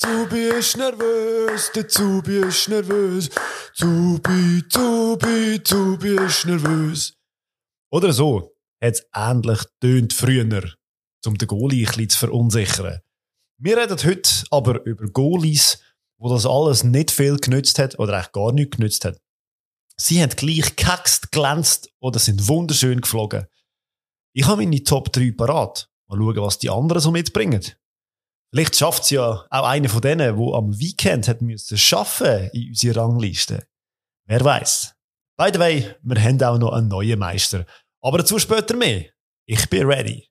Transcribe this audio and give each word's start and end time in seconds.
Zubi 0.00 0.50
ist 0.56 0.76
nervös, 0.76 1.72
der 1.74 1.88
Zubi 1.88 2.38
ist 2.38 2.68
nervös. 2.68 3.30
Zubi, 3.74 4.62
Zubi, 4.68 5.60
Zubi 5.64 6.14
ist 6.24 6.46
nervös. 6.46 7.14
Oder 7.90 8.12
so 8.12 8.54
hat 8.80 8.94
es 8.94 9.08
ähnlich 9.12 9.58
tönt 9.80 10.12
früher, 10.12 10.72
um 11.26 11.36
den 11.36 11.48
Goalie 11.48 11.84
ein 11.84 11.86
bisschen 11.86 12.10
zu 12.10 12.18
verunsichern. 12.18 13.00
Wir 13.60 13.76
reden 13.76 13.98
heute 14.04 14.30
aber 14.52 14.84
über 14.84 15.08
Goalies, 15.08 15.82
wo 16.16 16.28
das 16.28 16.46
alles 16.46 16.84
nicht 16.84 17.10
viel 17.10 17.36
genützt 17.38 17.80
hat 17.80 17.98
oder 17.98 18.14
eigentlich 18.14 18.30
gar 18.30 18.52
nichts 18.52 18.76
genützt 18.76 19.04
hat. 19.04 19.20
Sie 19.96 20.22
haben 20.22 20.30
gleich 20.30 20.76
gehaxt, 20.76 21.32
glänzt 21.32 21.90
oder 21.98 22.20
sind 22.20 22.46
wunderschön 22.46 23.00
geflogen. 23.00 23.48
Ich 24.32 24.46
habe 24.46 24.62
meine 24.62 24.84
Top 24.84 25.12
3 25.12 25.32
parat. 25.32 25.90
Mal 26.06 26.18
schauen, 26.18 26.36
was 26.36 26.60
die 26.60 26.70
anderen 26.70 27.02
so 27.02 27.10
mitbringen. 27.10 27.64
Vielleicht 28.50 28.76
schafft 28.76 29.02
es 29.02 29.10
ja 29.10 29.44
auch 29.50 29.68
einer 29.68 29.90
von 29.90 30.00
denen, 30.00 30.34
der 30.34 30.54
am 30.54 30.78
Weekend 30.78 31.28
hat 31.28 31.42
müssen 31.42 31.76
schaffen 31.76 32.48
in 32.54 32.68
unserer 32.68 33.02
Rangliste. 33.02 33.66
Wer 34.26 34.42
weiß. 34.42 34.94
By 35.36 35.50
the 35.52 35.58
way, 35.58 35.94
wir 36.02 36.22
haben 36.22 36.42
auch 36.42 36.58
noch 36.58 36.72
einen 36.72 36.88
neuen 36.88 37.18
Meister. 37.18 37.66
Aber 38.00 38.18
dazu 38.18 38.38
später 38.38 38.74
mehr. 38.74 39.04
Ich 39.44 39.68
bin 39.68 39.86
ready. 39.86 40.26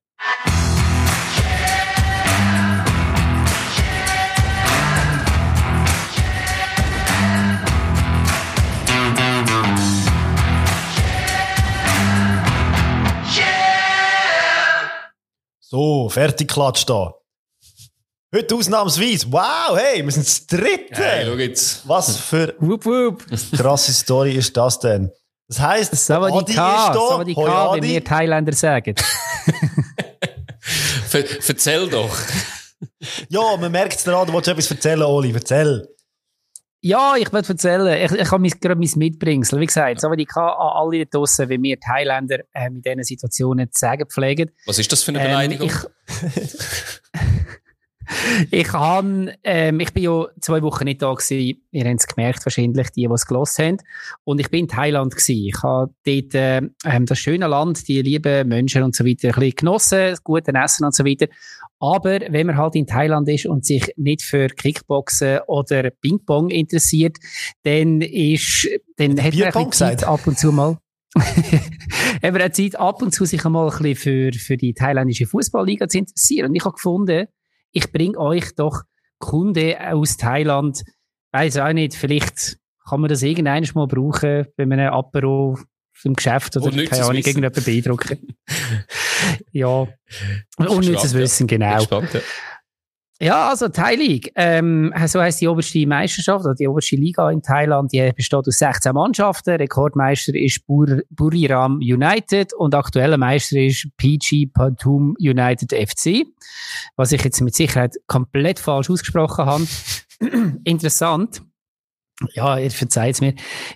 So, 15.59 16.09
fertig 16.09 16.47
klatscht 16.49 16.89
da. 16.89 17.13
Heute 18.37 18.53
ausnahmsweise. 18.53 19.31
Wow, 19.31 19.75
hey, 19.79 20.03
wir 20.05 20.11
sind 20.11 20.27
das 20.27 20.45
dritte. 20.45 20.93
Hey, 21.03 21.25
schau 21.25 21.33
jetzt. 21.37 21.89
Was 21.89 22.17
für 22.17 22.53
Wup, 22.59 22.85
wup. 22.85 23.23
krasse 23.57 23.91
Story 23.91 24.33
ist 24.33 24.55
das 24.55 24.79
denn? 24.79 25.09
Das 25.47 25.59
heisst, 25.59 25.91
Adi 25.91 25.97
Savadika, 25.97 26.87
ist 26.87 26.95
da. 26.95 27.07
Savadika, 27.09 27.41
Hoi, 27.41 27.47
wie 27.47 27.79
Adi. 27.79 27.87
wir 27.87 28.03
Thailänder 28.03 28.53
sagen. 28.53 28.93
Ver 31.07 31.23
erzähl 31.47 31.89
doch. 31.89 32.15
Ja, 33.29 33.57
man 33.57 33.71
merkt 33.71 33.95
es 33.95 34.03
daran, 34.03 34.27
du 34.27 34.33
wolltest 34.33 34.51
etwas 34.51 34.69
erzählen, 34.69 35.01
Oli. 35.01 35.33
Erzähl. 35.33 35.87
Ja, 36.81 37.15
ich 37.17 37.33
will 37.33 37.41
erzählen, 37.43 37.87
ich, 38.05 38.11
ich 38.21 38.29
habe 38.31 38.39
mein, 38.39 38.51
gerade 38.61 38.75
mein 38.75 38.91
Mitbringsel. 38.97 39.59
Wie 39.59 39.65
gesagt, 39.65 39.99
Savadika 39.99 40.47
an 40.47 40.73
alle 40.77 41.07
draussen, 41.07 41.49
wie 41.49 41.59
wir 41.59 41.79
Thailänder 41.79 42.41
ähm, 42.53 42.75
in 42.75 42.81
diesen 42.83 43.03
Situationen 43.03 43.71
zu 43.71 43.79
sagen 43.79 44.05
pflegen. 44.07 44.51
Was 44.67 44.77
ist 44.77 44.91
das 44.91 45.01
für 45.01 45.09
eine 45.09 45.21
Ähm, 45.21 45.25
Beleidigung? 45.25 45.71
ich, 45.71 45.73
ich, 48.51 48.71
han, 48.73 49.31
ähm, 49.43 49.79
ich 49.79 49.93
bin 49.93 50.03
ja 50.03 50.25
zwei 50.39 50.61
Wochen 50.61 50.85
nicht 50.85 51.01
da 51.01 51.13
gewesen. 51.13 51.61
Ihr 51.71 51.85
habt 51.85 51.99
es 51.99 52.07
gemerkt, 52.07 52.45
wahrscheinlich, 52.45 52.89
die, 52.91 53.07
die 53.07 53.13
es 53.13 53.25
gelost 53.25 53.59
haben. 53.59 53.77
Und 54.23 54.39
ich 54.39 54.49
bin 54.49 54.61
in 54.61 54.67
Thailand 54.67 55.13
gewesen. 55.13 55.45
Ich 55.45 55.61
habe 55.63 55.93
dort 56.05 56.35
äh, 56.35 56.61
ähm, 56.85 57.05
das 57.05 57.19
schöne 57.19 57.47
Land, 57.47 57.87
die 57.87 58.01
lieben 58.01 58.47
Menschen 58.47 58.83
und 58.83 58.95
so 58.95 59.05
weiter, 59.05 59.29
ein 59.29 59.33
bisschen 59.33 59.55
genossen, 59.55 59.99
das 60.09 60.23
gute 60.23 60.53
Essen 60.53 60.85
und 60.85 60.95
so 60.95 61.05
weiter. 61.05 61.27
Aber 61.79 62.19
wenn 62.29 62.47
man 62.47 62.57
halt 62.57 62.75
in 62.75 62.87
Thailand 62.87 63.29
ist 63.29 63.45
und 63.45 63.65
sich 63.65 63.91
nicht 63.97 64.23
für 64.23 64.47
Kickboxen 64.47 65.39
oder 65.47 65.91
Ping-Pong 65.91 66.49
interessiert, 66.49 67.17
dann 67.63 68.01
ist, 68.01 68.67
dann 68.95 69.21
hat 69.21 69.35
man 69.35 69.53
ein 69.53 69.71
Zeit 69.71 70.03
ab 70.03 70.25
und 70.25 70.39
zu 70.39 70.51
mal. 70.51 70.77
hat 71.17 72.33
man 72.33 72.41
auch 72.41 72.51
Zeit 72.51 72.75
ab 72.79 73.01
und 73.01 73.13
zu 73.13 73.25
sich 73.25 73.45
einmal 73.45 73.69
ein 73.69 73.77
bisschen 73.77 73.95
für, 73.95 74.39
für 74.39 74.57
die 74.57 74.73
thailändische 74.73 75.27
Fußballliga 75.27 75.87
zu 75.87 75.99
interessieren. 75.99 76.49
Und 76.49 76.55
ich 76.55 76.65
habe 76.65 76.73
gefunden, 76.73 77.27
ich 77.71 77.91
bringe 77.91 78.17
euch 78.17 78.55
doch 78.55 78.83
Kunden 79.19 79.75
aus 79.77 80.17
Thailand. 80.17 80.83
Weiß 81.31 81.57
auch 81.57 81.73
nicht, 81.73 81.95
vielleicht 81.95 82.57
kann 82.87 83.01
man 83.01 83.09
das 83.09 83.21
irgendwann 83.21 83.67
mal 83.73 83.87
brauchen, 83.87 84.47
wenn 84.55 84.69
man 84.69 84.79
ein 84.79 84.89
Apero 84.89 85.57
im 86.03 86.13
Geschäft 86.13 86.55
oder 86.57 86.69
keine 86.85 87.03
Ahnung, 87.03 87.15
irgendjemanden 87.15 87.63
beeindrucken. 87.63 88.37
ja, 89.51 89.87
unnützes. 90.57 91.13
Wissen, 91.13 91.47
genau. 91.47 91.77
gespannt, 91.77 92.13
ja. 92.13 92.21
Ja, 93.19 93.49
also 93.49 93.67
Thai 93.67 93.95
League. 93.95 94.31
Ähm, 94.35 94.93
so 95.07 95.19
heisst 95.19 95.41
die 95.41 95.47
oberste 95.47 95.87
Meisterschaft, 95.87 96.45
oder 96.45 96.53
die 96.53 96.67
oberste 96.67 96.97
Liga 96.97 97.31
in 97.31 97.41
Thailand. 97.41 97.91
Die 97.91 98.11
besteht 98.15 98.47
aus 98.47 98.59
16 98.59 98.93
Mannschaften. 98.93 99.55
Rekordmeister 99.55 100.35
ist 100.35 100.67
Bur 100.67 101.01
Buriram 101.09 101.77
United 101.77 102.53
und 102.53 102.75
aktueller 102.75 103.17
Meister 103.17 103.57
ist 103.57 103.87
PG 103.97 104.51
Patum 104.53 105.15
United 105.19 105.73
FC. 105.73 106.27
Was 106.95 107.11
ich 107.11 107.23
jetzt 107.23 107.41
mit 107.41 107.55
Sicherheit 107.55 107.95
komplett 108.05 108.59
falsch 108.59 108.91
ausgesprochen 108.91 109.45
habe. 109.45 109.67
Interessant. 110.63 111.41
Ja, 112.33 112.57
ihr 112.57 112.71
verzeiht 112.71 113.15
es 113.15 113.21
mir. 113.21 113.33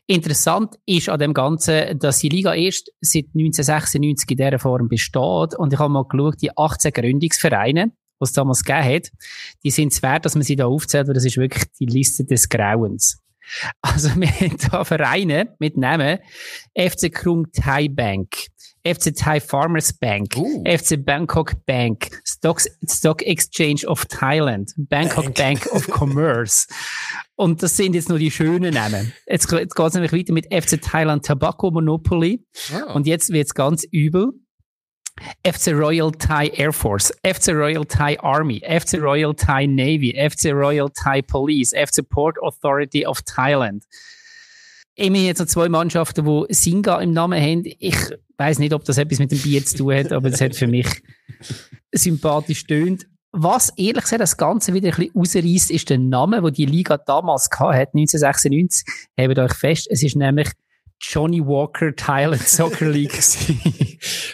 Interessant 0.07 0.75
ist 0.85 1.09
an 1.09 1.19
dem 1.19 1.33
Ganzen, 1.33 1.97
dass 1.99 2.19
die 2.19 2.29
Liga 2.29 2.53
erst 2.53 2.91
seit 2.99 3.25
1996 3.35 4.31
in 4.31 4.37
dieser 4.37 4.59
Form 4.59 4.87
besteht. 4.87 5.55
Und 5.57 5.73
ich 5.73 5.79
habe 5.79 5.93
mal 5.93 6.05
geschaut, 6.05 6.41
die 6.41 6.55
18 6.55 6.91
Gründungsvereine, 6.91 7.91
was 8.21 8.29
es 8.29 8.33
damals 8.33 8.63
gegeben 8.63 8.95
hat, 8.95 9.11
die 9.63 9.71
sind 9.71 9.91
es 9.91 10.01
wert, 10.01 10.25
dass 10.25 10.35
man 10.35 10.43
sie 10.43 10.55
da 10.55 10.67
aufzählt, 10.67 11.07
weil 11.07 11.13
das 11.13 11.25
ist 11.25 11.37
wirklich 11.37 11.65
die 11.79 11.85
Liste 11.85 12.23
des 12.23 12.47
Grauens. 12.47 13.17
Also 13.81 14.09
wir 14.15 14.29
haben 14.29 14.55
da 14.71 14.85
Vereine 14.85 15.55
mit 15.59 15.75
Namen 15.75 16.19
FC 16.77 17.11
Krung 17.11 17.51
Thai 17.51 17.89
Bank, 17.89 18.47
FC 18.85 19.13
Thai 19.15 19.41
Farmers 19.41 19.93
Bank, 19.93 20.35
Uh. 20.37 20.63
FC 20.65 21.03
Bangkok 21.03 21.65
Bank, 21.65 22.21
Stocks, 22.23 22.67
Stock 22.87 23.21
Exchange 23.23 23.85
of 23.87 24.05
Thailand, 24.05 24.71
Bangkok 24.77 25.33
Bank, 25.33 25.67
of 25.71 25.87
Commerce. 25.91 26.67
Und 27.35 27.61
das 27.63 27.75
sind 27.75 27.93
jetzt 27.95 28.09
nur 28.09 28.19
die 28.19 28.31
schönen 28.31 28.73
Namen. 28.73 29.11
Jetzt, 29.27 29.51
jetzt 29.51 29.75
geht 29.75 29.87
es 29.87 29.93
nämlich 29.95 30.13
weiter 30.13 30.33
mit 30.33 30.45
FC 30.53 30.81
Thailand 30.81 31.25
Tobacco 31.25 31.71
Monopoly. 31.71 32.45
Ah. 32.73 32.93
Und 32.93 33.07
jetzt 33.07 33.31
wird's 33.31 33.53
ganz 33.53 33.83
übel. 33.91 34.31
FC 35.43 35.73
Royal 35.73 36.11
Thai 36.11 36.47
Air 36.49 36.73
Force, 36.73 37.11
FC 37.23 37.49
Royal 37.49 37.85
Thai 37.85 38.19
Army, 38.19 38.61
FC 38.61 38.99
Royal 38.99 39.33
Thai 39.33 39.65
Navy, 39.65 40.13
FC 40.13 40.53
Royal 40.53 40.89
Thai 40.89 41.21
Police, 41.21 41.73
FC 41.73 42.07
Port 42.07 42.37
Authority 42.41 43.05
of 43.05 43.21
Thailand. 43.23 43.83
Immerhin 44.95 45.27
jetzt 45.27 45.39
noch 45.39 45.47
zwei 45.47 45.69
Mannschaften, 45.69 46.25
die 46.25 46.53
Singa 46.53 46.99
im 46.99 47.11
Namen 47.11 47.41
haben. 47.41 47.63
Ich 47.79 47.97
weiß 48.37 48.59
nicht, 48.59 48.73
ob 48.73 48.83
das 48.83 48.97
etwas 48.97 49.19
mit 49.19 49.31
dem 49.31 49.39
Bier 49.39 49.65
zu 49.65 49.77
tun 49.77 49.95
hat, 49.95 50.11
aber 50.11 50.29
es 50.29 50.41
hat 50.41 50.55
für 50.55 50.67
mich 50.67 50.87
sympathisch 51.91 52.65
tönt. 52.65 53.07
Was 53.33 53.69
ehrlich 53.77 54.03
gesagt 54.03 54.21
das 54.21 54.35
Ganze 54.35 54.73
wieder 54.73 54.89
ein 54.89 54.95
bisschen 54.95 55.13
rausreißt, 55.15 55.71
ist 55.71 55.89
der 55.89 55.97
Name, 55.97 56.43
wo 56.43 56.49
die 56.49 56.65
Liga 56.65 56.97
damals 56.97 57.49
gehabt 57.49 57.75
hat, 57.75 57.89
1996. 57.95 58.85
Hebt 59.15 59.39
euch 59.39 59.53
fest, 59.53 59.87
es 59.89 60.03
ist 60.03 60.17
nämlich 60.17 60.49
Johnny 61.01 61.41
Walker 61.43 61.95
Thailand 61.95 62.47
Soccer 62.47 62.89
League. 62.89 63.09
gewesen. 63.11 63.59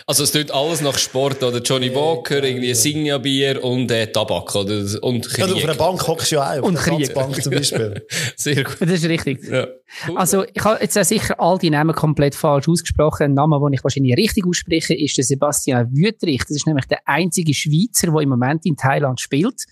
Also 0.05 0.23
es 0.23 0.31
tut 0.31 0.51
alles 0.51 0.81
nach 0.81 0.97
Sport, 0.97 1.41
oder? 1.43 1.61
Johnny 1.61 1.93
Walker, 1.93 2.43
irgendwie 2.43 2.73
Signia-Bier 2.73 3.63
und 3.63 3.89
äh, 3.91 4.11
Tabak, 4.11 4.53
oder? 4.55 4.83
Und 5.01 5.25
Ja, 5.37 5.47
du, 5.47 5.53
auf 5.53 5.59
Krieg. 5.59 5.63
einer 5.63 5.75
Bank 5.75 6.07
hockst 6.07 6.31
du 6.31 6.35
ja 6.35 6.59
auch. 6.59 6.63
Und 6.63 6.75
Krieg. 6.75 7.13
Bank 7.13 7.41
zum 7.41 7.53
Beispiel. 7.53 8.05
Sehr 8.35 8.63
gut. 8.63 8.77
das 8.81 8.91
ist 8.91 9.05
richtig. 9.05 9.43
Ja. 9.43 9.67
Cool. 10.07 10.17
Also, 10.17 10.43
ich 10.43 10.63
habe 10.63 10.79
jetzt 10.81 10.97
auch 10.97 11.03
sicher 11.05 11.39
all 11.39 11.57
die 11.57 11.69
Namen 11.69 11.95
komplett 11.95 12.35
falsch 12.35 12.67
ausgesprochen. 12.67 13.23
Ein 13.23 13.33
Name, 13.33 13.59
den 13.59 13.73
ich 13.73 13.83
wahrscheinlich 13.83 14.15
richtig 14.17 14.45
ausspreche, 14.45 14.93
ist 14.93 15.17
der 15.17 15.23
Sebastian 15.23 15.89
Wüthrich. 15.91 16.41
Das 16.41 16.51
ist 16.51 16.67
nämlich 16.67 16.85
der 16.85 16.99
einzige 17.05 17.53
Schweizer, 17.53 18.11
der 18.11 18.21
im 18.21 18.29
Moment 18.29 18.65
in 18.65 18.75
Thailand 18.75 19.19
spielt. 19.21 19.63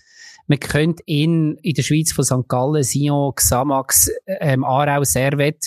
Man 0.46 0.60
könnte 0.60 1.02
ihn 1.06 1.56
in 1.62 1.74
der 1.74 1.82
Schweiz 1.82 2.12
von 2.12 2.24
St. 2.24 2.48
Gallen, 2.48 2.82
Sion, 2.82 3.34
Xamax, 3.34 4.10
ähm, 4.26 4.64
Aarau, 4.64 5.02
Servet 5.04 5.66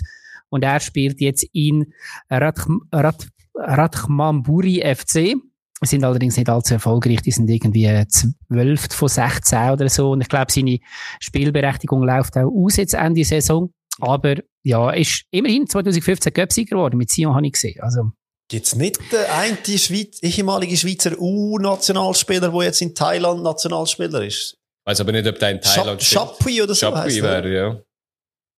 und 0.50 0.64
er 0.64 0.80
spielt 0.80 1.22
jetzt 1.22 1.46
in 1.54 1.94
Radch- 2.30 2.68
Rad- 2.92 3.28
Radchmamburi 3.56 4.82
FC. 4.82 5.36
Sind 5.82 6.04
allerdings 6.04 6.36
nicht 6.36 6.50
allzu 6.50 6.74
erfolgreich. 6.74 7.22
Die 7.22 7.32
sind 7.32 7.50
irgendwie 7.50 8.04
12 8.50 8.94
von 8.94 9.08
16 9.08 9.70
oder 9.72 9.88
so. 9.88 10.12
Und 10.12 10.22
ich 10.22 10.28
glaube, 10.28 10.52
seine 10.52 10.80
Spielberechtigung 11.22 12.04
läuft 12.04 12.36
auch 12.38 12.52
aus 12.52 12.76
jetzt 12.76 12.96
Ende 12.96 13.24
Saison. 13.24 13.72
Aber 14.02 14.36
ja, 14.64 14.90
ist 14.92 15.24
immerhin 15.32 15.68
2015 15.68 16.34
Göpsieger 16.34 16.76
geworden. 16.76 16.98
Mit 16.98 17.10
Sion 17.12 17.34
habe 17.34 17.46
ich 17.46 17.54
gesehen. 17.54 17.80
Also, 17.82 18.12
Gibt's 18.50 18.76
nicht 18.76 19.00
den 19.12 19.26
einen 19.32 19.58
Schweiz 19.78 20.20
ehemalige 20.22 20.76
Schweizer 20.76 21.18
U-Nationalspieler, 21.20 22.50
der 22.50 22.64
jetzt 22.64 22.82
in 22.82 22.96
Thailand 22.96 23.44
Nationalspieler 23.44 24.26
ist? 24.26 24.58
weiß 24.86 25.02
aber 25.02 25.12
nicht, 25.12 25.28
ob 25.28 25.38
der 25.40 25.52
in 25.52 25.62
Thailand 25.62 26.02
Schap 26.02 26.40
Chapuis 26.40 26.62
oder 26.62 26.74
so 26.76 26.88
er. 26.88 27.24
wäre, 27.24 27.54
ja. 27.54 27.82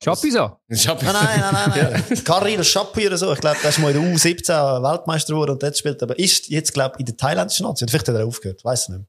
Chapuisa. 0.04 0.60
Chapuis. 0.74 1.14
Nein, 1.14 1.14
nein, 1.14 1.54
nein, 1.54 1.72
nein, 1.76 2.04
nein. 2.10 2.24
Karil 2.26 2.64
Chapuis 2.64 3.08
oder 3.08 3.18
so. 3.18 3.34
Ich 3.34 3.40
glaube, 3.40 3.58
der 3.62 3.70
ist 3.70 3.80
mal 3.80 3.96
in 3.96 4.02
der 4.02 4.16
U17 4.16 4.82
Weltmeister 4.84 5.34
geworden 5.34 5.52
und 5.52 5.64
dort 5.64 5.78
spielt. 5.78 6.02
Aber 6.02 6.18
ist 6.18 6.50
jetzt, 6.50 6.74
glaube 6.74 6.96
ich, 6.96 7.02
in 7.02 7.06
der 7.06 7.18
thailändischen 7.18 7.68
Nation. 7.68 7.88
Vielleicht 7.88 8.08
hat 8.08 8.16
er 8.16 8.26
aufgehört. 8.26 8.66
Weiß 8.66 8.90
nicht 8.90 8.98
mehr. 9.00 9.08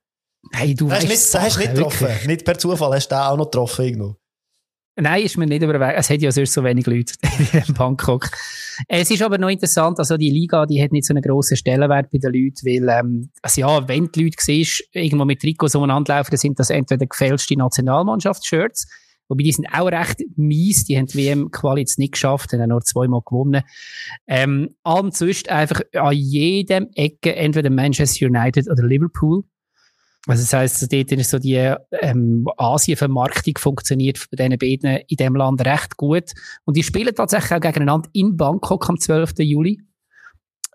Hey, 0.53 0.75
du 0.75 0.91
hast 0.91 1.09
nicht, 1.09 1.11
den 1.11 1.41
hast 1.41 1.57
nicht 1.57 1.67
Sachen, 1.67 1.75
getroffen. 1.75 2.01
wirklich. 2.01 2.27
Nicht 2.27 2.45
per 2.45 2.59
Zufall. 2.59 2.95
Hast 2.95 3.09
du 3.09 3.15
den 3.15 3.23
auch 3.23 3.37
noch 3.37 3.45
getroffen 3.47 3.85
irgendwo. 3.85 4.17
Nein, 4.97 5.23
ist 5.23 5.39
mir 5.39 5.47
nicht 5.47 5.63
überwegt. 5.63 5.99
Es 5.99 6.11
hat 6.11 6.21
ja 6.21 6.31
sonst 6.31 6.53
so 6.53 6.63
wenig 6.63 6.87
Leute 6.87 7.15
in 7.67 7.75
Bangkok. 7.75 8.29
Es 8.89 9.11
ist 9.11 9.23
aber 9.23 9.39
noch 9.39 9.49
interessant, 9.49 9.99
also 9.99 10.19
die 10.19 10.31
Liga, 10.31 10.67
die 10.67 10.83
hat 10.83 10.93
nicht 10.93 11.07
so 11.07 11.15
einen 11.15 11.23
grossen 11.23 11.57
Stellenwert 11.57 12.11
bei 12.11 12.19
den 12.19 12.33
Leuten, 12.33 12.67
weil, 12.67 12.89
ähm, 12.91 13.31
also 13.41 13.61
ja, 13.63 13.89
wenn 13.89 14.13
die 14.13 14.25
Leute 14.25 14.37
siehst, 14.39 14.85
irgendwo 14.93 15.25
mit 15.25 15.41
Trikots 15.41 15.75
umeinander 15.75 16.17
laufen, 16.17 16.31
dann 16.33 16.39
sind 16.39 16.59
das 16.59 16.69
entweder 16.69 17.07
gefälschte 17.07 17.57
Nationalmannschaftsshirts, 17.57 18.87
wobei 19.33 19.45
die 19.45 19.53
sind 19.53 19.67
auch 19.73 19.91
recht 19.91 20.23
mies, 20.37 20.85
die 20.85 20.99
haben 20.99 21.07
die 21.07 21.19
WM-Quali 21.19 21.81
jetzt 21.81 21.99
nicht 21.99 22.13
geschafft, 22.13 22.53
haben 22.53 22.69
nur 22.69 22.83
zweimal 22.83 23.23
gewonnen. 23.25 23.63
Ähm, 24.27 24.75
ansonsten 24.83 25.49
einfach 25.49 25.81
an 25.95 26.13
jedem 26.13 26.89
Ecke 26.95 27.35
entweder 27.35 27.71
Manchester 27.71 28.27
United 28.27 28.71
oder 28.71 28.87
Liverpool. 28.87 29.45
Also 30.27 30.43
das 30.43 30.53
heisst, 30.53 30.93
dort 30.93 31.13
ist 31.13 31.31
so 31.31 31.39
die 31.39 31.75
ähm, 32.01 32.47
Asien-Vermarktung 32.57 33.55
funktioniert 33.59 34.25
bei 34.31 34.37
diesen 34.37 34.59
beiden 34.59 35.05
in 35.09 35.17
diesem 35.17 35.35
Land 35.35 35.65
recht 35.67 35.97
gut. 35.97 36.33
Und 36.65 36.77
die 36.77 36.85
spielen 36.85 37.15
tatsächlich 37.15 37.53
auch 37.53 37.61
gegeneinander 37.61 38.09
in 38.13 38.37
Bangkok 38.37 38.89
am 38.89 39.01
12. 39.01 39.33
Juli. 39.39 39.81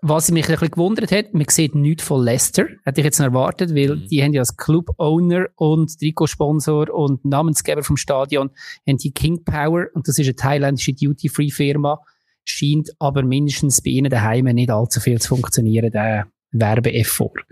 Was 0.00 0.30
mich 0.30 0.46
ein 0.46 0.52
bisschen 0.52 0.70
gewundert 0.70 1.10
hat, 1.10 1.34
man 1.34 1.46
sieht 1.48 1.74
nichts 1.74 2.04
von 2.04 2.22
Leicester. 2.22 2.66
Hätte 2.84 3.00
ich 3.00 3.04
jetzt 3.04 3.18
noch 3.18 3.26
erwartet, 3.26 3.74
weil 3.74 3.96
mhm. 3.96 4.08
die 4.08 4.22
haben 4.22 4.32
ja 4.32 4.42
als 4.42 4.56
Club-Owner 4.56 5.48
und 5.56 5.98
Trikotsponsor 5.98 6.90
und 6.90 7.24
Namensgeber 7.24 7.82
vom 7.82 7.96
Stadion 7.96 8.50
haben 8.86 8.98
die 8.98 9.10
King 9.10 9.42
Power 9.42 9.86
und 9.94 10.06
das 10.06 10.18
ist 10.18 10.26
eine 10.26 10.36
thailändische 10.36 10.92
Duty-Free-Firma. 10.92 12.00
Scheint 12.44 12.90
aber 13.00 13.24
mindestens 13.24 13.82
bei 13.82 13.90
ihnen 13.90 14.10
daheim 14.10 14.44
nicht 14.44 14.70
allzu 14.70 15.00
viel 15.00 15.20
zu 15.20 15.30
funktionieren, 15.30 15.90
der 15.90 16.28
Werbeeffort. 16.52 17.44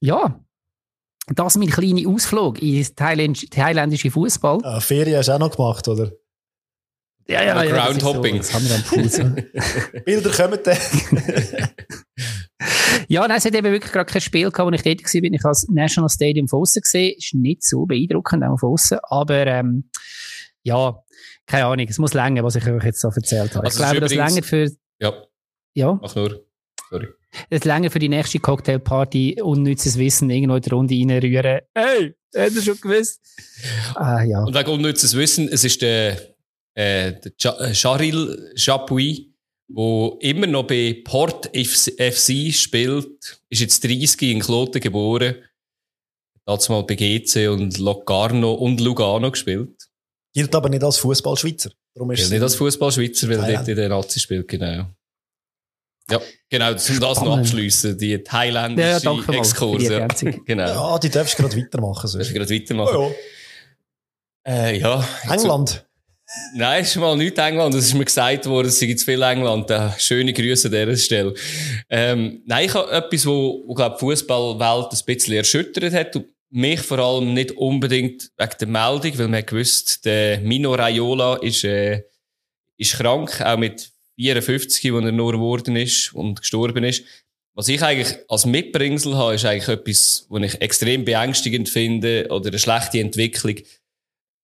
Ja, 0.00 0.40
das 1.26 1.56
mein 1.56 1.68
kleiner 1.68 2.08
Ausflug 2.08 2.62
in 2.62 2.82
Thailänd 2.96 3.50
thailändische 3.50 4.10
Fußball. 4.10 4.60
Ah, 4.62 4.80
Ferien 4.80 5.18
hast 5.18 5.28
du 5.28 5.32
auch 5.32 5.38
noch 5.38 5.54
gemacht, 5.54 5.86
oder? 5.86 6.12
Ja, 7.30 7.44
ja, 7.44 7.62
ja. 7.62 7.86
Groundhopping. 7.86 8.42
So, 8.42 8.52
das 8.52 8.54
haben 8.54 8.68
wir 8.68 8.74
am 8.74 8.82
Fuß. 8.82 10.04
Bilder 10.04 10.30
kommen 10.30 10.58
dann. 10.64 10.76
ja, 13.08 13.28
nein, 13.28 13.38
es 13.38 13.44
hat 13.44 13.54
eben 13.54 13.70
wirklich 13.70 13.92
gerade 13.92 14.12
kein 14.12 14.20
Spiel 14.20 14.50
gehabt, 14.50 14.66
wo 14.66 14.74
ich 14.74 14.82
tätig 14.82 15.06
war. 15.06 15.22
Ich 15.22 15.44
habe 15.44 15.50
das 15.50 15.68
National 15.68 16.10
Stadium 16.10 16.48
von 16.48 16.62
außen 16.62 16.82
gesehen. 16.82 17.14
Ist 17.16 17.34
nicht 17.34 17.62
so 17.62 17.86
beeindruckend, 17.86 18.42
auch 18.42 18.58
von 18.58 18.72
außen. 18.72 18.98
Aber, 19.04 19.46
ähm, 19.46 19.90
ja, 20.64 21.00
keine 21.46 21.66
Ahnung. 21.66 21.86
Es 21.88 21.98
muss 21.98 22.14
länger, 22.14 22.42
was 22.42 22.56
ich 22.56 22.66
euch 22.66 22.84
jetzt 22.84 23.00
so 23.00 23.08
erzählt 23.08 23.54
habe. 23.54 23.64
Also 23.64 23.78
ich 23.78 23.88
glaube, 23.88 24.00
das 24.00 24.12
länger 24.12 24.42
für. 24.42 24.68
Ja. 24.98 25.12
Ja. 25.74 25.98
Mach 26.02 26.14
nur. 26.16 26.44
Sorry. 26.90 27.08
Es 27.48 27.64
länger 27.64 27.90
für 27.90 28.00
die 28.00 28.08
nächste 28.08 28.40
Cocktailparty 28.40 29.40
unnützes 29.40 29.98
Wissen 29.98 30.30
irgendwo 30.30 30.56
in 30.56 30.62
die 30.62 30.70
Runde 30.70 30.94
reinrühren. 30.94 31.60
Hey, 31.74 32.16
hättest 32.34 32.56
du 32.56 32.62
schon 32.62 32.80
gewusst? 32.80 33.20
Ah, 33.94 34.24
ja. 34.24 34.42
Und 34.42 34.54
wegen 34.54 34.70
unnützes 34.70 35.16
Wissen, 35.16 35.48
es 35.48 35.62
ist 35.62 35.80
der, 35.80 36.29
äh, 36.80 37.20
der 37.20 37.60
äh, 37.60 37.74
Charil 37.74 38.52
Chapuis, 38.56 39.26
der 39.68 40.12
immer 40.20 40.46
noch 40.46 40.66
bei 40.66 41.02
Port 41.04 41.46
FC 41.54 42.52
spielt, 42.52 43.40
ist 43.50 43.60
jetzt 43.60 43.84
30 43.84 44.22
in 44.22 44.40
Kloten 44.40 44.80
geboren. 44.80 45.36
Hat 46.46 46.68
mal 46.68 46.82
bei 46.82 46.94
GC 46.94 47.48
und 47.50 47.78
Locarno 47.78 48.54
und 48.54 48.80
Lugano 48.80 49.30
gespielt. 49.30 49.88
Gilt 50.32 50.54
aber 50.54 50.68
nicht 50.68 50.82
als 50.82 50.96
Fußballschweizer. 50.98 51.70
Darum 51.94 52.10
ist 52.12 52.30
nicht 52.30 52.42
als 52.42 52.54
Fußballschweizer, 52.56 53.28
weil 53.28 53.40
er 53.40 53.56
dort 53.56 53.68
in 53.68 53.76
der 53.76 53.88
Nazi 53.88 54.18
spielt, 54.18 54.48
genau. 54.48 54.86
Ja, 56.10 56.20
genau, 56.48 56.70
um 56.70 57.00
das 57.00 57.20
noch 57.20 57.38
abschliessen, 57.38 57.96
die 57.98 58.18
thailändische 58.18 59.04
ja, 59.04 59.12
ja, 59.12 59.32
Exkurse. 59.34 59.92
Ja. 59.92 60.08
genau. 60.46 60.66
Ja, 60.66 60.98
die 60.98 61.10
darfst 61.10 61.38
du 61.38 61.42
gerade 61.42 61.56
weitermachen. 61.56 62.08
So. 62.08 62.18
Darfst 62.18 62.32
du 62.32 62.38
gerade 62.38 62.52
weitermachen. 62.52 62.96
Oh, 62.96 63.14
ja. 64.46 64.52
Äh, 64.52 64.78
ja. 64.78 65.04
England. 65.28 65.84
Nein, 66.54 66.82
ist 66.82 66.96
mal 66.96 67.16
nicht 67.16 67.38
England. 67.38 67.74
Es 67.74 67.86
ist 67.86 67.94
mir 67.94 68.04
gesagt 68.04 68.46
worden, 68.46 68.68
es 68.68 68.78
sei 68.78 68.94
zu 68.94 69.04
viel 69.04 69.22
England. 69.22 69.70
Äh, 69.70 69.90
schöne 69.98 70.32
Grüße 70.32 70.68
an 70.68 70.72
dieser 70.72 70.96
Stelle. 70.96 71.34
Ähm, 71.88 72.42
nein, 72.46 72.66
ich 72.66 72.74
habe 72.74 72.90
etwas, 72.92 73.26
wo, 73.26 73.64
wo 73.66 73.74
glaube 73.74 73.96
die 73.96 74.00
Fußballwelt 74.00 74.92
ein 74.92 75.04
bisschen 75.06 75.34
erschüttert 75.34 75.92
hat. 75.92 76.16
Und 76.16 76.26
mich 76.50 76.80
vor 76.80 76.98
allem 76.98 77.34
nicht 77.34 77.52
unbedingt 77.52 78.30
wegen 78.36 78.52
der 78.60 78.68
Meldung, 78.68 79.18
weil 79.18 79.28
man 79.28 79.46
gewusst, 79.46 80.04
der 80.04 80.40
Mino 80.40 80.74
Raiola 80.74 81.36
ist, 81.36 81.64
äh, 81.64 82.02
ist 82.76 82.94
krank, 82.94 83.40
auch 83.40 83.56
mit 83.56 83.90
54, 84.16 84.92
wo 84.92 84.98
er 84.98 85.12
nur 85.12 85.32
geworden 85.32 85.76
ist 85.76 86.12
und 86.12 86.40
gestorben 86.40 86.84
ist. 86.84 87.04
Was 87.54 87.68
ich 87.68 87.82
eigentlich 87.82 88.16
als 88.28 88.46
Mitbringsel 88.46 89.16
habe, 89.16 89.34
ist 89.34 89.44
eigentlich 89.44 89.68
etwas, 89.68 90.26
was 90.28 90.42
ich 90.42 90.60
extrem 90.60 91.04
beängstigend 91.04 91.68
finde 91.68 92.28
oder 92.30 92.48
eine 92.48 92.58
schlechte 92.58 93.00
Entwicklung. 93.00 93.56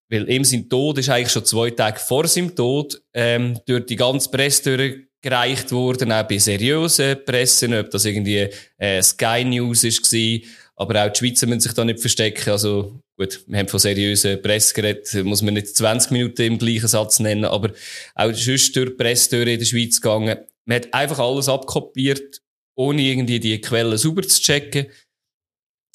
Weil 0.09 0.31
ihm 0.31 0.45
sein 0.45 0.69
Tod 0.69 0.99
ist 0.99 1.09
eigentlich 1.09 1.33
schon 1.33 1.45
zwei 1.45 1.71
Tage 1.71 1.99
vor 1.99 2.29
seinem 2.29 2.55
Tod 2.55 3.01
ähm, 3.13 3.59
durch 3.67 3.87
die 3.87 3.97
ganze 3.97 4.31
Presse 4.31 4.77
durchgereicht 4.77 5.73
worden, 5.73 6.13
auch 6.13 6.23
bei 6.29 6.39
seriösen 6.39 7.25
Pressen, 7.25 7.75
ob 7.75 7.91
das 7.91 8.05
irgendwie 8.05 8.49
äh, 8.79 9.03
Sky 9.03 9.45
News 9.45 9.83
war, 9.83 10.51
aber 10.77 11.05
auch 11.05 11.13
die 11.13 11.19
Schweizer 11.19 11.47
müssen 11.47 11.61
sich 11.61 11.73
da 11.73 11.85
nicht 11.85 12.01
verstecken. 12.01 12.51
Also 12.51 13.01
gut, 13.17 13.43
wir 13.47 13.59
haben 13.59 13.69
von 13.69 13.81
seriösen 13.81 14.41
Presse 14.41 14.75
geredet, 14.75 15.25
muss 15.25 15.43
man 15.43 15.55
nicht 15.55 15.75
20 15.75 16.13
Minuten 16.13 16.43
im 16.43 16.59
gleichen 16.59 16.89
Satz 16.89 17.19
nennen, 17.19 17.45
aber 17.45 17.73
auch 18.15 18.33
sonst 18.33 18.77
durch 18.77 18.91
die 18.91 18.97
Presse 18.97 19.43
in 19.43 19.59
der 19.59 19.67
Schweiz 19.67 20.01
gegangen. 20.01 20.39
Man 20.67 20.77
hat 20.77 20.95
einfach 20.95 21.19
alles 21.19 21.49
abkopiert, 21.49 22.43
ohne 22.77 23.03
irgendwie 23.03 23.41
die 23.41 23.61
Quellen 23.61 23.97
sauber 23.97 24.23
zu 24.23 24.41
checken. 24.41 24.87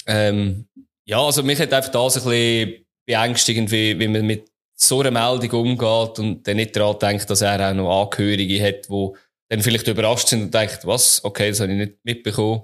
Ähm, 0.08 0.68
ja, 1.06 1.22
also 1.22 1.44
mich 1.44 1.60
hat 1.60 1.74
einfach 1.74 1.92
das 1.92 2.18
ein 2.18 2.24
bisschen 2.24 2.86
beängstigend, 3.06 3.72
wie, 3.72 4.00
wie 4.00 4.08
man 4.08 4.26
mit 4.26 4.50
so 4.76 5.02
einer 5.02 5.12
Meldung 5.12 5.52
umgeht 5.62 6.20
und 6.20 6.48
dann 6.48 6.56
nicht 6.56 6.76
daran 6.76 6.98
denkt, 7.00 7.30
dass 7.30 7.42
er 7.42 7.70
auch 7.70 7.74
noch 7.74 8.02
Angehörige 8.02 8.62
hat, 8.64 8.90
die 8.90 9.10
dann 9.50 9.62
vielleicht 9.62 9.88
überrascht 9.88 10.30
sind 10.30 10.44
und 10.44 10.54
denkt, 10.54 10.80
was, 10.86 11.24
okay, 11.24 11.50
das 11.50 11.60
habe 11.60 11.72
ich 11.72 11.78
nicht 11.78 11.94
mitbekommen. 12.04 12.64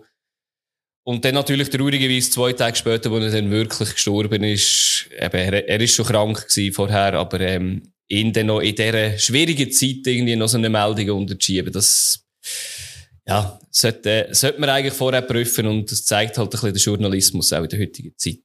Und 1.03 1.23
dann 1.23 1.35
natürlich 1.35 1.69
traurigerweise 1.69 2.31
zwei 2.31 2.53
Tage 2.53 2.75
später, 2.75 3.11
wo 3.11 3.17
er 3.17 3.31
dann 3.31 3.51
wirklich 3.51 3.93
gestorben 3.93 4.43
ist, 4.43 5.09
eben, 5.17 5.37
er, 5.37 5.67
er 5.67 5.79
ist 5.79 5.95
schon 5.95 6.05
krank 6.05 6.47
gewesen 6.47 6.73
vorher, 6.73 7.13
aber 7.13 7.39
ähm, 7.39 7.93
ihn 8.09 8.33
dann 8.33 8.47
noch 8.47 8.59
in 8.59 8.75
dieser 8.75 9.17
schwierigen 9.17 9.71
Zeit 9.71 10.05
irgendwie 10.05 10.35
noch 10.35 10.47
so 10.47 10.57
eine 10.57 10.69
Meldung 10.69 11.21
unterschieben, 11.21 11.71
das 11.71 12.25
ja, 13.27 13.59
sollte, 13.69 14.29
sollte 14.31 14.59
man 14.59 14.69
eigentlich 14.69 14.93
vorher 14.93 15.21
prüfen 15.21 15.67
und 15.67 15.91
das 15.91 16.05
zeigt 16.05 16.37
halt 16.37 16.47
ein 16.47 16.51
bisschen 16.51 16.73
den 16.73 16.81
Journalismus 16.81 17.53
auch 17.53 17.63
in 17.63 17.69
der 17.69 17.79
heutigen 17.79 18.13
Zeit. 18.17 18.39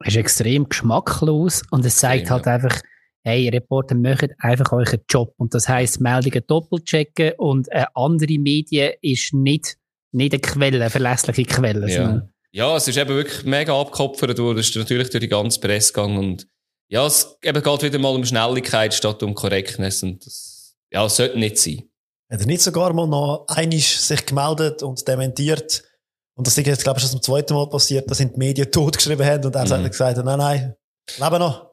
Es 0.00 0.08
ist 0.08 0.16
extrem 0.16 0.68
geschmacklos 0.68 1.62
und 1.70 1.84
es 1.84 1.96
zeigt 1.96 2.24
extrem, 2.24 2.30
halt 2.30 2.46
ja. 2.46 2.54
einfach, 2.54 2.80
hey, 3.24 3.48
Reporter 3.48 3.94
machen 3.94 4.34
einfach 4.38 4.72
euren 4.72 5.00
Job 5.08 5.34
und 5.38 5.54
das 5.54 5.68
heisst, 5.68 6.00
Meldungen 6.00 6.42
doppelchecken 6.46 7.32
und 7.38 7.68
äh, 7.72 7.86
andere 7.94 8.38
Medien 8.38 8.92
ist 9.00 9.32
nicht 9.32 9.76
nicht 10.16 10.32
eine 10.32 10.40
Quelle, 10.40 10.80
eine 10.80 10.90
verlässliche 10.90 11.44
Quelle. 11.44 11.88
Ja. 11.90 12.26
ja, 12.52 12.76
es 12.76 12.88
ist 12.88 12.96
eben 12.96 13.10
wirklich 13.10 13.44
mega 13.44 13.78
abgekopfert 13.78 14.38
worden. 14.38 14.58
Es 14.58 14.70
ist 14.70 14.76
natürlich 14.76 15.10
durch 15.10 15.20
die 15.20 15.28
ganze 15.28 15.60
Presse 15.60 15.92
gegangen 15.92 16.18
und 16.18 16.48
ja, 16.88 17.06
es 17.06 17.36
eben 17.42 17.62
geht 17.62 17.82
wieder 17.82 17.98
mal 17.98 18.14
um 18.14 18.24
Schnelligkeit 18.24 18.94
statt 18.94 19.22
um 19.22 19.34
Korrektness 19.34 20.02
und 20.02 20.24
das, 20.24 20.76
ja, 20.90 21.04
es 21.04 21.16
sollte 21.16 21.38
nicht 21.38 21.58
sein. 21.58 21.82
Hat 22.30 22.40
er 22.40 22.46
nicht 22.46 22.62
sogar 22.62 22.92
mal 22.92 23.06
noch 23.06 23.46
einig 23.48 24.00
sich 24.00 24.24
gemeldet 24.26 24.82
und 24.82 25.06
dementiert? 25.06 25.84
Und 26.36 26.46
das 26.46 26.56
ist 26.56 26.66
jetzt, 26.66 26.84
glaube 26.84 26.98
ich, 26.98 27.02
schon 27.02 27.12
zum 27.12 27.22
zweiten 27.22 27.54
Mal 27.54 27.66
passiert, 27.68 28.10
dass 28.10 28.20
ihn 28.20 28.30
die 28.32 28.38
Medien 28.38 28.70
totgeschrieben 28.70 29.26
haben 29.26 29.44
und 29.44 29.54
er 29.54 29.64
mhm. 29.64 29.84
hat 29.84 29.90
gesagt, 29.90 30.22
nein, 30.22 30.38
nein, 30.38 30.74
leben 31.18 31.38
noch. 31.38 31.66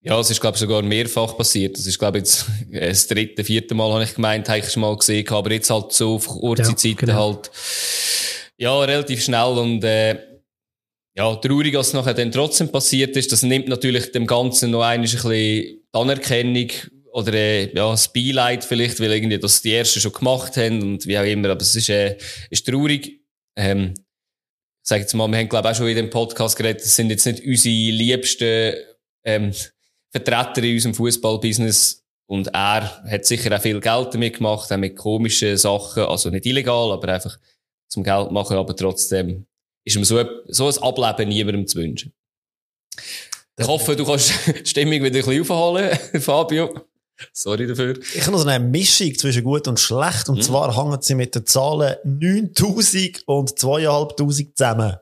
Ja, 0.00 0.18
es 0.18 0.30
ist, 0.30 0.40
glaube 0.40 0.56
ich, 0.56 0.60
sogar 0.60 0.82
mehrfach 0.82 1.36
passiert. 1.36 1.76
Das 1.76 1.86
ist, 1.86 1.98
glaube 1.98 2.18
ich, 2.18 2.24
jetzt 2.24 2.46
das 2.72 3.06
dritte, 3.06 3.44
vierte 3.44 3.74
Mal, 3.74 3.92
habe 3.92 4.04
ich 4.04 4.14
gemeint, 4.14 4.48
habe 4.48 4.58
ich 4.58 4.70
schon 4.70 4.82
mal 4.82 4.96
gesehen, 4.96 5.28
aber 5.28 5.52
jetzt 5.52 5.70
halt 5.70 5.92
so 5.92 6.16
auf 6.16 6.26
kurze 6.26 6.70
ja, 6.70 6.76
Zeit 6.76 6.98
genau. 6.98 7.14
halt, 7.14 7.50
ja, 8.56 8.78
relativ 8.80 9.22
schnell 9.22 9.58
und, 9.58 9.84
äh, 9.84 10.18
ja, 11.16 11.34
traurig, 11.36 11.74
was 11.74 11.92
nachher 11.94 12.14
dann 12.14 12.30
trotzdem 12.30 12.70
passiert 12.70 13.16
ist. 13.16 13.32
Das 13.32 13.42
nimmt 13.42 13.68
natürlich 13.68 14.12
dem 14.12 14.26
Ganzen 14.26 14.70
noch 14.70 14.82
ein 14.82 15.02
bisschen 15.02 15.30
die 15.30 15.82
Anerkennung 15.92 16.68
oder, 17.12 17.32
äh, 17.34 17.74
ja, 17.74 17.90
das 17.90 18.12
Beileid 18.12 18.64
vielleicht, 18.64 19.00
weil 19.00 19.12
irgendwie 19.12 19.38
das 19.38 19.62
die 19.62 19.74
Ersten 19.74 20.00
schon 20.00 20.12
gemacht 20.12 20.56
haben 20.56 20.80
und 20.82 21.06
wie 21.06 21.18
auch 21.18 21.24
immer. 21.24 21.50
Aber 21.50 21.60
es 21.60 21.74
ist, 21.74 21.88
äh, 21.88 22.16
ist 22.50 22.66
traurig. 22.66 23.20
Ähm, 23.56 23.94
sage 24.88 25.02
jetzt 25.02 25.14
mal, 25.14 25.28
wir 25.28 25.38
haben, 25.38 25.48
glaube 25.48 25.68
ich, 25.68 25.74
auch 25.74 25.76
schon 25.76 25.88
in 25.88 25.96
dem 25.96 26.10
Podcast 26.10 26.56
geredet, 26.56 26.82
das 26.82 26.96
sind 26.96 27.10
jetzt 27.10 27.26
nicht 27.26 27.44
unsere 27.44 27.74
liebsten, 27.74 28.74
ähm, 29.24 29.52
Vertreter 30.10 30.62
in 30.62 30.74
unserem 30.74 30.94
Fußballbusiness 30.94 32.04
und 32.26 32.48
er 32.48 33.04
hat 33.04 33.26
sicher 33.26 33.54
auch 33.54 33.60
viel 33.60 33.80
Geld 33.80 34.14
damit 34.14 34.38
gemacht, 34.38 34.72
auch 34.72 34.76
mit 34.78 34.96
komischen 34.96 35.56
Sachen, 35.56 36.04
also 36.04 36.30
nicht 36.30 36.46
illegal, 36.46 36.92
aber 36.92 37.12
einfach 37.12 37.38
zum 37.88 38.02
Geld 38.02 38.30
machen, 38.30 38.56
aber 38.56 38.74
trotzdem 38.74 39.46
ist 39.84 39.96
ihm 39.96 40.04
so, 40.04 40.24
so 40.46 40.68
ein 40.68 40.78
Ableben 40.78 41.28
niemandem 41.28 41.66
zu 41.66 41.78
wünschen. 41.78 42.12
Ich 43.58 43.66
hoffe, 43.66 43.96
du 43.96 44.04
kannst 44.04 44.32
die 44.46 44.66
Stimmung 44.66 45.02
wieder 45.02 45.18
ein 45.18 45.24
bisschen 45.24 45.42
aufholen, 45.42 45.98
Fabio. 46.20 46.86
Sorry 47.32 47.66
dafür. 47.66 47.98
Ich 48.14 48.22
habe 48.22 48.32
noch 48.32 48.38
so 48.38 48.48
eine 48.48 48.64
Mischung 48.64 49.14
zwischen 49.16 49.44
gut 49.44 49.68
und 49.68 49.80
schlecht. 49.80 50.28
Und 50.28 50.38
mhm. 50.38 50.42
zwar 50.42 50.76
hängen 50.76 50.98
sie 51.00 51.14
mit 51.14 51.34
den 51.34 51.46
Zahlen 51.46 51.96
9000 52.04 53.22
und 53.26 53.58
2500 53.58 54.56
zusammen. 54.56 54.96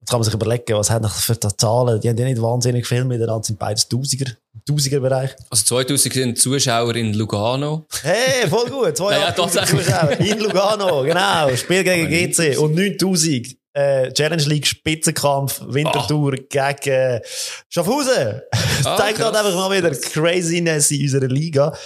Jetzt 0.00 0.10
kann 0.10 0.18
man 0.18 0.24
sich 0.24 0.34
überlegen, 0.34 0.74
was 0.74 0.90
hat 0.90 1.02
noch 1.02 1.14
für 1.14 1.36
die 1.36 1.48
Zahlen? 1.56 2.00
Die 2.00 2.08
haben 2.08 2.16
ja 2.16 2.24
nicht 2.24 2.40
wahnsinnig 2.40 2.86
viel 2.86 3.04
miteinander, 3.04 3.44
sind 3.44 3.58
beides 3.58 3.86
Tausiger. 3.86 4.32
1000er-Bereich. 4.66 5.36
Also 5.50 5.64
2000 5.64 6.12
sind 6.12 6.38
Zuschauer 6.38 6.96
in 6.96 7.12
Lugano. 7.12 7.86
Hey, 8.02 8.48
voll 8.48 8.70
gut. 8.70 8.96
2000 8.96 9.68
Zuschauer 9.68 10.12
in 10.18 10.38
Lugano, 10.38 11.02
genau. 11.02 11.54
Spiel 11.54 11.84
gegen 11.84 12.08
GC. 12.08 12.58
Und 12.58 12.74
9000 12.74 13.59
äh, 13.72 14.12
Challenge 14.12 14.42
League 14.44 14.66
Spitzenkampf, 14.66 15.62
Wintertour 15.66 16.34
oh. 16.34 16.44
gegen 16.48 17.20
Schaffhausen. 17.68 18.42
Das 18.50 18.84
ah, 18.86 18.96
zeigt 18.96 19.20
halt 19.20 19.34
einfach 19.34 19.54
mal 19.54 19.76
wieder 19.76 19.90
Craziness 19.90 20.90
in 20.90 21.02
unserer 21.02 21.28
Liga. 21.28 21.76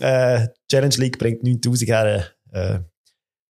Äh, 0.00 0.48
Challenge 0.70 0.96
League 0.96 1.18
bringt 1.18 1.42
9000 1.42 1.90
her. 1.90 2.26
Äh, 2.52 2.78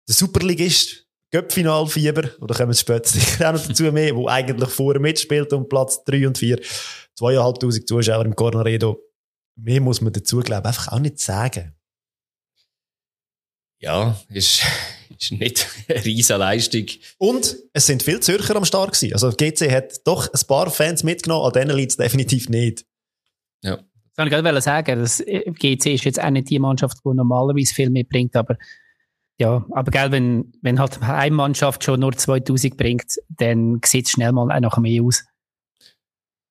der 0.07 0.15
Superligist, 0.15 1.05
Göppfinalfieber, 1.31 2.29
oder 2.41 2.55
kommen 2.55 2.69
wir 2.69 2.75
später 2.75 3.07
sicher 3.09 3.49
auch 3.49 3.53
noch 3.53 3.65
dazu 3.65 3.83
mehr, 3.83 4.15
wo 4.15 4.27
eigentlich 4.27 4.69
vorher 4.69 5.01
mitspielt 5.01 5.53
um 5.53 5.67
Platz 5.67 6.03
3 6.03 6.27
und 6.27 6.37
4. 6.37 6.59
Zweieinhalbtausend 7.15 7.87
Zuschauer 7.87 8.25
im 8.25 8.35
Cornaredo. 8.35 8.99
Mehr 9.55 9.81
muss 9.81 10.01
man 10.01 10.11
dazu, 10.11 10.39
glaube 10.39 10.63
ich, 10.63 10.67
einfach 10.67 10.91
auch 10.91 10.99
nicht 10.99 11.19
sagen. 11.19 11.75
Ja, 13.83 14.17
ist, 14.29 14.63
ist 15.19 15.33
nicht 15.33 15.67
eine 15.89 16.05
riesige 16.05 16.39
Leistung. 16.39 16.85
Und 17.17 17.57
es 17.73 17.85
sind 17.85 18.01
viele 18.01 18.21
Zürcher 18.21 18.55
am 18.55 18.63
Start 18.63 18.93
gewesen. 18.93 19.13
Also 19.13 19.29
GC 19.29 19.69
hat 19.69 20.07
doch 20.07 20.31
ein 20.33 20.47
paar 20.47 20.71
Fans 20.71 21.03
mitgenommen, 21.03 21.45
an 21.45 21.51
denen 21.51 21.75
liegt 21.75 21.91
es 21.91 21.97
definitiv 21.97 22.47
nicht. 22.47 22.85
Ja. 23.61 23.75
Ich 23.75 24.15
kann 24.15 24.29
gerade 24.29 24.61
sagen, 24.61 24.99
dass 24.99 25.17
GC 25.17 25.95
ist 25.95 26.05
jetzt 26.05 26.21
auch 26.21 26.29
nicht 26.29 26.49
die 26.49 26.59
Mannschaft, 26.59 26.99
die 27.03 27.13
normalerweise 27.13 27.73
viel 27.73 27.89
mitbringt, 27.89 28.35
aber 28.37 28.57
ja, 29.39 29.65
aber 29.71 29.91
gell, 29.91 30.11
wenn, 30.11 30.53
wenn 30.61 30.79
halt 30.79 31.01
eine 31.01 31.35
Mannschaft 31.35 31.83
schon 31.83 31.99
nur 31.99 32.13
2000 32.13 32.77
bringt, 32.77 33.17
dann 33.27 33.81
sieht 33.83 34.05
es 34.05 34.11
schnell 34.11 34.31
mal 34.31 34.49
auch 34.49 34.61
noch 34.61 34.77
mehr 34.77 35.03
aus. 35.03 35.25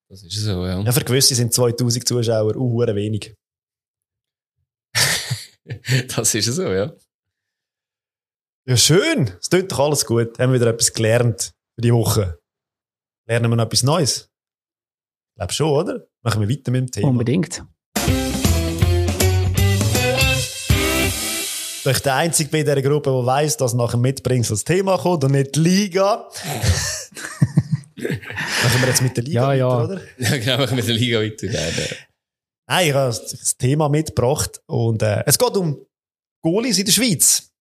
Das 0.08 0.22
ist 0.22 0.34
so, 0.34 0.66
ja. 0.66 0.80
Ja, 0.80 0.92
für 0.92 1.04
gewisse 1.04 1.34
sind 1.34 1.54
2000 1.54 2.06
Zuschauer 2.06 2.56
auch 2.56 2.94
wenig. 2.94 3.34
das 6.14 6.34
ist 6.34 6.46
so, 6.46 6.70
ja. 6.70 6.92
Ja, 8.64 8.76
schön. 8.76 9.28
Es 9.40 9.48
tut 9.48 9.72
doch 9.72 9.80
alles 9.80 10.06
gut. 10.06 10.38
Haben 10.38 10.52
wir 10.52 10.60
wieder 10.60 10.70
etwas 10.70 10.92
gelernt 10.92 11.52
für 11.74 11.82
die 11.82 11.92
Woche. 11.92 12.38
Lernen 13.26 13.50
wir 13.50 13.56
noch 13.56 13.64
etwas 13.64 13.82
Neues? 13.82 14.30
Ich 15.32 15.36
glaube 15.36 15.52
schon, 15.52 15.70
oder? 15.70 16.06
Machen 16.22 16.40
wir 16.40 16.48
weiter 16.48 16.70
mit 16.70 16.82
dem 16.82 16.90
Thema. 16.92 17.08
Unbedingt. 17.08 17.64
Du 21.82 21.90
bist 21.90 22.06
der 22.06 22.14
Einzige 22.14 22.50
bei 22.50 22.62
dieser 22.62 22.80
Gruppe, 22.82 23.10
der 23.10 23.26
weiss, 23.26 23.56
dass 23.56 23.74
nach 23.74 23.90
dem 23.90 24.02
Mitbringsel 24.02 24.54
das 24.54 24.62
Thema 24.62 24.96
kommt 24.96 25.24
und 25.24 25.32
nicht 25.32 25.56
die 25.56 25.60
Liga. 25.60 26.28
machen 27.96 28.80
wir 28.80 28.88
jetzt 28.88 29.02
mit 29.02 29.16
der 29.16 29.24
Liga 29.24 29.54
ja, 29.54 29.66
weiter, 29.66 29.84
oder? 29.84 30.00
Ja, 30.18 30.36
genau, 30.36 30.58
machen 30.58 30.76
wir 30.76 30.76
mit 30.76 30.86
der 30.86 30.94
Liga 30.94 31.18
weiter. 31.20 31.48
Nein, 32.68 32.86
ich 32.86 32.94
habe 32.94 33.08
das 33.08 33.56
Thema 33.56 33.88
mitgebracht 33.88 34.60
und 34.66 35.02
äh, 35.02 35.24
es 35.26 35.36
geht 35.36 35.56
um 35.56 35.84
Goalies 36.44 36.78
in 36.78 36.84
der 36.84 36.92
Schweiz. 36.92 37.51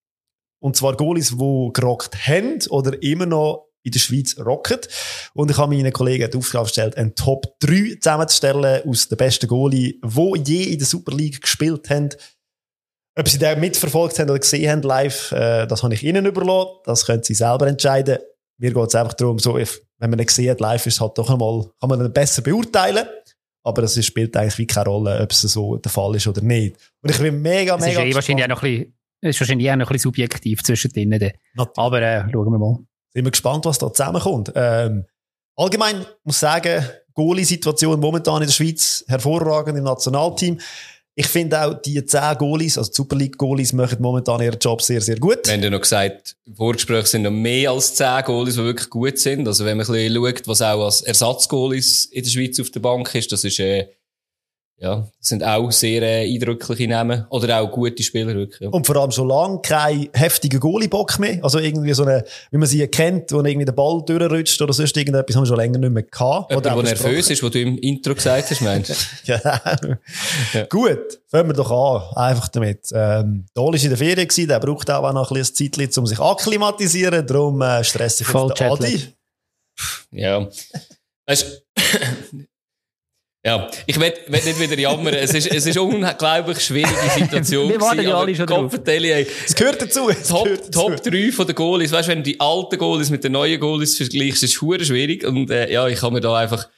Und 0.62 0.76
zwar 0.76 0.96
Goalies, 0.96 1.36
die 1.36 1.70
gerockt 1.72 2.28
haben 2.28 2.60
oder 2.70 3.02
immer 3.02 3.26
noch 3.26 3.66
in 3.82 3.90
der 3.90 3.98
Schweiz 3.98 4.38
rocken. 4.38 4.78
Und 5.34 5.50
ich 5.50 5.58
habe 5.58 5.74
meinen 5.74 5.92
Kollegen 5.92 6.30
die 6.30 6.38
Aufgabe 6.38 6.66
gestellt, 6.66 6.96
einen 6.96 7.16
Top 7.16 7.58
3 7.58 7.96
zusammenzustellen 8.00 8.88
aus 8.88 9.08
den 9.08 9.18
besten 9.18 9.48
Goalie, 9.48 9.98
die 10.04 10.42
je 10.46 10.62
in 10.72 10.78
der 10.78 10.86
Super 10.86 11.16
League 11.16 11.40
gespielt 11.40 11.90
haben. 11.90 12.10
Ob 13.18 13.28
sie 13.28 13.38
den 13.38 13.58
mitverfolgt 13.58 14.20
haben 14.20 14.30
oder 14.30 14.38
gesehen 14.38 14.70
haben 14.70 14.82
live, 14.82 15.32
äh, 15.32 15.66
das 15.66 15.82
habe 15.82 15.94
ich 15.94 16.04
ihnen 16.04 16.26
überlassen. 16.26 16.78
Das 16.84 17.06
können 17.06 17.24
sie 17.24 17.34
selber 17.34 17.66
entscheiden. 17.66 18.18
Mir 18.58 18.72
geht 18.72 18.88
es 18.88 18.94
einfach 18.94 19.14
darum, 19.14 19.40
so, 19.40 19.56
wenn 19.56 20.10
man 20.10 20.20
ihn 20.20 20.26
gesehen 20.26 20.50
hat 20.50 20.60
live, 20.60 20.86
ist 20.86 20.94
es 20.94 21.00
halt 21.00 21.18
doch 21.18 21.28
einmal, 21.28 21.66
kann 21.80 21.90
man 21.90 22.00
ihn 22.04 22.12
besser 22.12 22.40
beurteilen. 22.40 23.08
Aber 23.64 23.82
es 23.82 24.06
spielt 24.06 24.36
eigentlich 24.36 24.58
wie 24.58 24.66
keine 24.66 24.86
Rolle, 24.86 25.20
ob 25.20 25.32
es 25.32 25.40
so 25.40 25.76
der 25.76 25.90
Fall 25.90 26.14
ist 26.14 26.28
oder 26.28 26.40
nicht. 26.40 26.76
Und 27.02 27.10
ich 27.10 27.18
bin 27.18 27.42
mega, 27.42 27.76
mega. 27.76 27.86
Es 27.88 27.96
ist 27.96 27.98
eh 27.98 28.14
wahrscheinlich 28.14 28.44
auch 28.44 28.48
noch 28.50 28.62
ein 28.62 28.76
bisschen 28.76 29.01
ist 29.30 29.40
wahrscheinlich 29.40 29.70
auch 29.70 29.76
noch 29.76 29.86
ein 29.88 29.92
bisschen 29.92 30.10
subjektiv 30.10 30.62
zwischen 30.62 30.90
denen. 30.92 31.30
Aber 31.76 32.02
äh, 32.02 32.24
schauen 32.30 32.52
wir 32.52 32.58
mal. 32.58 32.78
Sind 33.14 33.24
wir 33.24 33.30
gespannt, 33.30 33.64
was 33.64 33.78
da 33.78 33.92
zusammenkommt. 33.92 34.52
Ähm, 34.54 35.04
allgemein 35.56 36.04
muss 36.24 36.36
ich 36.36 36.40
sagen, 36.40 36.84
Goalie-Situation 37.14 38.00
momentan 38.00 38.42
in 38.42 38.48
der 38.48 38.54
Schweiz 38.54 39.04
hervorragend 39.06 39.78
im 39.78 39.84
Nationalteam. 39.84 40.58
Ich 41.14 41.26
finde 41.26 41.62
auch, 41.62 41.74
die 41.74 42.02
10 42.02 42.38
Goalies, 42.38 42.78
also 42.78 42.90
Super 42.90 43.16
League 43.16 43.36
Goalies, 43.36 43.74
machen 43.74 44.00
momentan 44.00 44.40
ihren 44.40 44.58
Job 44.58 44.80
sehr, 44.80 45.02
sehr 45.02 45.18
gut. 45.18 45.46
Wir 45.46 45.52
haben 45.52 45.62
ja 45.62 45.68
noch 45.68 45.82
gesagt, 45.82 46.36
Vorgespräche 46.54 47.06
sind 47.06 47.22
noch 47.22 47.30
mehr 47.30 47.70
als 47.70 47.94
10 47.96 48.24
Goalies, 48.24 48.54
die 48.54 48.62
wirklich 48.62 48.88
gut 48.88 49.18
sind. 49.18 49.46
Also 49.46 49.66
wenn 49.66 49.76
man 49.76 49.86
ein 49.86 49.92
bisschen 49.92 50.14
schaut, 50.14 50.48
was 50.48 50.62
auch 50.62 50.84
als 50.86 51.02
Ersatzgoalies 51.02 52.06
in 52.06 52.24
der 52.24 52.30
Schweiz 52.30 52.58
auf 52.58 52.70
der 52.70 52.80
Bank 52.80 53.14
ist, 53.14 53.30
das 53.30 53.44
ist, 53.44 53.60
äh, 53.60 53.88
ja, 54.82 54.96
das 54.96 55.28
sind 55.28 55.44
auch 55.44 55.70
sehr 55.70 56.02
äh, 56.02 56.34
eindrückliche 56.34 56.88
Namen. 56.88 57.24
Oder 57.30 57.60
auch 57.60 57.70
gute 57.70 58.02
Spieler, 58.02 58.34
wirklich. 58.34 58.60
Ja. 58.60 58.68
Und 58.70 58.84
vor 58.84 58.96
allem 58.96 59.12
schon 59.12 59.28
lange 59.28 59.60
kein 59.62 60.08
heftiger 60.12 60.58
Goalie-Bock 60.58 61.20
mehr. 61.20 61.38
Also 61.40 61.60
irgendwie 61.60 61.92
so 61.92 62.02
eine, 62.02 62.24
wie 62.50 62.58
man 62.58 62.66
sie 62.66 62.84
kennt, 62.88 63.30
wo 63.30 63.40
irgendwie 63.42 63.64
der 63.64 63.72
Ball 63.72 64.02
durchrutscht 64.04 64.60
oder 64.60 64.72
sonst 64.72 64.96
irgendetwas, 64.96 65.36
haben 65.36 65.44
wir 65.44 65.46
schon 65.46 65.56
länger 65.56 65.78
nicht 65.78 65.92
mehr 65.92 66.02
gehabt. 66.02 66.50
Jemand, 66.50 66.66
oder 66.66 66.74
der 66.74 66.82
nervös 66.82 67.30
ist, 67.30 67.40
was 67.44 67.50
du 67.52 67.60
im 67.60 67.78
Intro 67.78 68.12
gesagt 68.12 68.50
hast, 68.50 68.60
meinst 68.60 68.90
du? 68.90 69.32
ja. 69.32 70.66
Gut, 70.68 71.20
fangen 71.28 71.50
wir 71.50 71.54
doch 71.54 71.70
an. 71.70 72.16
Einfach 72.16 72.48
damit. 72.48 72.88
Ähm, 72.92 73.46
Dol 73.54 73.76
ist 73.76 73.84
in 73.84 73.90
der 73.90 73.98
Ferien 73.98 74.26
gewesen, 74.26 74.48
der 74.48 74.58
braucht 74.58 74.90
auch 74.90 75.12
noch 75.12 75.30
ein 75.30 75.38
bisschen 75.38 75.72
Zeit, 75.72 75.96
um 75.96 76.06
sich 76.06 76.18
akklimatisieren. 76.18 77.24
Darum 77.24 77.62
äh, 77.62 77.84
stresst 77.84 78.18
sich 78.18 78.26
jetzt 78.26 78.62
Adi. 78.62 79.00
Ja. 80.10 80.48
Weißt, 81.24 81.62
ja, 83.44 83.68
ich 83.86 83.98
will, 83.98 84.12
will 84.28 84.44
nicht 84.44 84.60
wieder 84.60 84.78
jammern. 84.78 85.14
es 85.14 85.34
ist, 85.34 85.50
es 85.50 85.66
ist 85.66 85.76
unglaublich 85.76 86.60
schwierige 86.60 87.10
Situation. 87.16 87.68
Wir 87.70 87.80
warten 87.80 88.02
ja 88.02 88.16
alle 88.16 88.34
schon 88.36 88.46
drauf. 88.46 88.72
Es 88.72 89.54
gehört 89.56 89.82
dazu. 89.82 90.08
Es 90.10 90.28
Top, 90.28 90.44
gehört 90.44 90.68
dazu. 90.68 90.88
Top 90.90 91.02
3 91.02 91.32
von 91.32 91.46
den 91.48 91.56
Goalies. 91.56 91.90
Weißt 91.90 92.06
du, 92.06 92.12
wenn 92.12 92.18
du 92.18 92.30
die 92.30 92.38
alten 92.38 92.78
Goalies 92.78 93.10
mit 93.10 93.24
den 93.24 93.32
neuen 93.32 93.58
Goalies 93.58 93.96
vergleichst, 93.96 94.44
ist 94.44 94.60
es 94.60 94.86
schwierig. 94.86 95.24
Und, 95.24 95.50
äh, 95.50 95.72
ja, 95.72 95.88
ich 95.88 96.00
habe 96.02 96.14
mir 96.14 96.20
da 96.20 96.36
einfach 96.36 96.68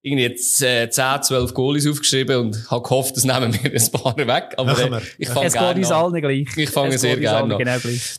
irgendwie 0.00 0.24
jetzt, 0.24 0.62
äh, 0.62 0.88
10, 0.88 1.22
12 1.24 1.52
Goalies 1.52 1.86
aufgeschrieben 1.86 2.36
und 2.36 2.70
habe 2.70 2.82
gehofft, 2.82 3.16
das 3.16 3.24
nehmen 3.24 3.52
wir 3.52 3.72
ein 3.72 3.90
paar 3.92 4.16
weg. 4.16 4.54
Aber, 4.56 4.78
äh, 4.78 5.00
ich 5.18 5.28
fange 5.28 5.40
gerne 5.40 5.46
Es 5.46 5.52
geht 5.52 5.76
uns 5.76 5.90
allen 5.90 6.20
gleich. 6.22 6.48
Ich 6.56 6.70
fange 6.70 6.96
sehr 6.96 7.18
gerne 7.18 7.54
an. 7.54 7.58
Genau 7.58 7.78
gleich. 7.78 8.16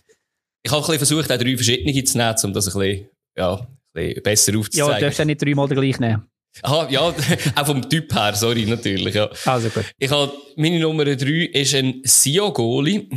Ich 0.62 0.72
habe 0.72 0.82
ein 0.82 0.86
bisschen 0.86 0.98
versucht, 0.98 1.32
auch 1.32 1.38
drei 1.38 1.56
verschiedene 1.56 2.04
zu 2.04 2.18
nehmen, 2.18 2.36
um 2.44 2.54
das 2.54 2.68
ein 2.68 2.80
bisschen, 2.80 3.10
ja, 3.36 3.56
ein 3.56 3.68
bisschen 3.94 4.24
besser 4.24 4.58
aufzuzeigen. 4.58 4.90
Ja, 4.92 4.96
du 5.00 5.06
darfst 5.06 5.20
ja 5.20 5.26
nicht 5.26 5.42
dreimal 5.42 5.68
den 5.68 5.80
gleich 5.80 6.00
nehmen. 6.00 6.24
Aha, 6.62 6.88
ja, 6.90 7.02
auch 7.56 7.66
vom 7.66 7.90
Typ 7.90 8.14
her, 8.14 8.34
sorry, 8.36 8.66
natürlich, 8.66 9.16
ja. 9.16 9.30
Also 9.46 9.70
gut. 9.70 9.86
Ich 9.98 10.10
habe, 10.10 10.32
meine 10.56 10.80
Nummer 10.80 11.04
drei 11.06 11.50
ist 11.54 11.76
ein 11.76 12.02
Sio-Goli. 12.04 13.10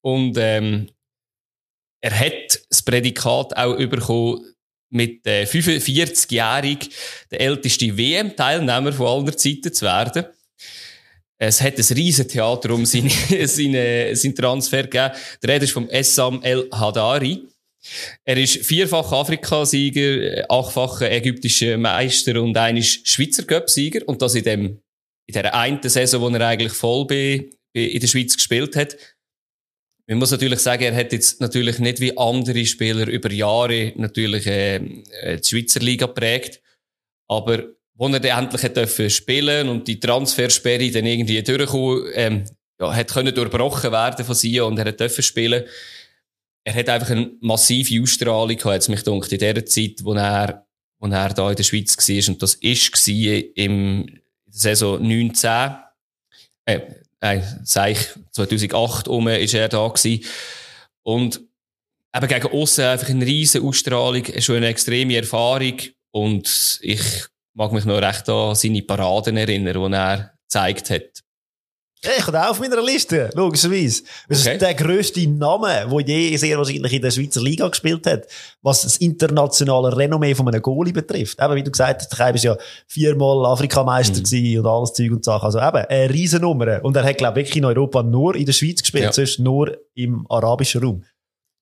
Und, 0.00 0.36
ähm, 0.38 0.88
er 2.00 2.20
hat 2.20 2.60
das 2.68 2.82
Prädikat 2.82 3.56
auch 3.56 3.76
bekommen, 3.76 4.44
mit 4.90 5.26
äh, 5.26 5.44
45-jährig 5.44 6.90
der 7.30 7.40
älteste 7.40 7.96
WM-Teilnehmer 7.96 8.92
von 8.92 9.06
aller 9.06 9.36
Zeiten 9.36 9.72
zu 9.72 9.86
werden. 9.86 10.26
Es 11.36 11.60
hat 11.60 11.78
ein 11.78 11.96
riesen 11.96 12.28
Theater 12.28 12.74
um 12.74 12.86
seine, 12.86 13.10
seine, 13.46 14.14
seinen 14.14 14.34
Transfer 14.34 14.84
gegeben. 14.84 15.12
Der 15.42 15.54
Rede 15.54 15.64
ist 15.64 15.72
vom 15.72 15.88
Essam 15.88 16.42
El 16.42 16.68
Hadari. 16.70 17.48
Er 18.24 18.36
ist 18.36 18.64
vierfach 18.64 19.12
Afrikasieger, 19.12 20.44
achtfacher 20.48 21.10
ägyptischer 21.10 21.76
Meister 21.76 22.40
und 22.40 22.56
ein 22.56 22.82
Schweizer 22.82 23.44
Cup-Sieger. 23.44 24.00
Und 24.06 24.22
das 24.22 24.34
in 24.34 24.44
dem, 24.44 24.80
in 25.26 25.34
der 25.34 25.54
einen 25.54 25.80
Saison, 25.82 26.22
wo 26.22 26.28
er 26.28 26.46
eigentlich 26.46 26.72
voll 26.72 27.06
in 27.12 28.00
der 28.00 28.06
Schweiz 28.06 28.36
gespielt 28.36 28.76
hat. 28.76 28.96
Man 30.06 30.18
muss 30.18 30.30
natürlich 30.30 30.60
sagen, 30.60 30.84
er 30.84 30.94
hat 30.94 31.12
jetzt 31.12 31.40
natürlich 31.40 31.78
nicht 31.78 32.00
wie 32.00 32.16
andere 32.16 32.66
Spieler 32.66 33.06
über 33.08 33.32
Jahre 33.32 33.92
natürlich 33.96 34.46
äh, 34.46 34.76
äh 34.76 35.40
die 35.40 35.48
Schweizer 35.48 35.80
Liga 35.80 36.06
prägt. 36.06 36.60
Aber 37.26 37.64
wo 37.94 38.08
er 38.08 38.20
dann 38.20 38.44
endlich 38.44 38.62
hat 38.62 38.76
dürfen 38.76 39.08
spielen 39.08 39.68
und 39.68 39.88
die 39.88 40.00
Transfersperre 40.00 40.90
dann 40.90 41.06
irgendwie 41.06 41.42
durchkommen, 41.42 42.06
ähm, 42.14 42.44
ja, 42.80 42.94
hat 42.94 43.12
können 43.12 43.34
durchbrochen 43.34 43.92
werden 43.92 44.24
von 44.24 44.34
sie 44.34 44.60
und 44.60 44.78
er 44.78 44.86
hat 44.86 45.00
dürfen 45.00 45.22
spielen 45.22 45.64
er 46.64 46.74
hat 46.74 46.88
einfach 46.88 47.10
eine 47.10 47.30
massive 47.40 48.02
Ausstrahlung 48.02 48.56
gehabt, 48.56 48.74
jetzt 48.74 48.88
mich 48.88 49.04
gedacht, 49.04 49.32
in 49.32 49.38
der 49.38 49.66
Zeit, 49.66 50.02
wo 50.02 50.14
er, 50.14 50.66
wo 50.98 51.06
er 51.06 51.28
da 51.28 51.50
in 51.50 51.56
der 51.56 51.62
Schweiz 51.62 51.96
war. 51.96 52.32
Und 52.32 52.42
das 52.42 52.54
ist 52.54 53.08
im 53.08 54.06
Saison 54.48 55.02
19, 55.06 55.74
äh, 56.64 56.80
äh, 57.20 57.42
sag 57.64 57.90
ich, 57.90 58.08
2008 58.32 59.08
um 59.08 59.28
ist 59.28 59.54
er 59.54 59.68
da 59.68 59.86
gewesen. 59.86 60.24
Und 61.02 61.40
eben 62.14 62.28
gegen 62.28 62.48
aussen 62.48 62.84
einfach 62.84 63.10
eine 63.10 63.26
riesige 63.26 63.64
Ausstrahlung, 63.64 64.24
schon 64.38 64.56
eine 64.56 64.68
extreme 64.68 65.16
Erfahrung. 65.16 65.76
Und 66.12 66.78
ich 66.80 67.02
mag 67.52 67.72
mich 67.72 67.84
noch 67.84 68.00
recht 68.00 68.28
an 68.28 68.54
seine 68.54 68.82
Paraden 68.82 69.36
erinnern, 69.36 69.90
die 69.90 69.96
er 69.96 70.34
gezeigt 70.44 70.90
hat. 70.90 71.23
Ich 72.04 72.26
habe 72.26 72.50
auf 72.50 72.60
meiner 72.60 72.82
Liste, 72.82 73.30
logischerweise. 73.34 74.02
Das 74.28 74.42
okay. 74.42 74.52
ist 74.54 74.62
der 74.62 74.74
grösste 74.74 75.26
Name, 75.26 75.86
der 75.88 76.00
je 76.00 76.36
sehr 76.36 76.58
wahrscheinlich 76.58 76.92
in 76.92 77.02
der 77.02 77.10
Schweizer 77.10 77.40
Liga 77.40 77.66
gespielt 77.68 78.06
hat, 78.06 78.26
was 78.62 78.82
das 78.82 78.98
internationale 78.98 79.96
Renommee 79.96 80.34
von 80.34 80.48
einem 80.48 80.60
Goalie 80.60 80.92
betrifft. 80.92 81.40
Eben, 81.40 81.54
wie 81.54 81.62
du 81.62 81.70
gesagt 81.70 82.02
hast, 82.02 82.18
der 82.18 82.34
ist 82.34 82.44
ja 82.44 82.56
viermal 82.86 83.46
Afrikameister 83.46 84.20
mhm. 84.20 84.58
und 84.58 84.66
alles 84.66 84.92
Zeug 84.92 85.12
und 85.12 85.24
Sachen. 85.24 85.46
Also 85.46 85.58
eben, 85.58 85.86
eine 85.88 86.10
Riesennummer. 86.10 86.84
Und 86.84 86.96
er 86.96 87.04
hat, 87.04 87.18
glaube 87.18 87.40
ich, 87.40 87.46
wirklich 87.46 87.56
in 87.56 87.64
Europa 87.64 88.02
nur 88.02 88.34
in 88.34 88.46
der 88.46 88.52
Schweiz 88.52 88.80
gespielt, 88.80 89.04
ja. 89.04 89.12
sonst 89.12 89.38
nur 89.38 89.76
im 89.94 90.26
arabischen 90.28 90.82
Raum. 90.82 91.04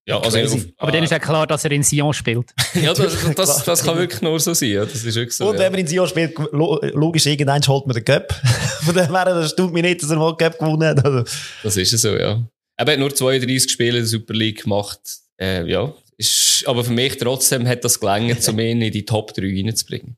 Ja, 0.04 0.18
also 0.18 0.38
auf, 0.38 0.66
aber 0.78 0.90
dann 0.90 1.04
ist 1.04 1.10
ja 1.10 1.20
klar, 1.20 1.46
dass 1.46 1.64
er 1.64 1.70
in 1.70 1.84
Sion 1.84 2.12
spielt. 2.12 2.52
ja, 2.74 2.92
das, 2.92 3.34
das, 3.36 3.64
das 3.64 3.84
kann 3.84 3.96
wirklich 3.96 4.20
nur 4.20 4.38
so 4.40 4.52
sein. 4.52 4.70
Ja. 4.70 4.84
Das 4.84 5.04
ist 5.04 5.14
wirklich 5.14 5.36
so, 5.36 5.48
Und 5.48 5.58
wenn 5.58 5.70
man 5.70 5.80
in 5.80 5.86
Sion 5.86 6.08
spielt, 6.08 6.36
logisch, 6.50 7.26
irgendwann 7.26 7.62
holt 7.66 7.86
man 7.86 7.94
den 7.94 8.04
Cup. 8.04 8.32
Von 8.84 8.94
dem 8.94 9.14
her, 9.14 9.24
das 9.26 9.52
stimmt 9.52 9.72
mir 9.72 9.82
nicht, 9.82 10.02
dass 10.02 10.10
er 10.10 10.16
mal 10.16 10.32
den 10.32 10.38
Cup 10.38 10.58
gewonnen 10.58 10.88
hat. 10.88 11.04
Also. 11.04 11.24
Das 11.62 11.76
ist 11.76 11.90
so, 11.98 12.16
ja. 12.16 12.42
Er 12.76 12.86
hat 12.86 12.98
nur 12.98 13.14
32 13.14 13.70
Spiele 13.70 13.98
in 13.98 14.02
der 14.02 14.06
Super 14.06 14.34
League 14.34 14.64
gemacht. 14.64 14.98
Äh, 15.40 15.70
ja, 15.70 15.94
ist, 16.16 16.64
aber 16.66 16.82
für 16.82 16.92
mich 16.92 17.16
trotzdem 17.16 17.66
hat 17.66 17.84
das 17.84 18.00
gelangt, 18.00 18.48
um 18.48 18.58
ihn 18.58 18.82
in 18.82 18.92
die 18.92 19.04
Top 19.04 19.32
3 19.34 19.42
reinzubringen. 19.42 20.16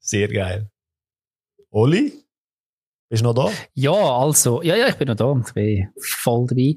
Sehr 0.00 0.28
geil. 0.28 0.68
Oli? 1.70 2.23
Bist 3.14 3.22
du 3.22 3.28
noch 3.28 3.46
da? 3.46 3.52
Ja, 3.74 3.92
also, 3.92 4.60
ja, 4.62 4.74
ja, 4.74 4.88
ich 4.88 4.96
bin 4.96 5.06
noch 5.06 5.14
da. 5.14 5.40
Ich 5.46 5.54
bin 5.54 5.88
voll 6.00 6.48
dabei 6.48 6.74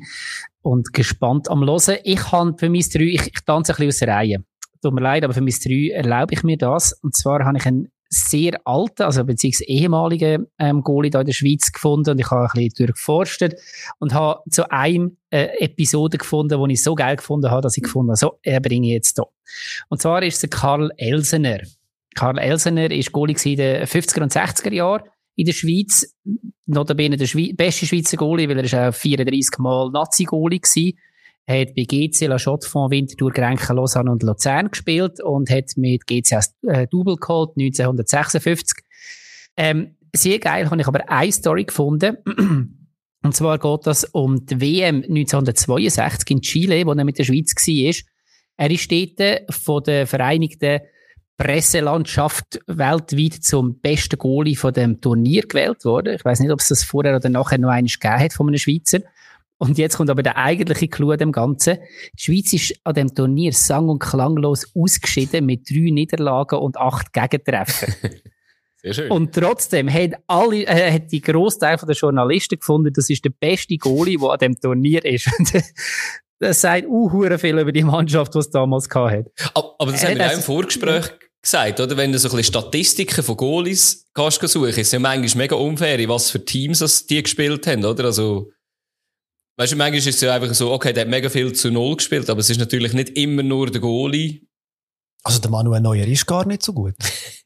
und 0.62 0.94
gespannt 0.94 1.50
am 1.50 1.66
Hören. 1.66 1.98
Ich 2.04 2.32
habe 2.32 2.54
für 2.56 2.70
mein 2.70 2.86
drei, 2.94 3.06
ich, 3.06 3.26
ich 3.26 3.40
tanze 3.44 3.74
ein 3.74 3.78
bisschen 3.78 3.88
aus 3.88 3.98
der 3.98 4.08
Reihe. 4.10 4.44
Tut 4.84 4.94
mir 4.94 5.02
leid, 5.02 5.24
aber 5.24 5.34
für 5.34 5.42
mein 5.42 5.56
drei 5.66 5.90
erlaube 5.96 6.36
ich 6.36 6.44
mir 6.44 6.56
das. 6.56 6.94
Und 7.02 7.16
zwar 7.16 7.44
habe 7.44 7.58
ich 7.58 7.66
einen 7.66 7.92
sehr 8.10 8.54
alten, 8.66 9.02
also 9.02 9.24
beziehungsweise 9.24 9.66
ehemaligen 9.66 10.46
ähm, 10.60 10.84
Goalie 10.84 11.10
da 11.10 11.22
in 11.22 11.26
der 11.26 11.34
Schweiz 11.34 11.72
gefunden 11.72 12.12
und 12.12 12.20
ich 12.20 12.30
habe 12.30 12.44
ein 12.44 12.50
bisschen 12.54 12.86
durchgeforstet 12.86 13.60
und 13.98 14.14
habe 14.14 14.44
zu 14.52 14.70
einem 14.70 15.18
äh, 15.32 15.48
Episode 15.58 16.20
gefunden, 16.20 16.64
die 16.68 16.74
ich 16.74 16.84
so 16.84 16.94
geil 16.94 17.16
gefunden 17.16 17.50
habe, 17.50 17.64
dass 17.64 17.78
ich 17.78 17.82
gefunden 17.84 18.12
habe, 18.12 18.18
so, 18.18 18.38
er 18.44 18.60
bringe 18.60 18.90
ich 18.90 18.94
jetzt 18.94 19.18
hier. 19.18 19.26
Und 19.90 20.04
zwar 20.04 20.22
ist 20.22 20.44
es 20.44 20.50
Karl 20.52 20.92
Elsener. 20.98 21.62
Karl 22.14 22.38
Elsener 22.38 22.92
ist 22.92 23.12
Goalie 23.12 23.36
in 23.44 23.58
den 23.58 23.86
50er 23.88 24.22
und 24.22 24.32
60er 24.32 24.74
Jahren 24.74 25.02
in 25.38 25.46
der 25.46 25.54
Schweiz. 25.54 26.14
Notabene 26.66 27.16
der 27.16 27.28
Schwe 27.28 27.54
beste 27.54 27.86
Schweizer 27.86 28.18
Goalie, 28.18 28.50
weil 28.50 28.58
er 28.58 28.66
ist 28.66 28.76
auch 28.76 28.94
34 28.94 29.60
Mal 29.60 29.90
Nazi-Goalie 29.92 30.60
gewesen. 30.60 30.98
Er 31.46 31.62
hat 31.62 31.76
bei 31.76 31.84
GC 31.84 32.28
La 32.28 32.38
Chaux-de-Fonds, 32.38 32.92
Winterthur, 32.92 33.32
Grenchen, 33.32 33.78
Lausanne 33.78 34.12
und 34.12 34.24
Luzern 34.24 34.70
gespielt 34.70 35.22
und 35.24 35.50
hat 35.50 35.78
mit 35.78 36.06
GC 36.06 36.34
als 36.34 36.54
äh, 36.64 36.88
Double 36.88 37.16
geholt, 37.16 37.52
1956. 37.58 38.84
Ähm, 39.56 39.96
sehr 40.14 40.40
geil, 40.40 40.70
habe 40.70 40.82
ich 40.82 40.88
aber 40.88 41.10
eine 41.10 41.32
Story 41.32 41.64
gefunden. 41.64 42.18
Und 43.24 43.36
zwar 43.36 43.58
geht 43.58 43.88
das 43.88 44.06
um 44.06 44.46
die 44.46 44.62
WM 44.62 44.98
1962 44.98 46.30
in 46.30 46.42
Chile, 46.42 46.86
wo 46.86 46.94
er 46.94 47.04
mit 47.04 47.18
der 47.18 47.24
Schweiz 47.24 47.54
war. 47.56 47.94
Er 48.58 48.72
ist 48.72 48.92
dort 48.92 49.54
von 49.54 49.84
den 49.84 50.08
Vereinigten 50.08 50.80
Presselandschaft 51.38 52.60
weltweit 52.66 53.44
zum 53.44 53.80
besten 53.80 54.18
Goalie 54.18 54.56
von 54.56 54.74
dem 54.74 55.00
Turnier 55.02 55.44
gewählt 55.44 55.86
worden. 55.86 56.16
Ich 56.16 56.26
weiß 56.26 56.40
nicht, 56.40 56.52
ob 56.52 56.60
es 56.60 56.68
das 56.68 56.84
vorher 56.84 57.16
oder 57.16 57.30
nachher 57.30 57.60
noch 57.60 57.70
eines 57.70 58.00
gegeben 58.00 58.20
hat 58.20 58.34
von 58.34 58.48
einem 58.48 58.58
Schweizer. 58.58 59.00
Und 59.60 59.78
jetzt 59.78 59.98
kommt 59.98 60.10
aber 60.10 60.24
der 60.24 60.38
eigentliche 60.38 60.88
Clou 60.88 61.16
dem 61.16 61.32
Ganzen. 61.32 61.78
Die 62.18 62.24
Schweiz 62.24 62.54
ist 62.54 62.80
an 62.84 62.94
dem 62.94 63.14
Turnier 63.14 63.54
sang- 63.54 63.90
und 63.90 64.00
klanglos 64.00 64.68
ausgeschieden 64.76 65.46
mit 65.46 65.70
drei 65.70 65.92
Niederlagen 65.92 66.60
und 66.60 66.78
acht 66.78 67.14
Gegentreffen. 67.14 67.94
Sehr 68.82 68.94
schön. 68.94 69.12
Und 69.12 69.34
trotzdem 69.34 69.92
hat 69.92 70.12
alle, 70.28 70.64
äh, 70.64 70.92
hat 70.92 71.12
die 71.12 71.22
Großteil 71.22 71.78
der 71.78 71.96
Journalisten 71.96 72.60
gefunden, 72.60 72.94
das 72.94 73.10
ist 73.10 73.26
der 73.26 73.32
beste 73.32 73.78
Goalie, 73.78 74.18
der 74.20 74.30
an 74.30 74.40
dem 74.40 74.60
Turnier 74.60 75.04
ist. 75.04 75.30
das 76.40 76.62
sagt 76.62 76.86
uh, 76.88 77.38
viel 77.38 77.58
über 77.58 77.72
die 77.72 77.84
Mannschaft, 77.84 78.36
die 78.36 78.40
es 78.40 78.52
damals 78.52 78.88
hatte. 78.94 79.32
Aber, 79.56 79.76
aber 79.80 79.92
das 79.92 80.04
äh, 80.04 80.10
haben 80.10 80.18
wir 80.20 80.28
auch 80.28 80.34
im 80.34 80.42
Vorgespräch 80.42 81.12
gesagt, 81.42 81.80
oder? 81.80 81.98
Wenn 81.98 82.12
du 82.12 82.20
so 82.20 82.30
ein 82.30 82.36
bisschen 82.36 82.54
Statistiken 82.54 83.24
von 83.24 83.38
Goalies 83.38 84.06
kannst 84.14 84.42
suchen, 84.48 84.70
ist 84.70 84.78
es 84.78 84.92
ja 84.92 85.00
manchmal 85.00 85.44
mega 85.44 85.56
unfair, 85.56 86.00
in 86.00 86.10
was 86.10 86.30
für 86.30 86.44
Teams 86.44 86.80
das 86.80 87.06
die 87.06 87.22
gespielt 87.22 87.66
haben, 87.68 87.86
oder? 87.86 88.06
Also, 88.06 88.52
weißt 89.58 89.74
du, 89.74 89.76
manchmal 89.78 90.00
ist 90.00 90.08
es 90.08 90.22
ja 90.22 90.34
einfach 90.34 90.54
so, 90.54 90.72
okay, 90.72 90.94
der 90.94 91.02
hat 91.02 91.10
mega 91.10 91.30
viel 91.30 91.54
zu 91.54 91.72
Null 91.72 91.98
gespielt, 91.98 92.30
aber 92.30 92.40
es 92.40 92.50
ist 92.50 92.60
natürlich 92.60 92.94
nicht 92.94 93.18
immer 93.18 93.44
nur 93.44 93.70
der 93.70 93.82
Goalie. 93.82 94.42
Also 95.24 95.40
der 95.40 95.52
Manuel 95.52 95.82
Neuer 95.82 96.08
ist 96.08 96.26
gar 96.26 96.46
nicht 96.48 96.64
so 96.64 96.72
gut. 96.74 96.96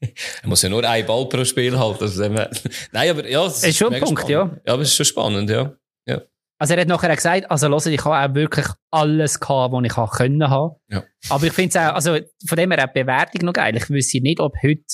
er 0.00 0.48
muss 0.48 0.62
ja 0.62 0.68
nur 0.68 0.88
einen 0.88 1.06
Ball 1.06 1.28
pro 1.28 1.44
Spiel 1.44 1.76
halten. 1.76 2.04
Also, 2.04 2.28
nein, 2.28 3.10
aber 3.10 3.28
ja, 3.28 3.44
es 3.46 3.58
ist, 3.58 3.64
ist 3.64 3.78
schon 3.78 3.92
ein 3.92 4.00
Punkt, 4.00 4.20
spannend. 4.20 4.52
ja. 4.54 4.60
Ja, 4.66 4.72
aber 4.74 4.82
es 4.82 4.88
ist 4.88 4.96
schon 4.96 5.06
spannend, 5.06 5.50
ja. 5.50 5.74
ja. 6.06 6.22
Also 6.62 6.74
er 6.74 6.82
hat 6.82 6.86
nachher 6.86 7.16
gesagt, 7.16 7.50
also 7.50 7.68
hört, 7.68 7.86
ich 7.86 8.04
habe 8.04 8.30
auch 8.30 8.36
wirklich 8.36 8.66
alles 8.92 9.40
gehabt, 9.40 9.74
was 9.74 9.84
ich 9.84 9.96
haben 9.96 10.10
können 10.12 10.48
haben. 10.48 10.76
Ja. 10.88 11.02
Aber 11.28 11.44
ich 11.44 11.52
finde 11.52 11.70
es 11.70 11.76
auch, 11.76 11.94
also 11.94 12.18
von 12.46 12.56
dem 12.56 12.70
her 12.70 12.84
auch 12.84 12.92
die 12.92 13.00
Bewertung 13.00 13.46
noch 13.46 13.52
geil. 13.52 13.76
Ich 13.76 13.90
wüsste 13.90 14.20
nicht, 14.20 14.38
ob 14.38 14.54
heute 14.62 14.84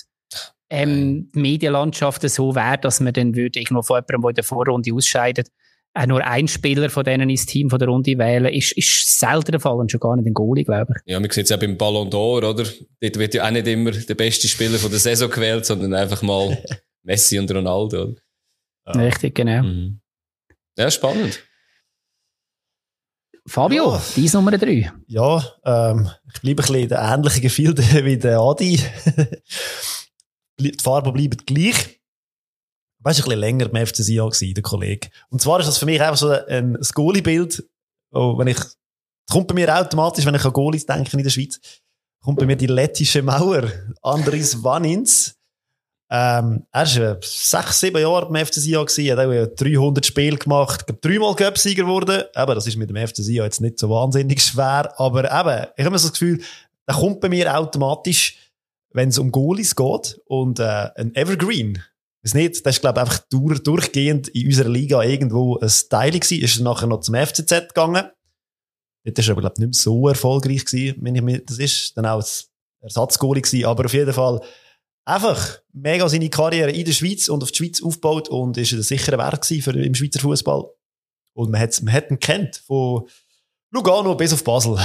ähm, 0.71 1.31
die 1.35 1.39
Medienlandschaft 1.39 2.27
so 2.31 2.55
wäre, 2.55 2.79
dass 2.79 3.01
man 3.01 3.13
dann 3.13 3.37
würde 3.37 3.61
irgendwo 3.61 3.83
von 3.83 3.97
jemandem, 3.97 4.23
der 4.23 4.31
in 4.31 4.35
der 4.37 4.45
Vorrunde 4.45 4.95
ausscheidet, 4.95 5.49
auch 5.93 6.07
nur 6.07 6.25
ein 6.25 6.49
Spieler 6.49 6.89
von 6.89 7.05
denen 7.05 7.29
ins 7.29 7.45
Team 7.45 7.69
von 7.69 7.79
der 7.79 7.89
Runde 7.89 8.17
wählen, 8.17 8.51
ist, 8.51 8.73
ist 8.73 9.21
selten 9.21 9.53
der 9.53 9.61
Fall 9.61 9.77
und 9.77 9.93
schon 9.93 10.01
gar 10.01 10.17
nicht 10.17 10.25
den 10.25 10.33
Goalie, 10.33 10.65
glaube 10.65 10.95
ich. 10.97 11.13
Ja, 11.13 11.21
man 11.21 11.29
sieht 11.29 11.45
es 11.45 11.53
auch 11.53 11.61
beim 11.61 11.77
Ballon 11.77 12.09
d'Or, 12.09 12.49
oder? 12.49 12.55
Dort 12.55 13.19
wird 13.19 13.35
ja 13.35 13.47
auch 13.47 13.51
nicht 13.51 13.67
immer 13.67 13.91
der 13.91 14.15
beste 14.15 14.49
Spieler 14.49 14.79
von 14.79 14.89
der 14.89 15.01
Saison 15.01 15.29
gewählt, 15.29 15.67
sondern 15.67 15.93
einfach 15.93 16.23
mal 16.23 16.57
Messi 17.03 17.39
und 17.39 17.51
Ronaldo. 17.51 18.15
Ja. 18.87 18.93
Richtig, 18.93 19.35
genau. 19.35 19.65
Mhm. 19.65 20.01
Ja, 20.79 20.91
spannend. 20.91 21.43
Fabio, 23.49 23.93
ja. 23.93 24.03
dein 24.15 24.31
Nummer 24.33 24.59
drei. 24.59 24.93
Ja, 25.07 25.43
ähm, 25.65 26.11
ich 26.33 26.41
bleibe 26.41 26.63
ein 26.63 26.67
bisschen 26.67 26.75
in 26.77 26.89
der 26.89 27.01
ähnlichen 27.01 27.43
Gefilde 27.43 27.83
wie 28.05 28.19
der 28.19 28.41
Adi. 28.41 28.81
die 30.61 30.77
Farben 30.81 31.13
bleiben 31.13 31.39
gleich. 31.47 32.01
Weißt 33.01 33.21
du, 33.21 33.23
ein 33.23 33.25
bisschen 33.27 33.41
länger 33.41 33.69
beim 33.69 33.87
FCC 33.87 34.17
gewesen, 34.17 34.55
der 34.55 34.63
Kollege. 34.63 35.09
Und 35.31 35.41
zwar 35.41 35.61
ist 35.61 35.67
das 35.67 35.79
für 35.79 35.87
mich 35.87 36.01
einfach 36.01 36.17
so 36.17 36.31
ein, 36.31 36.77
ein 36.77 36.79
Goalie-Bild, 36.95 37.65
oh, 38.13 38.37
wenn 38.39 38.49
ich, 38.49 38.59
kommt 39.31 39.49
bei 39.49 39.55
mir 39.55 39.75
automatisch, 39.75 40.27
wenn 40.27 40.35
ich 40.35 40.45
an 40.45 40.53
Goalies 40.53 40.85
denke 40.85 41.17
in 41.17 41.23
der 41.23 41.31
Schweiz, 41.31 41.61
kommt 42.21 42.39
bei 42.39 42.47
mir 42.47 42.57
die 42.57 42.67
lettische 42.67 43.23
Mauer, 43.23 43.71
Andris 44.03 44.63
Vanins. 44.63 45.38
Ähm, 46.11 46.65
er 46.73 46.87
war 46.87 46.97
äh, 46.97 47.17
sechs, 47.21 47.81
sieben 47.81 48.01
Jahre 48.01 48.31
beim 48.31 48.47
FC 48.47 48.55
Sion, 48.55 48.87
hat 48.87 49.19
auch 49.19 49.55
300 49.57 50.07
Spiele 50.07 50.39
gemacht, 50.39 50.87
dreimal 51.03 51.35
Cup-Sieger 51.35 51.83
geworden. 51.83 52.23
Eben, 52.35 52.55
das 52.55 52.67
ist 52.67 52.77
mit 52.77 52.89
dem 52.89 52.97
FC 52.97 53.17
Sion 53.17 53.45
jetzt 53.45 53.61
nicht 53.61 53.79
so 53.79 53.91
wahnsinnig 53.91 54.43
schwer, 54.43 54.99
aber 54.99 55.25
eben, 55.25 55.67
ich 55.77 55.85
habe 55.85 55.99
so 55.99 56.09
das 56.09 56.13
Gefühl, 56.13 56.41
der 56.89 56.97
kommt 56.97 57.21
bei 57.21 57.29
mir 57.29 57.55
automatisch, 57.55 58.39
wenn 58.93 59.11
es 59.11 59.19
um 59.19 59.31
Goalies 59.31 59.77
geht 59.77 60.21
und 60.25 60.61
äh, 60.61 60.89
ein 60.97 61.15
Evergreen. 61.15 61.83
Ist 62.23 62.35
nicht, 62.35 62.65
das 62.65 62.77
ist, 62.77 62.81
glaube 62.81 62.99
ich, 62.99 63.03
einfach 63.03 63.21
durch, 63.31 63.63
durchgehend 63.63 64.29
in 64.29 64.47
unserer 64.47 64.71
Liga 64.71 65.03
irgendwo 65.03 65.59
ein 65.59 65.71
Teil 65.91 66.13
gewesen, 66.13 66.43
ist 66.43 66.61
nachher 66.61 66.87
noch 66.87 67.01
zum 67.01 67.15
FCZ 67.15 67.69
gegangen. 67.69 68.11
Dort 69.05 69.19
ist 69.19 69.29
er 69.29 69.33
aber, 69.33 69.43
glaube 69.43 69.55
ich, 69.57 69.61
nicht 69.61 69.75
mehr 69.75 69.81
so 69.81 70.09
erfolgreich 70.09 70.65
gewesen, 70.65 70.97
wenn 71.01 71.15
ich 71.15 71.23
mir, 71.23 71.39
das 71.45 71.59
ist 71.59 71.97
dann 71.97 72.07
auch 72.07 72.17
als 72.17 72.51
Ersatzgoalie 72.81 73.43
gewesen, 73.43 73.67
aber 73.67 73.85
auf 73.85 73.93
jeden 73.93 74.13
Fall, 74.13 74.41
einfach 75.09 75.61
mega 75.73 76.09
seine 76.09 76.29
Karriere 76.29 76.71
in 76.71 76.85
der 76.85 76.93
Schweiz 76.93 77.29
und 77.29 77.43
auf 77.43 77.51
die 77.51 77.59
Schweiz 77.59 77.83
aufgebaut 77.83 78.29
und 78.29 78.57
ist 78.59 78.73
ein 78.73 78.83
sicherer 78.83 79.19
Wert 79.19 79.47
für 79.47 79.71
im 79.73 79.95
Schweizer 79.95 80.21
Fußball. 80.21 80.65
Und 81.35 81.51
man 81.51 81.61
hat, 81.61 81.81
man 81.83 81.95
hat 81.95 82.11
ihn 82.11 82.21
kennt 82.21 82.57
von 82.57 83.09
Lugano 83.71 84.15
bis 84.15 84.33
auf 84.33 84.45
Basel. 84.45 84.79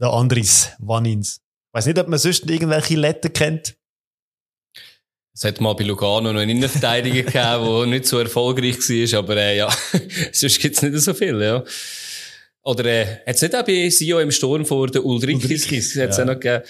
Der 0.00 0.08
Andris 0.10 0.70
Vanins. 0.78 1.40
Ich 1.68 1.74
weiß 1.74 1.86
nicht, 1.86 1.98
ob 1.98 2.08
man 2.08 2.18
sonst 2.18 2.48
irgendwelche 2.48 2.96
Letten 2.96 3.32
kennt. 3.32 3.76
Es 5.34 5.44
hat 5.44 5.60
mal 5.60 5.74
bei 5.74 5.84
Lugano 5.84 6.32
noch 6.32 6.40
einen 6.40 6.50
Innenverteidiger 6.50 7.22
gegeben, 7.30 7.64
der 7.64 7.86
nicht 7.86 8.06
so 8.06 8.18
erfolgreich 8.18 8.78
war, 8.78 9.18
aber 9.18 9.36
äh, 9.36 9.58
ja, 9.58 9.68
sonst 10.32 10.58
gibt 10.60 10.76
es 10.76 10.82
nicht 10.82 10.98
so 10.98 11.14
viel, 11.14 11.40
ja. 11.40 11.62
Oder 12.62 12.84
äh, 12.84 13.06
hat 13.26 13.36
es 13.36 13.42
nicht 13.42 13.54
auch 13.54 13.64
bei 13.64 13.88
Sio 13.88 14.18
im 14.18 14.32
Sturm 14.32 14.66
vor 14.66 14.88
der 14.88 15.04
Ulrikis, 15.04 15.66
Ulrikis 15.66 15.94
ja. 15.94 16.24
noch 16.24 16.34
gegeben? 16.34 16.64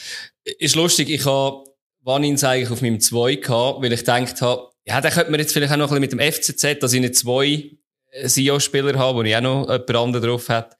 Ist 0.59 0.77
lustig, 0.77 1.09
ich 1.09 1.25
habe 1.25 1.68
Vanins 2.09 2.43
eigentlich 2.43 2.71
auf 2.71 2.81
meinem 2.81 3.01
2 3.01 3.35
gehabt, 3.35 3.83
weil 3.83 3.93
ich 3.93 4.01
gedacht 4.01 4.41
habe, 4.41 4.71
ja, 4.87 5.03
da 5.03 5.11
könnte 5.11 5.31
man 5.31 5.41
jetzt 5.41 5.53
vielleicht 5.53 5.71
auch 5.71 5.77
noch 5.77 5.93
ein 5.93 6.01
bisschen 6.01 6.19
mit 6.19 6.33
dem 6.33 6.33
FCZ, 6.33 6.83
dass 6.83 6.95
ich 6.95 7.01
nicht 7.03 7.17
zwei 7.17 7.71
äh, 8.11 8.27
SEO-Spieler 8.27 8.99
habe, 8.99 9.19
wo 9.19 9.23
ich 9.23 9.37
auch 9.37 9.43
noch 9.43 9.69
jemand 9.69 9.95
anderen 9.95 10.27
drauf 10.27 10.49
hat. 10.49 10.79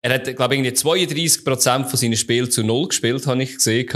Er 0.00 0.14
hat, 0.14 0.24
glaube 0.34 0.54
ich, 0.54 0.60
irgendwie 0.60 0.72
32 0.72 1.90
von 1.90 1.98
seinen 1.98 2.16
Spielen 2.16 2.50
zu 2.50 2.62
Null 2.62 2.88
gespielt, 2.88 3.26
habe 3.26 3.42
ich 3.42 3.56
gesehen. 3.56 3.86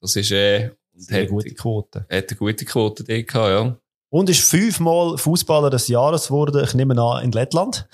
Das 0.00 0.16
ist, 0.16 0.30
äh, 0.30 0.70
eine 1.10 1.26
gute 1.26 1.54
Quote. 1.54 2.06
Hat 2.10 2.30
eine 2.30 2.38
gute 2.38 2.64
Quote 2.64 3.04
gehabt, 3.04 3.34
ja. 3.34 3.78
Und 4.08 4.30
ist 4.30 4.48
fünfmal 4.48 5.18
Fußballer 5.18 5.68
des 5.68 5.88
Jahres 5.88 6.28
geworden, 6.28 6.64
ich 6.64 6.72
nehme 6.72 6.98
an, 6.98 7.24
in 7.24 7.32
Lettland. 7.32 7.86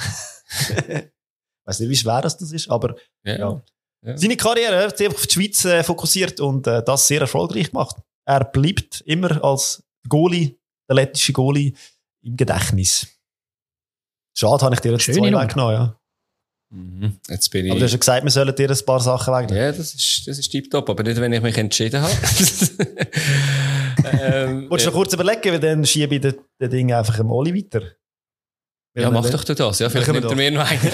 ich 0.68 0.76
weiß 1.64 1.80
nicht, 1.80 1.88
wie 1.88 1.96
schwer 1.96 2.20
das 2.20 2.40
ist, 2.40 2.70
aber 2.70 2.94
ja. 3.24 3.36
ja. 3.36 3.62
ja. 4.06 4.16
Seine 4.16 4.36
Karriere 4.36 4.84
hat 4.84 4.96
sich 4.96 5.08
auf 5.08 5.26
die 5.26 5.32
Schweiz 5.32 5.64
äh, 5.64 5.82
fokussiert 5.82 6.38
und 6.38 6.68
äh, 6.68 6.84
das 6.84 7.08
sehr 7.08 7.22
erfolgreich 7.22 7.72
gemacht. 7.72 7.96
Er 8.24 8.44
bleibt 8.44 9.02
immer 9.02 9.42
als 9.44 9.82
Goalie, 10.08 10.56
der 10.88 10.96
lettische 10.96 11.32
Goalie, 11.32 11.72
im 12.22 12.36
Gedächtnis. 12.36 13.06
Schade, 14.36 14.64
habe 14.64 14.74
ich 14.74 14.80
dir 14.80 14.92
jetzt 14.92 15.02
Schöne 15.02 15.18
zwei 15.18 15.30
Nummer. 15.30 15.44
weggenommen, 15.44 15.74
ja. 15.74 15.98
Mhm. 16.70 17.18
Jetzt 17.28 17.50
bin 17.50 17.66
ich. 17.66 17.70
Aber 17.70 17.80
du 17.80 17.84
hast 17.84 17.92
ja 17.92 17.98
gesagt, 17.98 18.24
wir 18.24 18.30
sollen 18.30 18.54
dir 18.54 18.70
ein 18.70 18.86
paar 18.86 19.00
Sachen 19.00 19.34
wegnehmen. 19.34 19.62
ja, 19.62 19.72
das 19.72 19.94
ist, 19.94 20.26
das 20.26 20.38
ist 20.38 20.48
tiptop, 20.48 20.88
aber 20.88 21.02
nicht, 21.02 21.20
wenn 21.20 21.32
ich 21.32 21.42
mich 21.42 21.58
entschieden 21.58 22.00
habe. 22.00 22.12
ähm, 24.20 24.70
Wolltest 24.70 24.86
du 24.86 24.90
noch 24.90 24.96
kurz 24.96 25.12
überlegen, 25.12 25.52
weil 25.52 25.60
dann 25.60 25.84
schiebe 25.84 26.14
ich 26.14 26.20
den, 26.22 26.34
den 26.60 26.70
Ding 26.70 26.92
einfach 26.92 27.18
im 27.18 27.30
Oli 27.30 27.54
weiter. 27.54 27.82
Ja, 28.94 29.10
mach 29.10 29.28
doch 29.30 29.44
du 29.44 29.54
das. 29.54 29.78
Ja, 29.78 29.88
vielleicht 29.88 30.12
nimmt 30.12 30.24
er 30.24 30.36
mir 30.36 30.50
noch 30.50 30.70
einen. 30.70 30.80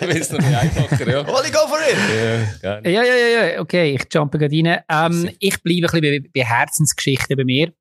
Dann 0.00 0.08
wird 0.08 0.20
es 0.20 0.32
noch 0.32 0.40
einfacher, 0.40 1.08
ja. 1.08 1.20
Oli, 1.20 1.50
go 1.50 1.68
for 1.68 1.78
it! 1.78 2.62
ja. 2.62 2.80
Ja, 2.80 2.90
ja, 2.90 3.02
ja, 3.04 3.46
ja, 3.54 3.60
okay, 3.60 3.94
ich 3.94 4.06
jumpe 4.12 4.38
gerade 4.38 4.56
rein. 4.56 4.80
Ähm, 5.12 5.30
ich 5.38 5.62
bleibe 5.62 5.86
ein 5.92 6.00
bisschen 6.00 6.22
bei, 6.24 6.30
bei 6.34 6.44
Herzensgeschichten 6.44 7.36
bei 7.36 7.44
mir. 7.44 7.72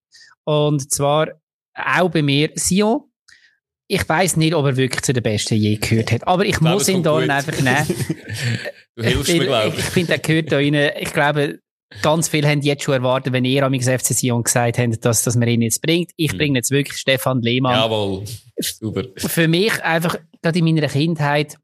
Und 0.43 0.91
zwar 0.91 1.29
auch 1.73 2.09
bei 2.09 2.21
mir 2.21 2.51
Sion. 2.55 3.03
Ich 3.89 4.07
weiß 4.07 4.35
nicht, 4.35 4.53
ob 4.53 4.65
er 4.65 4.77
wirklich 4.77 5.01
zu 5.01 5.13
den 5.13 5.23
Besten 5.23 5.55
je 5.55 5.77
gehört 5.77 6.11
hat, 6.11 6.27
aber 6.27 6.45
ich, 6.45 6.57
glaube, 6.57 6.75
muss 6.75 6.89
ihn 6.89 7.03
da 7.03 7.17
einfach 7.17 7.59
nehmen. 7.59 7.87
Du 8.95 9.03
hilfst 9.03 9.29
ich, 9.29 9.39
mir, 9.39 9.45
glaube 9.45 9.67
ich. 9.67 9.73
ich. 9.75 9.79
Ich 9.79 9.91
finde, 9.91 10.13
er 10.13 10.19
gehört 10.19 10.51
da 10.51 10.57
rein. 10.57 10.73
Ich 10.99 11.13
glaube, 11.13 11.59
ganz 12.01 12.27
viele 12.27 12.47
haben 12.49 12.61
jetzt 12.61 12.83
schon 12.83 12.95
erwartet, 12.95 13.33
wenn 13.33 13.45
ihr 13.45 13.63
am 13.63 13.73
FC 13.73 14.13
Sion 14.13 14.43
gesagt 14.43 14.77
habt, 14.77 15.05
dass, 15.05 15.23
dass 15.23 15.35
man 15.35 15.47
ihn 15.47 15.61
jetzt 15.61 15.81
bringt. 15.81 16.11
Ich 16.15 16.33
Mhm. 16.33 16.37
bringe 16.37 16.59
jetzt 16.59 16.71
wirklich 16.71 16.97
Stefan 16.97 17.41
Lehmann. 17.41 17.75
Jawohl. 17.79 18.23
Super. 18.59 19.03
für 19.17 19.47
mich 19.47 19.83
einfach 19.83 20.17
gerade 20.41 20.59
in 20.59 20.65
meiner 20.65 20.87
Kindheit 20.87 21.57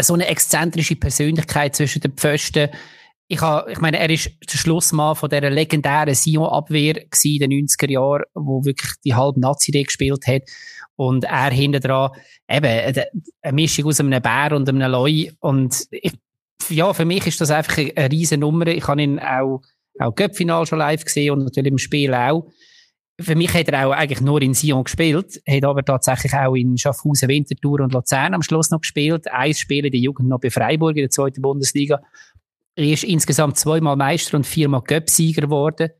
so 0.00 0.14
eine 0.14 0.26
exzentrische 0.26 0.96
Persönlichkeit 0.96 1.76
zwischen 1.76 2.00
den 2.00 2.12
Pfosten. 2.12 2.68
Ich, 3.28 3.40
ha, 3.40 3.64
ich 3.68 3.78
meine, 3.80 3.98
er 3.98 4.10
ist 4.10 4.30
der 4.52 4.58
Schlussmann 4.58 5.14
von 5.14 5.28
dieser 5.30 5.50
legendären 5.50 6.14
Sion-Abwehr 6.14 6.96
in 7.24 7.38
den 7.38 7.50
90er 7.68 7.90
Jahren, 7.90 8.24
wo 8.34 8.64
wirklich 8.64 8.92
die 9.04 9.14
halbe 9.14 9.38
Nazi 9.40 9.70
gespielt 9.70 10.26
hat. 10.26 10.42
Und 10.96 11.24
er 11.24 11.50
hinten 11.50 11.80
dran, 11.80 12.10
eben, 12.50 12.66
eine 12.66 13.06
eine 13.42 13.52
Mischung 13.52 13.86
aus 13.86 14.00
einem 14.00 14.20
Bär 14.20 14.52
und 14.52 14.68
einem 14.68 14.90
Loi. 14.90 15.30
Und 15.38 15.86
ich, 15.92 16.12
ja, 16.68 16.92
für 16.92 17.04
mich 17.04 17.26
ist 17.26 17.40
das 17.40 17.50
einfach 17.50 17.78
eine, 17.78 18.10
riesen 18.10 18.40
Nummer. 18.40 18.66
Ich 18.66 18.86
habe 18.86 19.02
ihn 19.02 19.18
auch, 19.18 19.62
auch 19.98 20.14
Göppfinal 20.14 20.66
schon 20.66 20.78
live 20.78 21.04
gesehen 21.04 21.32
und 21.32 21.44
natürlich 21.44 21.72
im 21.72 21.78
Spiel 21.78 22.14
auch 22.14 22.46
für 23.20 23.34
mich 23.34 23.52
hat 23.52 23.68
er 23.68 23.86
auch 23.86 23.92
eigentlich 23.92 24.20
nur 24.20 24.40
in 24.42 24.54
Sion 24.54 24.84
gespielt, 24.84 25.42
hat 25.46 25.64
aber 25.64 25.84
tatsächlich 25.84 26.32
auch 26.32 26.54
in 26.54 26.78
Schaffhausen, 26.78 27.28
Winterthur 27.28 27.80
und 27.80 27.92
Luzern 27.92 28.34
am 28.34 28.42
Schluss 28.42 28.70
noch 28.70 28.80
gespielt. 28.80 29.30
Ein 29.30 29.54
Spiel 29.54 29.84
in 29.84 29.92
der 29.92 30.00
Jugend 30.00 30.28
noch 30.28 30.40
bei 30.40 30.50
Freiburg 30.50 30.96
in 30.96 31.02
der 31.02 31.10
zweiten 31.10 31.42
Bundesliga. 31.42 32.00
Er 32.76 32.84
ist 32.84 33.04
insgesamt 33.04 33.58
zweimal 33.58 33.96
Meister 33.96 34.36
und 34.36 34.46
viermal 34.46 34.82
Göppsieger 34.82 35.42
geworden. 35.42 35.90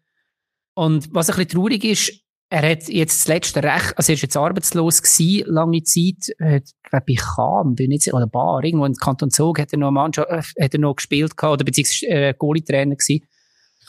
Und 0.74 1.12
was 1.12 1.28
ein 1.28 1.36
bisschen 1.36 1.60
traurig 1.60 1.84
ist, 1.84 2.19
er 2.52 2.68
hat 2.68 2.88
jetzt 2.88 3.20
das 3.20 3.28
letzte 3.28 3.62
Recht, 3.62 3.96
also 3.96 4.10
er 4.10 4.14
ist 4.14 4.22
jetzt 4.22 4.36
arbeitslos 4.36 5.02
gewesen, 5.02 5.44
lange 5.46 5.82
Zeit, 5.84 6.34
hat, 6.40 6.64
glaube 6.82 7.04
ich, 7.06 7.20
Cham, 7.20 7.76
bin 7.76 7.90
nicht 7.90 8.02
sicher, 8.02 8.16
oder 8.16 8.26
Bar, 8.26 8.64
irgendwo 8.64 8.86
in 8.86 8.94
Kanton 8.94 9.30
Zug 9.30 9.60
hat 9.60 9.72
er 9.72 9.78
noch, 9.78 9.92
Mannschaft, 9.92 10.28
äh, 10.28 10.64
hat 10.64 10.74
er 10.74 10.80
noch 10.80 10.96
gespielt 10.96 11.36
gehabt, 11.36 11.54
oder 11.54 11.64
beziehungsweise 11.64 12.06
äh, 12.08 12.34
Goalie-Trainer 12.36 12.96
gewesen 12.96 13.24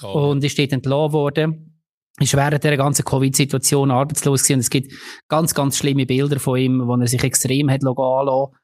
und 0.04 0.44
ist 0.44 0.58
dort 0.58 0.74
entlassen 0.74 1.14
worden. 1.14 1.82
Ist 2.20 2.36
während 2.36 2.64
der 2.64 2.78
ganzen 2.78 3.04
Covid-Situation 3.04 3.90
arbeitslos 3.90 4.44
gewesen. 4.44 4.56
Und 4.56 4.60
es 4.60 4.70
gibt 4.70 4.94
ganz, 5.28 5.56
ganz 5.56 5.78
schlimme 5.78 6.06
Bilder 6.06 6.40
von 6.40 6.58
ihm, 6.58 6.88
wo 6.88 6.96
er 6.96 7.08
sich 7.08 7.24
extrem 7.24 7.70
hat 7.72 7.82
gehen 7.82 7.96
lassen. 7.96 8.56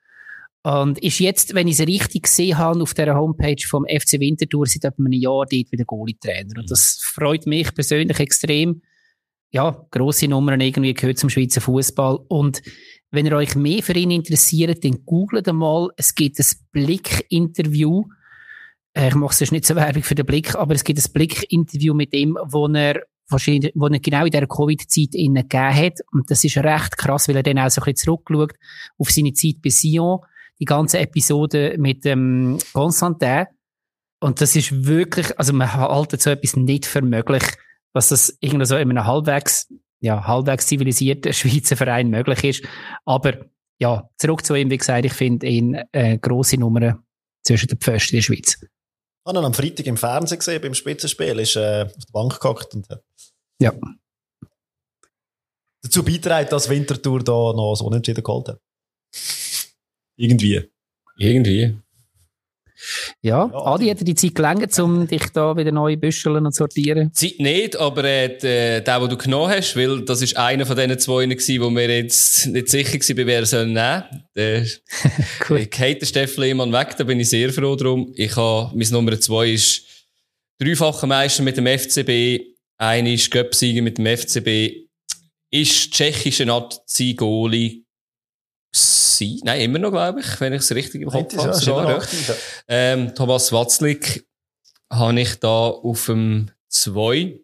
Und 0.63 0.99
ist 0.99 1.19
jetzt, 1.19 1.55
wenn 1.55 1.67
ich 1.67 1.79
es 1.79 1.87
richtig 1.87 2.23
gesehen 2.23 2.57
habe, 2.57 2.81
auf 2.81 2.93
der 2.93 3.15
Homepage 3.15 3.65
vom 3.67 3.85
FC 3.85 4.19
Winterthur 4.19 4.65
seit 4.65 4.83
etwa 4.83 5.03
einem 5.03 5.13
Jahr 5.13 5.45
dort 5.49 5.71
wieder 5.71 5.85
Goalie-Trainer. 5.85 6.59
Und 6.59 6.69
das 6.69 6.99
freut 7.01 7.47
mich 7.47 7.73
persönlich 7.73 8.19
extrem. 8.19 8.81
Ja, 9.51 9.85
grosse 9.91 10.27
Nummern 10.27 10.61
irgendwie 10.61 10.93
gehört 10.93 11.19
zum 11.19 11.29
Schweizer 11.29 11.61
Fußball. 11.61 12.19
Und 12.27 12.61
wenn 13.11 13.25
ihr 13.25 13.35
euch 13.35 13.55
mehr 13.55 13.81
für 13.81 13.93
ihn 13.93 14.11
interessiert, 14.11 14.83
dann 14.83 15.05
googelt 15.05 15.51
mal. 15.53 15.89
Es 15.95 16.13
gibt 16.15 16.39
ein 16.39 16.45
Blick-Interview. 16.71 18.03
Äh, 18.93 19.07
Ich 19.09 19.15
mache 19.15 19.35
sonst 19.35 19.51
nicht 19.51 19.65
so 19.65 19.75
Werbung 19.75 20.03
für 20.03 20.15
den 20.15 20.25
Blick, 20.25 20.55
aber 20.55 20.75
es 20.75 20.83
gibt 20.83 20.99
ein 20.99 21.13
Blick-Interview 21.13 21.93
mit 21.93 22.13
ihm, 22.13 22.37
wo 22.45 22.67
er 22.67 23.03
wahrscheinlich, 23.29 23.71
wo 23.75 23.87
er 23.87 23.99
genau 23.99 24.25
in 24.25 24.31
dieser 24.31 24.47
Covid-Zeit 24.47 25.15
innen 25.15 25.47
gegeben 25.47 25.75
hat. 25.75 25.99
Und 26.11 26.29
das 26.29 26.43
ist 26.43 26.57
recht 26.57 26.97
krass, 26.97 27.27
weil 27.27 27.37
er 27.37 27.43
dann 27.43 27.59
auch 27.59 27.69
so 27.69 27.81
ein 27.81 27.85
bisschen 27.93 28.17
zurückschaut 28.17 28.53
auf 28.97 29.11
seine 29.11 29.33
Zeit 29.33 29.61
bei 29.63 29.69
Sion, 29.69 30.19
die 30.59 30.65
ganze 30.65 30.99
Episode 30.99 31.75
mit 31.77 32.05
ähm, 32.05 32.57
Constantin. 32.73 33.45
Und 34.19 34.41
das 34.41 34.55
ist 34.55 34.85
wirklich, 34.85 35.37
also 35.37 35.53
man 35.53 35.71
haltet 35.73 36.21
so 36.21 36.31
etwas 36.31 36.55
nicht 36.55 36.85
für 36.85 37.01
möglich, 37.01 37.43
was 37.97 38.09
das 38.09 38.37
irgendwie 38.39 38.65
so 38.65 38.75
in 38.77 38.89
einem 38.91 39.05
halbwegs, 39.05 39.67
ja, 40.01 40.25
halbwegs 40.25 40.67
zivilisierten 40.67 41.33
Schweizer 41.39 41.75
Verein 41.75 42.09
möglich 42.09 42.43
ist. 42.43 42.63
Aber 43.05 43.45
ja, 43.79 44.09
zurück 44.17 44.45
zu 44.45 44.55
ihm, 44.55 44.69
wie 44.69 44.77
gesagt, 44.77 45.05
ich 45.05 45.13
finde 45.13 45.47
ihn 45.47 45.73
äh, 45.91 46.17
grosse 46.19 46.57
Nummer 46.57 47.03
zwischen 47.45 47.67
den 47.67 47.79
Pfosten 47.79 48.15
in 48.15 48.17
der 48.19 48.23
Schweiz. 48.23 48.57
Ich 48.61 48.69
habe 49.27 49.39
ihn 49.39 49.45
am 49.45 49.53
Freitag 49.53 49.85
im 49.87 49.97
Fernsehen 49.97 50.39
gesehen, 50.39 50.61
beim 50.61 50.73
Spitzenspiel, 50.73 51.39
ist 51.39 51.55
äh, 51.55 51.83
auf 51.85 51.91
der 52.05 52.11
Bank 52.13 52.39
gehockt 52.39 52.73
und 52.75 52.87
hat 52.89 53.03
Ja. 53.61 53.73
dazu 55.81 56.03
beitragen, 56.03 56.49
dass 56.49 56.69
Winterthur 56.69 57.23
da 57.23 57.31
noch 57.31 57.75
so 57.75 57.85
unentschieden 57.85 58.23
geholt 58.23 58.47
hat. 58.49 58.61
Irgendwie. 60.17 60.71
Irgendwie. 61.17 61.77
Ja, 63.21 63.37
Ja, 63.37 63.51
Adi 63.53 63.87
hat 63.87 63.99
dir 63.99 64.05
die 64.05 64.15
Zeit 64.15 64.35
gelangt, 64.35 64.77
um 64.79 65.07
dich 65.07 65.29
da 65.33 65.55
wieder 65.55 65.71
neu 65.71 65.95
büscheln 65.95 66.45
und 66.45 66.55
sortieren. 66.55 67.11
Zeit 67.13 67.39
nicht, 67.39 67.75
aber 67.75 68.03
äh, 68.03 68.37
der, 68.37 68.81
der, 68.81 68.99
den 68.99 69.09
du 69.09 69.17
genommen 69.17 69.49
hast, 69.49 69.75
weil 69.75 70.01
das 70.01 70.21
ist 70.21 70.37
einer 70.37 70.65
von 70.65 70.75
diesen 70.75 70.97
zwei 70.99 71.25
gewesen, 71.25 71.61
wo 71.61 71.69
wir 71.69 71.89
jetzt 71.89 72.47
nicht 72.47 72.69
sicher 72.69 72.93
waren, 72.93 73.27
wer 73.27 73.39
er 73.39 73.45
soll 73.45 73.65
nehmen 73.67 74.03
Der 74.35 74.65
Cool. 75.49 75.59
Ich 75.59 75.79
hate 75.79 75.99
den 75.99 76.05
Steffen 76.07 76.41
Lehmann 76.41 76.73
weg, 76.73 76.95
da 76.97 77.03
bin 77.03 77.19
ich 77.19 77.29
sehr 77.29 77.51
froh 77.53 77.75
drum. 77.75 78.11
Ich 78.15 78.35
habe, 78.35 78.71
mein 78.75 78.89
Nummer 78.89 79.19
zwei 79.19 79.51
ist 79.51 79.83
dreifacher 80.59 81.07
Meister 81.07 81.43
mit 81.43 81.57
dem 81.57 81.67
FCB, 81.67 82.41
einer 82.77 83.11
ist 83.11 83.31
Göpsieger 83.31 83.81
mit 83.81 83.97
dem 83.97 84.05
FCB, 84.05 84.87
ist 85.51 85.91
tschechischer 85.91 86.45
Nazi-Goalie 86.45 87.83
gewesen. 89.19 89.41
Nein, 89.43 89.61
immer 89.61 89.79
noch, 89.79 89.91
glaube 89.91 90.21
ich, 90.21 90.39
wenn 90.39 90.53
ich 90.53 90.61
es 90.61 90.73
richtig 90.73 91.01
im 91.01 91.09
Kopf 91.09 91.35
habe. 91.37 91.49
ja. 92.27 92.35
Ähm, 92.67 93.15
Thomas 93.15 93.51
Watzlik 93.51 94.25
habe 94.91 95.19
ich 95.19 95.35
da 95.39 95.69
auf 95.69 96.05
dem 96.05 96.51
2. 96.69 97.15
Eben, 97.15 97.41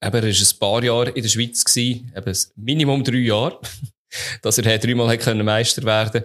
er 0.00 0.12
war 0.12 0.20
ein 0.22 0.58
paar 0.58 0.84
Jahre 0.84 1.10
in 1.10 1.22
der 1.22 1.28
Schweiz, 1.28 1.64
gewesen, 1.64 2.12
eben 2.16 2.38
Minimum 2.56 3.04
drei 3.04 3.18
Jahre, 3.18 3.60
dass 4.42 4.58
er 4.58 4.78
dreimal 4.78 5.16
können 5.18 5.44
Meister 5.44 5.82
werden 5.84 6.24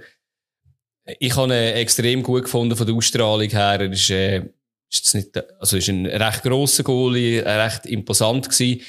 Ich 1.20 1.36
habe 1.36 1.54
ihn 1.54 1.76
extrem 1.76 2.24
gut 2.24 2.44
gefunden 2.44 2.76
von 2.76 2.88
der 2.88 2.96
Ausstrahlung 2.96 3.50
her. 3.50 3.80
Er 3.80 3.92
ist, 3.92 4.10
äh, 4.10 4.50
ist 4.92 5.14
nicht, 5.14 5.38
also 5.60 5.78
ist 5.78 5.90
ein 5.90 6.06
recht 6.06 6.44
grosser 6.44 6.84
Goalie, 6.84 7.46
recht 7.46 7.86
imposant 7.86 8.50
gewesen. 8.50 8.82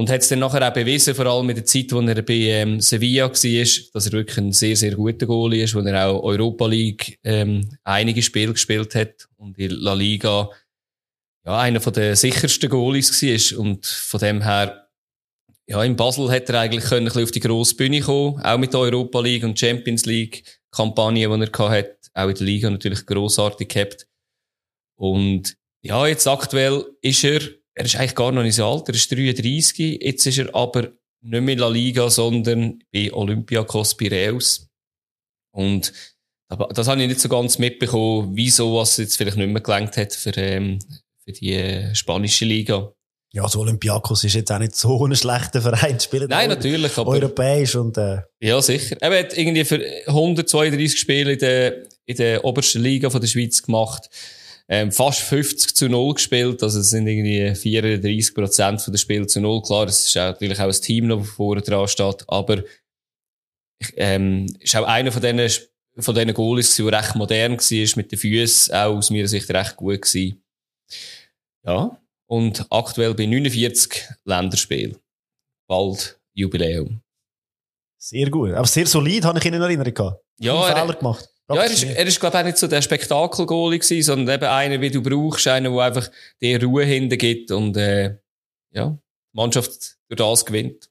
Und 0.00 0.08
hat 0.08 0.22
es 0.22 0.28
dann 0.28 0.38
nachher 0.38 0.66
auch 0.66 0.72
bewiesen, 0.72 1.14
vor 1.14 1.26
allem 1.26 1.50
in 1.50 1.56
der 1.56 1.66
Zeit, 1.66 1.92
wo 1.92 2.00
er 2.00 2.22
bei 2.22 2.32
ähm, 2.32 2.80
Sevilla 2.80 3.28
war, 3.28 3.32
dass 3.92 4.06
er 4.06 4.12
wirklich 4.12 4.38
ein 4.38 4.50
sehr, 4.50 4.74
sehr 4.74 4.94
guter 4.94 5.26
Goalie 5.26 5.62
ist, 5.62 5.74
wo 5.74 5.80
er 5.80 6.08
auch 6.08 6.22
Europa 6.22 6.66
League 6.66 7.18
ähm, 7.22 7.76
einige 7.84 8.22
Spiele 8.22 8.54
gespielt 8.54 8.94
hat 8.94 9.28
und 9.36 9.58
in 9.58 9.72
La 9.72 9.92
Liga 9.92 10.48
ja, 11.44 11.58
einer 11.58 11.80
der 11.80 12.16
sichersten 12.16 12.70
Goalies 12.70 13.22
war. 13.22 13.60
Und 13.60 13.84
von 13.84 14.20
dem 14.20 14.40
her, 14.40 14.88
ja, 15.66 15.84
in 15.84 15.96
Basel 15.96 16.30
hätte 16.30 16.54
er 16.54 16.60
eigentlich 16.60 16.84
können 16.86 17.02
ein 17.02 17.04
bisschen 17.12 17.24
auf 17.24 17.30
die 17.32 17.40
grosse 17.40 17.76
Bühne 17.76 18.00
kommen, 18.00 18.40
auch 18.40 18.56
mit 18.56 18.72
der 18.72 18.80
Europa 18.80 19.20
League 19.20 19.44
und 19.44 19.58
Champions 19.58 20.06
League 20.06 20.62
Kampagne, 20.70 21.28
die 21.28 21.42
er 21.42 21.50
gehabt 21.50 21.72
hat, 21.72 22.10
auch 22.14 22.28
in 22.30 22.36
der 22.36 22.46
Liga 22.46 22.70
natürlich 22.70 23.04
grossartig 23.04 23.68
gehabt. 23.68 24.06
Und 24.96 25.58
ja, 25.82 26.06
jetzt 26.06 26.26
aktuell 26.26 26.86
ist 27.02 27.22
er, 27.22 27.42
er 27.80 27.86
ist 27.86 27.96
eigentlich 27.96 28.14
gar 28.14 28.30
noch 28.30 28.42
nicht 28.42 28.56
so 28.56 28.66
alt, 28.66 28.86
er 28.88 28.94
ist 28.94 29.10
33, 29.10 30.02
jetzt 30.02 30.26
ist 30.26 30.38
er 30.38 30.54
aber 30.54 30.92
nicht 31.22 31.40
mehr 31.40 31.54
in 31.54 31.58
La 31.58 31.68
Liga, 31.68 32.10
sondern 32.10 32.78
bei 32.92 33.10
Olympiakos 33.10 33.96
Piraeus. 33.96 34.68
Und 35.50 35.90
das 36.74 36.88
habe 36.88 37.00
ich 37.00 37.08
nicht 37.08 37.20
so 37.20 37.30
ganz 37.30 37.58
mitbekommen, 37.58 38.32
wieso 38.34 38.76
was 38.76 38.98
jetzt 38.98 39.16
vielleicht 39.16 39.38
nicht 39.38 39.48
mehr 39.48 39.62
gelangt 39.62 39.96
hat 39.96 40.12
für, 40.12 40.36
ähm, 40.36 40.78
für 41.24 41.32
die 41.32 41.54
äh, 41.54 41.94
spanische 41.94 42.44
Liga. 42.44 42.92
Ja, 43.32 43.48
so 43.48 43.60
Olympiakos 43.60 44.24
ist 44.24 44.34
jetzt 44.34 44.52
auch 44.52 44.58
nicht 44.58 44.76
so 44.76 45.06
ein 45.06 45.16
schlechter 45.16 45.62
Verein. 45.62 45.98
Spielen 46.00 46.28
Nein, 46.28 46.50
natürlich, 46.50 46.98
aber 46.98 47.12
Europäisch 47.12 47.76
und, 47.76 47.96
äh, 47.96 48.18
ja, 48.40 48.60
sicher. 48.60 48.96
Er 49.00 49.20
hat 49.20 49.38
irgendwie 49.38 49.64
für 49.64 49.80
132 50.06 51.00
Spiele 51.00 51.32
in 51.32 51.38
der, 51.38 51.84
in 52.04 52.16
der 52.16 52.44
obersten 52.44 52.82
Liga 52.82 53.08
von 53.08 53.22
der 53.22 53.28
Schweiz 53.28 53.62
gemacht. 53.62 54.10
Ähm, 54.72 54.92
fast 54.92 55.20
50 55.22 55.74
zu 55.74 55.88
0 55.88 56.14
gespielt, 56.14 56.62
also 56.62 56.78
es 56.78 56.90
sind 56.90 57.06
irgendwie 57.08 57.52
34 57.56 58.32
Prozent 58.34 58.80
von 58.80 58.92
der 58.92 58.98
Spiel 58.98 59.26
zu 59.26 59.40
0. 59.40 59.62
Klar, 59.62 59.88
es 59.88 60.06
ist 60.06 60.16
auch 60.16 60.26
natürlich 60.30 60.60
auch 60.60 60.66
ein 60.66 60.80
Team, 60.80 61.08
das 61.08 61.28
vorne 61.28 61.60
dran 61.60 61.88
steht, 61.88 62.24
aber 62.28 62.62
ähm, 63.96 64.46
ist 64.60 64.76
auch 64.76 64.86
einer 64.86 65.10
von 65.10 65.22
diesen, 65.22 65.66
von 65.98 66.14
diesen 66.14 66.34
Goalies, 66.34 66.76
der 66.76 66.86
recht 66.86 67.16
modern 67.16 67.52
war, 67.58 67.96
mit 67.96 68.12
den 68.12 68.18
Füßen 68.18 68.74
auch 68.74 68.96
aus 68.96 69.10
meiner 69.10 69.26
Sicht 69.26 69.50
recht 69.50 69.74
gut 69.76 70.02
gewesen. 70.02 70.40
Ja. 71.64 71.98
Und 72.26 72.64
aktuell 72.70 73.14
bei 73.14 73.26
49 73.26 74.04
Länderspielen. 74.24 74.96
Bald 75.66 76.20
Jubiläum. 76.32 77.00
Sehr 77.98 78.30
gut. 78.30 78.52
Aber 78.52 78.66
sehr 78.68 78.86
solid, 78.86 79.24
habe 79.24 79.38
ich 79.40 79.44
ihn 79.46 79.54
in 79.54 79.62
Erinnerung 79.62 79.92
gehabt. 79.92 80.22
Ja, 80.38 80.68
er- 80.68 80.76
Fehler 80.76 80.94
gemacht. 80.94 81.28
Ja, 81.54 81.62
er 81.62 81.70
ist, 81.70 81.82
er 81.82 82.06
ist, 82.06 82.20
glaube 82.20 82.36
ich, 82.36 82.40
auch 82.40 82.46
nicht 82.46 82.58
so 82.58 82.66
der 82.68 82.82
Spektakel-Goalie 82.82 83.78
gewesen, 83.78 84.02
sondern 84.02 84.36
eben 84.36 84.48
einer, 84.48 84.80
wie 84.80 84.90
du 84.90 85.02
brauchst, 85.02 85.46
einer, 85.48 85.70
der 85.70 85.80
einfach 85.80 86.10
dir 86.40 86.62
Ruhe 86.62 86.84
hinten 86.84 87.18
gibt 87.18 87.50
und, 87.50 87.76
äh, 87.76 88.16
ja, 88.72 88.90
die 88.90 89.36
Mannschaft 89.36 89.96
durch 90.08 90.18
das 90.18 90.46
gewinnt. 90.46 90.89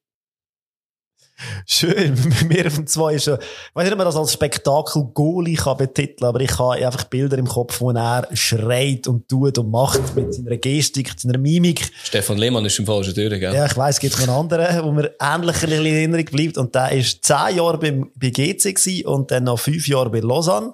Schön. 1.65 2.15
Mir 2.47 2.67
auf 2.67 2.75
dem 2.75 2.87
2 2.87 3.13
ist, 3.15 3.27
äh, 3.27 3.35
ich 3.35 3.75
weiß 3.75 3.83
nicht, 3.83 3.93
ob 3.93 3.97
man 3.97 4.05
das 4.07 4.15
als 4.15 4.33
Spektakel-Goalie 4.33 5.55
kann 5.55 5.77
betiteln, 5.77 6.27
aber 6.27 6.41
ich 6.41 6.57
habe 6.57 6.85
einfach 6.85 7.05
Bilder 7.05 7.37
im 7.37 7.47
Kopf, 7.47 7.79
wo 7.81 7.91
er 7.91 8.27
schreit 8.33 9.07
und 9.07 9.27
tut 9.27 9.57
und 9.57 9.71
macht 9.71 10.15
mit 10.15 10.33
seiner 10.33 10.57
Gestik, 10.57 11.11
seiner 11.17 11.37
Mimik. 11.37 11.91
Stefan 12.03 12.37
Lehmann 12.37 12.65
ist 12.65 12.79
im 12.79 12.85
falschen 12.85 13.13
Tür, 13.13 13.29
gell? 13.29 13.53
Ja, 13.53 13.65
ich 13.65 13.77
weiss, 13.77 13.95
es 13.95 13.99
gibt 14.01 14.13
noch 14.19 14.27
einen 14.27 14.37
anderen, 14.37 14.83
wo 14.85 14.91
mir 14.91 15.11
ähnlich 15.19 15.63
in 15.63 15.71
Erinnerung 15.71 16.25
bleibt. 16.25 16.57
Und 16.57 16.75
der 16.75 16.91
ist 16.91 17.23
zehn 17.23 17.57
Jahre 17.57 17.77
beim, 17.77 18.09
bei 18.15 18.29
GC 18.29 19.05
und 19.05 19.31
dann 19.31 19.45
noch 19.45 19.59
fünf 19.59 19.87
Jahre 19.87 20.09
bei 20.09 20.19
Lausanne. 20.19 20.73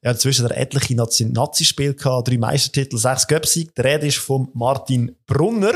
Er 0.00 0.10
hat 0.10 0.16
inzwischen 0.16 0.50
etliche 0.50 0.94
Nazi- 0.94 1.26
Nazi-Spiele 1.26 1.94
gehabt, 1.94 2.28
drei 2.28 2.36
Meistertitel, 2.36 2.96
sechs 2.98 3.26
Göpsig. 3.26 3.74
Der 3.76 3.84
Rede 3.84 4.08
ist 4.08 4.18
von 4.18 4.48
Martin 4.52 5.14
Brunner. 5.26 5.74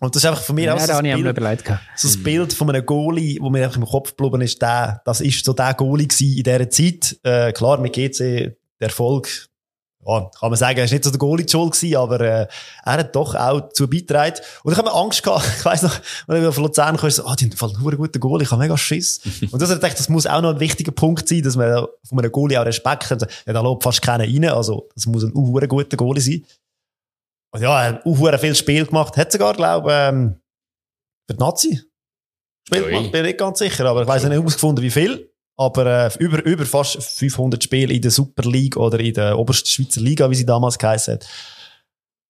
Und 0.00 0.14
das 0.14 0.22
ist 0.22 0.28
einfach 0.28 0.42
von 0.42 0.54
mir 0.56 0.66
Ja, 0.66 0.74
aus 0.74 0.86
so 0.86 0.92
ein 0.92 1.02
Bild, 1.02 1.72
so 1.94 2.08
ein 2.08 2.22
Bild 2.22 2.52
von 2.52 2.68
einem 2.68 2.84
Goalie, 2.84 3.38
wo 3.40 3.48
mir 3.48 3.64
einfach 3.64 3.78
im 3.78 3.86
Kopf 3.86 4.14
geblieben 4.14 4.42
ist, 4.42 4.60
der, 4.60 5.00
das 5.04 5.20
ist 5.20 5.44
so 5.44 5.52
der 5.52 5.74
Goalie 5.74 6.06
gewesen 6.06 6.36
in 6.36 6.42
dieser 6.42 6.70
Zeit. 6.70 7.16
Äh, 7.22 7.52
klar, 7.52 7.78
mit 7.78 7.94
GC, 7.94 8.18
der 8.78 8.88
Erfolg, 8.88 9.48
ja, 10.06 10.30
kann 10.38 10.50
man 10.50 10.56
sagen, 10.56 10.78
er 10.78 10.84
ist 10.84 10.92
nicht 10.92 11.02
so 11.02 11.10
der 11.10 11.18
Goalie 11.18 11.48
schuld 11.48 11.72
gewesen, 11.72 11.96
aber 11.96 12.20
äh, 12.20 12.46
er 12.84 12.92
hat 12.92 13.16
doch 13.16 13.34
auch 13.34 13.60
dazu 13.60 13.88
beigetragen. 13.88 14.36
Und 14.62 14.72
ich 14.72 14.78
habe 14.78 14.92
Angst 14.92 15.22
gehabt, 15.22 15.44
ich 15.58 15.64
weiss 15.64 15.82
noch, 15.82 15.98
wenn 16.26 16.46
ich 16.46 16.54
von 16.54 16.64
Luzern 16.64 16.96
kam, 16.96 17.10
so, 17.10 17.26
ah, 17.26 17.34
die 17.34 17.46
haben 17.46 17.52
voll 17.56 17.72
einen 17.74 17.96
guten 17.96 18.20
Goalie, 18.20 18.44
ich 18.44 18.50
habe 18.50 18.62
mega 18.62 18.76
Schiss. 18.76 19.20
und 19.50 19.60
das 19.60 19.70
gedacht, 19.70 19.98
das 19.98 20.08
muss 20.08 20.26
auch 20.26 20.42
noch 20.42 20.50
ein 20.50 20.60
wichtiger 20.60 20.92
Punkt 20.92 21.28
sein, 21.28 21.42
dass 21.42 21.56
man 21.56 21.86
von 22.04 22.18
einem 22.18 22.30
Goalie 22.30 22.60
auch 22.60 22.66
Respekt 22.66 23.10
hat. 23.10 23.22
Ja, 23.46 23.52
da 23.52 23.60
läuft 23.60 23.82
fast 23.82 24.02
keiner 24.02 24.24
rein, 24.24 24.44
also 24.44 24.88
das 24.94 25.06
muss 25.06 25.24
ein 25.24 25.32
uh, 25.34 25.58
guter 25.66 25.96
Goalie 25.96 26.20
sein. 26.20 26.44
Und 27.52 27.62
ja, 27.62 27.82
er 27.82 27.88
hat 27.94 28.06
uh, 28.06 28.38
viel 28.38 28.54
Spiel 28.54 28.86
gemacht, 28.86 29.16
hat 29.16 29.32
sogar, 29.32 29.54
glaube 29.54 29.92
ähm, 29.92 30.40
für 31.28 31.36
die 31.36 31.40
Nazi 31.40 31.82
Spiel 32.66 32.82
Ui. 32.82 32.90
gemacht, 32.90 33.12
bin 33.12 33.20
ich 33.20 33.26
nicht 33.28 33.38
ganz 33.38 33.58
sicher, 33.60 33.86
aber 33.86 34.02
ich 34.02 34.08
weiss 34.08 34.24
nicht 34.24 34.32
herausgefunden, 34.32 34.82
wie 34.84 34.90
viel. 34.90 35.32
Aber 35.58 35.86
äh, 35.86 36.10
über, 36.18 36.44
über 36.44 36.66
fast 36.66 37.02
500 37.02 37.62
Spiele 37.62 37.94
in 37.94 38.02
der 38.02 38.10
Super 38.10 38.42
League 38.48 38.76
oder 38.76 39.00
in 39.00 39.14
der 39.14 39.38
obersten 39.38 39.68
Schweizer 39.68 40.00
Liga, 40.00 40.28
wie 40.30 40.34
sie 40.34 40.44
damals 40.44 40.78
geheißen 40.78 41.14
hat. 41.14 41.28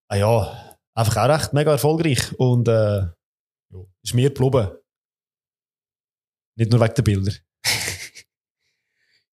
Ah 0.09 0.17
ja, 0.17 0.77
einfach 0.95 1.17
auch 1.17 1.29
recht 1.29 1.53
mega 1.53 1.73
erfolgreich. 1.73 2.33
Und 2.39 2.69
äh, 2.69 3.07
ist 4.03 4.15
mir 4.15 4.31
geblieben. 4.31 4.71
Nicht 6.57 6.71
nur 6.71 6.81
wegen 6.81 6.95
der 6.95 7.03
Bilder. 7.03 7.33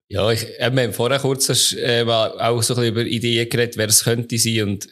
Ja, 0.09 0.29
ich, 0.29 0.43
eben, 0.59 0.75
wir 0.75 0.83
haben 0.83 0.93
vorher 0.93 1.17
kurz 1.17 1.49
äh, 1.73 2.05
auch 2.05 2.61
so 2.61 2.75
ein 2.75 2.81
bisschen 2.81 2.85
über 2.85 3.01
Ideen 3.01 3.49
geredet, 3.49 3.77
wer 3.77 3.87
es 3.87 4.03
könnte 4.03 4.37
sein. 4.37 4.61
Und 4.61 4.87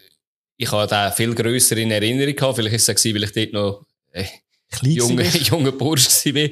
ich 0.62 0.72
habe 0.72 0.88
den 0.88 1.12
viel 1.14 1.34
grösser 1.34 1.76
in 1.78 1.90
Erinnerung 1.90 2.36
gehabt. 2.36 2.56
Vielleicht 2.56 2.76
ist 2.76 2.88
es 2.88 3.06
weil 3.06 3.24
ich 3.24 3.32
dort 3.32 3.54
noch 3.54 3.86
äh, 4.12 4.26
junger, 4.84 5.24
junger 5.50 5.72
Bursch 5.72 6.08
war. 6.26 6.50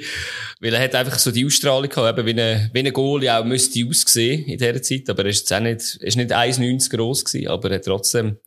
Weil 0.59 0.73
er 0.73 0.83
hat 0.83 0.95
einfach 0.95 1.19
so 1.19 1.31
die 1.31 1.45
Ausstrahlung 1.45 1.89
gehabt, 1.89 2.17
eben 2.17 2.25
wie 2.25 2.41
ein, 2.41 2.69
wie 2.73 2.79
ein 2.79 2.91
Goalie 2.91 3.29
auch 3.31 3.45
müsste 3.45 3.85
aussehen 3.87 4.45
in 4.45 4.57
dieser 4.57 4.81
Zeit. 4.81 5.07
Aber 5.09 5.23
er 5.23 5.29
ist 5.29 5.41
jetzt 5.41 5.53
auch 5.53 5.59
nicht, 5.59 5.95
ist 5.97 6.17
nicht 6.17 6.31
1,90 6.31 6.89
gross 6.89 7.23
gewesen, 7.23 7.47
aber 7.49 7.69
er 7.69 7.75
hat 7.75 7.85
trotzdem, 7.85 8.39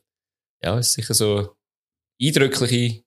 ja, 0.64 0.79
ist 0.81 0.94
sicher 0.94 1.14
so 1.14 1.55
eindrückliche, 2.20 3.05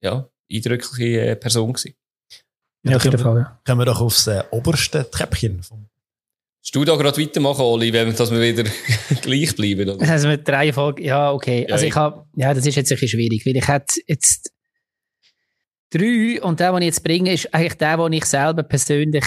ja, 0.00 0.28
eindrückliche 0.50 1.20
äh, 1.20 1.36
Person 1.36 1.72
gewesen. 1.72 1.94
Ja, 2.84 2.96
auf 2.96 3.04
jeden 3.04 3.18
Fall. 3.18 3.38
Ja. 3.38 3.60
Kommen 3.66 3.80
wir 3.80 3.84
doch 3.86 4.00
aufs 4.00 4.28
äh, 4.28 4.44
oberste 4.52 5.10
Treppchen. 5.10 5.62
vom- 5.64 5.88
Willst 6.68 6.76
du 6.76 6.84
da 6.84 6.96
gerade 6.96 7.18
weitermachen, 7.18 7.62
Oli, 7.62 7.90
wenn, 7.94 8.14
dass 8.14 8.30
wir 8.30 8.42
wieder 8.42 8.62
gleich 9.22 9.56
bleiben? 9.56 9.88
Oder? 9.88 10.06
Also 10.06 10.28
mit 10.28 10.46
drei 10.46 10.70
Folgen, 10.70 11.02
ja, 11.02 11.32
okay. 11.32 11.64
Ja, 11.66 11.72
also 11.72 11.86
ich- 11.86 11.94
habe, 11.96 12.26
ja, 12.36 12.52
das 12.52 12.66
ist 12.66 12.74
jetzt 12.74 12.92
ein 12.92 12.96
bisschen 12.96 13.08
schwierig, 13.08 13.46
weil 13.46 13.56
ich 13.56 13.66
hätte 13.66 14.00
jetzt 14.06 14.52
drei 15.88 16.42
und 16.42 16.60
der, 16.60 16.72
den 16.72 16.82
ich 16.82 16.86
jetzt 16.88 17.02
bringe, 17.02 17.32
ist 17.32 17.54
eigentlich 17.54 17.78
der, 17.78 17.96
den 17.96 18.12
ich 18.12 18.26
selber 18.26 18.64
persönlich, 18.64 19.24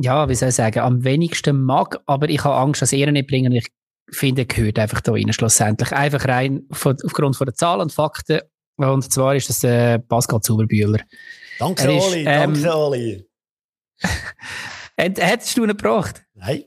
ja, 0.00 0.28
wie 0.28 0.36
soll 0.36 0.50
ich 0.50 0.54
sagen, 0.54 0.78
am 0.78 1.02
wenigsten 1.02 1.60
mag, 1.64 1.98
aber 2.06 2.28
ich 2.28 2.44
habe 2.44 2.54
Angst, 2.54 2.80
dass 2.80 2.92
er 2.92 3.08
ihn 3.08 3.14
nicht 3.14 3.26
bringen 3.28 3.50
und 3.50 3.58
ich 3.58 3.66
finde, 4.12 4.42
er 4.42 4.46
gehört 4.46 4.78
einfach 4.78 5.00
da 5.00 5.10
rein, 5.10 5.32
schlussendlich. 5.32 5.90
Einfach 5.90 6.28
rein 6.28 6.62
von, 6.70 6.96
aufgrund 7.04 7.34
von 7.36 7.46
der 7.46 7.54
Zahlen 7.54 7.80
und 7.80 7.92
Fakten. 7.92 8.40
Und 8.76 9.12
zwar 9.12 9.34
ist 9.34 9.48
das 9.48 9.64
äh, 9.64 9.98
Pascal 9.98 10.40
Zuberbühler. 10.42 11.00
Danke, 11.58 11.92
ist, 11.96 12.06
Oli, 12.06 12.20
ähm, 12.24 12.54
danke, 12.54 12.76
Oli. 12.76 13.26
Hättest 14.96 15.56
du 15.56 15.62
ihn 15.62 15.68
gebracht? 15.68 16.22
Nein. 16.34 16.64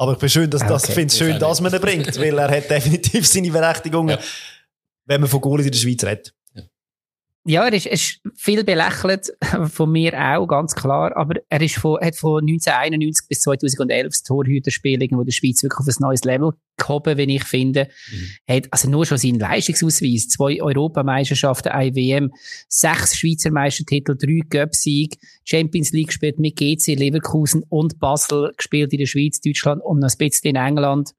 Aber 0.00 0.12
ich 0.12 0.18
bin 0.18 0.28
schön, 0.28 0.48
dass, 0.48 0.62
Ah, 0.62 0.68
das 0.68 0.84
okay. 0.84 0.92
finde 0.94 1.06
es 1.12 1.18
schön, 1.18 1.38
dass 1.38 1.60
man 1.60 1.72
ihn 1.74 1.80
bringt, 1.80 2.16
weil 2.18 2.38
er 2.38 2.48
hat 2.56 2.70
definitiv 2.70 3.26
seine 3.26 3.50
Berechtigung, 3.50 4.08
Ja. 4.10 4.18
wenn 5.06 5.20
man 5.20 5.28
von 5.28 5.40
Goalies 5.40 5.66
in 5.66 5.72
der 5.72 5.78
Schweiz 5.78 6.04
redet. 6.04 6.32
Ja, 7.44 7.64
er 7.64 7.72
ist, 7.72 7.86
er 7.86 7.92
ist 7.92 8.20
viel 8.34 8.62
belächelt, 8.62 9.32
von 9.70 9.90
mir 9.90 10.12
auch, 10.14 10.46
ganz 10.46 10.74
klar. 10.74 11.16
Aber 11.16 11.40
er 11.48 11.60
ist 11.62 11.76
von, 11.76 11.98
hat 12.00 12.16
von 12.16 12.42
1991 12.42 13.26
bis 13.28 13.40
2011 13.40 14.08
das 14.08 14.22
Torhüterspiel 14.22 15.02
in 15.02 15.24
der 15.24 15.32
Schweiz 15.32 15.62
wirklich 15.62 15.80
auf 15.80 15.86
ein 15.86 15.94
neues 16.00 16.24
Level 16.24 16.52
gehoben, 16.76 17.16
wenn 17.16 17.30
ich 17.30 17.44
finde. 17.44 17.88
Hat 18.48 18.68
also 18.70 18.90
nur 18.90 19.06
schon 19.06 19.18
seinen 19.18 19.38
Leistungsausweis, 19.38 20.28
zwei 20.28 20.62
Europameisterschaften, 20.62 21.72
eine 21.72 21.94
WM, 21.94 22.32
sechs 22.68 23.16
Schweizer 23.16 23.50
Meistertitel, 23.50 24.16
drei 24.16 24.40
Göpsieg, 24.48 25.16
Champions 25.44 25.92
League 25.92 26.08
gespielt 26.08 26.38
mit 26.38 26.56
GC, 26.56 26.94
Leverkusen 26.96 27.64
und 27.68 27.98
Basel 27.98 28.52
gespielt 28.56 28.92
in 28.92 28.98
der 28.98 29.06
Schweiz, 29.06 29.40
Deutschland 29.40 29.82
und 29.82 30.00
noch 30.00 30.10
ein 30.10 30.18
bisschen 30.18 30.50
in 30.50 30.56
England. 30.56 31.14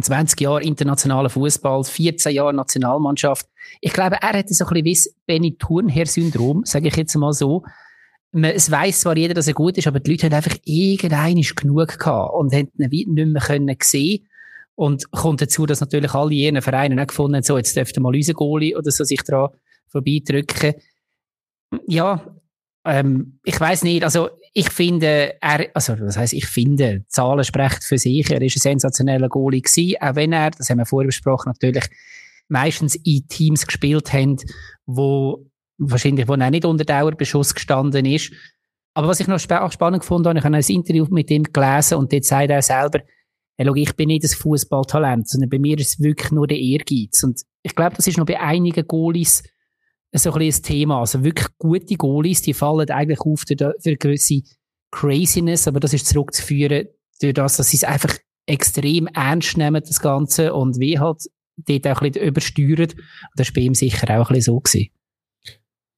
20 0.00 0.40
Jahre 0.40 0.62
internationaler 0.62 1.30
Fußball, 1.30 1.84
14 1.84 2.32
Jahre 2.32 2.52
Nationalmannschaft. 2.52 3.46
Ich 3.80 3.92
glaube, 3.92 4.16
er 4.20 4.34
hätte 4.34 4.52
so 4.52 4.66
ein 4.66 4.82
bisschen 4.82 5.14
Benny 5.26 5.56
Thurnherr-Syndrom, 5.56 6.64
sage 6.64 6.88
ich 6.88 6.96
jetzt 6.96 7.14
mal 7.16 7.32
so. 7.32 7.64
Man, 8.32 8.50
es 8.52 8.70
weiss 8.70 9.00
zwar 9.00 9.16
jeder, 9.16 9.32
dass 9.32 9.48
er 9.48 9.54
gut 9.54 9.78
ist, 9.78 9.86
aber 9.86 10.00
die 10.00 10.10
Leute 10.10 10.26
haben 10.26 10.34
einfach 10.34 10.56
irgendeinisch 10.64 11.54
genug 11.54 11.98
gehabt 11.98 12.34
und 12.34 12.52
haben 12.52 12.70
ihn 12.76 13.14
nicht 13.14 13.28
mehr 13.28 13.42
können 13.42 13.76
sehen. 13.82 14.26
Und 14.74 15.10
kommt 15.10 15.40
dazu, 15.40 15.64
dass 15.64 15.80
natürlich 15.80 16.12
alle 16.12 16.34
jene 16.34 16.60
Vereine 16.60 17.00
auch 17.00 17.06
gefunden 17.06 17.36
haben, 17.36 17.42
so, 17.42 17.56
jetzt 17.56 17.74
dürfte 17.74 18.00
mal 18.00 18.14
unser 18.14 18.34
Goalie 18.34 18.76
oder 18.76 18.90
so 18.90 19.04
sich 19.04 19.22
daran 19.22 19.48
vorbeidrücken. 19.88 20.74
Ja, 21.86 22.36
ähm, 22.84 23.40
ich 23.44 23.58
weiß 23.58 23.84
nicht, 23.84 24.04
also 24.04 24.28
ich 24.58 24.70
finde, 24.70 25.34
er, 25.42 25.68
also 25.74 26.00
was 26.00 26.16
heißt 26.16 26.32
ich 26.32 26.46
finde, 26.46 27.04
Zahlen 27.08 27.44
sprechen 27.44 27.82
für 27.82 27.98
sich, 27.98 28.30
er 28.30 28.40
ist 28.40 28.56
ein 28.56 28.60
sensationeller 28.60 29.28
Goalie 29.28 29.60
gewesen, 29.60 29.96
auch 30.00 30.14
wenn 30.14 30.32
er, 30.32 30.50
das 30.50 30.70
haben 30.70 30.78
wir 30.78 30.86
vorher 30.86 31.08
besprochen, 31.08 31.50
natürlich 31.50 31.84
meistens 32.48 32.94
in 32.94 33.28
Teams 33.28 33.66
gespielt 33.66 34.14
haben, 34.14 34.38
wo 34.86 35.44
wahrscheinlich, 35.76 36.26
wo 36.26 36.32
er 36.32 36.50
nicht 36.50 36.64
unter 36.64 36.86
Dauerbeschuss 36.86 37.54
gestanden 37.54 38.06
ist. 38.06 38.32
Aber 38.94 39.08
was 39.08 39.20
ich 39.20 39.26
noch 39.26 39.46
auch 39.50 39.72
spannend 39.72 40.00
gefunden 40.00 40.28
habe, 40.28 40.38
ich 40.38 40.44
habe 40.46 40.56
ein 40.56 40.64
Interview 40.66 41.06
mit 41.10 41.30
ihm 41.30 41.42
gelesen 41.42 41.98
und 41.98 42.10
dort 42.10 42.24
sagt 42.24 42.48
er 42.48 42.62
selber, 42.62 43.00
hey, 43.58 43.66
schau, 43.66 43.74
ich 43.74 43.94
bin 43.94 44.06
nicht 44.08 44.24
das 44.24 44.34
Fußballtalent, 44.36 45.28
sondern 45.28 45.50
bei 45.50 45.58
mir 45.58 45.78
ist 45.78 45.88
es 45.88 46.00
wirklich 46.00 46.32
nur 46.32 46.46
der 46.46 46.58
Ehrgeiz. 46.58 47.22
Und 47.22 47.42
ich 47.62 47.74
glaube, 47.74 47.96
das 47.96 48.06
ist 48.06 48.16
noch 48.16 48.24
bei 48.24 48.40
einigen 48.40 48.86
Goalies 48.86 49.42
so 50.18 50.32
ein 50.32 50.42
ein 50.42 50.50
Thema. 50.62 51.00
Also 51.00 51.22
wirklich 51.24 51.48
gute 51.58 51.96
Goalies, 51.96 52.42
die 52.42 52.54
fallen 52.54 52.88
eigentlich 52.90 53.20
auf 53.20 53.44
für, 53.46 53.74
eine 53.84 53.96
gewisse 53.96 54.42
Craziness, 54.92 55.66
aber 55.68 55.80
das 55.80 55.92
ist 55.92 56.06
zurückzuführen 56.06 56.88
durch 57.20 57.34
das, 57.34 57.56
dass 57.56 57.70
sie 57.70 57.78
es 57.78 57.84
einfach 57.84 58.16
extrem 58.46 59.06
ernst 59.08 59.56
nehmen, 59.56 59.82
das 59.84 60.00
Ganze, 60.00 60.54
und 60.54 60.78
wie 60.78 60.98
halt 60.98 61.22
dort 61.56 61.86
auch 61.88 62.02
ein 62.02 62.12
bisschen 62.12 62.28
übersteuern. 62.28 62.92
Das 63.36 63.48
war 63.48 63.54
bei 63.54 63.60
ihm 63.62 63.74
sicher 63.74 64.04
auch 64.20 64.30
ein 64.30 64.34
bisschen 64.36 64.54
so 64.54 64.60
gewesen. 64.60 64.88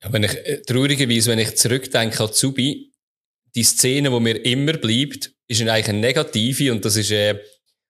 Ja, 0.03 0.13
wenn 0.13 0.23
ich, 0.23 0.35
äh, 0.35 0.63
traurigerweise, 0.63 1.31
wenn 1.31 1.41
ich 1.41 1.57
zurückdenke 1.57 2.23
an 2.23 2.33
Zubi, 2.33 2.93
die 3.55 3.65
Szene, 3.65 4.11
die 4.11 4.21
mir 4.21 4.45
immer 4.45 4.75
bleibt, 4.75 5.35
ist 5.49 5.61
eigentlich 5.63 5.89
eine 5.89 5.99
negative 5.99 6.71
und 6.73 6.85
das 6.85 6.97
ist 6.97 7.11
äh, 7.11 7.41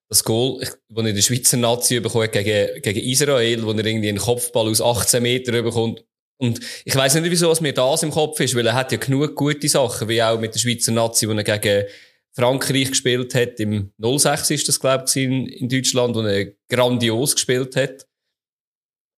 das 0.08 0.24
Goal, 0.24 0.62
ich- 0.62 0.70
das 0.70 1.04
er 1.04 1.06
in 1.10 1.14
der 1.14 1.22
Schweizer 1.22 1.56
Nazi 1.58 2.00
bekommt 2.00 2.32
gegen, 2.32 2.80
gegen 2.80 3.00
Israel, 3.00 3.62
wo 3.64 3.72
er 3.72 3.84
irgendwie 3.84 4.08
einen 4.08 4.18
Kopfball 4.18 4.68
aus 4.68 4.80
18 4.80 5.22
Metern 5.22 5.62
bekommt. 5.62 6.02
Und 6.38 6.60
ich 6.84 6.94
weiß 6.94 7.16
nicht, 7.16 7.30
wieso 7.30 7.50
es 7.50 7.60
mir 7.60 7.72
das 7.72 8.04
im 8.04 8.12
Kopf 8.12 8.38
ist, 8.40 8.54
weil 8.54 8.66
er 8.66 8.74
hat 8.74 8.92
ja 8.92 8.98
genug 8.98 9.34
gute 9.34 9.68
Sachen, 9.68 10.08
wie 10.08 10.22
auch 10.22 10.38
mit 10.38 10.54
der 10.54 10.60
Schweizer 10.60 10.92
Nazi, 10.92 11.28
wo 11.28 11.32
er 11.32 11.42
gegen 11.42 11.86
Frankreich 12.32 12.90
gespielt 12.90 13.34
hat. 13.34 13.58
Im 13.58 13.92
06 13.98 14.50
ist 14.50 14.68
das, 14.68 14.78
glaube 14.78 15.04
ich, 15.08 15.16
in, 15.16 15.68
Deutschland, 15.68 16.14
wo 16.14 16.20
er 16.20 16.52
grandios 16.68 17.34
gespielt 17.34 17.74
hat. 17.74 18.06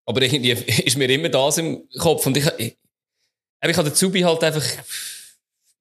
Aber 0.06 0.22
irgendwie 0.22 0.52
ist 0.84 0.96
mir 0.96 1.10
immer 1.10 1.28
das 1.28 1.58
im 1.58 1.86
Kopf. 1.98 2.26
Und 2.26 2.38
ich, 2.38 2.46
ich, 2.56 2.78
ich 3.62 3.76
habe 3.76 3.90
den 3.90 3.94
Zubi 3.94 4.20
halt 4.20 4.42
einfach, 4.42 4.64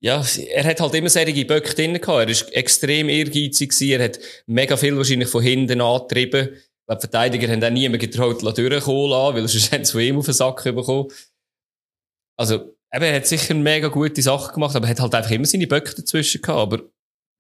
ja, 0.02 0.22
er 0.52 0.64
hat 0.66 0.82
halt 0.82 0.94
immer 0.94 1.10
solche 1.10 1.46
Böcke 1.46 1.74
drin 1.74 1.94
gehabt. 1.94 2.20
Er 2.20 2.28
ist 2.28 2.54
extrem 2.54 3.08
ehrgeizig. 3.08 3.74
Er 3.82 4.04
hat 4.04 4.20
mega 4.46 4.76
viel 4.76 4.98
wahrscheinlich 4.98 5.30
von 5.30 5.42
hinten 5.42 5.80
angetrieben. 5.80 6.50
Die 6.92 7.00
Verteidiger 7.00 7.48
haben 7.52 7.64
auch 7.64 7.70
niemand 7.70 8.02
getraut, 8.02 8.42
durchkommen 8.42 9.10
lassen, 9.10 9.36
weil 9.36 9.48
sonst 9.48 9.72
haben 9.72 9.86
sie 9.86 10.08
ihm 10.08 10.18
auf 10.18 10.26
den 10.26 10.34
Sack 10.34 10.64
bekommen. 10.64 11.08
Also, 12.36 12.56
eben, 12.94 13.04
er 13.04 13.16
hat 13.16 13.28
sicher 13.28 13.54
mega 13.54 13.90
gute 13.90 14.22
Sachen 14.22 14.54
gemacht, 14.56 14.76
aber 14.76 14.88
er 14.88 14.92
hat 14.92 15.00
halt 15.00 15.16
einfach 15.16 15.32
immer 15.32 15.46
seine 15.46 15.68
Böcke 15.68 15.94
dazwischen 15.94 16.42
gehabt, 16.42 16.60
aber 16.60 16.80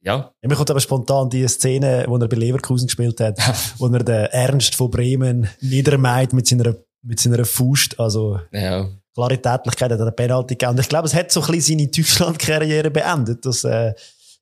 ja. 0.01 0.31
ja. 0.41 0.47
Mir 0.47 0.55
kommt 0.55 0.69
aber 0.69 0.79
spontan 0.79 1.29
die 1.29 1.47
Szene, 1.47 2.05
wo 2.07 2.17
er 2.17 2.27
bei 2.27 2.37
Leverkusen 2.37 2.87
gespielt 2.87 3.19
hat, 3.19 3.39
wo 3.77 3.87
er 3.87 4.03
den 4.03 4.25
Ernst 4.25 4.75
von 4.75 4.91
Bremen 4.91 5.49
niedermeid 5.61 6.33
mit 6.33 6.47
seiner, 6.47 6.75
mit 7.01 7.19
seiner 7.19 7.43
Faust, 7.45 7.99
also. 7.99 8.39
Ja. 8.51 8.89
Klare 9.15 9.41
Tätigkeit 9.41 9.91
hat 9.91 9.99
er 9.99 10.01
eine 10.01 10.11
Penalty 10.11 10.55
gegeben. 10.55 10.73
Und 10.73 10.79
ich 10.79 10.87
glaube, 10.87 11.07
es 11.07 11.15
hat 11.15 11.31
so 11.31 11.41
ein 11.41 11.47
bisschen 11.47 11.79
seine 11.79 11.87
Deutschland-Karriere 11.89 12.91
beendet, 12.91 13.43
das, 13.45 13.63
äh, 13.63 13.93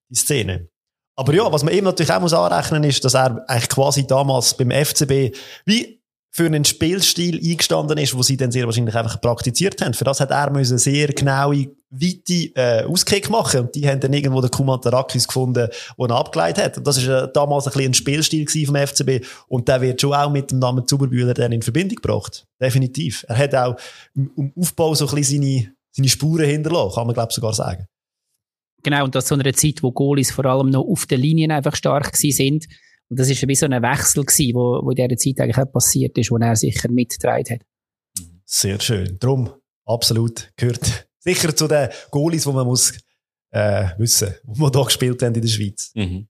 die 0.10 0.16
Szene. 0.16 0.70
Aber 1.18 1.34
ja, 1.34 1.52
was 1.52 1.64
man 1.64 1.74
eben 1.74 1.86
natürlich 1.86 2.14
auch 2.14 2.22
muss 2.22 2.34
anrechnen 2.34 2.84
ist, 2.84 3.04
dass 3.04 3.16
er 3.16 3.44
eigentlich 3.50 3.70
quasi 3.70 4.06
damals 4.06 4.56
beim 4.56 4.70
FCB 4.70 5.36
wie 5.66 5.98
für 6.38 6.46
einen 6.46 6.64
Spielstil 6.64 7.40
eingestanden 7.44 7.98
ist, 7.98 8.16
wo 8.16 8.22
sie 8.22 8.38
dann 8.38 8.52
sehr 8.52 8.68
wahrscheinlich 8.68 8.94
einfach 8.94 9.20
praktiziert 9.20 9.82
haben. 9.82 9.96
Für 9.96 10.04
das 10.04 10.20
hat 10.20 10.30
er 10.30 10.52
müssen 10.52 10.78
sehr 10.78 11.08
genaue, 11.08 11.70
weite 11.90 12.52
äh, 12.54 12.84
Auskick 12.84 13.32
machen 13.32 13.62
und 13.62 13.74
die 13.74 13.90
haben 13.90 14.00
dann 14.00 14.14
irgendwo 14.14 14.42
den 14.42 14.52
Kumantarakis 14.52 15.28
gefunden, 15.28 15.68
wo 15.96 16.06
er 16.06 16.16
abgeleitet 16.16 16.64
hat. 16.64 16.78
Und 16.78 16.86
das 16.86 16.98
ist 16.98 17.08
äh, 17.08 17.28
damals 17.34 17.66
ein 17.66 17.74
bisschen 17.74 17.90
ein 17.90 17.94
Spielstil 17.96 18.68
vom 18.68 18.76
FCB 18.76 19.26
und 19.48 19.68
der 19.68 19.82
wird 19.82 20.00
schon 20.00 20.14
auch 20.14 20.30
mit 20.30 20.52
dem 20.52 20.60
Namen 20.60 20.86
Zuberbühler 20.86 21.34
dann 21.34 21.52
in 21.52 21.64
Verbindung 21.64 21.96
gebracht. 21.96 22.46
Definitiv. 22.62 23.26
Er 23.28 23.38
hat 23.38 23.56
auch 23.56 23.76
im 24.14 24.54
Aufbau 24.56 24.94
so 24.94 25.08
ein 25.08 25.16
bisschen 25.16 25.42
seine, 25.42 25.74
seine 25.92 26.10
Spuren 26.10 26.46
hinterlassen, 26.46 26.94
kann 26.94 27.08
man 27.08 27.16
glaube 27.16 27.34
sogar 27.34 27.54
sagen. 27.56 27.88
Genau, 28.84 29.04
und 29.04 29.16
das 29.16 29.26
zu 29.26 29.34
einer 29.34 29.54
Zeit, 29.54 29.84
wo 29.84 29.92
Goalies 29.92 30.32
vor 30.32 30.46
allem 30.46 30.70
noch 30.70 30.86
auf 30.86 31.06
den 31.06 31.22
Linien 31.22 31.52
einfach 31.52 31.76
stark 31.76 32.16
sind. 32.16 32.68
Und 33.10 33.20
das 33.20 33.30
ist 33.30 33.48
wie 33.48 33.56
so 33.56 33.66
ein 33.66 33.82
Wechsel 33.82 34.24
gewesen, 34.24 34.56
wo, 34.56 34.82
wo 34.84 34.92
in 34.92 34.96
dieser 34.96 35.18
Zeit 35.18 35.40
eigentlich 35.40 35.58
auch 35.58 35.72
passiert 35.72 36.18
ist, 36.18 36.32
wo 36.32 36.38
er 36.38 36.56
sicher 36.56 36.90
mitgetragen 36.90 37.56
hat. 37.56 37.62
Sehr 38.46 38.80
schön. 38.80 39.18
Drum, 39.20 39.50
absolut, 39.86 40.52
gehört 40.56 41.08
sicher 41.20 41.56
zu 41.56 41.68
den 41.68 41.90
Goalies, 42.12 42.44
die 42.44 42.52
man 42.52 42.66
muss, 42.66 42.94
äh, 43.52 43.88
wissen, 43.98 44.36
die 44.44 44.60
wir 44.60 44.72
hier 44.72 44.86
gespielt 44.86 45.22
haben 45.22 45.36
in 45.36 45.42
der 45.42 45.48
Schweiz. 45.48 45.92
Mhm. 45.96 46.28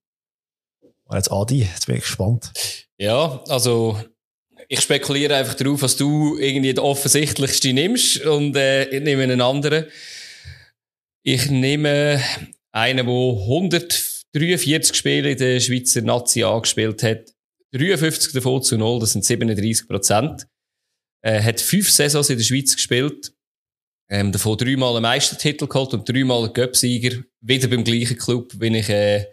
Und 1.05 1.15
jetzt 1.15 1.31
Adi, 1.31 1.60
jetzt 1.62 1.86
bin 1.88 1.95
ich 1.95 2.01
gespannt. 2.01 2.51
Ja, 2.97 3.41
also, 3.47 3.99
ich 4.67 4.81
spekuliere 4.81 5.36
einfach 5.36 5.53
darauf, 5.55 5.81
dass 5.81 5.95
du 5.95 6.38
irgendwie 6.38 6.73
den 6.73 6.83
offensichtlichsten 6.83 7.75
nimmst 7.75 8.25
und 8.25 8.55
äh, 8.55 8.86
ich 8.89 9.03
nehme 9.03 9.23
einen 9.23 9.41
anderen. 9.41 9.86
Ich 11.23 11.49
nehme 11.49 12.21
einen, 12.71 13.06
der 13.06 13.15
143 13.15 14.95
Spiele 14.95 15.32
in 15.32 15.38
der 15.38 15.60
Schweizer 15.60 16.01
Nazi 16.01 16.43
angespielt 16.43 17.03
hat. 17.03 17.34
53 17.73 18.34
davon 18.34 18.62
zu 18.62 18.77
0, 18.77 18.99
das 18.99 19.12
sind 19.12 19.25
37 19.25 19.88
Prozent. 19.88 20.47
Er 21.21 21.43
hat 21.43 21.60
fünf 21.60 21.91
Saisons 21.91 22.30
in 22.30 22.38
der 22.38 22.45
Schweiz 22.45 22.75
gespielt. 22.75 23.34
Ähm, 24.10 24.32
davon 24.32 24.58
dreimal 24.58 24.95
einen 24.95 25.01
Meistertitel 25.01 25.67
geholt 25.67 25.93
und 25.93 26.08
dreimal 26.08 26.45
einen 26.45 26.53
Göpsieger. 26.53 27.23
Wieder 27.41 27.67
beim 27.67 27.84
gleichen 27.84 28.17
Club, 28.17 28.53
wie 28.58 28.77
ich, 28.77 28.89
äh, 28.89 29.25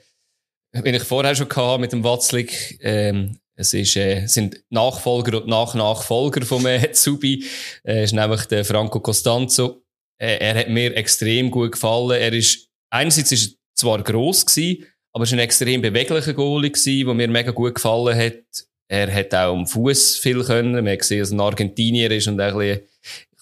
wie 0.72 0.90
ich 0.90 1.04
vorher 1.04 1.36
schon 1.36 1.48
hatte 1.48 1.80
mit 1.80 1.92
dem 1.92 2.02
Watzlik. 2.02 2.78
Ähm, 2.80 3.38
es 3.56 3.72
ist, 3.72 3.96
äh, 3.96 4.26
sind 4.26 4.64
Nachfolger 4.70 5.40
und 5.40 5.46
Nachnachfolger 5.46 6.44
vom 6.44 6.66
äh, 6.66 6.90
Zubi. 6.90 7.44
Äh, 7.84 8.04
ist 8.04 8.12
nämlich 8.12 8.46
der 8.46 8.64
Franco 8.64 8.98
Costanzo. 8.98 9.83
Äh, 10.18 10.38
er 10.38 10.54
hat 10.60 10.68
mir 10.68 10.96
extrem 10.96 11.50
gut 11.50 11.72
gefallen. 11.72 12.20
Er 12.20 12.32
ist, 12.32 12.68
einerseits 12.90 13.32
ist 13.32 13.52
er 13.52 13.58
zwar 13.74 14.02
gross 14.02 14.46
gewesen, 14.46 14.86
aber 15.12 15.22
er 15.22 15.26
ist 15.26 15.32
ein 15.32 15.38
extrem 15.38 15.82
beweglicher 15.82 16.34
Goalie 16.34 16.70
der 16.70 17.14
mir 17.14 17.28
mega 17.28 17.50
gut 17.50 17.74
gefallen 17.74 18.16
hat. 18.16 18.66
Er 18.88 19.12
hat 19.12 19.34
auch 19.34 19.54
am 19.54 19.66
Fuß 19.66 20.18
viel 20.18 20.44
können. 20.44 20.72
Man 20.72 20.88
hat 20.88 21.00
gesehen, 21.00 21.20
dass 21.20 21.30
er 21.30 21.36
ein 21.36 21.40
Argentinier 21.40 22.10
ist 22.10 22.26
und 22.28 22.40
ein 22.40 22.56
bisschen, 22.56 22.80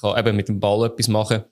kann 0.01 0.19
eben 0.19 0.37
mit 0.37 0.49
dem 0.49 0.61
Ball 0.61 0.87
etwas 0.87 1.09
machen. 1.09 1.45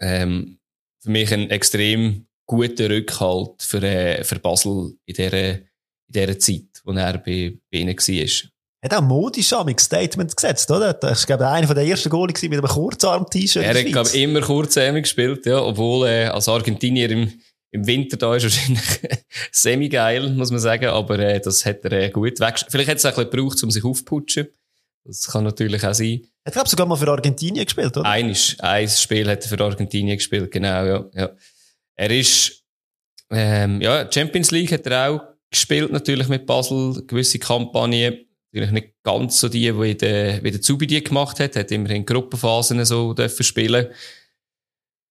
Ähm, 0.00 0.58
für 1.00 1.10
mich 1.10 1.32
ein 1.32 1.50
extrem 1.50 2.26
guter 2.46 2.90
Rückhalt 2.90 3.62
für, 3.62 3.82
äh, 3.82 4.24
für 4.24 4.38
Basel 4.38 4.94
in 5.06 5.14
dieser, 5.14 5.54
in 5.54 5.68
dieser 6.08 6.38
Zeit, 6.38 6.82
wo 6.84 6.92
er 6.92 7.18
bei, 7.18 7.58
bei 7.70 7.78
ihnen 7.78 7.96
war 7.96 8.50
hat 8.82 8.94
auch 8.94 9.02
modisch 9.02 9.52
am 9.52 9.76
Statement 9.76 10.36
gesetzt, 10.36 10.70
oder? 10.70 10.92
Das 10.92 11.28
war, 11.28 11.36
glaube 11.36 11.44
ich, 11.44 11.64
einer 11.64 11.74
der 11.74 11.84
ersten 11.84 12.10
Goal 12.10 12.28
mit 12.28 12.42
einem 12.44 12.62
Kurzarm-T-Shirt. 12.62 13.64
Er 13.64 13.78
hat, 13.78 13.86
glaube 13.86 14.08
ich, 14.08 14.22
immer 14.22 14.40
kurzärmig 14.40 15.02
gespielt, 15.02 15.46
ja, 15.46 15.60
obwohl 15.60 16.06
äh, 16.06 16.26
als 16.26 16.48
Argentinier 16.48 17.10
im, 17.10 17.32
im 17.72 17.86
Winter 17.86 18.16
da 18.16 18.36
ist 18.36 18.42
wahrscheinlich 18.44 18.82
semi-geil, 19.50 20.30
muss 20.30 20.50
man 20.50 20.60
sagen, 20.60 20.86
aber 20.86 21.18
äh, 21.18 21.40
das 21.40 21.64
hat 21.64 21.84
er 21.84 21.92
äh, 21.92 22.10
gut 22.10 22.38
weg. 22.38 22.64
Vielleicht 22.68 22.88
hat 22.88 22.98
es 22.98 23.04
auch 23.04 23.10
ein 23.10 23.14
bisschen 23.16 23.30
gebraucht, 23.30 23.62
um 23.64 23.70
sich 23.70 23.84
aufzuputschen. 23.84 24.48
Das 25.04 25.26
kann 25.26 25.44
natürlich 25.44 25.84
auch 25.84 25.94
sein. 25.94 26.20
Er 26.44 26.50
hat, 26.50 26.52
glaube 26.52 26.66
ich, 26.66 26.70
sogar 26.70 26.86
mal 26.86 26.96
für 26.96 27.08
Argentinien 27.08 27.64
gespielt, 27.64 27.96
oder? 27.96 28.08
Eines, 28.08 28.56
ein 28.60 28.88
Spiel 28.88 29.28
hat 29.28 29.42
er 29.42 29.48
für 29.48 29.64
Argentinien 29.64 30.16
gespielt, 30.16 30.50
genau, 30.50 30.84
ja. 30.84 31.04
ja. 31.14 31.30
Er 31.96 32.10
ist, 32.10 32.62
ähm, 33.30 33.80
ja, 33.80 34.10
Champions 34.10 34.52
League 34.52 34.70
hat 34.70 34.86
er 34.86 35.10
auch 35.10 35.20
gespielt, 35.50 35.90
natürlich 35.90 36.28
mit 36.28 36.46
Basel, 36.46 37.02
gewisse 37.06 37.38
Kampagnen 37.38 38.27
natürlich 38.52 38.72
nicht 38.72 38.94
ganz 39.02 39.40
so 39.40 39.48
die, 39.48 39.78
wie 39.80 39.94
der, 39.94 40.42
wie 40.42 40.50
der 40.50 40.60
Zubi 40.60 40.86
die 40.86 41.02
gemacht 41.02 41.40
hat. 41.40 41.56
Hat 41.56 41.70
immerhin 41.70 42.06
Gruppenphasen 42.06 42.84
so 42.84 43.12
dürfen 43.14 43.44
spielen. 43.44 43.88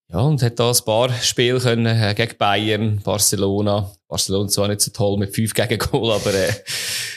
Ja, 0.10 0.19
und 0.19 0.41
hat 0.41 0.58
da 0.58 0.71
ein 0.71 0.86
paar 0.86 1.12
Spiele 1.21 1.60
können, 1.60 1.86
äh, 1.86 2.13
gegen 2.15 2.38
Bayern, 2.38 3.02
Barcelona. 3.04 3.91
Barcelona 4.08 4.47
zwar 4.47 4.69
nicht 4.69 4.80
so 4.80 4.91
toll 4.91 5.17
mit 5.17 5.36
fünf 5.36 5.54
Gegengol, 5.54 6.13
aber, 6.13 6.34
äh, 6.34 6.54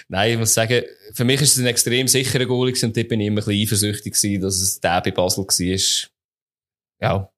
nein, 0.08 0.32
ich 0.32 0.38
muss 0.38 0.54
sagen, 0.54 0.82
für 1.12 1.24
mich 1.24 1.40
ist 1.40 1.52
es 1.52 1.58
ein 1.58 1.68
extrem 1.68 2.08
sicherer 2.08 2.46
Goal 2.46 2.66
gewesen 2.66 2.86
und 2.86 2.96
dort 2.96 3.06
bin 3.06 3.20
ich 3.20 3.28
immer 3.28 3.42
ein 3.42 3.44
bisschen 3.44 3.62
eifersüchtig 3.62 4.14
gewesen, 4.14 4.40
dass 4.40 4.60
es 4.60 4.80
der 4.80 5.00
bei 5.02 5.12
Basel 5.12 5.44
war. 5.44 6.10
Ja, 7.00 7.30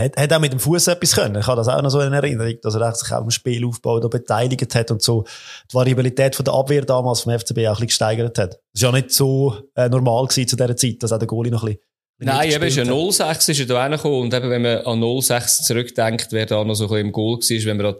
hat, 0.00 0.16
hat 0.16 0.32
auch 0.32 0.40
mit 0.40 0.52
dem 0.52 0.60
Fuß 0.60 0.88
etwas 0.88 1.14
können. 1.14 1.40
Ich 1.40 1.46
habe 1.46 1.56
das 1.56 1.68
auch 1.68 1.82
noch 1.82 1.90
so 1.90 2.00
in 2.00 2.12
Erinnerung, 2.12 2.54
dass 2.62 2.74
er 2.74 2.94
sich 2.94 3.12
auch 3.12 3.22
im 3.22 3.30
Spielaufbau 3.30 4.00
da 4.00 4.08
beteiligt 4.08 4.74
hat 4.74 4.90
und 4.90 5.02
so 5.02 5.24
die 5.70 5.74
Variabilität 5.74 6.34
von 6.34 6.44
der 6.44 6.54
Abwehr 6.54 6.84
damals 6.84 7.20
vom 7.20 7.38
FCB 7.38 7.50
auch 7.50 7.54
ein 7.56 7.72
bisschen 7.72 7.86
gesteigert 7.86 8.38
hat. 8.38 8.54
Das 8.54 8.60
ist 8.74 8.82
ja 8.82 8.92
nicht 8.92 9.12
so 9.12 9.56
äh, 9.74 9.88
normal 9.88 10.26
gewesen 10.26 10.48
zu 10.48 10.56
dieser 10.56 10.76
Zeit, 10.76 11.02
dass 11.02 11.12
auch 11.12 11.18
der 11.18 11.28
Goalie 11.28 11.50
noch 11.52 11.62
ein 11.62 11.74
bisschen 11.74 11.84
Nein, 12.22 12.50
eben, 12.50 12.64
ist 12.64 12.76
ja 12.76 12.84
06 12.84 13.48
ist 13.48 13.60
er 13.60 13.66
da 13.66 13.78
reingekommen. 13.78 14.20
Und 14.20 14.34
eben, 14.34 14.50
wenn 14.50 14.62
man 14.62 14.78
an 14.78 15.22
06 15.22 15.64
zurückdenkt, 15.64 16.28
wer 16.32 16.44
da 16.44 16.62
noch 16.62 16.74
so 16.74 16.84
ein 16.84 16.88
bisschen 16.88 17.06
im 17.06 17.12
Goal 17.12 17.38
war, 17.38 17.64
wenn 17.64 17.76
man 17.78 17.86
da, 17.86 17.98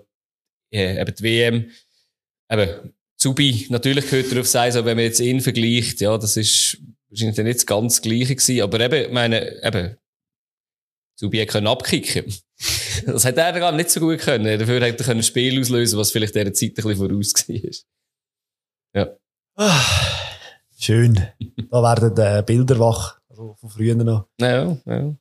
äh, 0.75 1.01
eben 1.01 1.15
die 1.15 1.23
WM, 1.23 1.71
eben, 2.51 2.93
Zubi, 3.17 3.67
natürlich 3.69 4.09
gehört 4.09 4.33
darauf 4.33 4.47
sein, 4.47 4.73
aber 4.73 4.87
wenn 4.87 4.97
man 4.97 5.05
jetzt 5.05 5.21
ihn 5.21 5.41
vergleicht, 5.41 6.01
ja, 6.01 6.17
das 6.17 6.37
ist 6.37 6.79
wahrscheinlich 7.11 7.37
nicht 7.39 7.59
das 7.59 7.67
ganz 7.67 8.01
Gleiche 8.03 8.35
gewesen. 8.35 8.63
Aber 8.63 8.81
eben, 8.81 9.13
meine, 9.13 9.63
eben, 9.63 9.97
Subi 11.21 11.45
können 11.45 11.67
abkicken. 11.67 12.33
Das 13.07 13.27
hat 13.27 13.37
er 13.37 13.53
gar 13.59 13.73
nicht 13.73 13.91
so 13.91 14.01
gut 14.01 14.21
können. 14.21 14.59
Dafür 14.59 14.81
hätte 14.81 15.05
er 15.05 15.11
ein 15.11 15.23
Spiel 15.23 15.61
auslösen 15.61 15.99
was 15.99 16.13
vielleicht 16.13 16.35
dieser 16.35 16.53
Zeit 16.53 16.71
ein 16.71 16.75
bisschen 16.75 16.97
voraus 16.97 17.35
war. 17.49 19.03
Ja. 19.03 19.09
Ah, 19.57 19.81
schön. 20.79 21.15
Da 21.71 21.83
werden 21.83 22.17
äh, 22.17 22.43
Bilder 22.43 22.79
wach. 22.79 23.19
Also 23.29 23.55
von 23.61 23.71
früher 23.71 23.95
noch. 23.95 24.29
Ja, 24.41 24.77
ja. 24.87 25.15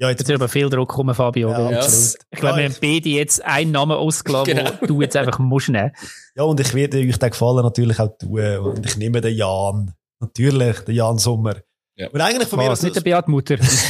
Ja, 0.00 0.10
jetzt, 0.10 0.28
wird 0.28 0.40
aber 0.40 0.48
viel 0.48 0.70
Druck 0.70 0.90
kommen, 0.90 1.12
Fabio. 1.12 1.50
Ja, 1.50 1.70
ja. 1.72 1.84
Ich 1.84 2.38
glaube, 2.38 2.58
wir 2.58 2.64
haben 2.66 2.76
beide 2.80 3.08
jetzt 3.08 3.44
einen 3.44 3.72
Namen 3.72 3.96
ausgelassen, 3.96 4.54
genau. 4.54 4.70
du 4.86 5.02
jetzt 5.02 5.16
einfach 5.16 5.40
musst 5.40 5.70
nehmen. 5.70 5.90
Ja, 6.36 6.44
und 6.44 6.60
ich 6.60 6.72
werde 6.72 6.98
euch 6.98 7.18
den 7.18 7.30
Gefallen 7.30 7.64
natürlich 7.64 7.98
auch 7.98 8.16
tun. 8.16 8.58
Und 8.58 8.86
ich 8.86 8.96
nehme 8.96 9.20
den 9.20 9.36
Jan. 9.36 9.92
Natürlich, 10.20 10.78
den 10.80 10.94
Jan 10.94 11.18
Sommer. 11.18 11.56
Ja. 11.98 12.08
Und 12.08 12.20
eigentlich 12.20 12.48
von 12.48 12.60
mir 12.60 12.70
aus... 12.70 12.82
nicht 12.82 12.94
der 12.94 13.00
Beat 13.00 13.26
Mutter. 13.26 13.54
ich 13.54 13.82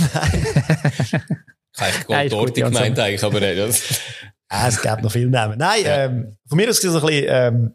habe 1.78 2.28
Gold 2.30 2.54
gemeint 2.54 2.98
eigentlich, 2.98 3.22
aber 3.22 3.38
nicht. 3.38 3.58
Das. 3.58 4.00
ah, 4.48 4.68
es 4.68 4.80
gibt 4.80 5.02
noch 5.02 5.12
viel 5.12 5.28
Namen. 5.28 5.58
Nein, 5.58 5.84
ja. 5.84 6.04
ähm, 6.04 6.36
von 6.48 6.56
mir 6.56 6.70
aus 6.70 6.82
war 6.82 6.90
so 6.90 6.98
ein 7.00 7.06
bisschen 7.06 7.26
ähm, 7.28 7.74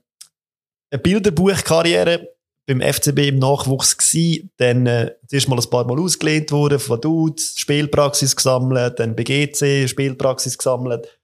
eine 0.92 1.00
Bilderbuchkarriere 1.02 2.30
beim 2.66 2.82
FCB 2.82 3.28
im 3.28 3.38
Nachwuchs 3.38 3.96
gewesen. 3.96 4.50
Dann 4.58 4.88
äh, 4.88 5.12
zuerst 5.28 5.48
mal 5.50 5.60
ein 5.60 5.70
paar 5.70 5.86
Mal 5.86 6.00
ausgelehnt 6.00 6.52
worden 6.52 6.80
von 6.80 7.00
Dudes, 7.00 7.54
Spielpraxis 7.58 8.36
gesammelt, 8.36 9.00
dann 9.00 9.16
bei 9.16 9.24
GC 9.24 9.88
Spielpraxis 9.88 10.58
gesammelt. 10.58 11.20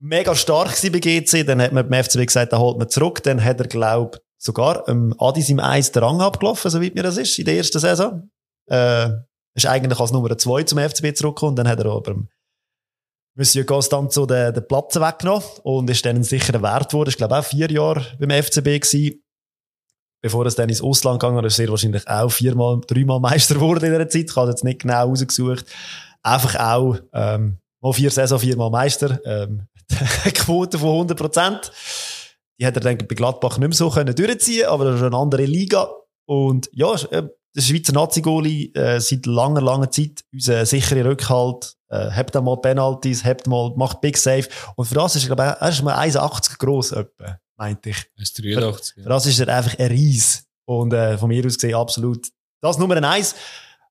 Mega 0.00 0.36
stark 0.36 0.76
gewesen 0.76 0.92
bei 0.92 1.00
GC, 1.00 1.44
dann 1.44 1.60
hat 1.60 1.72
man 1.72 1.88
beim 1.88 2.04
FCB 2.04 2.26
gesagt, 2.26 2.52
da 2.52 2.58
holt 2.58 2.78
man 2.78 2.88
zurück. 2.88 3.20
Dann 3.24 3.42
hat 3.42 3.58
er, 3.58 3.66
glaub 3.66 4.20
sogar 4.38 4.86
ähm, 4.88 5.14
Adis 5.18 5.48
im 5.48 5.58
Eis 5.58 5.90
den 5.90 6.04
Rang 6.04 6.20
abgelaufen, 6.20 6.70
soweit 6.70 6.94
mir 6.94 7.02
das 7.02 7.16
ist, 7.16 7.38
in 7.38 7.46
der 7.46 7.56
ersten 7.56 7.78
Saison. 7.78 8.30
Äh, 8.66 9.10
ist 9.54 9.66
eigentlich 9.66 10.00
als 10.00 10.12
Nummer 10.12 10.36
zwei 10.36 10.64
zum 10.64 10.78
FCB 10.78 11.14
zurückgekommen. 11.16 11.56
Dann 11.56 11.68
hat 11.68 11.78
er 11.78 11.86
aber 11.86 12.16
Monsieur 13.36 13.64
Costanzo 13.64 14.26
den, 14.26 14.54
den 14.54 14.66
Platz 14.66 14.96
weggenommen 14.96 15.44
und 15.62 15.90
ist 15.90 16.04
dann 16.06 16.16
ein 16.16 16.24
sicherer 16.24 16.62
Wert 16.62 16.90
geworden. 16.90 17.10
Ich 17.10 17.16
glaube 17.16 17.36
auch 17.36 17.44
vier 17.44 17.70
Jahre 17.70 18.06
beim 18.18 18.30
FCB 18.30 18.80
gewesen. 18.80 19.20
Bevor 20.22 20.46
es 20.46 20.54
dann 20.54 20.70
ins 20.70 20.80
Ausland 20.80 21.20
gegangen 21.20 21.44
ist, 21.44 21.58
ist 21.58 21.66
er 21.66 21.68
wahrscheinlich 21.68 22.08
auch 22.08 22.30
viermal, 22.30 22.80
dreimal 22.86 23.20
Meister 23.20 23.54
geworden 23.56 23.84
in 23.84 23.92
dieser 23.92 24.08
Zeit. 24.08 24.30
Ich 24.30 24.36
habe 24.36 24.50
jetzt 24.50 24.64
nicht 24.64 24.80
genau 24.82 25.08
rausgesucht. 25.08 25.66
Einfach 26.22 26.58
auch, 26.58 26.96
ähm, 27.12 27.58
mal 27.82 27.92
vier 27.92 28.10
Saison, 28.10 28.38
viermal 28.38 28.70
Meister. 28.70 29.20
Ähm, 29.26 29.68
Quote 30.34 30.78
von 30.78 30.90
100 30.90 31.18
Prozent. 31.18 31.72
Die 32.58 32.66
hat 32.66 32.76
er 32.76 32.80
dann 32.80 32.96
bei 32.96 33.14
Gladbach 33.14 33.58
nicht 33.58 33.68
mehr 33.68 33.76
so 33.76 33.90
können 33.90 34.14
durchziehen, 34.14 34.66
aber 34.66 34.86
das 34.86 34.96
ist 34.96 35.02
eine 35.02 35.16
andere 35.16 35.44
Liga. 35.44 35.90
Und 36.26 36.70
ja, 36.72 36.94
äh, 37.10 37.28
der 37.54 37.62
Schweizer 37.62 37.92
Nazi-Goalie 37.92 38.72
äh, 38.74 39.00
seit 39.00 39.26
langer, 39.26 39.60
langer 39.60 39.90
Zeit 39.90 40.24
unser 40.32 40.66
sicherer 40.66 41.04
Rückhalt, 41.04 41.76
äh, 41.88 42.10
habt 42.10 42.34
mal 42.34 42.56
Penalties, 42.56 43.24
habt 43.24 43.46
mal, 43.46 43.72
macht 43.76 44.00
Big 44.00 44.16
Save. 44.16 44.48
Und 44.76 44.86
für 44.86 44.94
das 44.94 45.16
ist 45.16 45.24
er, 45.24 45.36
glaube 45.36 45.54
ich, 45.56 45.62
er 45.62 45.68
ist 45.68 45.82
mal 45.82 45.96
1,80 45.96 46.58
gross, 46.58 46.92
etwa, 46.92 47.38
meinte 47.56 47.90
ich. 47.90 47.96
Das 48.16 48.30
ist 48.30 48.42
83. 48.42 49.02
Für 49.02 49.08
das 49.08 49.26
ist 49.26 49.38
er 49.38 49.48
einfach 49.56 49.78
ein 49.78 49.86
Ries. 49.86 50.46
Und 50.66 50.92
äh, 50.92 51.16
von 51.16 51.28
mir 51.28 51.44
aus 51.46 51.54
gesehen 51.54 51.74
absolut 51.74 52.28
das 52.60 52.78
Nummer 52.78 52.96
eins 53.02 53.34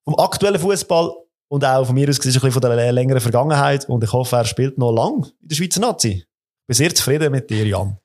vom 0.04 0.18
aktuellen 0.18 0.60
Fußball 0.60 1.14
und 1.48 1.64
auch 1.64 1.86
von 1.86 1.96
mir 1.96 2.10
aus 2.10 2.18
gesehen 2.20 2.32
ein 2.32 2.42
bisschen 2.42 2.52
von 2.52 2.62
der 2.62 2.92
längeren 2.92 3.22
Vergangenheit. 3.22 3.88
Und 3.88 4.04
ich 4.04 4.12
hoffe, 4.12 4.36
er 4.36 4.46
spielt 4.46 4.78
noch 4.78 4.92
lang 4.92 5.26
in 5.42 5.48
der 5.48 5.56
Schweizer 5.56 5.80
Nazi. 5.80 6.26
Ich 6.26 6.68
bin 6.68 6.76
sehr 6.76 6.94
zufrieden 6.94 7.32
mit 7.32 7.50
dir, 7.50 7.66
Jan. 7.66 7.98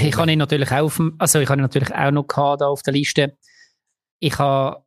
Ich 0.00 0.16
habe 0.16 0.30
ihn 0.30 0.38
natürlich 0.38 0.70
auch, 0.70 0.84
auf 0.84 1.00
also 1.18 1.40
ich 1.40 1.48
habe 1.48 1.60
ihn 1.60 1.62
natürlich 1.62 1.92
auch 1.92 2.10
noch 2.10 2.26
gehabt, 2.26 2.62
da 2.62 2.68
auf 2.68 2.82
der 2.82 2.94
Liste. 2.94 3.36
Ich 4.22 4.38
habe 4.38 4.84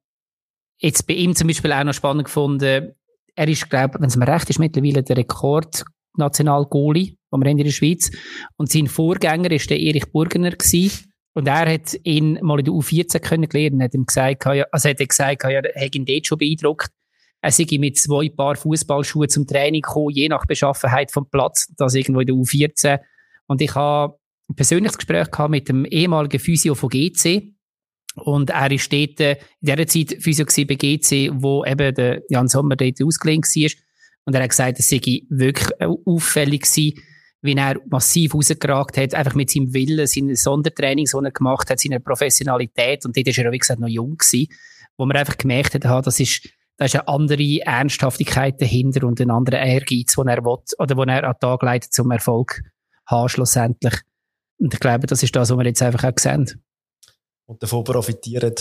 jetzt 0.78 1.08
bei 1.08 1.14
ihm 1.14 1.36
zum 1.36 1.48
Beispiel 1.48 1.74
auch 1.74 1.84
noch 1.84 1.94
spannend 1.94 2.24
gefunden. 2.24 2.94
Er 3.36 3.48
ist, 3.50 3.70
glaube 3.70 4.00
wenn 4.00 4.08
es 4.08 4.16
mir 4.16 4.28
recht 4.28 4.50
ist, 4.50 4.60
mittlerweile 4.60 5.04
der 5.04 5.18
Rekord 5.18 5.84
National-Goalie, 6.16 7.18
den 7.18 7.18
wir 7.42 7.50
haben 7.50 7.58
in 7.58 7.66
der 7.66 7.72
Schweiz. 7.72 8.10
Und 8.56 8.72
sein 8.72 8.88
Vorgänger 8.88 9.52
ist 9.52 9.70
der 9.70 9.78
Erich 9.78 10.10
Burgener 10.10 10.52
gewesen. 10.52 11.12
Und 11.34 11.50
er 11.50 11.70
hat 11.70 12.00
ihn 12.04 12.40
mal 12.42 12.60
in 12.60 12.66
der 12.66 12.74
U14 12.74 13.20
kennengelernt 13.20 13.74
und 13.74 13.84
hat 13.84 13.94
ihm 13.94 14.06
gesagt, 14.06 14.48
also 14.48 14.90
hat 14.90 15.02
er 15.02 15.06
gesagt, 15.06 15.44
er 15.44 15.84
hat 15.84 15.96
ihn 15.96 16.06
dort 16.06 16.28
schon 16.28 16.38
beeindruckt. 16.38 16.88
Er 17.42 17.52
sei 17.52 17.68
mit 17.78 17.98
zwei 17.98 18.30
Paar 18.30 18.56
Fußballschuhen 18.56 19.28
zum 19.28 19.46
Training 19.46 19.82
gekommen, 19.82 20.12
je 20.12 20.30
nach 20.30 20.46
Beschaffenheit 20.46 21.12
vom 21.12 21.30
Platz, 21.30 21.74
das 21.76 21.94
irgendwo 21.94 22.22
in 22.22 22.28
der 22.28 22.36
U14. 22.36 23.00
Und 23.48 23.62
ich 23.62 23.76
habe 23.76 24.18
ein 24.50 24.56
persönliches 24.56 24.98
Gespräch 24.98 25.30
gehabt 25.30 25.52
mit 25.52 25.68
dem 25.68 25.84
ehemaligen 25.84 26.40
Physio 26.40 26.74
von 26.74 26.88
GC. 26.88 27.54
Und 28.16 28.50
er 28.50 28.72
ist 28.72 28.92
dort 28.92 29.20
äh, 29.20 29.38
in 29.62 29.76
dieser 29.76 29.88
Zeit 29.88 30.24
Physio 30.24 30.46
bei 30.46 30.76
GC, 30.76 31.32
wo 31.34 31.66
eben 31.66 31.94
der 31.94 32.22
Jan 32.30 32.48
Sommer 32.48 32.76
dort 32.76 33.02
ausgelehnt 33.02 33.46
war. 33.46 33.72
Und 34.26 34.34
er 34.34 34.44
hat 34.44 34.50
gesagt, 34.50 34.80
es 34.80 34.90
sei 34.90 35.02
wirklich 35.30 35.70
auffällig 36.06 36.64
gewesen, 36.64 37.00
wie 37.42 37.56
er 37.56 37.80
massiv 37.90 38.34
rausgeragt 38.34 38.98
hat, 38.98 39.14
einfach 39.14 39.36
mit 39.36 39.52
seinem 39.52 39.74
Willen, 39.74 40.08
seinen 40.08 40.36
Sondertrainings, 40.36 41.12
die 41.12 41.24
er 41.24 41.32
gemacht 41.32 41.70
hat, 41.70 41.80
seiner 41.80 42.00
Professionalität. 42.00 43.06
Und 43.06 43.16
dort 43.16 43.28
war 43.28 43.46
er, 43.46 43.52
wie 43.52 43.60
gesagt, 43.60 43.80
noch 43.80 43.88
jung 43.88 44.18
gewesen, 44.18 44.48
wo 44.98 45.06
man 45.06 45.18
einfach 45.18 45.38
gemerkt 45.38 45.76
hat, 45.76 46.08
das 46.08 46.20
ist, 46.20 46.50
da 46.78 46.86
ist 46.86 46.96
eine 46.96 47.08
andere 47.08 47.62
Ernsthaftigkeit 47.62 48.60
dahinter 48.60 49.06
und 49.06 49.22
ein 49.22 49.30
anderer 49.30 49.60
Ehrgeiz, 49.60 50.16
den 50.16 50.28
er 50.28 50.44
will, 50.44 50.58
oder 50.80 50.96
den 50.96 51.10
er 51.10 51.24
an 51.24 51.34
den 51.34 51.40
Tag 51.40 51.62
leitet, 51.62 51.94
zum 51.94 52.10
Erfolg 52.12 52.62
haben, 53.06 53.30
schlussendlich. 53.30 53.96
Und 54.58 54.74
ich 54.74 54.80
glaube, 54.80 55.06
das 55.06 55.22
ist 55.22 55.36
das, 55.36 55.50
was 55.50 55.58
wir 55.58 55.66
jetzt 55.66 55.82
einfach 55.82 56.04
auch 56.06 56.18
sehen. 56.18 56.65
Und 57.46 57.62
davon 57.62 57.84
profitieren, 57.84 58.56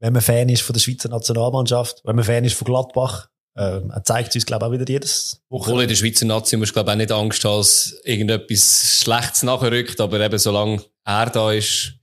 wenn 0.00 0.12
man 0.12 0.22
Fan 0.22 0.48
ist 0.48 0.62
von 0.62 0.72
der 0.72 0.80
Schweizer 0.80 1.08
Nationalmannschaft, 1.08 2.02
wenn 2.04 2.16
man 2.16 2.24
Fan 2.24 2.44
ist 2.44 2.54
von 2.54 2.66
Gladbach, 2.66 3.28
ähm, 3.56 3.90
er 3.90 4.02
zeigt 4.02 4.34
uns, 4.34 4.46
glaube 4.46 4.64
ich, 4.64 4.68
auch 4.68 4.72
wieder 4.72 4.88
jedes 4.90 5.42
Woche. 5.50 5.70
Obwohl 5.70 5.82
in 5.82 5.88
der 5.88 5.96
Schweizer 5.96 6.24
Nazi 6.24 6.56
musst 6.56 6.70
du, 6.70 6.74
glaube 6.74 6.90
ich, 6.90 6.94
auch 6.94 6.98
nicht 6.98 7.12
Angst 7.12 7.44
haben, 7.44 7.58
dass 7.58 8.00
irgendetwas 8.04 9.00
Schlechtes 9.02 9.42
nachrückt, 9.42 10.00
aber 10.00 10.20
eben 10.20 10.38
solange 10.38 10.82
er 11.04 11.30
da 11.30 11.52
ist, 11.52 11.94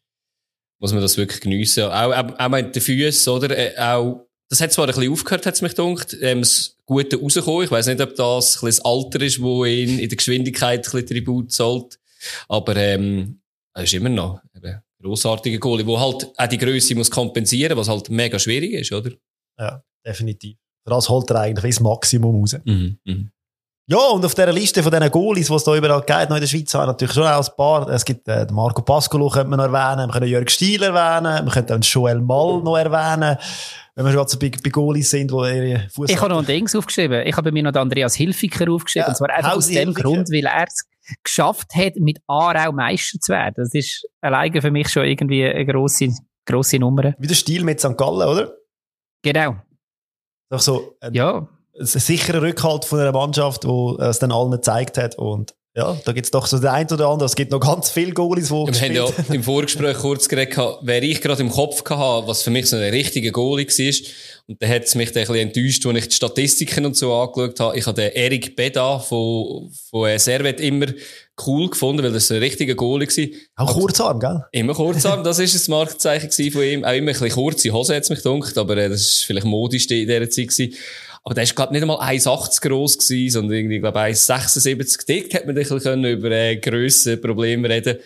muss 0.80 0.94
man 0.94 1.02
das 1.02 1.18
wirklich 1.18 1.42
geniessen. 1.42 1.86
Auch, 1.86 2.14
auch, 2.14 2.40
auch 2.40 2.50
mit 2.50 2.76
den 2.76 2.82
Füßen, 2.82 3.34
oder? 3.34 3.58
Äh, 3.58 3.78
auch, 3.78 4.28
das 4.48 4.62
hat 4.62 4.72
zwar 4.72 4.88
ein 4.88 4.94
bisschen 4.94 5.12
aufgehört, 5.12 5.46
hat 5.46 5.56
es 5.56 5.62
mich 5.62 5.76
gedacht, 5.76 6.16
ähm, 6.22 6.42
das 6.42 6.78
Gute 6.86 7.20
rausgekommen. 7.20 7.64
Ich 7.64 7.72
weiss 7.72 7.88
nicht, 7.88 8.02
ob 8.02 8.16
das 8.16 8.58
ein 8.58 8.66
bisschen 8.66 8.68
das 8.68 8.86
Alter 8.86 9.22
ist, 9.22 9.42
wo 9.42 9.66
ihn 9.66 10.00
in 10.00 10.10
der 10.10 10.18
Geschwindigkeit 10.18 10.80
ein 10.80 10.92
bisschen 10.92 11.08
Tribut 11.08 11.52
zahlt. 11.52 12.00
Aber, 12.48 12.76
ähm, 12.76 13.42
er 13.74 13.84
ist 13.84 13.94
immer 13.94 14.10
noch, 14.10 14.42
eben, 14.56 14.82
grossartiger 15.02 15.60
Goalie, 15.60 15.86
der 15.86 16.00
halt 16.00 16.32
auch 16.36 16.48
die 16.48 16.58
Größe 16.58 16.96
muss 16.96 17.10
kompensieren, 17.10 17.78
was 17.78 17.88
halt 17.90 18.10
mega 18.10 18.38
schwierig 18.38 18.74
ist, 18.74 18.92
oder? 18.92 19.12
Ja, 19.58 19.82
definitiv. 20.06 20.58
Für 20.84 20.92
das 20.92 21.10
holt 21.10 21.30
er 21.30 21.42
eigentlich 21.42 21.76
das 21.76 21.84
Maximum 21.84 22.42
raus. 22.42 22.58
Mhm, 22.66 23.00
mhm. 23.06 23.32
Ja, 23.92 23.98
und 23.98 24.24
auf 24.24 24.36
dieser 24.36 24.52
Liste 24.54 24.84
von 24.84 24.92
diesen 24.92 25.10
Goalies, 25.10 25.48
die 25.48 25.54
es 25.54 25.64
da 25.64 25.76
überall 25.76 26.02
gibt, 26.02 26.30
noch 26.30 26.36
in 26.36 26.42
der 26.42 26.48
Schweiz, 26.48 26.72
haben 26.76 26.86
natürlich 26.86 27.14
schon 27.14 27.26
auch 27.26 27.44
ein 27.44 27.56
paar. 27.58 27.90
Es 27.90 28.06
gibt 28.06 28.28
äh, 28.28 28.46
Marco 28.52 28.84
Pascolo, 28.84 29.30
könnte 29.30 29.50
man 29.50 29.58
noch 29.58 29.74
erwähnen, 29.74 30.08
wir 30.08 30.14
können 30.14 30.28
Jörg 30.28 30.48
Stiel 30.52 30.84
erwähnen, 30.84 31.44
wir 31.44 31.52
können 31.52 31.72
auch 31.72 31.84
Joel 31.84 32.22
Mall 32.22 32.62
noch 32.62 32.78
erwähnen, 32.78 33.36
wenn 33.96 34.06
wir 34.06 34.14
schon 34.14 34.28
so 34.28 34.38
bei, 34.38 34.52
bei 34.64 34.70
Goalies 34.70 35.10
sind, 35.10 35.32
die 35.32 35.36
ihre 35.36 35.90
Fuß 35.90 36.12
Ich 36.12 36.22
habe 36.22 36.30
noch 36.30 36.38
ein 36.38 36.46
Ding 36.46 36.70
aufgeschrieben. 36.72 37.26
Ich 37.26 37.36
habe 37.36 37.50
bei 37.50 37.52
mir 37.52 37.64
noch 37.64 37.74
Andreas 37.74 38.14
Hilfiger 38.14 38.72
aufgeschrieben, 38.72 39.06
ja, 39.06 39.10
und 39.10 39.16
zwar 39.16 39.32
einfach 39.32 39.56
aus 39.56 39.66
dem 39.66 39.76
Hilfiger. 39.78 40.04
Grund, 40.04 40.30
weil 40.30 40.46
er 40.46 40.66
es 40.68 40.86
geschafft 41.24 41.76
hat, 41.76 41.96
mit 41.98 42.20
Aarau 42.28 42.72
Meister 42.72 43.20
zu 43.20 43.32
werden. 43.32 43.56
Das 43.58 43.74
ist 43.74 44.08
alleine 44.22 44.62
für 44.62 44.72
mich 44.72 44.90
schon 44.90 45.06
irgendwie 45.06 45.46
eine 45.46 45.66
grosse, 45.66 46.10
grosse 46.46 46.80
Nummer. 46.80 47.14
Wie 47.18 47.28
der 47.28 47.36
Stil 47.36 47.64
mit 47.64 47.80
St. 47.80 47.98
Gallen, 47.98 48.28
oder? 48.28 48.54
Genau. 49.22 49.56
Doch 50.50 50.62
so 50.62 50.96
ein, 51.02 51.14
ja. 51.14 51.48
sicherer 51.74 52.42
Rückhalt 52.42 52.86
von 52.86 53.00
einer 53.00 53.12
Mannschaft, 53.12 53.64
die 53.64 53.96
es 54.00 54.20
dann 54.20 54.32
allen 54.32 54.52
gezeigt 54.52 54.98
hat. 54.98 55.16
Und 55.16 55.54
ja, 55.76 55.96
da 56.04 56.12
gibt 56.14 56.26
es 56.26 56.32
doch 56.32 56.48
so 56.48 56.58
den 56.58 56.68
einen 56.68 56.92
oder 56.92 57.08
anderen. 57.08 57.28
Es 57.28 57.36
gibt 57.36 57.52
noch 57.52 57.60
ganz 57.60 57.92
viele 57.92 58.12
Goalies, 58.12 58.48
die 58.48 58.54
Wir 58.54 58.82
haben 58.82 58.96
ja 58.96 59.34
im 59.34 59.44
Vorgespräch 59.44 59.98
kurz 59.98 60.28
geredet, 60.28 60.58
wer 60.82 61.04
ich 61.04 61.22
gerade 61.22 61.42
im 61.42 61.52
Kopf 61.52 61.84
hatte, 61.88 62.28
was 62.28 62.42
für 62.42 62.50
mich 62.50 62.68
so 62.68 62.76
ein 62.76 62.90
richtiger 62.90 63.32
Goalie 63.32 63.68
war. 63.68 64.12
Und 64.50 64.60
dann 64.64 64.70
hat 64.72 64.86
es 64.86 64.96
mich 64.96 65.12
dann 65.12 65.22
ein 65.22 65.28
bisschen 65.28 65.48
enttäuscht, 65.48 65.86
als 65.86 65.98
ich 66.00 66.08
die 66.08 66.16
Statistiken 66.16 66.84
und 66.88 66.98
so 66.98 67.14
angeschaut 67.14 67.60
habe. 67.60 67.78
Ich 67.78 67.86
habe 67.86 68.02
den 68.02 68.12
Erik 68.14 68.56
Beda 68.56 68.98
von, 68.98 69.70
von 69.92 70.18
Servet 70.18 70.60
immer 70.60 70.88
cool 71.46 71.70
gefunden, 71.70 72.02
weil 72.02 72.12
das 72.12 72.32
ein 72.32 72.40
richtiger 72.40 72.74
Goalie 72.74 73.08
war. 73.08 73.66
Auch 73.68 73.74
kurzarm, 73.76 74.20
gell? 74.20 74.44
Immer 74.52 74.74
kurzarm, 74.74 75.24
das 75.24 75.38
war 75.38 75.46
das 75.46 75.68
Markenzeichen 75.68 76.52
von 76.52 76.64
ihm. 76.64 76.84
Auch 76.84 76.94
immer 76.94 77.12
ein 77.12 77.14
bisschen 77.14 77.30
kurze 77.30 77.72
Hose 77.72 77.96
hat 77.96 78.02
es 78.02 78.10
mich 78.10 78.24
gedacht, 78.24 78.58
aber 78.58 78.76
äh, 78.78 78.90
das 78.90 79.22
war 79.22 79.28
vielleicht 79.28 79.46
modisch 79.46 79.86
in 79.86 80.08
dieser 80.08 80.28
Zeit. 80.32 80.48
Gewesen. 80.48 80.74
Aber 81.24 81.36
der 81.36 81.46
war, 81.46 81.54
glaube 81.54 81.74
nicht 81.74 81.84
einmal 81.84 82.16
1,80 82.16 82.68
gross 82.68 82.98
gewesen, 82.98 83.32
sondern 83.32 83.56
irgendwie, 83.56 83.80
glaube 83.80 84.00
1,76 84.00 85.06
dick. 85.06 85.32
Hat 85.36 85.46
man 85.46 85.56
ein 85.56 85.64
bisschen 85.64 86.04
über 86.06 86.32
äh, 86.32 86.58
Grösse, 86.58 87.18
Probleme 87.18 87.70
reden 87.70 88.00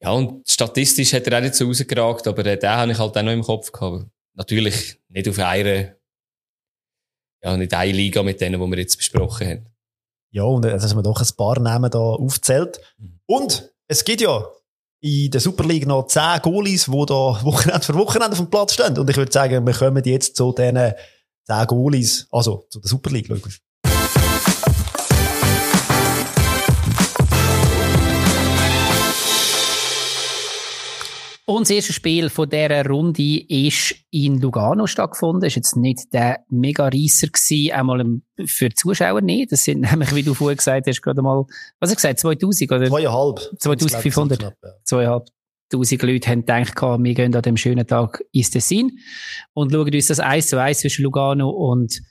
Ja, 0.00 0.12
und 0.12 0.48
statistisch 0.48 1.12
hat 1.14 1.26
er 1.26 1.38
auch 1.38 1.42
nicht 1.42 1.56
so 1.56 1.66
rausgeragt, 1.66 2.28
aber 2.28 2.46
äh, 2.46 2.56
den 2.56 2.70
habe 2.70 2.92
ich 2.92 2.98
halt 2.98 3.18
auch 3.18 3.22
noch 3.22 3.32
im 3.32 3.42
Kopf 3.42 3.72
gehabt. 3.72 4.06
Natürlich 4.34 5.01
nicht 5.12 5.28
auf 5.28 5.38
einer, 5.38 5.94
ja, 7.42 7.56
nicht 7.56 7.74
eine 7.74 7.92
Liga 7.92 8.22
mit 8.22 8.40
denen, 8.40 8.60
die 8.60 8.70
wir 8.70 8.78
jetzt 8.78 8.96
besprochen 8.96 9.48
haben. 9.48 9.66
Ja, 10.30 10.44
und 10.44 10.64
dass 10.64 10.82
also, 10.82 10.94
man 10.94 11.04
doch 11.04 11.20
ein 11.20 11.36
paar 11.36 11.60
Namen 11.60 11.90
da 11.90 11.98
aufzählt. 11.98 12.80
Mhm. 12.98 13.20
Und 13.26 13.72
es 13.88 14.04
gibt 14.04 14.22
ja 14.22 14.48
in 15.00 15.30
der 15.30 15.40
Super 15.40 15.64
League 15.64 15.86
noch 15.86 16.06
zehn 16.06 16.40
Goalies, 16.42 16.86
die 16.86 17.06
da 17.06 17.44
Wochenende 17.44 17.84
für 17.84 17.94
Wochenende 17.94 18.32
auf 18.32 18.38
dem 18.38 18.50
Platz 18.50 18.74
stehen. 18.74 18.96
Und 18.98 19.10
ich 19.10 19.16
würde 19.16 19.32
sagen, 19.32 19.66
wir 19.66 19.74
kommen 19.74 20.02
jetzt 20.04 20.36
zu 20.36 20.52
diesen 20.52 20.94
zehn 21.44 21.66
Goalies, 21.66 22.28
also 22.30 22.66
zu 22.70 22.80
der 22.80 22.88
Super 22.88 23.10
League, 23.10 23.28
logisch. 23.28 23.60
Und 31.44 31.62
das 31.62 31.70
erste 31.70 31.92
Spiel 31.92 32.30
von 32.30 32.48
dieser 32.48 32.86
Runde 32.86 33.44
ist 33.48 33.96
in 34.10 34.40
Lugano 34.40 34.86
stattgefunden. 34.86 35.42
War 35.42 35.48
jetzt 35.48 35.76
nicht 35.76 36.12
der 36.12 36.44
Mega-Reisser 36.50 37.28
gewesen, 37.28 37.72
einmal 37.72 38.20
für 38.46 38.68
die 38.68 38.74
Zuschauer 38.74 39.20
nicht. 39.22 39.50
Das 39.50 39.64
sind 39.64 39.80
nämlich, 39.90 40.14
wie 40.14 40.22
du 40.22 40.34
vorhin 40.34 40.56
gesagt 40.56 40.86
hast, 40.86 41.02
gerade 41.02 41.20
mal, 41.20 41.44
was 41.80 41.90
hast 41.90 41.92
du 41.92 41.96
gesagt, 41.96 42.20
2000 42.20 42.70
oder? 42.70 42.86
Zweieinhalb. 42.86 43.40
2500. 43.58 44.54
Zweieinhalb. 44.84 45.26
Tausend 45.68 46.02
Leute 46.02 46.30
haben 46.30 46.40
gedacht, 46.40 46.80
wir 46.80 47.14
gehen 47.14 47.34
an 47.34 47.42
dem 47.42 47.56
schönen 47.56 47.86
Tag 47.86 48.22
ins 48.30 48.50
Tessin 48.50 48.98
und 49.54 49.72
schauen 49.72 49.94
uns 49.94 50.06
das 50.06 50.20
1 50.20 50.48
zu 50.48 50.60
1 50.60 50.80
zwischen 50.80 51.02
Lugano 51.02 51.48
und 51.48 52.02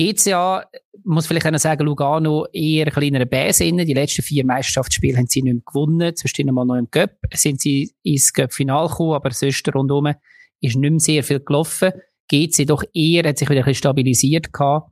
GCA. 0.00 0.64
muss 1.04 1.26
vielleicht 1.26 1.46
auch 1.46 1.58
sagen, 1.58 1.84
Lugano 1.84 2.46
eher 2.52 2.90
kleinere 2.90 3.26
Bäse 3.26 3.64
innen. 3.64 3.86
Die 3.86 3.92
letzten 3.92 4.22
vier 4.22 4.46
Meisterschaftsspiele 4.46 5.18
haben 5.18 5.26
sie 5.26 5.42
nicht 5.42 5.52
mehr 5.52 5.62
gewonnen. 5.64 6.16
Zwischendurch 6.16 6.54
mal 6.54 6.64
noch 6.64 6.76
im 6.76 6.90
Cup 6.90 7.10
sind 7.34 7.60
sie 7.60 7.92
ins 8.02 8.32
Cup-Final 8.32 8.88
gekommen, 8.88 9.14
aber 9.14 9.30
sonst 9.32 9.74
rundherum 9.74 10.14
ist 10.60 10.76
nicht 10.76 10.90
mehr 10.90 11.00
sehr 11.00 11.22
viel 11.22 11.40
gelaufen. 11.40 11.92
GC 12.28 12.66
doch 12.66 12.82
eher, 12.94 13.28
hat 13.28 13.38
sich 13.38 13.48
wieder 13.48 13.60
ein 13.60 13.64
bisschen 13.64 13.78
stabilisiert 13.78 14.52
gehabt. 14.52 14.90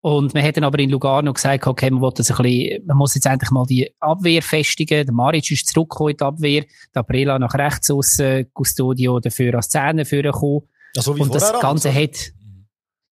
Und 0.00 0.32
hat 0.34 0.56
dann 0.56 0.64
aber 0.64 0.78
in 0.78 0.90
Lugano 0.90 1.32
gesagt, 1.32 1.66
okay, 1.66 1.90
man, 1.90 2.10
das 2.14 2.30
ein 2.30 2.36
bisschen, 2.36 2.86
man 2.86 2.96
muss 2.96 3.16
jetzt 3.16 3.26
endlich 3.26 3.50
mal 3.50 3.66
die 3.66 3.92
Abwehr 3.98 4.40
festigen. 4.40 5.04
Der 5.04 5.12
Maric 5.12 5.50
ist 5.50 5.68
zurückgekommen 5.68 6.10
in 6.10 6.16
die 6.16 6.24
Abwehr. 6.24 6.64
Der 6.94 7.00
Aprila 7.00 7.38
nach 7.38 7.54
rechts 7.54 7.90
aussen, 7.90 8.46
Custodio 8.54 9.18
dafür 9.18 9.56
als 9.56 9.68
Zähne 9.68 10.04
gekommen. 10.04 10.68
Also 10.96 11.12
und 11.12 11.34
das 11.34 11.52
Ganze 11.60 11.92
hat, 11.92 12.32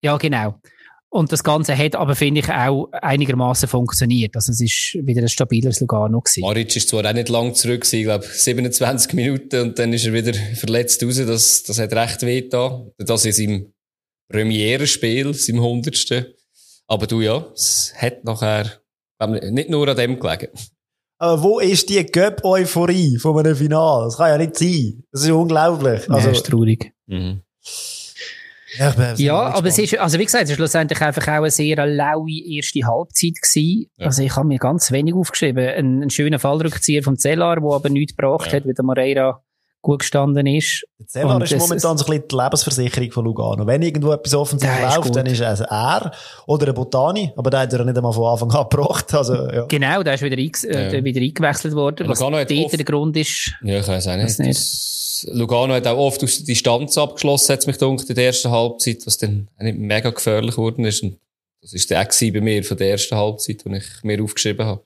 ja 0.01 0.17
genau. 0.17 0.59
Und 1.13 1.31
das 1.31 1.43
Ganze 1.43 1.77
hat 1.77 1.95
aber, 1.95 2.15
finde 2.15 2.39
ich, 2.39 2.49
auch 2.49 2.89
einigermaßen 2.91 3.69
funktioniert. 3.69 4.35
Also 4.35 4.51
es 4.51 4.59
ist 4.59 4.97
wieder 5.05 5.21
ein 5.21 5.29
stabiles 5.29 5.79
Lugano 5.79 6.19
gewesen. 6.19 6.41
Maric 6.41 6.75
ist 6.75 6.89
zwar 6.89 7.05
auch 7.05 7.13
nicht 7.13 7.29
lang 7.29 7.53
zurück 7.53 7.85
ich 7.93 8.03
glaube 8.03 8.25
27 8.25 9.13
Minuten 9.13 9.61
und 9.61 9.77
dann 9.77 9.93
ist 9.93 10.07
er 10.07 10.13
wieder 10.13 10.33
verletzt 10.33 11.03
raus. 11.03 11.17
Das, 11.17 11.61
das 11.61 11.77
hat 11.77 11.93
recht 11.93 12.23
weh 12.23 12.49
da. 12.49 12.83
Das 12.97 13.25
ist 13.25 13.37
im 13.37 13.71
Premierenspiel, 14.27 15.35
seinem 15.35 15.59
100. 15.59 16.33
Aber 16.87 17.05
du 17.05 17.21
ja, 17.21 17.45
es 17.53 17.93
hat 17.95 18.23
nachher 18.23 18.71
nicht 19.51 19.69
nur 19.69 19.87
an 19.87 19.95
dem 19.95 20.19
gelegen. 20.19 20.47
Aber 21.19 21.43
wo 21.43 21.59
ist 21.59 21.89
die 21.89 22.03
Göpp-Euphorie 22.03 23.19
von 23.19 23.37
einem 23.37 23.55
Finale? 23.55 24.05
Das 24.05 24.17
kann 24.17 24.29
ja 24.29 24.37
nicht 24.39 24.57
sein. 24.57 25.03
Das 25.11 25.21
ist 25.21 25.29
unglaublich. 25.29 26.09
Also, 26.09 26.29
ja, 26.29 26.33
ist 26.33 26.47
traurig. 26.47 26.91
Mhm. 27.05 27.41
Ja, 28.77 28.91
bin, 28.91 29.15
ja 29.17 29.35
aber 29.35 29.67
es 29.67 29.77
ist, 29.77 29.97
also 29.97 30.19
wie 30.19 30.25
gesagt, 30.25 30.45
es 30.45 30.51
ist 30.51 30.55
schlussendlich 30.55 31.01
einfach 31.01 31.27
auch 31.27 31.41
eine 31.41 31.51
sehr 31.51 31.85
laue 31.85 32.31
erste 32.31 32.85
Halbzeit 32.85 33.35
gewesen. 33.41 33.89
Ja. 33.97 34.07
Also 34.07 34.23
ich 34.23 34.35
habe 34.35 34.47
mir 34.47 34.59
ganz 34.59 34.91
wenig 34.91 35.13
aufgeschrieben. 35.13 35.67
Ein, 35.67 36.03
ein 36.03 36.09
schöner 36.09 36.39
Fallrückzieher 36.39 37.03
vom 37.03 37.17
Zellar, 37.17 37.59
der 37.59 37.71
aber 37.71 37.89
nichts 37.89 38.15
gebracht 38.15 38.47
ja. 38.47 38.57
hat, 38.57 38.65
wie 38.65 38.73
der 38.73 38.83
Moreira 38.83 39.41
gut 39.83 39.99
gestanden 39.99 40.47
ist. 40.47 40.85
Der 40.97 41.07
Zellar 41.07 41.41
ist 41.41 41.57
momentan 41.57 41.97
so 41.97 42.05
ein 42.05 42.11
bisschen 42.11 42.27
die 42.29 42.35
Lebensversicherung 42.35 43.11
von 43.11 43.25
Lugano. 43.25 43.67
Wenn 43.67 43.81
irgendwo 43.81 44.13
etwas 44.13 44.33
offensichtlich 44.33 44.81
läuft, 44.81 45.01
gut. 45.01 45.15
dann 45.15 45.25
ist 45.25 45.41
es 45.41 45.59
er 45.59 46.11
oder 46.47 46.69
ein 46.69 46.73
Botani, 46.73 47.33
aber 47.35 47.49
der 47.49 47.59
hat 47.61 47.73
er 47.73 47.83
nicht 47.83 47.97
einmal 47.97 48.13
von 48.13 48.25
Anfang 48.25 48.51
an 48.51 48.67
gebracht. 48.69 49.13
Also, 49.13 49.49
ja. 49.51 49.65
Genau, 49.65 50.01
der 50.01 50.13
ist 50.13 50.23
wieder, 50.23 50.37
äh, 50.37 50.97
ja. 50.97 51.03
wieder 51.03 51.21
eingewechselt 51.21 51.75
worden. 51.75 52.07
Was 52.07 52.19
der 52.19 52.85
Grund 52.85 53.17
ist. 53.17 53.53
Ja, 53.61 53.79
ich 53.79 53.87
weiß 53.87 54.07
auch 54.07 54.15
nicht. 54.15 54.39
Lugano 55.31 55.73
hat 55.73 55.87
auch 55.87 55.97
oft 55.97 56.23
aus 56.23 56.37
der 56.37 56.45
Distanz 56.45 56.97
abgeschlossen, 56.97 57.53
hat 57.53 57.67
mich 57.67 57.77
gedacht, 57.77 58.09
in 58.09 58.15
der 58.15 58.25
ersten 58.25 58.51
Halbzeit, 58.51 59.05
was 59.05 59.17
dann 59.17 59.49
nicht 59.59 59.77
mega 59.77 60.09
gefährlich 60.09 60.55
geworden 60.55 60.85
ist. 60.85 61.03
Und 61.03 61.19
das 61.61 61.73
ist 61.73 61.89
der 61.89 62.01
auch 62.01 62.07
bei 62.07 62.41
mir 62.41 62.63
von 62.63 62.77
der 62.77 62.91
ersten 62.91 63.15
Halbzeit, 63.15 63.63
die 63.65 63.75
ich 63.75 64.03
mir 64.03 64.21
aufgeschrieben 64.21 64.65
habe. 64.65 64.83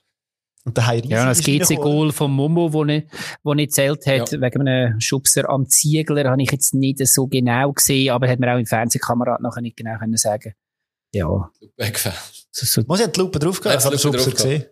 Und 0.64 0.76
der 0.76 0.86
Heiri 0.86 1.08
ja, 1.08 1.26
das 1.26 1.42
GC-Goal 1.42 2.12
von 2.12 2.30
Momo, 2.30 2.74
wo 2.74 2.84
nicht, 2.84 3.08
wo 3.42 3.54
nicht 3.54 3.72
zählt 3.72 4.06
hat, 4.06 4.32
ja. 4.34 4.42
wegen 4.42 4.68
einem 4.68 5.00
Schubser 5.00 5.50
am 5.50 5.70
Ziegler, 5.70 6.30
habe 6.30 6.42
ich 6.42 6.52
jetzt 6.52 6.74
nicht 6.74 7.00
so 7.08 7.26
genau 7.26 7.72
gesehen, 7.72 8.12
aber 8.12 8.28
hat 8.28 8.40
mir 8.40 8.54
auch 8.54 8.60
im 8.60 8.66
Fernsehkamera 8.66 9.38
nachher 9.42 9.62
nicht 9.62 9.78
genau 9.78 9.98
können 9.98 10.18
sagen. 10.18 10.54
Ja. 11.14 11.50
Weggefallen. 11.78 12.18
So, 12.52 12.66
so. 12.66 12.86
Muss 12.86 13.00
ich 13.00 13.08
die 13.08 13.20
Lupe 13.20 13.40
drauf 13.40 13.62
gehen? 13.62 13.76
Ich 13.78 13.86
habe 13.86 13.96
den 13.96 14.00
Schubser 14.00 14.32
gesehen. 14.32 14.66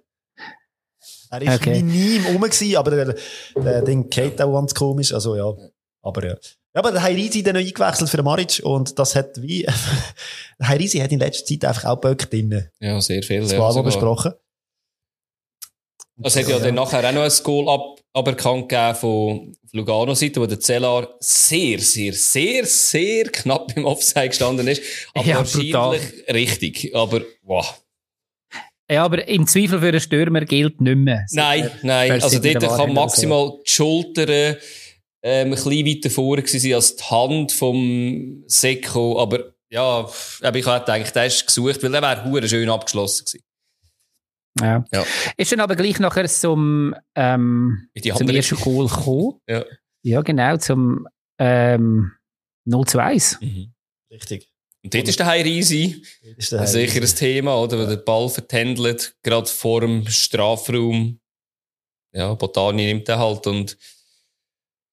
Er 1.42 1.48
war 1.48 1.56
okay. 1.56 1.82
minim 1.82 2.26
rum, 2.28 2.42
gewesen, 2.42 2.76
aber 2.78 2.92
der, 2.92 3.16
der 3.56 3.82
Ding 3.82 4.10
geht 4.10 4.42
auch 4.42 4.54
ganz 4.54 4.74
komisch, 4.74 5.14
also 5.14 5.36
ja. 5.36 5.54
Aber 6.02 6.26
ja. 6.26 6.36
Ja, 6.76 6.82
aber 6.82 6.92
der 6.92 7.04
Heirisi 7.04 7.42
dann 7.42 7.56
noch 7.56 7.62
eingewechselt 7.62 8.10
für 8.10 8.18
den 8.18 8.26
Maric 8.26 8.62
und 8.62 9.00
das 9.00 9.16
hat 9.16 9.42
wie, 9.42 9.64
der 10.60 10.68
Heirisi 10.68 11.00
hat 11.00 11.12
in 11.12 11.20
letzter 11.20 11.46
Zeit 11.46 11.64
einfach 11.64 11.86
auch 11.86 11.96
Böcke 11.96 12.28
drin. 12.28 12.70
Ja, 12.80 13.00
sehr 13.00 13.24
viel. 13.24 13.42
Das 13.42 13.58
war 13.58 13.74
ja, 13.74 13.82
besprochen. 13.82 14.34
Es 16.22 16.36
hat 16.36 16.48
ja 16.48 16.60
dann 16.60 16.76
nachher 16.76 17.08
auch 17.08 17.14
noch 17.14 17.24
ein 17.24 17.44
Goal 17.44 17.70
ab, 17.70 18.00
aberkannt 18.14 18.70
gegeben 18.70 18.96
von 18.96 19.58
Lugano-Seite, 19.72 20.40
wo 20.42 20.46
der 20.46 20.60
Zellar 20.60 21.16
sehr, 21.20 21.80
sehr, 21.80 22.14
sehr, 22.14 22.66
sehr 22.66 23.26
knapp 23.26 23.76
im 23.76 23.86
Offside 23.86 24.30
gestanden 24.30 24.68
ist. 24.68 24.82
Aber 25.14 25.26
ja, 25.26 25.38
wahrscheinlich 25.38 25.72
brutal. 25.72 26.00
richtig. 26.30 26.96
Aber, 26.96 27.22
wow. 27.44 27.82
Ja, 28.90 29.04
aber 29.04 29.28
im 29.28 29.48
Zweifel 29.48 29.80
für 29.80 29.88
einen 29.88 30.00
Stürmer 30.00 30.42
gilt 30.42 30.80
nicht 30.80 30.98
mehr. 30.98 31.26
Nein, 31.32 31.72
nein. 31.82 32.12
Also 32.12 32.40
dort 32.40 32.62
kann 32.62 32.94
maximal 32.94 33.54
die 33.66 33.72
Schultern 33.72 34.58
ähm, 35.24 35.48
ein 35.48 35.50
bisschen 35.50 35.86
weiter 35.86 36.10
vorne 36.12 36.46
sein 36.46 36.74
als 36.74 36.96
die 36.96 37.04
Hand 37.04 37.52
vom 37.52 38.44
Seko. 38.46 39.20
Aber 39.20 39.54
ja, 39.70 40.08
ich 40.08 40.52
gedacht, 40.52 41.16
der 41.16 41.26
ist 41.26 41.48
gesucht, 41.48 41.82
weil 41.82 41.92
der 41.92 42.02
wäre 42.02 42.48
schön 42.48 42.70
abgeschlossen 42.70 43.26
gewesen. 43.26 43.44
Ja. 44.62 44.86
ja. 44.94 45.06
Ist 45.36 45.52
dann 45.52 45.60
aber 45.60 45.76
gleich 45.76 46.00
nachher 46.00 46.28
zum, 46.28 46.96
ähm, 47.16 47.90
zum 48.16 48.30
ersten 48.30 48.56
Goal 48.58 48.88
gekommen. 48.88 49.40
ja. 49.48 49.66
ja, 50.04 50.22
genau, 50.22 50.58
zum 50.58 51.08
ähm, 51.40 52.12
0 52.66 52.86
zu 52.86 53.00
1. 53.00 53.40
Mhm. 53.42 53.74
Richtig. 54.12 54.50
Und 54.86 54.94
dort 54.94 55.08
ist 55.08 55.18
der 55.18 55.26
High 55.26 55.48
Easy. 55.48 56.04
Sicher 56.38 57.02
ein 57.02 57.16
Thema, 57.16 57.60
oder? 57.60 57.80
Wenn 57.80 57.90
der 57.90 57.98
Ball 57.98 58.30
vertändelt, 58.30 59.16
gerade 59.24 59.48
vor 59.48 59.82
dem 59.82 60.08
Strafraum. 60.08 61.20
Ja, 62.14 62.36
Botani 62.36 62.86
nimmt 62.86 63.08
den 63.08 63.18
halt 63.18 63.48
und 63.48 63.76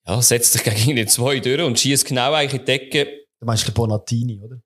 ja, 0.06 0.22
setzt 0.22 0.54
sich 0.54 0.64
gegen 0.64 0.96
die 0.96 1.04
zwei 1.04 1.40
durch 1.40 1.60
und 1.60 1.78
schießt 1.78 2.06
genau 2.06 2.32
eigentlich 2.32 2.60
in 2.60 2.64
die 2.64 2.64
Decke. 2.64 3.26
Du 3.38 3.44
meinst 3.44 3.74
Bonatini, 3.74 4.40
oder? 4.40 4.62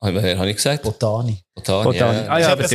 Wer 0.00 0.38
habe 0.38 0.48
ich 0.48 0.56
gesagt? 0.56 0.84
Botani. 0.84 1.42
Botani, 1.56 1.84
Botani. 1.84 2.18
Ja. 2.18 2.28
Ah 2.28 2.38
ja, 2.38 2.52
aber 2.52 2.62
das 2.62 2.72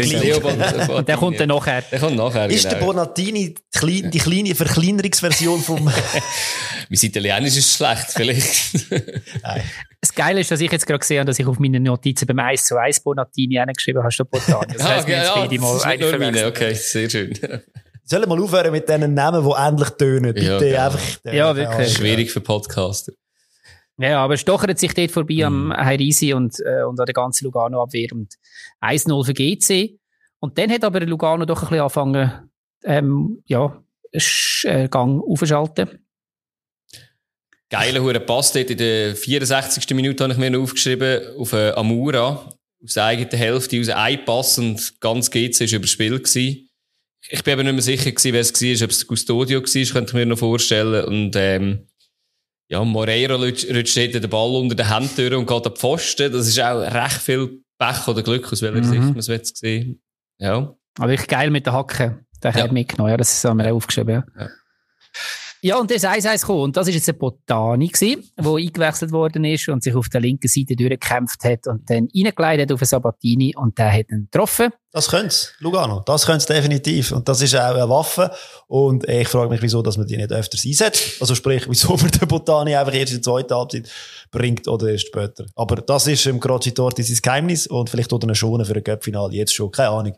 Und 0.90 1.08
der 1.08 1.16
kommt 1.16 1.40
dann 1.40 1.48
nachher. 1.48 1.82
Der 1.84 2.00
kommt 2.00 2.18
nachher, 2.18 2.50
Ist 2.50 2.64
genau. 2.64 2.80
der 2.80 2.86
Bonatini 2.86 3.56
die, 3.82 4.10
die 4.10 4.20
kleine 4.20 4.54
Verkleinerungsversion 4.54 5.62
vom... 5.62 5.86
mein 5.86 5.94
Italienisch 6.90 7.56
ist 7.56 7.78
schlecht, 7.78 8.08
vielleicht. 8.10 8.92
Nein. 9.42 9.64
Das 10.02 10.14
Geile 10.14 10.42
ist, 10.42 10.52
dass 10.52 10.60
ich 10.60 10.70
jetzt 10.70 10.86
gerade 10.86 11.00
gesehen 11.00 11.20
habe, 11.20 11.28
dass 11.28 11.40
ich 11.40 11.48
auf 11.48 11.60
meine 11.60 11.80
Notizen 11.80 12.26
beim 12.26 12.40
1 12.40 12.66
zu 12.66 12.76
1 12.76 13.00
Bonatini 13.00 13.64
geschrieben 13.74 14.00
habe, 14.00 14.12
statt 14.12 14.30
Botani. 14.30 14.74
Das 14.74 14.84
heisst, 14.86 15.08
ah, 15.08 15.10
ja, 15.10 15.46
ja, 15.50 15.62
mal 15.62 15.82
eine 15.82 16.18
meine. 16.18 16.48
Okay, 16.48 16.74
sehr 16.74 17.10
schön. 17.10 17.34
Sollen 18.04 18.24
wir 18.24 18.28
mal 18.28 18.44
aufhören 18.44 18.74
mit 18.74 18.90
diesen 18.90 19.14
Namen, 19.14 19.46
die 19.46 19.52
ähnlich 19.58 19.90
tönen? 19.92 20.34
Bitte 20.34 20.46
ja, 20.46 20.60
genau. 20.60 20.86
einfach. 20.86 21.34
Ja, 21.34 21.56
wirklich. 21.56 21.94
Schwierig 21.94 22.32
für 22.32 22.42
Podcaster. 22.42 23.14
Ja, 23.98 24.24
aber 24.24 24.38
stochert 24.38 24.80
sich 24.80 24.94
dort 24.94 25.12
vorbei 25.12 25.36
mhm. 25.36 25.72
am 25.72 25.74
Heirisi 25.78 26.34
und, 26.34 26.60
äh, 26.60 26.84
und 26.84 27.00
an 27.00 27.06
der 27.06 27.14
ganzen 27.14 27.46
Lugano-Abwehr 27.46 28.10
und 28.12 28.34
1-0 28.82 29.26
für 29.26 29.34
GC. 29.34 30.00
Und 30.40 30.58
dann 30.58 30.72
hat 30.72 30.84
aber 30.84 31.00
Lugano 31.02 31.46
doch 31.46 31.62
ein 31.64 31.70
bisschen 31.70 31.82
angefangen, 31.82 32.50
ähm, 32.84 33.44
ja, 33.46 33.82
äh, 34.12 34.88
Gang 34.90 35.22
aufzuschalten. 35.24 36.00
Geiler 37.70 38.02
hure 38.02 38.20
Pass 38.20 38.52
dort 38.52 38.70
in 38.70 38.78
der 38.78 39.16
64. 39.16 39.96
Minute 39.96 40.24
habe 40.24 40.34
ich 40.34 40.40
mir 40.40 40.52
noch 40.52 40.62
aufgeschrieben 40.62 41.38
auf 41.38 41.54
äh, 41.54 41.72
Amura 41.72 42.50
aus 42.84 42.94
der 42.94 43.06
eigenen 43.06 43.32
Hälfte 43.32 43.80
aus 43.80 43.90
einem 43.90 44.26
Pass 44.26 44.60
und 44.60 45.00
ganz 45.00 45.32
GC 45.32 45.62
ist 45.62 45.74
überspielt 45.74 46.24
gewesen. 46.26 46.70
Ich 47.30 47.44
bin 47.44 47.54
aber 47.54 47.64
nicht 47.64 47.74
mehr 47.74 47.82
sicher 47.82 48.12
gewesen, 48.12 48.34
wer 48.34 48.42
es 48.42 48.54
war, 48.54 48.86
ob 48.86 48.92
es 48.92 49.08
Custodio 49.08 49.62
war, 49.62 49.94
könnte 49.94 50.10
ich 50.10 50.14
mir 50.14 50.26
noch 50.26 50.38
vorstellen 50.38 51.06
und 51.06 51.36
ähm, 51.36 51.88
ja, 52.70 52.84
Moreira 52.84 53.36
rutscht 53.36 53.98
den 53.98 54.30
Ball 54.30 54.56
unter 54.56 54.76
den 54.76 54.88
Händen 54.88 55.16
durch 55.16 55.34
und 55.34 55.46
geht 55.46 55.66
an 55.66 55.74
die 55.74 55.80
Pfosten. 55.80 56.32
Das 56.32 56.48
ist 56.48 56.60
auch 56.60 56.80
recht 56.80 57.22
viel 57.22 57.64
Pech 57.78 58.08
oder 58.08 58.24
Glück, 58.24 58.52
aus 58.52 58.62
welcher 58.62 58.78
mhm. 58.78 58.84
Sicht 58.84 59.02
man 59.02 59.18
es 59.18 59.28
jetzt 59.28 59.58
sehen. 59.58 60.02
Ja. 60.40 60.76
Aber 61.00 61.12
ich 61.12 61.28
geil 61.28 61.50
mit 61.50 61.66
der 61.66 61.74
Hacke. 61.74 62.26
Der 62.42 62.52
ja. 62.52 62.64
hat 62.64 62.72
mitgenommen. 62.72 63.12
Ja, 63.12 63.18
das 63.18 63.44
haben 63.44 63.58
wir 63.58 63.72
auch 63.72 63.78
aufgeschrieben. 63.78 64.24
Ja. 64.36 64.42
ja. 64.44 64.50
Ja, 65.66 65.80
und 65.80 65.90
das 65.90 66.04
1-1 66.04 66.42
gekommen. 66.42 66.64
Und 66.64 66.76
das 66.76 66.88
war 66.88 66.94
jetzt 66.94 67.08
ein 67.08 67.18
Botani, 67.18 67.90
der 67.90 68.18
eingewechselt 68.46 69.14
worden 69.14 69.46
ist 69.46 69.70
und 69.70 69.82
sich 69.82 69.96
auf 69.96 70.10
der 70.10 70.20
linken 70.20 70.50
Seite 70.50 70.76
durchgekämpft 70.76 71.42
hat 71.46 71.68
und 71.68 71.90
dann 71.90 72.10
reingeleitet 72.14 72.70
auf 72.74 72.82
einen 72.82 72.88
Sabatini 72.88 73.56
und 73.56 73.78
der 73.78 73.94
hat 73.94 74.12
ihn 74.12 74.28
getroffen. 74.30 74.74
Das 74.92 75.08
könnte 75.08 75.34
Lugano. 75.60 76.02
Das 76.06 76.26
könnte 76.26 76.46
definitiv. 76.48 77.14
Und 77.14 77.30
das 77.30 77.42
ist 77.42 77.56
auch 77.56 77.76
eine 77.76 77.88
Waffe. 77.88 78.30
Und 78.68 79.08
ich 79.08 79.30
frage 79.30 79.50
mich, 79.52 79.62
wieso, 79.62 79.82
dass 79.82 79.96
man 79.96 80.06
die 80.06 80.18
nicht 80.18 80.34
öfters 80.34 80.66
einsetzt. 80.66 81.22
Also 81.22 81.34
sprich, 81.34 81.64
wieso 81.70 81.96
man 81.96 82.12
den 82.12 82.28
Botani 82.28 82.76
einfach 82.76 82.94
erst 82.94 83.14
in 83.14 83.20
der 83.20 83.24
zweiten 83.24 83.56
Halbzeit 83.56 83.90
bringt 84.32 84.68
oder 84.68 84.90
erst 84.90 85.08
später. 85.08 85.46
Aber 85.56 85.78
das 85.78 86.08
ist 86.08 86.26
im 86.26 86.42
Croci 86.42 86.74
Torti 86.74 87.04
sein 87.04 87.20
Geheimnis 87.22 87.68
und 87.68 87.90
vielleicht 87.90 88.12
oder 88.12 88.28
eine 88.28 88.36
Schone 88.36 88.66
für 88.66 88.76
ein 88.76 88.84
Göppfinale 88.84 89.34
jetzt 89.34 89.54
schon. 89.56 89.72
Keine 89.72 89.92
Ahnung. 89.92 90.18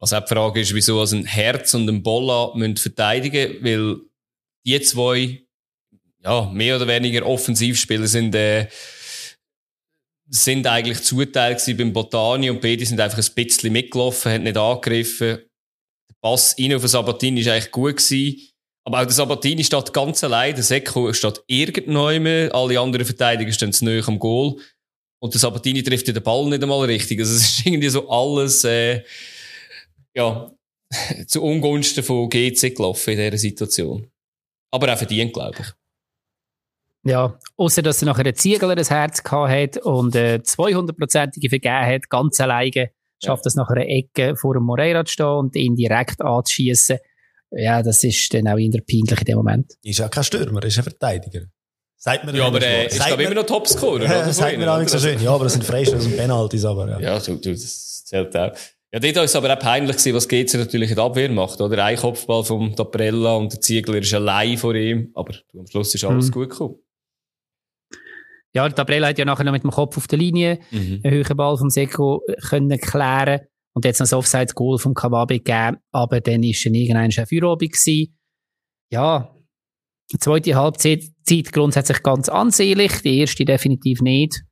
Also 0.00 0.18
die 0.18 0.26
Frage 0.26 0.60
ist, 0.60 0.74
wieso 0.74 0.98
also 0.98 1.14
ein 1.14 1.24
Herz 1.24 1.72
und 1.74 1.88
ein 1.88 2.02
Bolla 2.02 2.50
müssen 2.56 2.78
verteidigen, 2.78 3.58
weil 3.62 4.00
die 4.64 4.80
zwei, 4.80 5.42
ja, 6.22 6.50
mehr 6.52 6.76
oder 6.76 6.86
weniger 6.86 7.26
Offensivspieler 7.26 8.06
sind, 8.06 8.34
äh, 8.34 8.68
sind 10.28 10.66
eigentlich 10.66 11.02
zuteilt 11.02 11.62
beim 11.76 11.92
Botani 11.92 12.48
und 12.48 12.60
beide 12.60 12.86
sind 12.86 13.00
einfach 13.00 13.18
ein 13.18 13.34
bisschen 13.34 13.72
mitgelaufen, 13.72 14.32
haben 14.32 14.44
nicht 14.44 14.56
angegriffen. 14.56 15.38
Der 16.08 16.14
Pass 16.20 16.56
rein 16.58 16.74
auf 16.74 16.82
den 16.82 16.88
Sabatini 16.88 17.44
war 17.44 17.54
eigentlich 17.54 17.70
gut 17.70 17.96
gewesen. 17.96 18.48
Aber 18.84 19.00
auch 19.00 19.04
der 19.04 19.12
Sabatini 19.12 19.62
steht 19.62 19.92
ganz 19.92 20.24
allein, 20.24 20.54
der 20.54 20.64
Seko 20.64 21.12
steht 21.12 21.42
irgendwann, 21.46 22.50
alle 22.50 22.80
anderen 22.80 23.06
Verteidiger 23.06 23.52
stehen 23.52 23.72
zu 23.72 23.84
nahe 23.84 24.02
am 24.06 24.18
Goal. 24.18 24.56
Und 25.20 25.34
der 25.34 25.40
Sabatini 25.40 25.84
trifft 25.84 26.08
den 26.08 26.20
Ball 26.22 26.46
nicht 26.46 26.62
einmal 26.62 26.84
richtig. 26.86 27.20
Also 27.20 27.36
es 27.36 27.42
ist 27.42 27.66
irgendwie 27.66 27.88
so 27.90 28.08
alles, 28.08 28.64
äh, 28.64 29.04
ja, 30.14 30.50
zu 31.26 31.42
Ungunsten 31.42 32.02
von 32.02 32.28
GC 32.28 32.74
gelaufen 32.74 33.10
in 33.10 33.18
dieser 33.18 33.38
Situation. 33.38 34.11
Aber 34.72 34.92
auch 34.92 34.98
verdient, 34.98 35.32
glaube 35.32 35.58
ich. 35.60 35.66
Ja, 37.04 37.38
außer 37.56 37.82
dass 37.82 38.02
er 38.02 38.06
nachher 38.06 38.26
ein 38.26 38.34
Ziegler 38.34 38.74
das 38.74 38.90
Herz 38.90 39.22
gehabt 39.22 39.50
hat 39.50 39.76
und 39.78 40.14
äh, 40.14 40.40
200-prozentige 40.42 41.48
vergeben 41.48 41.86
hat, 41.86 42.08
ganz 42.08 42.40
alleine, 42.40 42.90
schafft 43.22 43.44
ja. 43.44 43.48
es 43.48 43.54
nachher 43.54 43.76
eine 43.76 43.88
Ecke 43.88 44.36
vor 44.36 44.54
dem 44.54 44.64
Moreira 44.64 45.04
zu 45.04 45.12
stehen 45.12 45.26
und 45.26 45.56
ihn 45.56 45.74
direkt 45.74 46.20
anzuschießen. 46.20 46.98
Ja, 47.50 47.82
das 47.82 48.02
ist 48.04 48.32
dann 48.32 48.48
auch 48.48 48.56
in 48.56 48.70
der 48.70 48.80
peinlich 48.80 49.18
in 49.20 49.24
dem 49.24 49.36
Moment. 49.36 49.72
Ist 49.82 49.98
ja 49.98 50.08
kein 50.08 50.24
Stürmer, 50.24 50.62
ist 50.64 50.78
ein 50.78 50.84
Verteidiger. 50.84 51.42
Sagt 51.96 52.24
mir 52.24 52.34
ja, 52.34 52.46
aber 52.46 52.62
äh, 52.62 52.86
ist 52.86 53.04
glaube 53.04 53.22
immer 53.22 53.34
noch 53.34 53.46
Topscorer. 53.46 54.04
Ja, 54.04 54.32
sagt 54.32 54.58
mir 54.58 54.72
auch 54.72 54.78
nicht 54.78 54.90
so 54.90 54.98
schön. 54.98 55.20
Ja, 55.22 55.32
aber 55.34 55.44
das 55.44 55.52
sind 55.52 55.64
Freistoß 55.64 56.06
und 56.06 56.16
Penalties, 56.16 56.64
aber 56.64 56.88
ja. 56.88 57.00
Ja, 57.00 57.18
du, 57.20 57.36
du, 57.36 57.50
das 57.52 58.04
zählt 58.04 58.36
auch. 58.36 58.52
Ja, 58.92 59.00
dort 59.00 59.16
war 59.16 59.24
es 59.24 59.34
aber 59.34 59.54
auch 59.54 59.58
peinlich, 59.58 59.96
gewesen, 59.96 60.14
was 60.14 60.28
GC 60.28 60.54
natürlich 60.58 60.90
in 60.90 60.96
der 60.96 61.04
Abwehr 61.04 61.30
macht, 61.30 61.60
oder? 61.62 61.82
Ein 61.82 61.96
Kopfball 61.96 62.44
vom 62.44 62.74
Daprella 62.74 63.36
und 63.36 63.50
der 63.50 63.60
Ziegler 63.60 63.96
ist 63.96 64.12
allein 64.12 64.58
vor 64.58 64.74
ihm, 64.74 65.10
aber 65.14 65.34
am 65.58 65.66
Schluss 65.66 65.94
ist 65.94 66.04
alles 66.04 66.26
mhm. 66.26 66.32
gut 66.32 66.50
gekommen. 66.50 66.74
Ja, 68.54 68.68
der 68.68 68.76
Daprella 68.76 69.08
hat 69.08 69.18
ja 69.18 69.24
nachher 69.24 69.44
noch 69.44 69.52
mit 69.52 69.62
dem 69.62 69.70
Kopf 69.70 69.96
auf 69.96 70.08
der 70.08 70.18
Linie 70.18 70.60
mhm. 70.70 71.00
einen 71.02 71.14
höheren 71.14 71.38
Ball 71.38 71.56
vom 71.56 71.70
Seko 71.70 72.20
können 72.50 72.78
klären 72.78 73.40
und 73.72 73.86
jetzt 73.86 74.00
noch 74.00 74.04
das 74.04 74.12
Offside-Goal 74.12 74.78
vom 74.78 74.92
Kawabe 74.92 75.38
gegeben, 75.38 75.78
aber 75.90 76.20
dann 76.20 76.42
ist 76.42 76.66
dann 76.66 76.74
irgendein 76.74 77.10
ein 77.16 77.26
Feierabend 77.26 77.72
gewesen. 77.72 78.14
Ja, 78.90 79.34
Die 80.12 80.18
zweite 80.18 80.54
Halbzeit 80.54 81.04
grundsätzlich 81.50 82.02
ganz 82.02 82.28
ansehnlich, 82.28 83.00
die 83.00 83.20
erste 83.20 83.46
definitiv 83.46 84.02
nicht. 84.02 84.42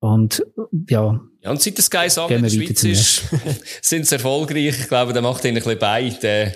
Und 0.00 0.46
ja. 0.88 1.20
Ja, 1.44 1.50
und 1.50 1.60
seit 1.60 1.76
das 1.76 1.86
Sky 1.86 2.08
Song 2.08 2.30
in 2.30 2.42
der 2.42 2.48
Schweiz 2.48 2.82
ist, 2.84 3.22
sind 3.82 4.06
sie 4.06 4.14
erfolgreich. 4.14 4.80
Ich 4.80 4.88
glaube, 4.88 5.12
der 5.12 5.20
macht 5.20 5.44
ihnen 5.44 5.58
ein 5.58 5.62
bisschen 5.62 5.78
bei. 5.78 6.08
Der, 6.22 6.54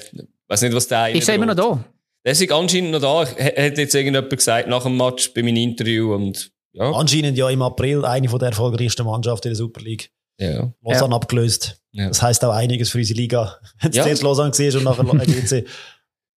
weiß 0.48 0.62
nicht, 0.62 0.74
was 0.74 0.88
der 0.88 1.14
Ist 1.14 1.28
er 1.28 1.34
immer 1.34 1.46
noch 1.46 1.54
da? 1.54 1.84
Der 2.24 2.32
ist 2.32 2.50
anscheinend 2.50 2.92
noch 2.92 3.00
da. 3.00 3.26
Hat 3.26 3.76
jetzt 3.76 3.94
irgendjemand 3.94 4.30
gesagt 4.30 4.66
nach 4.66 4.84
dem 4.84 4.96
Match 4.96 5.32
bei 5.34 5.42
meinem 5.42 5.56
Interview 5.56 6.14
und, 6.14 6.50
ja. 6.72 6.90
Anscheinend 6.90 7.36
ja 7.36 7.50
im 7.50 7.60
April 7.60 8.04
eine 8.04 8.28
von 8.28 8.38
der 8.38 8.48
erfolgreichsten 8.48 9.04
Mannschaften 9.04 9.48
in 9.48 9.52
der 9.52 9.56
Super 9.56 9.80
League. 9.82 10.10
Ja. 10.40 10.72
Lausanne 10.82 11.10
ja. 11.10 11.16
abgelöst. 11.16 11.82
Ja. 11.92 12.08
Das 12.08 12.22
heisst 12.22 12.42
auch 12.44 12.52
einiges 12.52 12.90
für 12.90 12.98
unsere 12.98 13.18
Liga. 13.18 13.58
Wenn 13.82 13.90
es 13.90 13.96
ja. 13.96 14.04
zuerst 14.04 14.22
Lausanne 14.22 14.54
siehst 14.54 14.76
und 14.76 14.84
nachher 14.84 15.04
GC. 15.04 15.66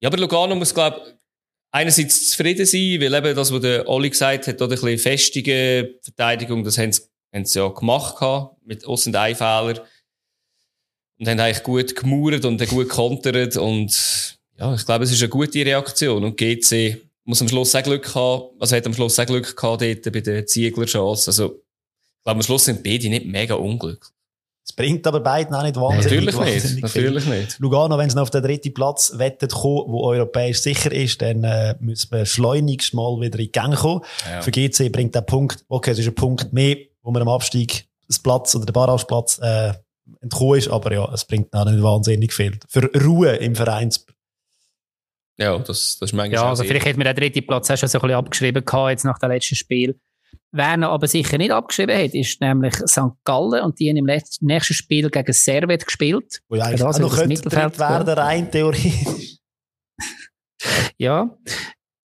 ja, 0.02 0.10
aber 0.10 0.18
Lugano 0.18 0.56
muss, 0.56 0.74
glaube 0.74 1.02
einerseits 1.72 2.32
zufrieden 2.32 2.66
sein, 2.66 3.00
weil 3.00 3.14
eben 3.14 3.36
das, 3.36 3.52
was 3.52 3.62
der 3.62 3.88
Oli 3.88 4.10
gesagt 4.10 4.48
hat, 4.48 4.62
oder 4.62 4.76
ein 4.76 4.82
bisschen 4.82 4.98
festige 4.98 5.96
Verteidigung, 6.02 6.64
das 6.64 6.78
haben 6.78 6.92
sie, 6.92 7.02
haben 7.34 7.46
sie 7.46 7.60
ja 7.60 7.68
gemacht 7.70 8.18
gehabt, 8.18 8.56
mit 8.66 8.86
Aus- 8.86 9.08
und 9.08 9.16
Einfehler. 9.16 9.86
Und 11.20 11.28
haben 11.28 11.40
eigentlich 11.40 11.64
gut 11.64 11.96
gemauert 11.96 12.46
und 12.46 12.68
gut 12.68 12.90
kontert 12.90 13.56
und, 13.56 14.38
ja, 14.58 14.74
ich 14.74 14.86
glaube, 14.86 15.04
es 15.04 15.12
ist 15.12 15.22
eine 15.22 15.30
gute 15.30 15.64
Reaktion. 15.66 16.24
Und 16.24 16.36
GC 16.36 16.98
muss 17.26 17.42
am 17.42 17.48
Schluss 17.48 17.76
auch 17.76 17.84
Glück 17.84 18.16
haben, 18.16 18.50
also 18.60 18.76
hat 18.76 18.86
am 18.88 18.94
Schluss 18.94 19.20
auch 19.20 19.26
Glück 19.26 19.56
gehabt 19.56 19.82
dort 19.82 20.12
bei 20.12 20.22
der 20.22 20.46
Ziegler-Chance. 20.46 21.30
Also, 21.30 21.46
ich 21.46 22.24
glaube, 22.24 22.38
am 22.38 22.42
Schluss 22.42 22.66
sind 22.66 22.84
beide 22.84 23.10
nicht 23.10 23.26
mega 23.26 23.54
unglücklich. 23.54 24.12
Es 24.64 24.74
bringt 24.74 25.06
aber 25.08 25.20
beiden 25.20 25.56
auch 25.56 25.64
nicht 25.64 25.76
wahnsinnig. 25.76 26.34
Natürlich 26.34 26.64
nicht. 26.64 26.82
Natürlich 26.82 27.26
nicht. 27.26 27.60
Lugano, 27.60 27.98
wenn 27.98 28.10
sie 28.10 28.22
auf 28.22 28.30
den 28.30 28.44
dritten 28.44 28.74
Platz 28.74 29.14
wettet 29.16 29.52
kommen, 29.52 29.92
wo 29.92 30.04
europäisch 30.04 30.60
sicher 30.60 30.92
ist, 30.92 31.22
dann 31.22 31.44
äh, 31.44 31.76
müssen 31.80 32.12
wir 32.12 32.26
schleunigst 32.26 32.94
mal 32.94 33.20
wieder 33.20 33.40
in 33.40 33.46
die 33.46 33.52
Gänge 33.52 33.76
kommen. 33.76 34.02
Ja. 34.30 34.42
Für 34.42 34.52
GC 34.52 34.92
bringt 34.92 35.16
der 35.16 35.22
Punkt, 35.22 35.66
okay, 35.68 35.92
es 35.92 36.00
ist 36.00 36.08
ein 36.08 36.16
Punkt 36.16 36.54
mehr, 36.54 36.78
wo 37.02 37.12
man 37.12 37.22
am 37.22 37.30
Abstieg 37.30 37.88
das 38.08 38.20
Platz 38.20 38.56
oder 38.56 38.66
der 38.66 38.74
Barrageplatz 38.74 39.40
äh, 39.42 39.74
entkommen 40.22 40.58
ist, 40.58 40.68
aber 40.70 40.94
ja, 40.94 41.12
es 41.14 41.26
bringt 41.26 41.54
auch 41.54 41.66
nicht 41.66 41.82
wahnsinnig 41.82 42.34
viel. 42.34 42.60
Für 42.68 42.90
Ruhe 43.02 43.36
im 43.38 43.56
Vereins. 43.56 44.06
Ja, 45.38 45.58
das, 45.58 45.98
das 45.98 46.10
ist 46.10 46.14
manchmal 46.14 46.42
Ja, 46.42 46.50
also 46.50 46.64
vielleicht 46.64 46.86
hätte 46.86 47.00
man 47.00 47.06
den 47.06 47.16
dritten 47.16 47.46
Platz 47.46 47.72
auch 47.72 47.78
schon 47.78 47.90
so 47.90 48.00
ein 48.00 48.02
bisschen 48.02 48.18
abgeschrieben 48.18 48.66
gehabt, 48.66 48.90
jetzt 48.92 49.06
nach 49.06 49.18
dem 49.18 49.32
letzten 49.32 49.56
Spiel. 49.56 50.00
Wer 50.52 50.78
noch 50.78 50.90
aber 50.90 51.08
sicher 51.08 51.38
nicht 51.38 51.52
abgeschrieben 51.52 51.98
hat, 51.98 52.14
ist 52.14 52.42
nämlich 52.42 52.76
St. 52.76 53.24
Gallen 53.24 53.64
und 53.64 53.80
die 53.80 53.90
haben 53.90 53.98
im 53.98 54.06
nächsten 54.06 54.74
Spiel 54.74 55.10
gegen 55.10 55.34
Servet 55.34 55.86
gespielt. 55.86 56.42
Wo 56.50 56.56
ja 56.56 56.66
eigentlich 56.66 56.82
das 56.82 57.00
noch 57.00 57.26
Mittelfeld 57.26 57.80
werden, 57.80 58.14
rein 58.14 58.52
theoretisch. 58.52 59.38
ja. 60.98 61.38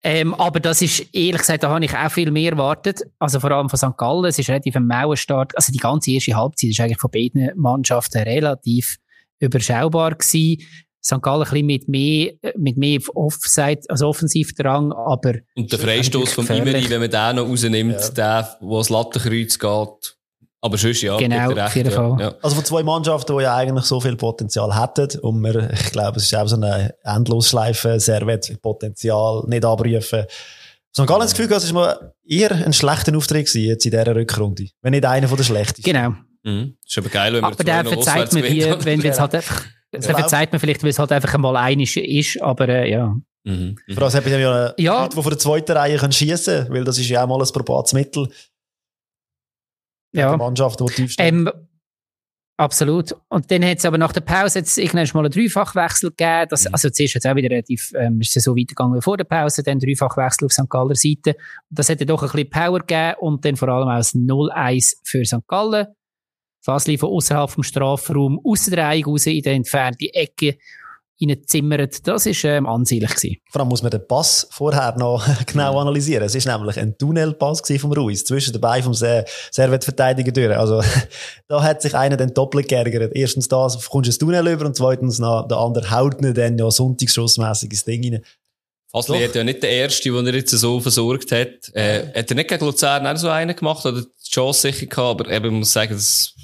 Ähm, 0.05 0.35
aber 0.35 0.59
das 0.59 0.83
ist, 0.83 1.15
ehrlich 1.15 1.39
gesagt, 1.39 1.63
da 1.63 1.71
habe 1.71 1.85
ich 1.85 1.97
auch 1.97 2.11
viel 2.11 2.31
mehr 2.31 2.53
erwartet. 2.53 3.03
Also 3.19 3.39
vor 3.39 3.53
allem 3.53 3.69
von 3.69 3.79
St. 3.79 3.97
Gallen. 3.97 4.25
Es 4.25 4.39
ist 4.39 4.49
relativ 4.49 4.75
ein 4.75 4.87
Mauerstart. 4.87 5.57
Also 5.57 5.73
die 5.73 5.79
ganze 5.79 6.11
erste 6.11 6.35
Halbzeit 6.35 6.71
ist 6.71 6.81
eigentlich 6.81 6.99
von 6.99 7.11
beiden 7.11 7.51
Mannschaften 7.57 8.23
relativ 8.23 8.97
überschaubar 9.39 10.17
gewesen. 10.17 10.63
St. 11.05 11.23
Gallen 11.23 11.43
ein 11.43 11.51
bisschen 11.51 11.67
mit 11.67 11.89
mehr, 11.89 12.33
mit 12.57 12.77
mehr 12.77 13.01
Offside, 13.15 13.81
also 13.89 14.09
Offensivdrang, 14.09 14.93
aber. 14.93 15.35
Und 15.57 15.71
der 15.71 15.79
Freistoß 15.79 16.33
vom 16.33 16.47
Imeri, 16.47 16.89
wenn 16.91 17.01
man 17.01 17.11
den 17.11 17.37
noch 17.37 17.49
rausnimmt, 17.49 17.93
ja. 17.93 18.11
der, 18.11 18.57
wo 18.61 18.79
das 18.79 18.89
Lattenkreuz 18.89 19.59
geht. 19.59 20.17
Aber 20.65 20.79
sonst, 20.79 21.03
ja. 21.03 21.17
Genau, 21.17 21.49
recht, 21.49 21.61
auf 21.61 21.77
jeden 21.77 21.91
Fall. 21.91 22.17
Ja. 22.21 22.35
Also 22.41 22.57
von 22.57 22.65
zwei 22.65 22.83
Mannschaften, 22.83 23.37
die 23.37 23.43
ja 23.43 23.57
eigentlich 23.57 23.85
so 23.85 24.01
viel 24.01 24.17
Potenzial 24.17 24.81
hätten, 24.81 25.19
und 25.21 25.41
wir, 25.43 25.71
ich 25.73 25.91
glaube, 25.91 26.19
es 26.19 26.25
ist 26.25 26.35
auch 26.35 26.47
so 26.47 26.57
eine 26.57 26.95
Endlosschleife, 27.03 27.99
Servet 27.99 28.63
Potenzial 28.63 29.43
nicht 29.49 29.65
abrufen. 29.65 30.25
So 30.93 31.03
ein 31.03 31.07
Gallen 31.07 31.23
das 31.23 31.35
Gefühl, 31.35 31.53
es 31.53 31.65
ist 31.65 31.73
mal 31.73 32.15
eher 32.25 32.53
ein 32.53 32.73
schlechter 32.73 33.17
Auftritt 33.17 33.47
gewesen, 33.47 33.67
jetzt 33.69 33.85
in 33.85 33.91
dieser 33.91 34.15
Rückrunde. 34.15 34.69
Wenn 34.83 34.93
nicht 34.93 35.05
einer 35.05 35.27
von 35.27 35.37
den 35.37 35.45
schlechtesten. 35.45 35.83
Genau. 35.83 36.15
Mhm. 36.45 36.77
Ist 36.87 36.99
aber 36.99 37.09
geil, 37.09 37.35
wenn 37.35 37.41
man 37.41 37.53
Aber 37.53 37.65
der 37.65 37.85
verzeiht 37.85 38.33
mir, 38.33 38.45
wie, 38.45 38.65
wenn 38.85 39.03
wir 39.03 39.11
jetzt 39.11 39.21
halt 39.21 39.35
einfach 39.35 39.65
das 39.93 40.07
ja. 40.07 40.17
verzeiht 40.17 40.53
man 40.53 40.59
vielleicht, 40.59 40.83
weil 40.83 40.91
es 40.91 40.99
halt 40.99 41.13
einfach 41.13 41.35
einmal 41.35 41.57
einig 41.57 41.97
ist, 41.97 42.41
aber 42.41 42.69
äh, 42.69 42.91
ja. 42.91 43.15
Mhm. 43.45 43.77
Mhm. 43.87 43.95
Vor 43.95 44.05
allem 44.05 44.15
haben 44.15 44.25
wir 44.25 44.39
ja, 44.39 44.75
ja. 44.79 45.03
Leute, 45.03 45.17
die 45.17 45.23
von 45.23 45.31
der 45.31 45.39
zweiten 45.39 45.73
Reihe 45.73 45.99
können 45.99 46.13
schiessen 46.13 46.65
können, 46.65 46.75
weil 46.75 46.85
das 46.85 46.99
ist 46.99 47.09
ja 47.09 47.23
auch 47.23 47.29
mal 47.29 47.41
ein 47.41 47.53
probates 47.53 47.93
Mittel. 47.93 48.29
Ja. 50.13 50.37
Mannschaft, 50.37 50.81
die 50.81 50.87
tief 50.87 51.13
steht. 51.13 51.27
Ähm, 51.27 51.51
absolut. 52.57 53.17
Und 53.29 53.51
dann 53.51 53.65
hat 53.65 53.79
es 53.79 53.85
aber 53.85 53.99
nach 53.99 54.13
der 54.13 54.21
Pause 54.21 54.61
jetzt 54.61 54.79
irgendwann 54.79 55.09
mal 55.15 55.25
einen 55.25 55.33
Dreifachwechsel 55.33 56.11
gegeben. 56.11 56.47
Das, 56.51 56.65
mhm. 56.65 56.75
Also 56.75 56.91
zuerst 56.91 57.15
jetzt 57.15 57.27
auch 57.27 57.35
wieder 57.35 57.51
relativ, 57.51 57.93
ähm, 57.95 58.21
ist 58.21 58.37
es 58.37 58.45
so 58.45 58.57
weitergegangen 58.57 58.97
wie 58.97 59.03
vor 59.03 59.17
der 59.17 59.25
Pause, 59.25 59.63
dann 59.63 59.79
Dreifachwechsel 59.79 60.47
auf 60.47 60.53
St. 60.53 60.69
Galler 60.69 60.95
Seite. 60.95 61.31
Und 61.71 61.79
das 61.79 61.89
hat 61.89 62.01
dann 62.01 62.09
doch 62.09 62.23
ein 62.23 62.31
bisschen 62.31 62.51
Power 62.51 62.81
gegeben 62.81 63.15
und 63.21 63.45
dann 63.45 63.57
vor 63.57 63.69
allem 63.69 63.89
auch 63.89 63.97
das 63.97 64.15
0-1 64.15 64.97
für 65.03 65.25
St. 65.25 65.47
Gallen. 65.47 65.87
Fasli 66.65 66.97
von 66.97 67.11
außerhalb 67.11 67.51
vom 67.51 67.65
Strafraum 67.65 68.41
aus 68.45 68.67
der 68.67 68.85
Reihe 68.85 69.05
raus 69.05 69.27
in 69.27 69.43
die 69.43 69.49
entfernte 69.49 70.15
Ecke 70.15 70.59
reinzimmert. 71.29 72.07
Das 72.07 72.27
war 72.27 72.51
ähm, 72.51 72.67
ansehnlich. 72.67 73.15
Gewesen. 73.15 73.37
Vor 73.51 73.61
allem 73.61 73.69
muss 73.69 73.83
man 73.83 73.91
den 73.91 74.07
Pass 74.07 74.47
vorher 74.51 74.97
noch 74.99 75.25
genau 75.47 75.79
analysieren. 75.79 76.25
Es 76.25 76.47
war 76.47 76.59
nämlich 76.59 76.79
ein 76.79 76.97
Tunnelpass 76.97 77.63
vom 77.79 77.93
Ruiz 77.93 78.25
zwischen 78.25 78.53
den 78.53 78.61
Beinen 78.61 78.85
vom 78.85 78.95
Servetverteidiger 78.95 80.33
durch. 80.33 80.57
Also 80.57 80.83
da 81.49 81.63
hat 81.63 81.83
sich 81.83 81.95
einer 81.95 82.17
dann 82.17 82.35
doppelt 82.35 82.69
geärgert. 82.69 83.13
Erstens 83.15 83.49
da 83.49 83.67
kommst 83.67 83.93
du 83.93 83.99
ins 84.11 84.19
Tunnel 84.19 84.47
über 84.49 84.67
und 84.67 84.77
zweitens 84.77 85.19
noch 85.19 85.47
der 85.49 85.59
andere 85.59 85.91
haut 85.91 86.21
ihn 86.23 86.35
dann 86.35 86.59
ja 86.59 86.71
sonntagsschussmässig 86.71 87.71
ins 87.71 87.85
Ding 87.85 88.05
rein. 88.05 88.25
Fasli 88.91 89.25
hat 89.25 89.35
ja 89.35 89.43
nicht 89.43 89.63
der 89.63 89.71
Erste, 89.71 90.11
den 90.11 90.27
er 90.27 90.35
jetzt 90.35 90.51
so 90.51 90.79
versorgt 90.79 91.33
hat. 91.33 91.73
Äh, 91.73 92.09
hat 92.15 92.31
er 92.31 92.37
nicht 92.37 92.49
gegen 92.49 92.65
Luzern 92.65 93.07
auch 93.07 93.17
so 93.17 93.31
einen 93.31 93.57
gemacht 93.57 93.87
oder 93.87 94.03
die 94.03 94.31
Chance 94.31 94.61
sicher 94.61 94.85
gehabt, 94.85 95.21
aber 95.21 95.31
eben, 95.31 95.47
ich 95.47 95.53
muss 95.53 95.73
sagen, 95.73 95.95
das 95.95 96.35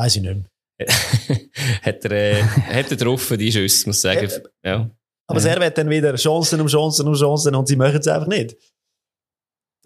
Weiß 0.00 0.16
ich 0.16 0.22
nicht 0.22 0.34
mehr. 0.34 0.49
hat 1.82 2.04
er, 2.04 2.12
äh, 2.12 2.42
hat 2.42 2.90
er 2.90 3.36
die 3.36 3.52
Schüsse, 3.52 3.88
muss 3.88 3.96
ich 3.96 4.02
sagen. 4.02 4.30
Ja. 4.64 4.90
Aber 5.26 5.44
er 5.44 5.60
wird 5.60 5.78
dann 5.78 5.88
wieder 5.88 6.14
Chancen 6.16 6.60
um 6.60 6.66
Chancen 6.66 7.06
um 7.06 7.14
Chancen 7.14 7.54
und 7.54 7.68
sie 7.68 7.76
machen 7.76 7.98
es 7.98 8.08
einfach 8.08 8.26
nicht. 8.26 8.56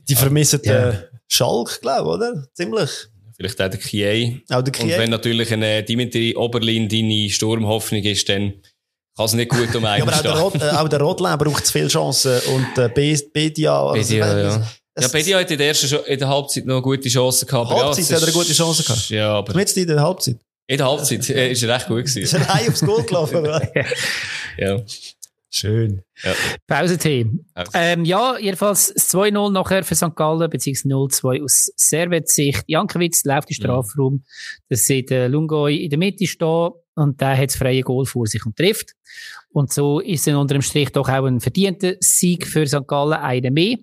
Die 0.09 0.15
vermissen 0.15 0.61
ja. 0.65 0.91
den 0.91 1.05
Schalk, 1.29 1.81
glaube 1.81 2.09
ich, 2.09 2.15
oder? 2.15 2.47
Ziemlich. 2.55 2.91
Vielleicht 3.37 3.61
auch 3.61 3.69
der 3.69 3.81
Kie. 3.81 4.43
Auch 4.51 4.63
der 4.63 4.73
Kie. 4.73 4.83
Und 4.85 4.91
wenn 4.91 5.11
natürlich 5.11 5.53
eine 5.53 5.83
Dimitri 5.83 6.35
Oberlin 6.37 6.89
deine 6.89 7.29
Sturmhoffnung 7.29 8.03
ist, 8.03 8.29
dann 8.29 8.55
kann 9.17 9.27
es 9.27 9.35
nicht 9.35 9.51
gut 9.51 9.75
um 9.75 9.85
einen 9.85 10.09
ja, 10.09 10.13
aber 10.13 10.17
auch 10.17 10.23
der, 10.23 10.39
Rot, 10.39 10.55
äh, 10.63 10.77
auch 10.77 10.89
der 10.89 11.01
Rotlein 11.01 11.39
braucht 11.39 11.67
zu 11.67 11.73
viele 11.73 11.89
Chancen 11.89 12.41
und 12.55 12.79
äh, 12.79 12.89
Bedia... 12.89 13.87
Also 13.87 14.11
Bedia, 14.11 14.39
ja. 14.39 14.67
Ja, 14.99 15.09
Bedia 15.09 15.39
hat 15.39 15.51
in 15.51 15.59
der, 15.59 15.69
ersten, 15.69 15.95
in 16.07 16.19
der 16.19 16.29
Halbzeit 16.29 16.67
noch 16.67 16.81
gute 16.81 17.09
Chance 17.09 17.47
gehabt. 17.47 17.71
Halbzeit 17.71 18.09
ja, 18.09 18.17
hat 18.17 18.23
er 18.23 18.29
eine 18.29 18.33
gute 18.33 18.53
Chance 18.53 18.83
gehabt? 18.83 19.09
Ja, 19.11 19.33
aber... 19.35 19.59
Jetzt 19.59 19.77
in 19.77 19.87
der 19.87 20.01
Halbzeit? 20.01 20.39
In 20.67 20.79
der 20.79 20.87
Halbzeit 20.89 21.29
äh, 21.31 21.53
ist 21.53 21.63
er 21.63 21.75
recht 21.75 21.87
gut 21.87 21.99
gewesen. 21.99 22.23
Ist 22.23 22.33
er 22.35 22.49
rein 22.49 22.69
aufs 22.69 22.81
Goal 22.81 23.03
gelaufen, 23.05 23.37
oder? 23.37 23.71
ja. 24.59 24.81
Schön. 25.51 26.03
Ja. 26.25 26.33
Pause-Team. 26.67 27.47
Ähm, 27.75 28.05
ja, 28.05 28.37
jedenfalls 28.39 28.93
2-0 28.97 29.53
nachher 29.53 29.85
für 29.85 29.95
St. 29.95 30.17
Gallen, 30.17 30.51
beziehungsweise 30.51 30.89
0-2 30.89 31.45
aus 31.45 31.71
Servet-Sicht. 31.77 32.65
Jankiewicz 32.67 33.25
läuft 33.25 33.51
in 33.51 33.55
den 33.55 33.63
Strafraum. 33.63 34.15
Mhm. 34.15 34.25
Das 34.69 34.87
sieht 34.87 35.13
äh, 35.13 35.29
Lungoy 35.29 35.77
in 35.77 35.91
der 35.91 35.99
Mitte 36.01 36.27
stehen 36.27 36.71
und 36.97 37.21
der 37.21 37.37
hat 37.37 37.51
das 37.51 37.57
freie 37.57 37.83
Goal 37.83 38.05
vor 38.05 38.27
sich 38.27 38.45
und 38.45 38.57
trifft. 38.57 38.95
Und 39.51 39.73
so 39.73 40.01
ist 40.01 40.27
dann 40.27 40.35
unter 40.35 40.55
dem 40.55 40.63
Strich 40.63 40.91
doch 40.91 41.09
auch 41.09 41.25
ein 41.25 41.39
verdienter 41.39 41.95
Sieg 42.01 42.49
für 42.49 42.67
St. 42.67 42.89
Gallen, 42.89 43.13
einer 43.13 43.53
mehr. 43.53 43.77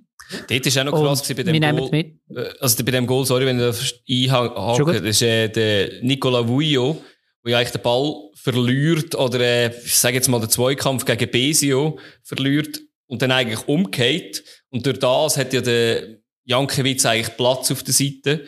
Dort 0.47 0.65
ist 0.65 0.77
auch 0.77 0.83
noch 0.83 0.93
krass 0.93 1.27
bei 1.27 1.43
dem 1.43 1.61
Goal. 1.61 1.89
Mit. 1.91 2.19
Äh, 2.29 2.53
also 2.59 2.83
bei 2.83 2.91
dem 2.91 3.07
Goal, 3.07 3.25
sorry, 3.25 3.45
wenn 3.45 3.59
ich 4.05 4.31
einhake, 4.31 5.01
das 5.01 5.03
ist 5.03 5.21
äh, 5.21 5.49
der 5.49 6.01
Nicola 6.03 6.47
Vujo, 6.47 7.01
wo 7.43 7.49
ja 7.49 7.57
eigentlich 7.57 7.71
den 7.71 7.81
Ball 7.81 8.13
verliert 8.35 9.15
oder 9.15 9.39
äh, 9.39 9.75
ich 9.85 9.95
sage 9.95 10.15
jetzt 10.15 10.27
mal 10.27 10.39
den 10.39 10.49
Zweikampf 10.49 11.05
gegen 11.05 11.29
Besio 11.29 11.99
verliert 12.23 12.79
und 13.07 13.21
dann 13.21 13.31
eigentlich 13.31 13.67
umgeht. 13.67 14.43
Und 14.69 14.85
durch 14.85 14.99
das 14.99 15.37
hat 15.37 15.53
ja 15.53 15.61
der 15.61 16.17
Jankiewicz 16.45 17.05
eigentlich 17.05 17.35
Platz 17.37 17.71
auf 17.71 17.83
der 17.83 17.93
Seite. 17.93 18.45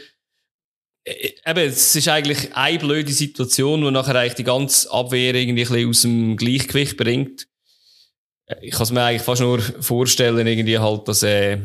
Äh, 1.03 1.31
eben, 1.45 1.59
es 1.59 1.95
ist 1.95 2.07
eigentlich 2.07 2.55
eine 2.55 2.79
blöde 2.79 3.11
Situation, 3.11 3.81
die 3.81 3.91
nachher 3.91 4.15
eigentlich 4.15 4.35
die 4.35 4.43
ganze 4.43 4.91
Abwehr 4.91 5.35
irgendwie 5.35 5.63
ein 5.63 5.69
bisschen 5.69 5.89
aus 5.89 6.01
dem 6.01 6.37
Gleichgewicht 6.37 6.97
bringt 6.97 7.47
ich 8.61 8.71
kann 8.71 8.83
es 8.83 8.91
mir 8.91 9.03
eigentlich 9.03 9.21
fast 9.21 9.41
nur 9.41 9.59
vorstellen, 9.59 10.45
irgendwie 10.45 10.79
halt, 10.79 11.07
dass, 11.07 11.23
äh, 11.23 11.59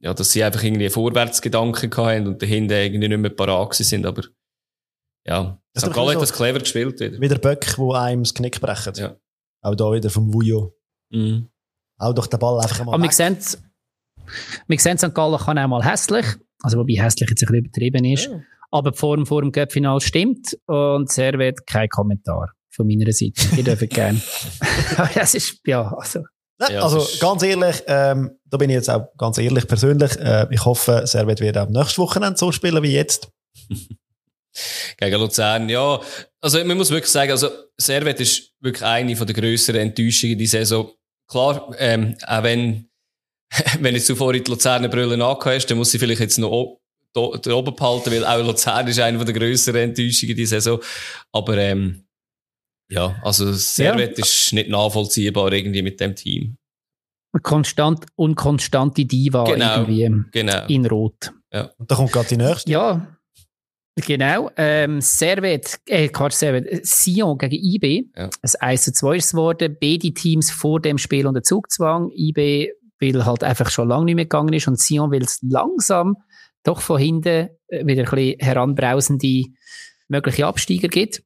ja, 0.00 0.14
dass 0.14 0.32
sie 0.32 0.42
einfach 0.42 0.62
irgendwie 0.62 0.88
Vorwärtsgedanken 0.88 1.94
hatten 1.96 2.26
und 2.26 2.42
dahinter 2.42 2.80
irgendwie 2.80 3.08
nicht 3.08 3.18
mehr 3.18 3.30
parat 3.30 3.74
sind, 3.74 4.06
aber 4.06 4.22
ja, 5.26 5.60
St. 5.76 5.92
Gallen 5.92 6.14
hat 6.14 6.22
das 6.22 6.32
clever 6.32 6.60
gespielt 6.60 7.00
wieder. 7.00 7.20
Wie 7.20 7.28
der 7.28 7.38
Böck, 7.38 7.76
wo 7.78 7.92
einem 7.92 8.22
das 8.22 8.32
Knick 8.32 8.60
brecht. 8.60 8.96
Ja. 8.98 9.16
Auch 9.60 9.74
da 9.74 9.92
wieder 9.92 10.08
vom 10.08 10.32
Vujo. 10.32 10.74
Mhm. 11.10 11.48
Auch 11.98 12.12
durch 12.12 12.28
den 12.28 12.38
Ball 12.38 12.60
einfach 12.60 12.84
mal 12.84 12.94
Aber 12.94 13.02
wir 13.02 13.10
sehen, 13.10 13.36
wir 14.66 14.78
sehen, 14.78 14.98
St. 14.98 15.14
Gallen 15.14 15.38
kann 15.38 15.58
auch 15.58 15.68
mal 15.68 15.84
hässlich, 15.84 16.26
also 16.62 16.78
wobei 16.78 16.94
hässlich 16.94 17.28
jetzt 17.30 17.42
ein 17.42 17.46
bisschen 17.46 17.64
übertrieben 17.64 18.04
ist, 18.04 18.26
ja. 18.26 18.40
aber 18.70 18.92
die 18.92 18.98
Form 18.98 19.26
vor 19.26 19.42
dem 19.42 19.50
Göppfinal 19.50 20.00
stimmt 20.00 20.56
und 20.66 21.10
Servet 21.10 21.66
kein 21.66 21.88
Kommentar 21.88 22.55
von 22.76 22.86
meiner 22.86 23.10
Seite. 23.12 23.42
Ihr 23.56 23.64
dürft 23.64 23.90
gerne. 23.90 24.20
das 25.14 25.34
ist, 25.34 25.60
ja, 25.66 25.92
also. 25.96 26.20
Ja, 26.70 26.82
also 26.82 27.06
ganz 27.20 27.42
ehrlich, 27.42 27.82
ähm, 27.86 28.38
da 28.46 28.56
bin 28.56 28.70
ich 28.70 28.76
jetzt 28.76 28.88
auch 28.88 29.08
ganz 29.18 29.36
ehrlich 29.36 29.66
persönlich. 29.66 30.16
Äh, 30.16 30.46
ich 30.50 30.64
hoffe, 30.64 31.02
Servet 31.04 31.40
wird 31.40 31.58
auch 31.58 31.68
nächstes 31.68 31.98
Wochenende 31.98 32.38
so 32.38 32.50
spielen 32.50 32.82
wie 32.82 32.92
jetzt. 32.92 33.28
Gegen 34.96 35.20
Luzern, 35.20 35.68
ja. 35.68 36.00
Also 36.40 36.64
man 36.64 36.78
muss 36.78 36.90
wirklich 36.90 37.10
sagen, 37.10 37.30
also 37.30 37.50
Servet 37.76 38.20
ist 38.20 38.52
wirklich 38.60 38.84
eine 38.84 39.16
von 39.16 39.26
der 39.26 39.36
grösseren 39.36 39.82
Enttäuschungen 39.82 40.38
die 40.38 40.46
Saison. 40.46 40.90
Klar, 41.28 41.74
ähm, 41.78 42.16
auch 42.26 42.42
wenn, 42.42 42.88
wenn 43.80 43.94
jetzt 43.94 44.08
du 44.08 44.16
vorhin 44.16 44.42
die 44.42 44.50
Luzerner 44.50 44.88
Brille 44.88 45.22
hast, 45.22 45.66
dann 45.66 45.76
muss 45.76 45.90
sie 45.90 45.98
vielleicht 45.98 46.20
jetzt 46.20 46.38
noch 46.38 46.78
oben 47.14 47.74
behalten, 47.74 48.10
weil 48.12 48.24
auch 48.24 48.46
Luzern 48.46 48.86
ist 48.88 48.98
eine 48.98 49.18
von 49.18 49.26
der 49.26 49.34
grösseren 49.34 49.90
Enttäuschungen 49.90 50.36
die 50.36 50.46
Saison. 50.46 50.80
Aber 51.32 51.58
ähm, 51.58 52.05
ja, 52.90 53.16
also 53.22 53.52
Servet 53.52 54.18
ja. 54.18 54.24
ist 54.24 54.52
nicht 54.52 54.68
nachvollziehbar 54.68 55.52
irgendwie 55.52 55.82
mit 55.82 56.00
dem 56.00 56.14
Team. 56.14 56.56
Konstant 57.42 58.06
und 58.14 58.34
konstante 58.34 59.04
Diva 59.04 59.44
genau, 59.44 59.80
irgendwie 59.80 60.24
genau. 60.32 60.66
in 60.68 60.86
Rot. 60.86 61.32
Ja. 61.52 61.70
Und 61.76 61.90
da 61.90 61.96
kommt 61.96 62.12
gerade 62.12 62.28
die 62.28 62.36
nächste. 62.38 62.70
Ja, 62.70 63.18
genau. 63.96 64.50
Ähm, 64.56 65.00
Servet, 65.00 65.80
äh, 65.86 66.08
Quatsch, 66.08 66.32
Servet, 66.32 66.86
Sion 66.86 67.36
gegen 67.36 67.56
IB. 67.56 68.08
Ja. 68.16 68.30
Ein 68.42 68.70
1 68.70 68.84
zu 68.84 68.92
2 68.92 69.16
ist 69.16 69.32
geworden. 69.32 69.76
Beide 69.78 70.14
Teams 70.14 70.50
vor 70.50 70.80
dem 70.80 70.96
Spiel 70.96 71.26
unter 71.26 71.42
Zugzwang. 71.42 72.10
IB, 72.14 72.70
weil 73.00 73.26
halt 73.26 73.44
einfach 73.44 73.70
schon 73.70 73.88
lange 73.88 74.06
nicht 74.06 74.14
mehr 74.14 74.24
gegangen 74.24 74.54
ist 74.54 74.68
und 74.68 74.80
Sion 74.80 75.10
will 75.10 75.22
es 75.22 75.38
langsam 75.42 76.16
doch 76.66 76.80
von 76.80 76.98
hinten 76.98 77.48
äh, 77.68 77.86
wieder 77.86 78.02
ein 78.02 78.10
bisschen 78.10 78.38
heranbrausende 78.40 79.44
mögliche 80.08 80.46
Absteiger 80.46 80.88
gibt. 80.88 81.22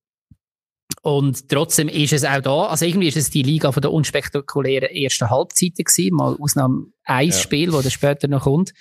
Und 1.03 1.49
trotzdem 1.49 1.89
ist 1.89 2.13
es 2.13 2.25
auch 2.25 2.43
da, 2.43 2.67
also 2.67 2.85
irgendwie 2.85 3.09
ist 3.09 3.17
es 3.17 3.31
die 3.31 3.43
Liga 3.43 3.73
von 3.73 3.81
der 3.81 3.91
unspektakulären 3.91 4.91
ersten 4.91 5.31
Halbzeit 5.31 5.77
gewesen, 5.77 6.15
mal 6.15 6.37
Ausnahme 6.39 6.87
ein 7.05 7.29
ja. 7.29 7.35
Spiel, 7.35 7.71
das 7.71 7.91
später 7.93 8.29
noch 8.29 8.43
kommt. 8.43 8.73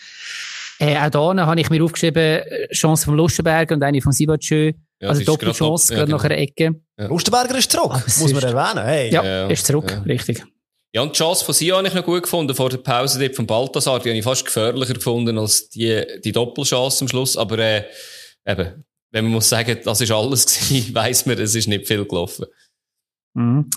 Äh, 0.80 0.97
auch 0.97 1.09
da 1.09 1.45
habe 1.45 1.59
ich 1.59 1.70
mir 1.70 1.84
aufgeschrieben, 1.84 2.41
Chance 2.74 3.05
vom 3.05 3.15
Lustenberger 3.15 3.76
und 3.76 3.84
eine 3.84 4.01
von 4.01 4.11
Sibachö. 4.11 4.74
Ja, 5.01 5.09
also 5.09 5.24
Doppelchance, 5.24 5.88
gerade 5.88 5.99
ja, 5.99 6.05
genau. 6.05 6.17
nach 6.17 6.26
einer 6.26 6.38
Ecke. 6.38 6.76
Ja. 6.97 7.07
Lustenberger 7.07 7.57
ist 7.57 7.72
zurück, 7.72 7.91
ah, 7.93 8.03
muss 8.05 8.34
man 8.34 8.43
erwähnen. 8.43 8.86
Hey. 8.86 9.11
Ja, 9.11 9.24
ja, 9.24 9.47
ist 9.47 9.65
zurück, 9.65 10.01
richtig. 10.05 10.43
Ja, 10.91 11.03
und 11.03 11.15
die 11.15 11.20
Chance 11.20 11.45
von 11.45 11.53
Sion 11.53 11.78
habe 11.78 11.88
ich 11.88 11.93
noch 11.93 12.03
gut 12.03 12.24
gefunden 12.24 12.55
vor 12.55 12.70
der 12.70 12.78
Pause 12.78 13.20
dort 13.20 13.36
von 13.36 13.45
Balthasar. 13.45 13.99
Die 13.99 14.09
habe 14.09 14.17
ich 14.17 14.24
fast 14.24 14.45
gefährlicher 14.45 14.95
gefunden 14.95 15.38
als 15.38 15.70
die, 15.70 16.03
die 16.24 16.32
Doppelchance 16.32 17.03
am 17.03 17.07
Schluss. 17.07 17.38
Aber 17.38 17.59
äh, 17.59 17.84
eben, 18.45 18.84
wenn 19.12 19.26
man 19.26 19.34
muss 19.34 19.49
sagen, 19.49 19.78
das 19.84 20.01
ist 20.01 20.12
alles 20.12 20.45
gewesen, 20.70 20.93
weiss 20.95 21.26
man, 21.26 21.39
es 21.39 21.55
ist 21.55 21.68
nicht 21.68 21.88
viel 21.88 22.05
gelaufen. 22.05 22.45
Mhm. 23.36 23.70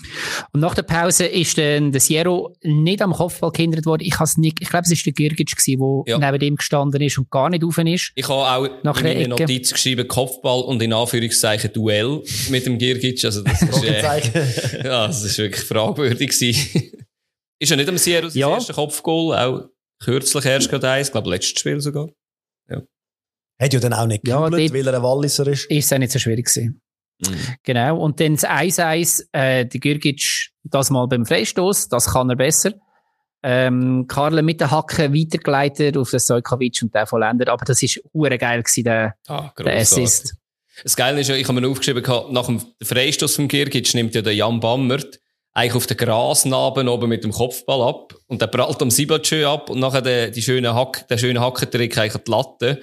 Und 0.51 0.59
nach 0.59 0.73
der 0.73 0.81
Pause 0.81 1.25
ist 1.25 1.57
dann 1.57 1.91
der 1.91 2.01
Sierro 2.01 2.55
nicht 2.63 3.01
am 3.01 3.13
Kopfball 3.13 3.51
gehindert 3.51 3.85
worden. 3.85 4.03
Ich, 4.03 4.15
nicht, 4.37 4.61
ich 4.61 4.69
glaube, 4.69 4.85
es 4.85 4.91
war 4.91 5.03
der 5.05 5.13
Girgic, 5.13 5.55
der 5.55 6.03
ja. 6.07 6.31
neben 6.31 6.43
ihm 6.43 6.55
gestanden 6.55 7.01
ist 7.01 7.17
und 7.17 7.29
gar 7.29 7.49
nicht 7.49 7.63
offen 7.63 7.87
ist. 7.87 8.11
Ich 8.15 8.27
habe 8.27 8.41
auch 8.41 8.83
nach 8.83 8.97
in 8.97 9.03
meine 9.03 9.27
Notiz 9.27 9.71
geschrieben, 9.71 10.07
Kopfball 10.07 10.61
und 10.61 10.81
in 10.81 10.91
Anführungszeichen 10.91 11.71
Duell 11.71 12.23
mit 12.49 12.65
dem 12.65 12.77
Girgic. 12.79 13.23
Also 13.23 13.43
das 13.43 13.61
ist, 13.61 13.83
äh, 13.83 14.01
ja, 14.83 15.07
das 15.07 15.23
ist 15.23 15.37
wirklich 15.37 15.63
fragwürdig 15.63 16.31
gewesen. 16.31 16.91
ist 17.59 17.69
ja 17.69 17.75
nicht 17.75 17.89
am 17.89 17.97
Sierro 17.97 18.25
das 18.25 18.35
ja. 18.35 18.49
erste 18.49 18.73
Kopfgoal, 18.73 19.37
auch 19.37 19.69
kürzlich 20.03 20.45
erst 20.45 20.69
gerade 20.69 20.89
eins, 20.89 21.07
ich 21.07 21.11
glaube, 21.11 21.29
letztes 21.29 21.59
Spiel 21.59 21.79
sogar. 21.79 22.09
Hat 23.59 23.73
ja 23.73 23.79
dann 23.79 23.93
auch 23.93 24.07
nicht 24.07 24.23
gejubelt, 24.23 24.69
ja, 24.69 24.73
weil 24.73 24.87
er 24.87 24.95
ein 24.95 25.03
Walliser 25.03 25.47
ist. 25.47 25.69
Ist 25.69 25.85
es 25.85 25.93
auch 25.93 25.97
nicht 25.97 26.11
so 26.11 26.19
schwierig 26.19 26.47
gewesen. 26.47 26.81
Mhm. 27.19 27.35
Genau. 27.63 27.97
Und 27.99 28.19
dann 28.19 28.33
das 28.33 28.45
1-1, 28.45 29.27
äh, 29.31 29.65
die 29.65 29.79
Gürgic 29.79 30.51
das 30.63 30.89
mal 30.89 31.07
beim 31.07 31.25
Freistoß, 31.25 31.89
das 31.89 32.11
kann 32.11 32.29
er 32.29 32.35
besser. 32.35 32.73
Ähm, 33.45 34.05
Karle 34.07 34.41
mit 34.41 34.61
der 34.61 34.71
Hacke 34.71 35.13
weitergeleitet 35.13 35.97
auf 35.97 36.11
den 36.11 36.19
Sojkovic 36.19 36.79
und 36.81 36.95
der 36.95 37.05
vollendet. 37.05 37.49
Aber 37.49 37.65
das 37.65 37.83
ist 37.83 38.01
hure 38.13 38.37
geil 38.37 38.63
gewesen, 38.63 38.83
der, 38.85 39.15
ah, 39.27 39.51
der 39.59 39.77
Assist. 39.77 40.35
Das 40.83 40.95
Geile 40.95 41.19
ist 41.19 41.27
ja, 41.27 41.35
ich 41.35 41.47
habe 41.47 41.59
mir 41.59 41.67
aufgeschrieben, 41.67 42.03
nach 42.31 42.45
dem 42.45 42.61
Freistoß 42.81 43.35
von 43.35 43.47
Girgic 43.47 43.93
nimmt 43.93 44.15
ja 44.15 44.21
der 44.21 44.33
Jan 44.33 44.59
Bammert 44.59 45.19
eigentlich 45.53 45.75
auf 45.75 45.85
den 45.85 45.97
Grasnarben 45.97 46.87
oben 46.87 47.09
mit 47.09 47.23
dem 47.23 47.31
Kopfball 47.31 47.87
ab 47.87 48.15
und 48.25 48.41
der 48.41 48.47
prallt 48.47 48.81
am 48.81 48.89
Sibachö 48.89 49.45
ab 49.45 49.69
und 49.69 49.79
nachher 49.79 50.01
der, 50.01 50.31
die 50.31 50.41
schöne 50.41 50.73
Hack, 50.73 51.07
der 51.09 51.19
schöne 51.19 51.41
Hackentrick 51.41 51.95
eigentlich 51.97 52.15
an 52.15 52.21
die 52.25 52.31
Latte 52.31 52.81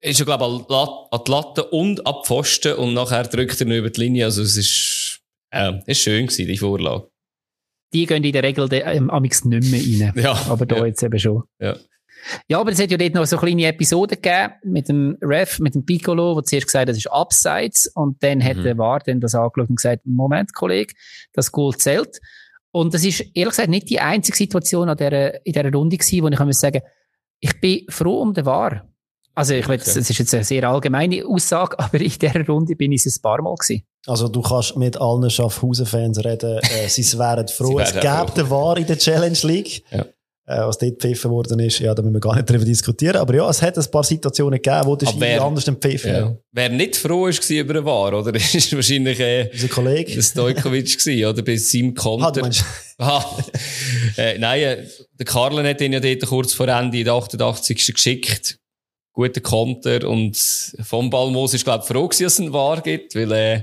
ist 0.00 0.18
ja, 0.18 0.24
glaube 0.24 0.44
ich, 0.44 0.76
an 0.76 1.20
die 1.26 1.30
Latte 1.30 1.64
und 1.64 2.06
ab 2.06 2.26
Pfosten 2.26 2.74
und 2.74 2.94
nachher 2.94 3.24
drückt 3.24 3.60
er 3.60 3.66
ihn 3.66 3.72
über 3.72 3.90
die 3.90 4.00
Linie. 4.00 4.26
Also 4.26 4.42
es 4.42 4.56
ist, 4.56 5.20
äh, 5.50 5.72
ist 5.86 6.00
schön 6.00 6.26
gewesen, 6.26 6.46
die 6.46 6.58
Vorlage. 6.58 7.08
Die 7.92 8.06
gehen 8.06 8.22
in 8.22 8.32
der 8.32 8.42
Regel 8.42 8.68
ähm, 8.72 9.10
nicht 9.22 9.44
mehr 9.44 9.60
rein. 9.60 10.12
Ja, 10.22 10.32
aber 10.48 10.66
da 10.66 10.76
ja. 10.76 10.86
jetzt 10.86 11.02
eben 11.02 11.18
schon. 11.18 11.42
Ja. 11.58 11.76
Ja, 12.48 12.60
aber 12.60 12.72
es 12.72 12.80
hat 12.80 12.90
ja 12.90 12.96
dort 12.96 13.14
noch 13.14 13.26
so 13.26 13.38
kleine 13.38 13.66
Episoden 13.66 14.20
gegeben 14.20 14.52
mit 14.64 14.88
dem 14.88 15.16
Ref, 15.22 15.60
mit 15.60 15.74
dem 15.74 15.84
Piccolo, 15.84 16.34
wo 16.34 16.40
zuerst 16.42 16.66
gesagt 16.66 16.82
hat, 16.82 16.88
das 16.88 16.96
ist 16.98 17.06
Abseits. 17.06 17.90
Und 17.94 18.22
dann 18.22 18.38
mhm. 18.38 18.44
hat 18.44 18.56
der 18.64 18.76
War 18.76 19.00
dann 19.00 19.20
das 19.20 19.34
angeschaut 19.34 19.70
und 19.70 19.76
gesagt, 19.76 20.04
Moment, 20.04 20.54
Kollege, 20.54 20.94
das 21.32 21.52
Goal 21.52 21.76
zählt. 21.76 22.20
Und 22.70 22.92
das 22.92 23.04
ist 23.04 23.20
ehrlich 23.34 23.50
gesagt 23.50 23.70
nicht 23.70 23.88
die 23.88 24.00
einzige 24.00 24.36
Situation 24.36 24.88
an 24.88 24.96
der, 24.96 25.46
in 25.46 25.52
dieser 25.52 25.72
Runde 25.72 25.96
gewesen, 25.96 26.22
wo 26.22 26.28
ich 26.28 26.58
sagen, 26.58 26.82
ich 27.40 27.60
bin 27.60 27.86
froh 27.88 28.20
um 28.20 28.34
den 28.34 28.44
War. 28.44 28.88
Also 29.38 29.54
ich 29.54 29.68
weiß, 29.68 29.82
okay. 29.82 30.00
es 30.00 30.10
ist 30.10 30.18
jetzt 30.18 30.34
eine 30.34 30.42
sehr 30.42 30.68
allgemeine 30.68 31.24
Aussage, 31.24 31.78
aber 31.78 32.00
in 32.00 32.10
dieser 32.10 32.44
Runde 32.44 32.74
bin 32.74 32.90
ich 32.90 33.06
es 33.06 33.18
ein 33.18 33.22
paar 33.22 33.40
Mal 33.40 33.54
gewesen. 33.54 33.84
Also 34.04 34.26
du 34.26 34.42
kannst 34.42 34.76
mit 34.76 35.00
allen 35.00 35.30
Schaffhausen-Fans 35.30 36.24
reden, 36.24 36.58
äh, 36.58 36.88
sie 36.88 37.04
wären 37.16 37.46
froh. 37.46 37.78
es 37.78 37.92
gäbe 37.92 38.32
den 38.36 38.50
War 38.50 38.76
in 38.76 38.86
der 38.86 38.98
Challenge 38.98 39.38
League. 39.44 39.84
Ja. 39.92 40.00
Äh, 40.44 40.66
was 40.66 40.78
dort 40.78 40.98
gepfiffen 40.98 41.30
worden 41.30 41.60
ist, 41.60 41.78
ja, 41.78 41.94
da 41.94 42.02
müssen 42.02 42.14
wir 42.14 42.20
gar 42.20 42.34
nicht 42.34 42.50
darüber 42.50 42.64
diskutieren. 42.64 43.18
Aber 43.18 43.32
ja, 43.32 43.48
es 43.48 43.62
hat 43.62 43.78
ein 43.78 43.90
paar 43.92 44.02
Situationen 44.02 44.60
gegeben, 44.60 44.86
wo 44.86 44.96
der 44.96 45.06
Schiri 45.06 45.38
anders 45.38 45.66
gepfiffen 45.66 46.10
ja. 46.10 46.36
Wer 46.50 46.70
nicht 46.70 46.96
froh 46.96 47.26
war 47.26 47.50
über 47.50 47.74
den 47.74 47.84
War, 47.84 48.14
oder? 48.14 48.34
ist 48.34 48.74
wahrscheinlich 48.74 49.20
äh, 49.20 49.50
unser 49.52 49.68
Kollege. 49.68 50.20
Stojkovic 50.20 50.98
gewesen, 50.98 51.26
oder? 51.26 51.42
Bei 51.42 51.56
seinem 51.56 51.94
Konter. 51.94 52.50
Ah, 53.00 53.24
äh, 54.16 54.36
nein, 54.38 54.60
äh, 54.60 54.86
der 55.16 55.26
Karlen 55.26 55.64
hat 55.64 55.80
ihn 55.80 55.92
ja 55.92 56.00
dort 56.00 56.26
kurz 56.26 56.54
vor 56.54 56.66
Ende 56.66 56.98
in 56.98 57.04
der 57.04 57.14
88. 57.14 57.94
geschickt 57.94 58.58
guter 59.18 59.40
Konter 59.40 60.08
und 60.08 60.36
vom 60.80 61.10
Ballmoos 61.10 61.52
ist, 61.52 61.64
glaube 61.64 61.82
ich, 61.82 61.88
froh 61.88 62.06
gewesen, 62.06 62.22
dass 62.22 62.34
es 62.34 62.40
einen 62.40 62.52
War 62.52 62.80
gibt, 62.80 63.16
weil, 63.16 63.32
äh, 63.32 63.62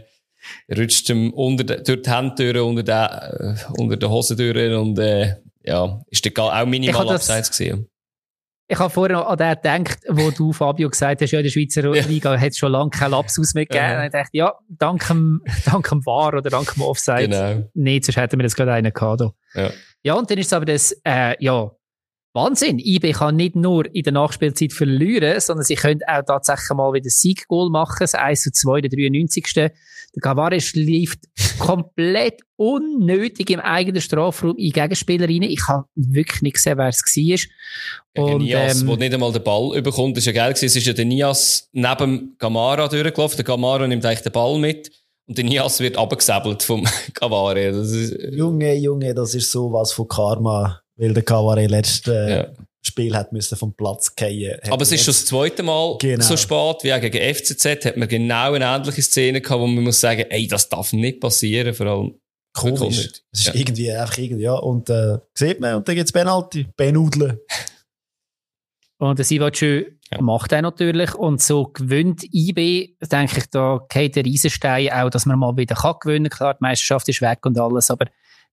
er 0.67 0.77
rutscht 0.77 1.09
ihm 1.09 1.31
unter 1.31 1.63
de, 1.63 1.81
durch 1.81 2.01
die 2.01 2.11
Hände 2.11 2.63
unter 2.63 2.83
der, 2.83 3.57
äh, 3.57 3.81
unter 3.81 3.95
der 3.95 4.09
Hose 4.09 4.35
durch 4.35 4.75
und, 4.75 4.99
äh, 4.99 5.35
ja, 5.63 6.01
ist 6.09 6.25
der 6.25 6.37
auch 6.37 6.65
minimal 6.65 7.09
abseits 7.09 7.57
gewesen. 7.57 7.89
Ich 8.67 8.77
habe 8.77 8.89
vorher 8.89 9.15
noch 9.15 9.27
an 9.27 9.37
den 9.37 9.55
gedacht, 9.55 9.99
wo 10.09 10.29
du, 10.29 10.51
Fabio, 10.51 10.89
gesagt 10.89 11.21
hast, 11.21 11.31
ja, 11.31 11.39
in 11.39 11.43
der 11.43 11.51
Schweizer 11.51 11.89
Liga 11.89 12.37
hat 12.37 12.49
es 12.49 12.57
schon 12.57 12.71
lange 12.71 12.89
keinen 12.89 13.11
Lapsus 13.11 13.53
mehr 13.53 13.65
gegeben. 13.65 13.85
Ja. 13.85 13.99
Und 13.99 14.05
ich 14.05 14.11
dachte, 14.11 14.29
ja, 14.33 14.53
dank 14.67 15.07
dem, 15.07 15.41
dank 15.65 15.87
dem 15.87 16.05
VAR 16.05 16.33
oder 16.33 16.49
dank 16.49 16.73
dem 16.73 16.83
Offside. 16.83 17.29
Genau. 17.29 17.69
Nee, 17.75 18.01
sonst 18.03 18.17
hätten 18.17 18.39
wir 18.39 18.43
das 18.43 18.55
gerade 18.55 18.73
einen 18.73 18.91
gehabt. 18.91 19.21
Ja. 19.53 19.69
ja, 20.03 20.13
und 20.15 20.29
dann 20.29 20.37
ist 20.37 20.47
es 20.47 20.53
aber 20.53 20.65
das, 20.65 20.99
äh, 21.05 21.35
ja, 21.39 21.71
Wahnsinn. 22.35 22.79
IB 22.79 23.13
kann 23.13 23.37
nicht 23.37 23.55
nur 23.55 23.85
in 23.95 24.03
der 24.03 24.11
Nachspielzeit 24.11 24.73
verlieren, 24.73 25.39
sondern 25.39 25.63
sie 25.63 25.75
können 25.75 26.01
auch 26.05 26.21
tatsächlich 26.27 26.75
mal 26.75 26.91
wieder 26.91 27.09
Sieggoal 27.09 27.69
machen. 27.69 27.95
Das 28.01 28.13
1 28.13 28.41
zu 28.41 28.51
2, 28.51 28.81
der 28.81 28.89
93. 28.89 29.53
Der 29.53 29.71
Gavares 30.19 30.73
lief 30.73 31.15
komplett 31.59 32.41
unnötig 32.57 33.49
im 33.51 33.61
eigenen 33.61 34.01
Strafraum 34.01 34.57
in 34.57 34.71
Gegenspieler 34.71 35.29
rein. 35.29 35.43
Ich 35.43 35.65
habe 35.69 35.85
wirklich 35.95 36.41
nicht 36.41 36.55
gesehen, 36.55 36.77
wer 36.77 36.89
es 36.89 37.01
war. 37.01 38.25
Und, 38.25 38.41
Nias, 38.43 38.81
ähm, 38.81 38.87
wo 38.87 38.95
nicht 38.97 39.13
einmal 39.13 39.31
den 39.31 39.43
Ball 39.43 39.77
überkommt, 39.77 40.17
ist 40.17 40.25
ja 40.25 40.33
geil 40.33 40.53
gewesen. 40.53 40.65
Es 40.65 40.75
ist 40.75 40.87
ja 40.87 40.93
der 40.93 41.05
Nias 41.05 41.69
neben 41.71 42.35
Gamara 42.37 42.89
durchgelaufen. 42.89 43.37
Der 43.37 43.45
Gamara 43.45 43.87
nimmt 43.87 44.05
eigentlich 44.05 44.21
den 44.21 44.33
Ball 44.33 44.57
mit. 44.59 44.91
Und 45.25 45.37
der 45.37 45.45
Nias 45.45 45.79
wird 45.79 45.97
abgesäbelt 45.97 46.63
vom 46.63 46.85
Gavare. 47.13 47.69
Junge, 48.31 48.75
Junge, 48.75 49.13
das 49.13 49.35
ist 49.35 49.51
sowas 49.51 49.93
von 49.93 50.07
Karma 50.07 50.81
weil 50.97 51.13
der 51.13 51.23
Kaware 51.23 51.67
letzte 51.67 52.13
äh, 52.13 52.29
ja. 52.29 52.47
Spiel 52.81 53.15
hat 53.15 53.33
müssen 53.33 53.57
vom 53.57 53.73
Platz 53.73 54.13
fallen. 54.17 54.59
Aber 54.69 54.83
es 54.83 54.91
ist 54.91 55.03
schon 55.03 55.13
das 55.13 55.25
zweite 55.25 55.63
Mal 55.63 55.97
genau. 55.99 56.23
so 56.23 56.37
spät 56.37 56.83
wie 56.83 56.93
auch 56.93 57.01
gegen 57.01 57.35
FCZ 57.35 57.85
hat 57.85 57.97
man 57.97 58.07
genau 58.07 58.53
eine 58.53 58.65
ähnliche 58.65 59.01
Szene 59.01 59.41
gehabt, 59.41 59.59
wo 59.59 59.67
man 59.67 59.83
muss 59.83 59.99
sagen, 59.99 60.25
ey, 60.29 60.47
das 60.47 60.69
darf 60.69 60.93
nicht 60.93 61.19
passieren, 61.19 61.73
vor 61.73 61.87
allem. 61.87 62.19
Komisch. 62.53 63.09
Es 63.33 63.39
ist 63.39 63.47
ja. 63.47 63.53
irgendwie 63.53 63.91
einfach 63.91 64.17
irgendwie, 64.17 64.43
ja. 64.43 64.53
Und, 64.53 64.89
äh, 64.89 65.17
sieht 65.33 65.59
man, 65.59 65.75
und 65.75 65.87
dann 65.87 65.95
gibt's 65.95 66.13
Penalty. 66.13 66.67
Benudeln. 66.77 67.39
Und 68.97 69.19
der 69.19 69.25
Sivacö 69.25 69.83
ja. 70.09 70.21
macht 70.21 70.53
er 70.53 70.61
natürlich. 70.61 71.13
Und 71.15 71.41
so 71.41 71.65
gewinnt 71.65 72.23
IB, 72.33 72.95
denke 73.11 73.39
ich, 73.39 73.49
da 73.49 73.85
geht 73.89 74.15
der 74.15 74.23
Riesenstein 74.23 74.89
auch, 74.89 75.09
dass 75.09 75.25
man 75.25 75.37
mal 75.37 75.57
wieder 75.57 75.75
kann 75.75 75.95
gewinnen 75.99 76.29
kann. 76.29 76.37
Klar, 76.37 76.53
die 76.53 76.63
Meisterschaft 76.63 77.09
ist 77.09 77.21
weg 77.21 77.45
und 77.45 77.59
alles, 77.59 77.91
aber 77.91 78.05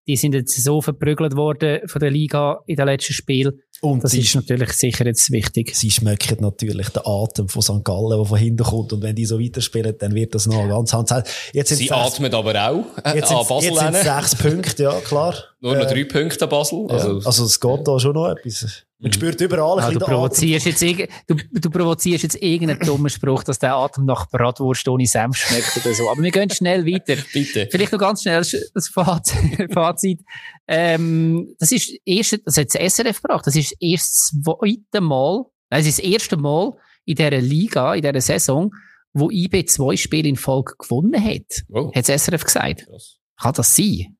die 0.07 0.17
sind 0.17 0.35
jetzt 0.35 0.63
so 0.63 0.81
verprügelt 0.81 1.37
worden 1.37 1.81
von 1.87 2.01
der 2.01 2.11
Liga 2.11 2.61
in 2.67 2.77
den 2.77 2.87
letzten 2.87 3.13
Spielen. 3.13 3.61
Und 3.81 4.05
das 4.05 4.15
ist 4.15 4.37
natürlich 4.37 4.75
sicher 4.75 5.05
jetzt 5.07 5.33
wichtig. 5.33 5.75
Sie 5.75 5.91
schmecken 5.91 6.37
natürlich 6.41 6.91
den 6.91 7.03
Atem 7.05 7.49
von 7.49 7.63
St. 7.63 7.85
Gallen, 7.85 8.17
der 8.17 8.25
von 8.25 8.39
hinten 8.39 8.63
kommt. 8.63 8.93
Und 8.93 9.03
wenn 9.03 9.17
die 9.17 9.27
so 9.27 9.41
weiterspielen, 9.41 9.97
dann 9.99 10.15
wird 10.15 10.37
das 10.37 10.47
noch 10.47 10.69
ganz 10.69 10.93
hand. 10.93 11.11
Jetzt 11.53 11.71
sind 11.71 11.79
sie 11.79 11.89
sechs, 11.89 11.93
atmen 11.93 12.33
aber 12.33 12.71
auch. 12.71 12.85
Äh, 13.05 13.17
jetzt 13.17 13.29
sind, 13.29 13.41
jetzt 13.61 13.79
sind 13.81 13.97
sechs 13.97 14.37
Punkte, 14.37 14.85
ja, 14.85 15.01
klar. 15.01 15.35
Nur 15.61 15.77
noch 15.77 15.87
drei 15.87 16.05
Punkte 16.05 16.45
an 16.45 16.51
Basel. 16.51 16.87
Also, 16.89 17.19
ja. 17.19 17.27
also 17.27 17.45
es 17.45 17.59
geht 17.59 17.89
da 17.89 17.99
schon 17.99 18.13
noch 18.13 18.29
etwas. 18.29 18.85
Man 19.03 19.11
mhm. 19.11 19.15
spürt 19.15 19.41
überall 19.41 19.81
ein 19.81 19.93
ja, 19.93 19.99
du, 19.99 20.07
provozierst 20.07 20.65
jetzt, 20.65 20.81
du, 21.27 21.35
du 21.35 21.71
provozierst 21.71 22.23
jetzt 22.23 22.41
irgendeinen 22.41 22.79
dummen 22.87 23.11
Spruch, 23.11 23.43
dass 23.43 23.59
der 23.59 23.75
Atem 23.75 24.05
nach 24.05 24.29
Bratwurst 24.31 24.87
ohne 24.87 25.07
Senf 25.07 25.37
schmeckt 25.37 25.77
oder 25.77 25.93
so. 25.93 26.09
Aber 26.09 26.23
wir 26.23 26.31
gehen 26.31 26.49
schnell 26.51 26.87
weiter. 26.87 27.21
Bitte. 27.33 27.67
Vielleicht 27.69 27.91
noch 27.91 27.99
ganz 27.99 28.23
schnell 28.23 28.45
das 28.75 28.89
Fazit. 29.75 30.21
Ähm, 30.69 31.53
das 31.59 31.73
ist 31.73 31.93
erste, 32.05 32.39
das 32.39 32.57
hat 32.57 32.69
das 32.73 32.95
SRF 32.95 33.23
gebracht. 33.23 33.45
Das 33.45 33.57
ist 33.57 33.75
erst 33.81 34.35
das 34.37 34.43
zweite 34.45 35.01
Mal, 35.01 35.47
nein, 35.71 35.81
es 35.81 35.89
ist 35.89 35.99
das 35.99 36.05
erste 36.05 36.37
Mal 36.37 36.73
in 37.05 37.17
dieser 37.17 37.41
Liga, 37.41 37.95
in 37.95 38.03
dieser 38.03 38.21
Saison, 38.21 38.71
wo 39.13 39.31
IB 39.33 39.65
zwei 39.65 39.97
Spiele 39.97 40.29
in 40.29 40.37
Folge 40.37 40.75
gewonnen 40.79 41.23
hat. 41.23 41.65
Oh. 41.71 41.93
Hat 41.93 42.09
das 42.09 42.25
SRF 42.25 42.45
gesagt. 42.45 42.87
Krass. 42.87 43.19
Kann 43.37 43.55
das 43.55 43.75
sein? 43.75 44.17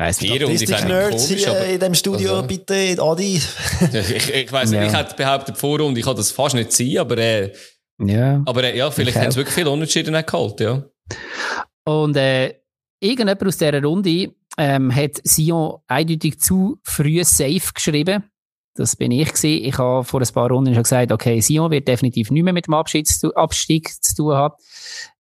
Weiss 0.00 0.18
Vier 0.18 0.48
und 0.48 0.54
ich 0.54 0.66
Nerds 0.66 1.28
komisch, 1.28 1.46
aber, 1.46 1.66
in 1.66 1.78
dem 1.78 1.94
Studio, 1.94 2.36
also, 2.36 2.46
bitte, 2.46 2.96
Adi. 2.98 3.34
ich 3.92 4.34
ich 4.34 4.50
weiss 4.50 4.70
nicht, 4.70 4.80
ja. 4.80 4.86
ich 4.86 4.94
hätte 4.94 5.14
behauptet, 5.14 5.58
Vorrunde, 5.58 6.00
ich 6.00 6.06
kann 6.06 6.16
das 6.16 6.30
fast 6.30 6.54
nicht 6.54 6.72
sein, 6.72 6.96
aber, 6.96 7.18
äh, 7.18 7.52
ja. 7.98 8.42
aber 8.46 8.64
äh, 8.64 8.78
ja, 8.78 8.90
vielleicht 8.90 9.18
haben 9.18 9.30
sie 9.30 9.36
wirklich 9.36 9.54
viel 9.54 9.68
Unentschieden 9.68 10.14
geholt, 10.24 10.58
ja. 10.60 10.82
Und, 11.84 12.16
äh, 12.16 12.54
irgendjemand 12.98 13.46
aus 13.46 13.58
dieser 13.58 13.82
Runde, 13.82 14.32
ähm, 14.56 14.94
hat 14.94 15.20
Sion 15.22 15.80
eindeutig 15.86 16.40
zu 16.40 16.78
früh 16.82 17.22
safe 17.22 17.70
geschrieben. 17.74 18.24
Das 18.74 18.94
bin 18.94 19.10
ich 19.10 19.28
gewesen. 19.28 19.64
Ich 19.64 19.78
habe 19.78 20.04
vor 20.04 20.20
ein 20.20 20.28
paar 20.32 20.48
Runden 20.48 20.72
schon 20.74 20.84
gesagt, 20.84 21.10
okay, 21.10 21.40
Sion 21.40 21.70
wird 21.70 21.88
definitiv 21.88 22.30
nicht 22.30 22.44
mehr 22.44 22.52
mit 22.52 22.66
dem 22.66 22.74
Abstieg 22.74 23.06
zu, 23.06 23.34
Abstieg 23.34 23.90
zu 24.02 24.14
tun 24.14 24.34
haben. 24.34 24.54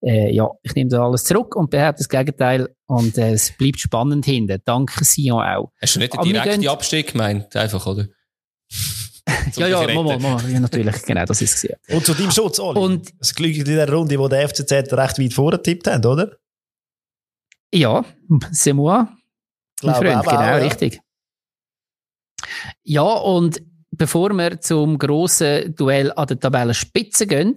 Äh, 0.02 0.34
ja, 0.34 0.50
ich 0.62 0.76
nehme 0.76 0.90
da 0.90 1.04
alles 1.04 1.24
zurück 1.24 1.56
und 1.56 1.72
behaupte 1.72 2.00
das 2.00 2.10
Gegenteil. 2.10 2.70
Und 2.86 3.18
äh, 3.18 3.34
es 3.34 3.52
bleibt 3.58 3.80
spannend 3.80 4.26
hinten. 4.26 4.62
Danke 4.66 5.04
Sion 5.04 5.42
auch. 5.42 5.72
Hast 5.82 5.96
du 5.96 6.00
nicht 6.00 6.14
den 6.14 6.22
direkten 6.22 6.68
Abstieg 6.68 7.12
gemeint? 7.12 7.56
Einfach, 7.56 7.86
oder? 7.88 8.08
ja, 9.56 9.68
ja, 9.68 9.94
Mama, 9.94 10.18
Mama, 10.20 10.42
ja, 10.48 10.60
natürlich, 10.60 11.02
genau, 11.04 11.26
das 11.26 11.42
ist 11.42 11.64
es. 11.64 11.94
Und 11.94 12.06
zu 12.06 12.14
deinem 12.14 12.32
Schutz, 12.32 12.60
Oli. 12.60 12.80
Und 12.80 13.10
es 13.20 13.34
glückt 13.34 13.58
in 13.58 13.66
der 13.66 13.92
Runde, 13.92 14.18
wo 14.20 14.28
der 14.28 14.48
FCZ 14.48 14.72
recht 14.94 15.20
weit 15.20 15.34
vorgetippt 15.34 15.88
hat, 15.88 16.06
oder? 16.06 16.38
Ja, 17.74 18.04
c'est 18.52 18.74
moi. 18.74 19.08
Glaube 19.80 19.98
Freund, 19.98 20.24
genau, 20.24 20.36
auch, 20.36 20.42
ja. 20.42 20.56
richtig. 20.58 21.02
Ja, 22.84 23.04
und 23.04 23.62
bevor 23.92 24.32
wir 24.34 24.60
zum 24.62 24.98
grossen 24.98 25.76
Duell 25.76 26.12
an 26.14 26.28
der 26.28 26.40
Tabellenspitze 26.40 27.28
gehen, 27.28 27.56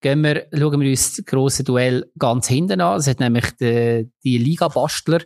gehen 0.00 0.22
wir, 0.22 0.46
schauen 0.52 0.80
wir 0.80 0.90
uns 0.90 1.16
das 1.16 1.24
grosse 1.24 1.64
Duell 1.64 2.10
ganz 2.18 2.48
hinten 2.48 2.80
an. 2.80 2.98
Es 2.98 3.06
hat 3.06 3.20
nämlich 3.20 3.50
die, 3.60 4.10
die 4.24 4.38
Liga-Bastler, 4.38 5.20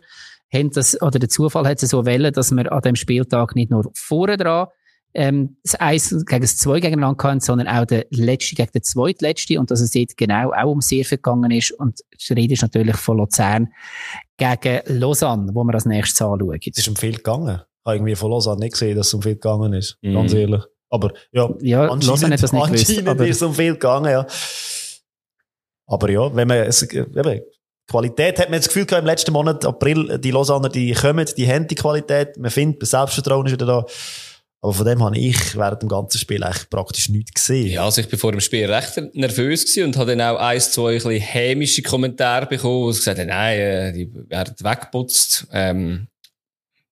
das, 0.51 1.01
oder 1.01 1.19
der 1.19 1.29
Zufall 1.29 1.67
hat 1.67 1.83
es 1.83 1.89
so 1.89 2.05
wählen, 2.05 2.31
dass 2.31 2.51
wir 2.51 2.71
an 2.71 2.81
dem 2.81 2.95
Spieltag 2.95 3.55
nicht 3.55 3.69
nur 3.69 3.91
vorne 3.93 4.37
dran 4.37 4.67
ähm, 5.13 5.57
das 5.63 5.75
Eins 5.75 6.09
gegen 6.25 6.41
das 6.41 6.57
Zwei 6.57 6.79
gegeneinander 6.79 7.23
hatten, 7.23 7.39
sondern 7.39 7.67
auch 7.67 7.85
der 7.85 8.05
Letzte 8.11 8.55
gegen 8.55 8.71
den 8.71 8.83
Zweitletzte 8.83 9.59
und 9.59 9.71
dass 9.71 9.81
es 9.81 9.91
dort 9.91 10.15
genau 10.15 10.51
auch 10.51 10.71
um 10.71 10.81
sehr 10.81 11.05
viel 11.05 11.17
gegangen 11.17 11.51
ist. 11.51 11.71
Und 11.71 11.99
die 12.29 12.33
Rede 12.33 12.53
ist 12.53 12.61
natürlich 12.61 12.97
von 12.97 13.17
Luzern 13.17 13.69
gegen 14.37 14.81
Lausanne, 14.85 15.51
wo 15.53 15.63
wir 15.63 15.73
als 15.73 15.85
nächstes 15.85 16.21
anschauen. 16.21 16.59
Es 16.61 16.77
ist 16.77 16.87
um 16.87 16.95
viel 16.95 17.17
gegangen 17.17 17.61
habe 17.87 17.97
irgendwie 17.97 18.15
von 18.15 18.31
Lausanne 18.31 18.59
nicht 18.59 18.73
gesehen, 18.73 18.95
dass 18.95 19.07
es 19.07 19.13
um 19.13 19.21
viel 19.21 19.35
gegangen 19.35 19.73
ist. 19.73 19.97
Mm. 20.01 20.13
Ganz 20.13 20.33
ehrlich. 20.33 20.61
Aber 20.89 21.11
ja, 21.31 21.49
ja 21.61 21.89
anscheinend, 21.89 22.33
hat 22.33 22.43
das 22.43 22.53
nicht 22.53 22.61
anscheinend 22.61 23.05
gewusst, 23.05 23.29
ist 23.29 23.35
es 23.37 23.41
um 23.41 23.53
viel 23.53 23.73
gegangen, 23.73 24.11
ja. 24.11 24.25
Aber 25.87 26.09
ja, 26.09 26.35
wenn 26.35 26.47
man, 26.47 26.57
es, 26.59 26.83
eben, 26.83 27.41
Qualität 27.87 28.39
hat 28.39 28.49
man 28.49 28.59
das 28.59 28.67
Gefühl 28.67 28.85
gehabt, 28.85 29.01
im 29.01 29.07
letzten 29.07 29.31
Monat, 29.31 29.65
April, 29.65 30.19
die 30.19 30.31
Lausanne, 30.31 30.69
die 30.69 30.93
kommen, 30.93 31.25
die 31.37 31.47
haben 31.47 31.67
die 31.67 31.75
Qualität, 31.75 32.37
man 32.37 32.51
findet, 32.51 32.81
das 32.81 32.91
Selbstvertrauen 32.91 33.45
ist 33.45 33.53
wieder 33.53 33.65
da. 33.65 33.85
Aber 34.61 34.73
von 34.73 34.85
dem 34.85 35.03
habe 35.03 35.17
ich 35.17 35.55
während 35.55 35.83
dem 35.83 35.89
ganzen 35.89 36.17
Spiel 36.17 36.43
eigentlich 36.43 36.69
praktisch 36.69 37.09
nichts 37.09 37.33
gesehen. 37.33 37.67
Ja, 37.67 37.85
also 37.85 38.01
ich 38.01 38.09
bin 38.09 38.17
vor 38.17 38.31
dem 38.31 38.41
Spiel 38.41 38.69
recht 38.71 38.99
nervös 39.13 39.65
gewesen 39.65 39.85
und 39.85 39.97
habe 39.97 40.15
dann 40.15 40.21
auch 40.21 40.39
ein, 40.39 40.59
zwei 40.59 40.93
ein 40.93 40.95
bisschen 40.95 41.21
hämische 41.21 41.81
Kommentare 41.83 42.47
bekommen, 42.47 42.81
wo 42.81 42.91
sie 42.91 42.99
gesagt 42.99 43.19
haben, 43.19 43.27
nein, 43.27 43.59
äh, 43.59 43.93
die 43.93 44.11
werden 44.29 44.55
weggeputzt. 44.59 45.47
Ähm, 45.53 46.07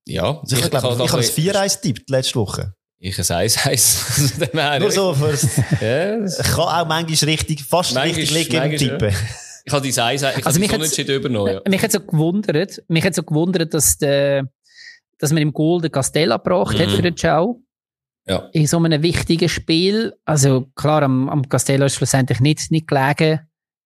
ja. 0.06 0.40
Also 0.40 0.56
ich, 0.56 0.64
ich 0.64 0.70
glaube, 0.70 1.04
ich, 1.04 1.12
habe 1.12 1.22
ein 1.22 1.28
4-1 1.28 1.82
tippt 1.82 2.10
letzte 2.10 2.36
Woche. 2.36 2.74
Ich 2.98 3.18
ein 3.18 3.48
1-1. 3.48 4.80
Nur 4.80 4.92
so 4.92 5.14
fürs. 5.14 5.44
Ich 6.40 6.48
kann 6.48 6.60
auch 6.60 6.88
manchmal 6.88 7.30
richtig, 7.30 7.64
fast 7.64 7.94
manchmal, 7.94 8.22
richtig 8.22 8.52
liegen 8.52 8.78
tippen. 8.78 9.10
Ja. 9.10 9.18
Ich 9.66 9.74
habe 9.74 9.92
dein 9.92 10.06
1 10.06 10.22
ich 10.22 10.46
also 10.46 10.60
mich 10.60 10.74
unentschieden 10.74 11.16
übernommen. 11.16 11.54
Ja. 11.54 11.62
Mich 11.68 11.82
hat 11.82 11.92
so 11.92 12.00
gewundert, 12.00 12.84
mich 12.88 13.04
hat 13.04 13.16
so 13.16 13.24
gewundert, 13.24 13.74
dass, 13.74 13.98
der, 13.98 14.48
dass 15.18 15.32
man 15.32 15.42
im 15.42 15.54
Goal 15.54 15.82
den 15.82 15.92
Castella 15.92 16.38
gebracht 16.38 16.78
mhm. 16.78 16.82
hat 16.82 16.92
für 16.92 17.02
den 17.02 17.18
Ciao. 17.18 17.62
Ja. 18.28 18.50
In 18.54 18.68
so 18.68 18.78
einem 18.78 19.02
wichtigen 19.02 19.50
Spiel. 19.50 20.14
Also 20.24 20.68
klar, 20.76 21.04
am, 21.04 21.30
am 21.30 21.50
Castella 21.50 21.88
ist 21.88 21.96
schlussendlich 21.96 22.40
nicht, 22.40 22.72
nicht 22.72 22.88
gelegen 22.88 23.42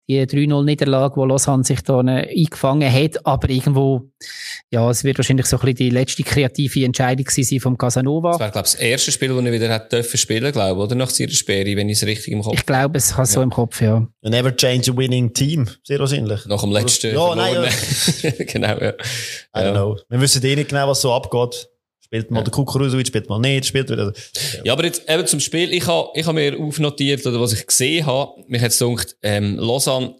die 0.08 0.22
3-0-Niederlage, 0.24 1.22
die 1.22 1.28
Lausanne 1.28 1.64
sich 1.64 1.82
da 1.82 1.99
eingefangen 1.99 2.91
hat. 2.91 3.26
Aber 3.26 3.49
irgendwo, 3.49 4.10
ja, 4.72 4.89
es 4.89 5.03
wird 5.03 5.18
wahrscheinlich 5.18 5.47
so 5.47 5.58
ein 5.58 5.62
bisschen 5.62 5.76
die 5.76 5.89
letzte 5.89 6.24
kreative 6.24 6.86
Entscheidung 6.86 7.26
sein 7.30 7.60
vom 7.60 7.78
Casanova. 7.78 8.32
Das 8.32 8.39
war, 8.39 8.51
glaube 8.51 8.68
ich, 8.68 8.74
das 8.74 8.82
erste 8.82 9.12
Spiel, 9.12 9.30
das 9.30 9.45
er 9.45 9.51
wieder 9.51 9.70
hat 9.70 9.91
dürfen 9.91 10.18
spielen, 10.18 10.51
glaube 10.51 10.82
oder? 10.82 10.95
Nach 10.95 11.10
seiner 11.10 11.32
Sperre, 11.32 11.76
wenn 11.76 11.89
ich 11.89 12.01
es 12.01 12.08
richtig 12.08 12.34
im 12.34 12.41
Kopf 12.41 12.55
Ich 12.55 12.66
glaube, 12.66 12.97
es 12.97 13.12
hat 13.12 13.20
ja. 13.20 13.26
so 13.26 13.41
im 13.41 13.49
Kopf, 13.49 13.82
ja. 13.82 14.08
You 14.22 14.30
never 14.30 14.55
change 14.55 14.91
a 14.91 14.97
winning 14.97 15.34
team. 15.34 15.68
Sehr 15.84 15.99
wahrscheinlich. 15.99 16.45
Nach 16.45 16.62
dem 16.62 16.72
letzten. 16.72 17.14
Ja, 17.14 17.36
nein, 17.36 17.55
ja. 17.55 18.32
genau, 18.45 18.78
ja. 18.80 18.93
I 19.55 19.60
don't 19.60 19.74
know. 19.74 19.97
Wir 20.10 20.22
wissen 20.22 20.43
eh 20.45 20.55
nicht 20.55 20.70
genau, 20.70 20.88
was 20.88 21.01
so 21.01 21.14
abgeht. 21.14 21.68
Spielt 22.08 22.32
mal 22.32 22.39
ja. 22.39 22.43
der 22.45 22.51
Kukuruzovic, 22.53 23.08
spielt 23.08 23.28
mal 23.28 23.39
nicht, 23.39 23.66
spielt 23.66 23.89
wieder. 23.89 24.14
Ja. 24.14 24.64
ja, 24.64 24.74
aber 24.74 24.86
jetzt 24.86 25.10
eben 25.10 25.28
zum 25.28 25.41
Spiel. 25.41 25.74
Ich 25.74 25.88
habe 25.88 26.10
ich 26.16 26.26
hab 26.26 26.36
mir 26.36 26.58
aufnotiert, 26.58 27.26
oder 27.26 27.41
was 27.41 27.51
ich 27.51 27.68
gesehen 27.68 28.05
habe, 28.05 28.43
mich 28.47 28.62
hat 28.62 28.72
es 28.72 28.80
gedacht, 28.80 29.18
ähm, 29.22 29.58
Lausanne, 29.58 30.16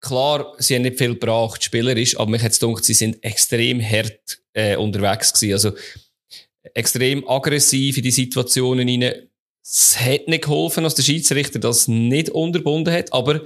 klar, 0.00 0.54
sie 0.58 0.74
haben 0.74 0.82
nicht 0.82 0.98
viel 0.98 1.10
gebracht, 1.14 1.62
spielerisch, 1.62 2.18
aber 2.18 2.32
mich 2.32 2.42
hat 2.42 2.50
es 2.50 2.58
gedacht, 2.58 2.84
sie 2.84 2.94
sind 2.94 3.22
extrem 3.22 3.80
hart 3.80 4.42
äh, 4.54 4.74
unterwegs 4.74 5.32
gewesen. 5.32 5.52
Also, 5.52 5.72
extrem 6.74 7.26
aggressiv 7.28 7.96
in 7.96 8.02
die 8.02 8.10
Situationen 8.10 8.88
rein. 8.88 9.28
Es 9.62 9.96
hat 10.00 10.26
nicht 10.26 10.44
geholfen, 10.44 10.82
dass 10.82 10.96
der 10.96 11.04
Schiedsrichter 11.04 11.60
das 11.60 11.86
nicht 11.86 12.30
unterbunden 12.30 12.92
hat, 12.92 13.12
aber 13.12 13.42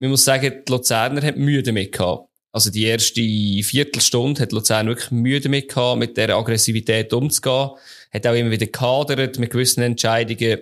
man 0.00 0.10
muss 0.10 0.24
sagen, 0.24 0.62
die 0.66 0.72
Luzerner 0.72 1.22
haben 1.22 1.40
Mühe 1.40 1.62
damit 1.62 1.92
gehabt. 1.92 2.28
Also 2.54 2.70
die 2.70 2.84
erste 2.84 3.22
Viertelstunde 3.22 4.42
hat 4.42 4.52
Luzern 4.52 4.86
wirklich 4.86 5.10
Mühe 5.10 5.40
damit 5.40 5.70
gehabt, 5.70 5.98
mit 5.98 6.16
dieser 6.16 6.36
Aggressivität 6.36 7.12
umzugehen. 7.12 7.70
Hat 8.12 8.26
auch 8.26 8.34
immer 8.34 8.50
wieder 8.50 8.66
gehadert 8.66 9.38
mit 9.38 9.50
gewissen 9.50 9.82
Entscheidungen. 9.82 10.58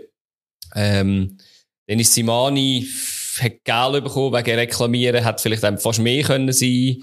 Ähm, 0.76 1.36
Dennis 1.88 2.14
Simani 2.14 2.86
hat 3.41 3.64
Geld 3.64 4.05
bekommen 4.05 4.36
wegen 4.36 4.59
Reklamieren, 4.59 5.24
hat 5.24 5.41
vielleicht 5.41 5.62
fast 5.80 5.99
mehr 5.99 6.22
können 6.22 6.53
sein. 6.53 7.03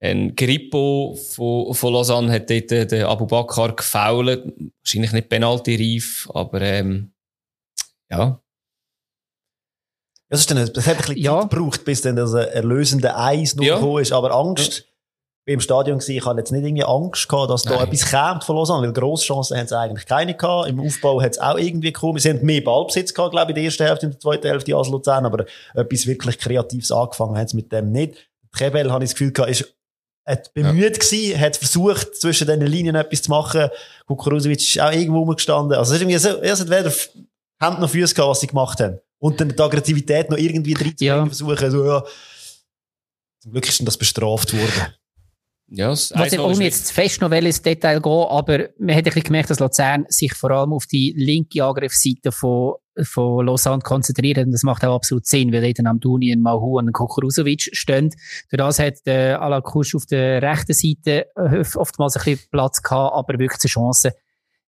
Ein 0.00 0.34
Grippo 0.34 1.18
von, 1.34 1.74
von 1.74 1.92
Lausanne 1.92 2.32
hat 2.32 2.48
dort 2.50 2.70
den 2.70 3.04
Abu 3.04 3.26
Bakr 3.26 3.74
gefault. 3.74 4.44
Wahrscheinlich 4.82 5.12
nicht 5.12 5.28
Penalty-reif, 5.28 6.28
aber 6.32 6.60
ähm, 6.62 7.12
ja. 8.10 8.40
Das, 10.28 10.40
ist 10.40 10.50
dann, 10.50 10.56
das 10.56 10.86
hat 10.86 10.94
ein 10.94 10.98
bisschen 10.98 11.16
ja. 11.18 11.40
Zeit 11.40 11.50
gebraucht, 11.50 11.84
bis 11.84 12.02
dann 12.02 12.16
das 12.16 12.32
erlösende 12.32 13.16
Eis 13.16 13.54
noch 13.54 13.64
ja. 13.64 13.76
gekommen 13.76 14.02
ist. 14.02 14.12
Aber 14.12 14.32
Angst, 14.34 14.84
ja. 15.46 15.54
im 15.54 15.60
Stadion 15.60 15.98
gewesen, 15.98 16.16
ich 16.16 16.24
hatte 16.24 16.38
jetzt 16.38 16.50
nicht 16.50 16.64
irgendwie 16.64 16.84
Angst 16.84 17.28
gehabt, 17.28 17.50
dass 17.50 17.62
da 17.62 17.76
Nein. 17.76 17.86
etwas 17.86 18.10
kommt 18.10 18.44
von 18.44 18.56
Lausanne, 18.56 18.86
weil 18.86 18.92
grosse 18.92 19.26
Chancen 19.26 19.56
haben 19.56 19.68
sie 19.68 19.78
eigentlich 19.78 20.06
keine 20.06 20.34
gehabt. 20.34 20.68
Im 20.68 20.80
Aufbau 20.80 21.22
hat 21.22 21.32
es 21.32 21.38
auch 21.38 21.58
irgendwie 21.58 21.92
gekommen. 21.92 22.18
Sie 22.18 22.30
haben 22.30 22.44
mehr 22.44 22.60
Ballbesitz 22.60 23.14
gehabt, 23.14 23.32
glaube 23.32 23.52
ich, 23.52 23.56
in 23.56 23.62
der 23.62 23.64
ersten 23.64 23.86
Hälfte, 23.86 24.06
in 24.06 24.12
der 24.12 24.20
zweiten 24.20 24.48
Hälfte 24.48 24.76
als 24.76 24.88
Luzern, 24.88 25.26
aber 25.26 25.44
etwas 25.74 26.06
wirklich 26.06 26.38
Kreatives 26.38 26.90
angefangen 26.90 27.38
haben 27.38 27.48
sie 27.48 27.56
mit 27.56 27.70
dem 27.70 27.92
nicht. 27.92 28.28
Kebel, 28.56 28.90
habe 28.90 29.04
ich 29.04 29.10
das 29.10 29.18
Gefühl 29.18 29.32
gehabt, 29.32 29.50
ist 29.50 29.76
hat 30.26 30.52
bemüht 30.54 30.96
ja. 30.96 31.04
gewesen, 31.04 31.40
hat 31.40 31.56
versucht, 31.56 32.16
zwischen 32.16 32.48
den 32.48 32.60
Linien 32.60 32.96
etwas 32.96 33.22
zu 33.22 33.30
machen. 33.30 33.68
Kukuruzovic 34.06 34.58
ist 34.58 34.80
auch 34.80 34.90
irgendwo 34.90 35.20
rumgestanden. 35.20 35.78
Also 35.78 35.94
es 35.94 36.00
ist 36.00 36.02
irgendwie 36.02 36.18
so, 36.18 36.28
er 36.40 36.58
hat 36.58 36.68
weder 36.68 36.92
Hände 37.60 37.80
noch 37.80 37.90
Füße 37.90 38.14
gehabt, 38.14 38.30
was 38.30 38.40
sie 38.40 38.48
gemacht 38.48 38.80
haben. 38.80 38.98
Und 39.18 39.40
dann 39.40 39.48
die 39.48 39.60
Aggressivität 39.60 40.30
noch 40.30 40.38
irgendwie 40.38 40.74
reinzubringen, 40.74 41.18
ja. 41.18 41.26
versuchen, 41.26 41.70
so, 41.70 41.84
ja. 41.86 42.04
Zum 43.40 43.52
Glück 43.52 43.68
ist 43.68 43.86
das 43.86 43.96
bestraft 43.96 44.52
worden. 44.52 44.94
Ja, 45.68 45.90
Was 45.90 46.12
ich 46.32 46.38
ohne 46.38 46.62
jetzt 46.62 46.86
zu 46.86 46.94
fest 46.94 47.20
noch 47.20 47.32
ins 47.32 47.60
Detail 47.60 48.00
gehen, 48.00 48.26
aber 48.28 48.68
man 48.78 48.94
hat 48.94 48.98
ein 48.98 49.04
bisschen 49.04 49.22
gemerkt, 49.24 49.50
dass 49.50 49.58
Luzern 49.58 50.04
sich 50.08 50.32
vor 50.32 50.52
allem 50.52 50.72
auf 50.72 50.86
die 50.86 51.12
linke 51.16 51.64
Angriffsseite 51.64 52.30
von, 52.30 52.74
von 53.02 53.44
Lausanne 53.44 53.82
konzentriert 53.82 54.38
und 54.38 54.52
das 54.52 54.62
macht 54.62 54.84
auch 54.84 54.94
absolut 54.94 55.26
Sinn, 55.26 55.52
weil 55.52 55.72
dort 55.72 55.84
Amduni, 55.84 56.30
ein 56.30 56.40
Mahu 56.40 56.78
und 56.78 56.88
ein 56.88 56.92
Kukuruzovic 56.92 57.70
stehen. 57.72 58.10
Durch 58.48 58.58
das 58.58 58.78
hat 58.78 59.04
der 59.06 59.42
Alakusch 59.42 59.96
auf 59.96 60.06
der 60.06 60.40
rechten 60.40 60.72
Seite 60.72 61.26
äh, 61.34 61.64
oftmals 61.74 62.16
ein 62.16 62.22
bisschen 62.22 62.48
Platz 62.52 62.80
gehabt, 62.80 63.16
aber 63.16 63.36
wirklich 63.40 63.60
eine 63.60 63.68
Chance 63.68 64.12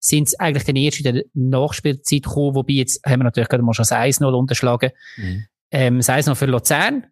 sind 0.01 0.29
sie 0.29 0.39
eigentlich 0.39 0.65
dann 0.65 0.77
erst 0.77 1.01
in 1.01 1.15
der 1.15 1.25
Nachspielzeit 1.35 2.23
gekommen, 2.23 2.55
wobei 2.55 2.75
jetzt 2.75 3.01
haben 3.05 3.21
wir 3.21 3.25
natürlich 3.25 3.49
gerade 3.49 3.63
mal 3.63 3.75
schon 3.75 3.83
das 3.83 3.93
1-0 3.93 4.25
unterschlagen. 4.33 4.91
Mhm. 5.17 5.47
Ähm, 5.71 5.97
das 5.99 6.09
1-0 6.09 6.35
für 6.35 6.47
Luzern 6.47 7.07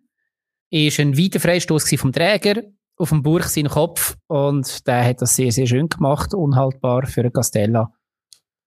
ist 0.70 1.00
ein 1.00 1.16
weiter 1.16 1.40
Freistoß 1.40 1.94
vom 1.96 2.12
Träger. 2.12 2.62
auf 2.98 3.10
dem 3.10 3.22
Buch 3.22 3.42
seinen 3.42 3.68
Kopf 3.68 4.16
und 4.26 4.86
der 4.86 5.04
hat 5.04 5.20
das 5.20 5.36
sehr, 5.36 5.52
sehr 5.52 5.66
schön 5.66 5.88
gemacht, 5.88 6.32
unhaltbar 6.32 7.06
für 7.06 7.30
Castella. 7.30 7.92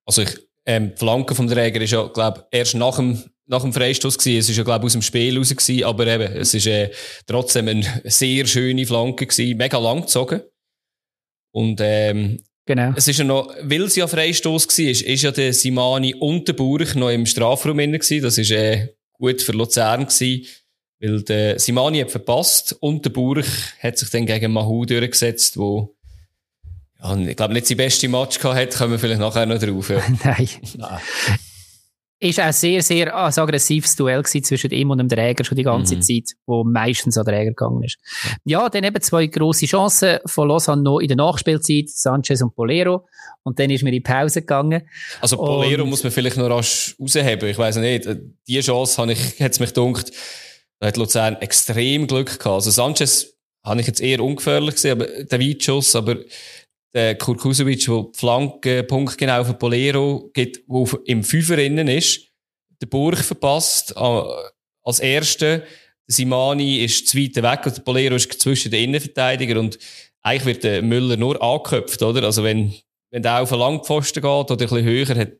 Also 0.06 0.22
ich, 0.22 0.38
ähm, 0.66 0.92
die 0.92 0.98
Flanke 0.98 1.34
vom 1.34 1.48
Träger 1.48 1.82
ist 1.82 1.92
ja, 1.92 2.08
glaube 2.08 2.46
erst 2.52 2.76
nach 2.76 2.98
dem, 2.98 3.24
nach 3.48 3.64
dem 3.64 3.74
Freistoß 3.74 4.20
gewesen. 4.20 4.38
Es 4.38 4.50
ist 4.50 4.58
ja, 4.58 4.64
glaube 4.64 4.86
aus 4.86 4.94
dem 4.94 5.02
Spiel 5.02 5.36
raus 5.38 5.50
gewesen, 5.50 5.84
aber 5.84 6.06
eben, 6.06 6.32
es 6.36 6.54
ist 6.54 6.68
äh, 6.68 6.92
trotzdem 7.26 7.68
eine 7.68 8.02
sehr 8.06 8.46
schöne 8.46 8.86
Flanke 8.86 9.26
gewesen, 9.26 9.58
mega 9.58 9.80
lang 9.80 10.02
gezogen. 10.02 10.42
Und 11.52 11.80
ähm, 11.82 12.44
Genau. 12.70 12.94
es 12.96 13.08
ist 13.08 13.18
ja 13.18 13.26
noch, 13.26 13.52
weil 13.64 13.82
es 13.82 13.96
ja 13.96 14.06
Freistoß 14.06 14.68
war, 14.68 14.86
ist, 14.86 15.02
ist 15.02 15.24
ja 15.24 15.32
der 15.32 15.54
Simani 15.54 16.14
und 16.14 16.48
der 16.48 16.54
Burg 16.54 16.94
noch 16.94 17.10
im 17.10 17.26
Strafraum 17.26 17.80
inne 17.80 17.98
gewesen. 17.98 18.22
Das 18.22 18.38
ist 18.38 18.52
äh, 18.52 18.90
gut 19.14 19.42
für 19.42 19.54
Luzern 19.54 20.06
gewesen, 20.06 20.46
weil 21.00 21.24
der 21.24 21.58
Simani 21.58 22.02
hat 22.02 22.12
verpasst 22.12 22.78
und 22.80 23.04
der 23.04 23.10
Burg 23.10 23.48
hat 23.82 23.98
sich 23.98 24.12
dann 24.12 24.28
gegen 24.28 24.52
Mahu 24.52 24.86
durchgesetzt, 24.86 25.58
wo 25.58 25.96
ja, 27.02 27.18
ich 27.18 27.36
glaube 27.36 27.56
nicht 27.56 27.66
sein 27.66 27.78
beste 27.78 28.08
Match 28.08 28.38
gehabt 28.38 28.60
hat, 28.60 28.76
kommen 28.76 28.92
wir 28.92 29.00
vielleicht 29.00 29.22
nachher 29.22 29.48
noch 29.48 29.58
drauf. 29.58 29.90
Ja. 29.90 30.04
Nein. 30.24 30.50
Nein. 30.78 31.00
Ist 32.22 32.40
auch 32.42 32.52
sehr, 32.52 32.82
sehr 32.82 33.16
ein 33.16 33.34
aggressives 33.34 33.96
Duell 33.96 34.22
gewesen 34.22 34.44
zwischen 34.44 34.72
ihm 34.72 34.90
und 34.90 34.98
dem 34.98 35.08
Träger 35.08 35.46
schon 35.46 35.56
die 35.56 35.64
ganze 35.64 35.96
Mhm. 35.96 36.02
Zeit, 36.02 36.32
wo 36.46 36.66
meistens 36.66 37.18
an 37.18 37.24
Träger 37.26 37.52
gegangen 37.52 37.82
ist. 37.84 37.98
Ja, 38.44 38.68
dann 38.68 38.84
eben 38.84 39.02
zwei 39.02 39.28
grosse 39.28 39.66
Chancen 39.68 40.20
von 40.26 40.50
Lausanne 40.50 40.82
noch 40.82 41.00
in 41.00 41.08
der 41.08 41.16
Nachspielzeit, 41.16 41.90
Sanchez 41.90 42.42
und 42.42 42.54
Polero. 42.56 43.08
Und 43.44 43.58
dann 43.58 43.70
ist 43.70 43.84
mir 43.84 43.90
in 43.90 43.94
die 43.96 44.02
Pause 44.02 44.42
gegangen. 44.42 44.82
Also 45.22 45.38
Polero 45.38 45.84
Und- 45.84 45.90
muss 45.92 46.04
man 46.04 46.12
vielleicht 46.12 46.36
noch 46.36 46.50
rasch 46.50 46.94
rausheben. 47.00 47.48
Ich 47.50 47.58
weiß 47.58 47.78
nicht, 47.78 48.06
die 48.48 48.60
Chance 48.60 49.02
habe 49.02 49.14
ich, 49.14 49.40
hat's 49.42 49.62
mich 49.62 49.74
gedacht, 49.74 50.12
da 50.80 50.88
hat 50.88 50.98
Luzern 50.98 51.36
extrem 51.38 52.06
Glück 52.06 52.28
gehabt. 52.40 52.48
Also 52.48 52.70
Sanchez 52.72 53.34
habe 53.64 53.80
ich 53.80 53.88
jetzt 53.88 54.02
eher 54.02 54.20
ungefährlich 54.22 54.76
gesehen, 54.76 54.92
aber 55.02 55.06
der 55.06 55.40
Weitschuss, 55.40 55.96
aber 55.96 56.18
der 56.94 57.16
Kurkusovic, 57.16 57.86
der 57.86 58.04
die 58.04 58.18
Flanke 58.18 58.84
punktgenau 58.84 59.44
für 59.44 59.54
Polero 59.54 60.30
gibt, 60.34 60.68
auf- 60.70 61.00
im 61.06 61.24
Fünfer 61.24 61.58
innen 61.58 61.88
ist, 61.88 62.22
der 62.82 62.88
Burg 62.88 63.18
verpasst, 63.18 63.94
äh, 63.96 64.24
als 64.84 65.00
Erster. 65.00 65.64
Simani 66.08 66.84
ist 66.84 67.08
zu 67.08 67.18
weit 67.18 67.36
weg 67.36 67.66
und 67.66 67.78
der 67.78 67.82
Polero 67.84 68.16
ist 68.16 68.42
zwischen 68.42 68.72
den 68.72 68.86
Innenverteidiger 68.86 69.60
und 69.60 69.78
eigentlich 70.22 70.46
wird 70.46 70.64
der 70.64 70.82
Müller 70.82 71.18
nur 71.18 71.42
angeköpft, 71.42 72.02
oder? 72.02 72.24
Also 72.24 72.44
wenn, 72.44 72.74
wenn 73.12 73.22
der 73.22 73.42
auf 73.42 73.52
einen 73.52 73.62
Langpfosten 73.62 74.22
geht 74.22 74.30
oder 74.30 74.52
ein 74.54 74.58
bisschen 74.58 74.84
höher, 74.84 75.16
hat, 75.16 75.32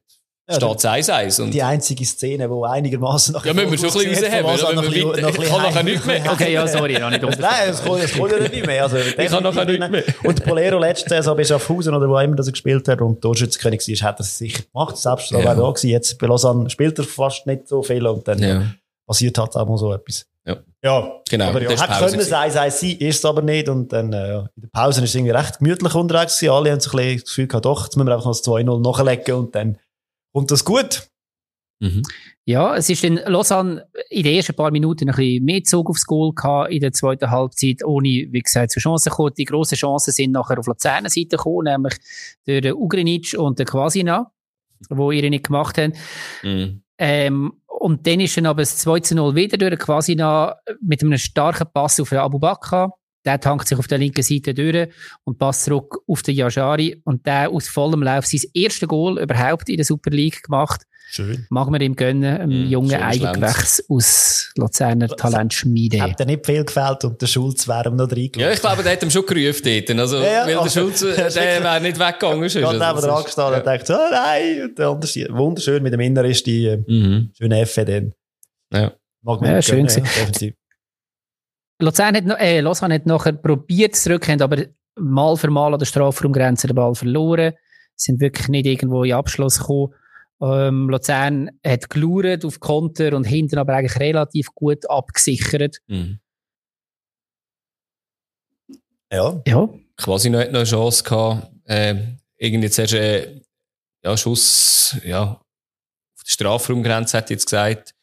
steht 0.56 0.78
es 0.78 1.10
1-1. 1.10 1.41
Und 1.43 1.52
Die 1.54 1.62
einzige 1.64 2.06
Szene, 2.06 2.47
die 2.50 2.68
einigermaßen 2.68 3.34
nach 3.34 3.45
ja, 3.45 3.54
müssen 3.54 3.72
wir 3.72 3.78
schon 3.91 4.02
ein 4.02 4.10
bisschen 4.10 4.45
rausheben. 4.45 5.30
Ich 5.30 5.50
kann 5.50 5.62
nachher 5.62 5.84
nicht 5.84 6.06
mehr. 6.06 6.22
Okay, 6.32 6.54
ja, 6.54 6.68
sorry, 6.68 6.93
ich 6.93 7.02
habe 7.02 7.12
nicht 7.20 7.39
Nein, 7.39 7.70
es 7.70 7.84
kommt, 7.84 8.02
es 8.04 8.16
ja 8.16 8.39
nicht 8.50 8.66
mehr. 8.66 8.84
Also, 8.84 8.97
Ich 9.18 9.28
kann 9.28 9.43
nachher 9.43 9.66
nicht 9.66 9.89
mehr. 9.91 10.04
Und 10.24 10.43
Polero 10.43 10.80
letzte 10.80 11.10
Saison 11.10 11.36
bei 11.38 11.43
Schaffhausen 11.43 11.93
oder 11.93 12.10
wo 12.10 12.18
immer 12.20 12.36
das 12.36 12.47
er 12.47 12.52
gespielt 12.54 12.88
hat 12.88 13.02
und 13.02 13.22
Torschützenkönig 13.22 13.82
war, 13.88 14.10
hat 14.10 14.20
er 14.20 14.24
es 14.24 14.38
sicher 14.38 14.64
gemacht. 14.72 14.97
Selbst 14.97 15.32
Ja. 15.32 15.38
war 15.39 15.45
er 15.45 15.56
da 15.56 15.70
gewesen. 15.70 15.89
Jetzt 15.89 16.18
bei 16.20 16.28
Lausanne 16.28 16.70
spielt 16.70 16.97
er 17.00 17.06
fast 17.06 17.45
nicht 17.47 17.68
so 17.68 17.84
viel 17.84 18.06
und 18.08 18.28
dann 18.28 18.39
Ja. 18.39 18.64
passiert 19.08 19.38
halt 19.38 19.56
auch 19.56 19.68
mal 19.68 19.78
so 19.78 19.93
etwas. 19.93 20.26
Ja. 20.47 20.58
Ja, 20.84 21.12
Genau, 21.30 21.50
aber 21.50 21.60
das 21.60 21.80
ja, 21.80 21.86
Pause 21.88 22.06
können 22.18 22.22
es 22.22 22.32
eins 22.34 22.56
eins 22.56 22.80
sein, 22.80 22.91
ist 22.91 23.18
es 23.20 23.26
aber 23.26 23.41
nicht. 23.41 23.68
Und 23.70 23.91
dann, 23.93 24.12
äh, 24.14 24.30
ja, 24.30 24.39
in 24.56 24.62
der 24.64 24.70
Pause 24.70 25.04
ist 25.04 25.10
es 25.10 25.16
irgendwie 25.16 25.32
recht 25.34 25.60
gemütlich 25.60 25.93
unterwegs 25.93 26.39
gewesen. 26.39 26.54
Alle 26.54 26.72
haben 26.72 26.80
so 26.80 26.89
ein 26.91 26.95
bisschen 26.97 27.16
das 27.20 27.26
Gefühl 27.26 27.47
gehabt, 27.47 27.66
doch, 27.66 27.84
jetzt 27.84 27.97
müssen 27.97 28.08
wir 28.08 28.14
einfach 28.14 28.26
noch 28.26 28.32
das 28.32 28.43
2-0 28.43 28.82
nachlegen 28.82 29.36
und 29.36 29.54
dann 29.54 29.78
kommt 30.34 30.52
das 30.52 30.66
gut. 30.66 31.08
Mhm. 31.82 32.02
Ja, 32.46 32.76
es 32.76 32.90
ist 32.90 33.04
in 33.04 33.16
Lausanne 33.16 33.88
in 34.10 34.24
den 34.24 34.36
ersten 34.36 34.56
paar 34.56 34.72
Minuten 34.72 35.10
ein 35.10 35.16
bisschen 35.16 35.46
mehr 35.46 35.64
Zug 35.64 35.90
aufs 35.90 36.06
Goal 36.06 36.34
gehabt, 36.34 36.72
in 36.72 36.82
der 36.82 36.92
zweiten 36.92 37.32
Halbzeit, 37.32 37.86
ohne, 37.86 38.08
wie 38.08 38.42
gesagt, 38.42 38.72
zu 38.72 38.80
Chancen 38.80 39.12
gekommen. 39.12 39.34
Die 39.38 39.46
grossen 39.46 39.78
Chancen 39.78 40.12
sind 40.12 40.32
nachher 40.32 40.60
auf 40.60 40.68
Luzerner 40.68 41.10
Seite 41.10 41.38
gekommen, 41.38 41.66
nämlich 41.66 41.96
durch 42.46 42.62
den 42.62 42.74
Ugrinic 42.74 43.36
und 43.38 43.60
den 43.60 43.66
Quasina, 43.66 44.32
wo 44.90 45.12
ihre 45.12 45.30
nicht 45.30 45.46
gemacht 45.46 45.78
haben. 45.78 45.94
Mhm. 46.44 46.82
Ähm, 46.98 47.54
und 47.66 48.06
dann 48.06 48.20
ist 48.20 48.36
dann 48.36 48.46
aber 48.46 48.62
das 48.62 48.78
2 48.80 49.00
zu 49.00 49.16
0 49.16 49.36
wieder 49.36 49.58
durch 49.58 49.70
den 49.70 49.80
Quasina 49.80 50.58
mit 50.82 51.02
einem 51.02 51.18
starken 51.18 51.68
Pass 51.74 52.00
auf 52.00 52.10
den 52.10 52.18
Abu 52.18 52.40
Bakr. 52.40 52.92
Der 53.26 53.39
tankt 53.39 53.67
sich 53.67 53.78
auf 53.78 53.88
der 53.88 53.97
linken 53.97 54.24
Seite 54.24 54.53
durch 54.53 54.88
und 55.26 55.38
passt 55.38 55.65
zurück 55.65 55.99
auf 56.07 56.22
den 56.22 56.36
Yajari. 56.36 57.01
Und 57.03 57.26
der 57.26 57.49
aus 57.49 57.67
vollem 57.67 58.01
Lauf 58.03 58.26
sein 58.26 58.41
erstes 58.53 58.88
Goal 58.88 59.20
überhaupt 59.20 59.67
in 59.70 59.76
der 59.76 59.86
Super 59.86 60.09
League 60.11 60.43
gemacht. 60.43 60.84
Schön. 61.11 61.47
Mag 61.49 61.70
man 61.72 61.82
ihm 61.82 61.95
gönnen, 61.95 62.39
einem 62.39 62.65
Mhm, 62.65 62.70
jungen 62.70 62.93
Eigengewächs 63.01 63.84
aus 63.89 64.51
Luzerner 64.55 65.07
Talentschmiede. 65.07 65.99
Hat 66.01 66.20
er 66.20 66.28
nicht 66.28 66.45
viel 66.45 66.63
gefällt 66.63 67.03
und 67.03 67.20
der 67.20 67.26
Schulz 67.26 67.67
wäre 67.67 67.89
ihm 67.89 67.95
noch 67.95 68.11
reingelaufen. 68.11 68.39
Ja, 68.41 68.51
ich 68.51 68.59
glaube, 68.61 68.84
der 68.84 68.91
hat 68.91 69.01
ihm 69.03 69.09
schon 69.09 69.26
gerufen 69.26 69.61
dort. 69.88 69.99
Also, 69.99 70.17
Ja, 70.17 70.24
ja, 70.24 70.45
weil 70.47 70.63
der 70.63 70.70
Schulz, 70.70 70.99
der 71.01 71.17
wäre 71.36 71.82
nicht 71.82 71.99
weggegangen. 71.99 72.36
habe 72.36 72.43
Also, 72.43 72.59
neben 72.59 72.70
dran 72.80 72.95
das 72.95 73.20
ist- 73.20 73.26
gestanden 73.26 73.59
und 73.59 73.65
dachte, 73.65 73.93
oh 73.99 74.11
nein, 74.11 74.61
und 74.65 74.78
der 74.78 74.88
andere 74.88 75.09
ist- 75.09 75.34
wunderschön 75.34 75.82
mit 75.84 75.93
dem 75.93 75.99
Innerist, 75.99 76.45
die 76.45 76.65
äh, 76.67 76.78
Mhm. 76.88 77.32
schöne 77.36 77.59
Effe 77.59 77.86
dann. 77.86 78.13
Ja. 78.72 78.93
Mag 79.24 79.41
man 79.41 79.51
Ja, 79.51 79.61
schön 79.63 79.88
gönnen, 79.88 80.05
ja, 80.05 80.11
definitiv. 80.22 80.53
Luzern 81.82 82.16
hat, 82.16 82.26
noch- 82.26 82.38
äh, 82.40 82.60
Lausanne 82.62 82.96
hat 82.96 83.06
nachher 83.06 83.34
probiert 83.34 83.96
zurückzukommen, 83.96 84.42
aber 84.42 84.64
mal 84.98 85.36
für 85.38 85.50
mal 85.50 85.74
an 85.74 85.80
der 85.80 85.86
Strafraumgrenze 85.86 86.68
den 86.68 86.76
Ball 86.76 86.94
verloren. 86.96 87.54
Sind 87.96 88.20
wirklich 88.20 88.48
nicht 88.50 88.66
irgendwo 88.66 89.04
in 89.04 89.14
Abschluss 89.14 89.60
gekommen. 89.60 89.94
Ähm, 90.42 90.90
Luzern 90.90 91.50
hat 91.66 91.90
gelauert 91.90 92.46
auf 92.46 92.60
Konter 92.60 93.14
und 93.16 93.26
hinten 93.26 93.58
aber 93.58 93.74
eigentlich 93.76 94.00
relativ 94.00 94.48
gut 94.56 94.90
abgesichert. 94.90 95.78
Mhm. 95.88 96.20
Ja, 99.12 99.42
Ja, 99.46 99.70
Quasi 99.98 100.30
noch, 100.30 100.40
hat 100.40 100.52
noch 100.52 100.60
eine 100.60 100.66
Chance 100.70 101.04
gehabt. 101.04 101.52
Äh, 101.66 101.96
irgendwie 102.38 102.70
zuerst, 102.70 102.94
äh, 102.94 103.42
ja, 104.04 104.16
Schuss, 104.16 104.96
ja, 105.04 105.24
auf 105.34 106.24
der 106.26 106.32
Strafraumgrenze, 106.32 107.18
hat 107.18 107.30
jetzt 107.30 107.46
gesagt. 107.46 107.94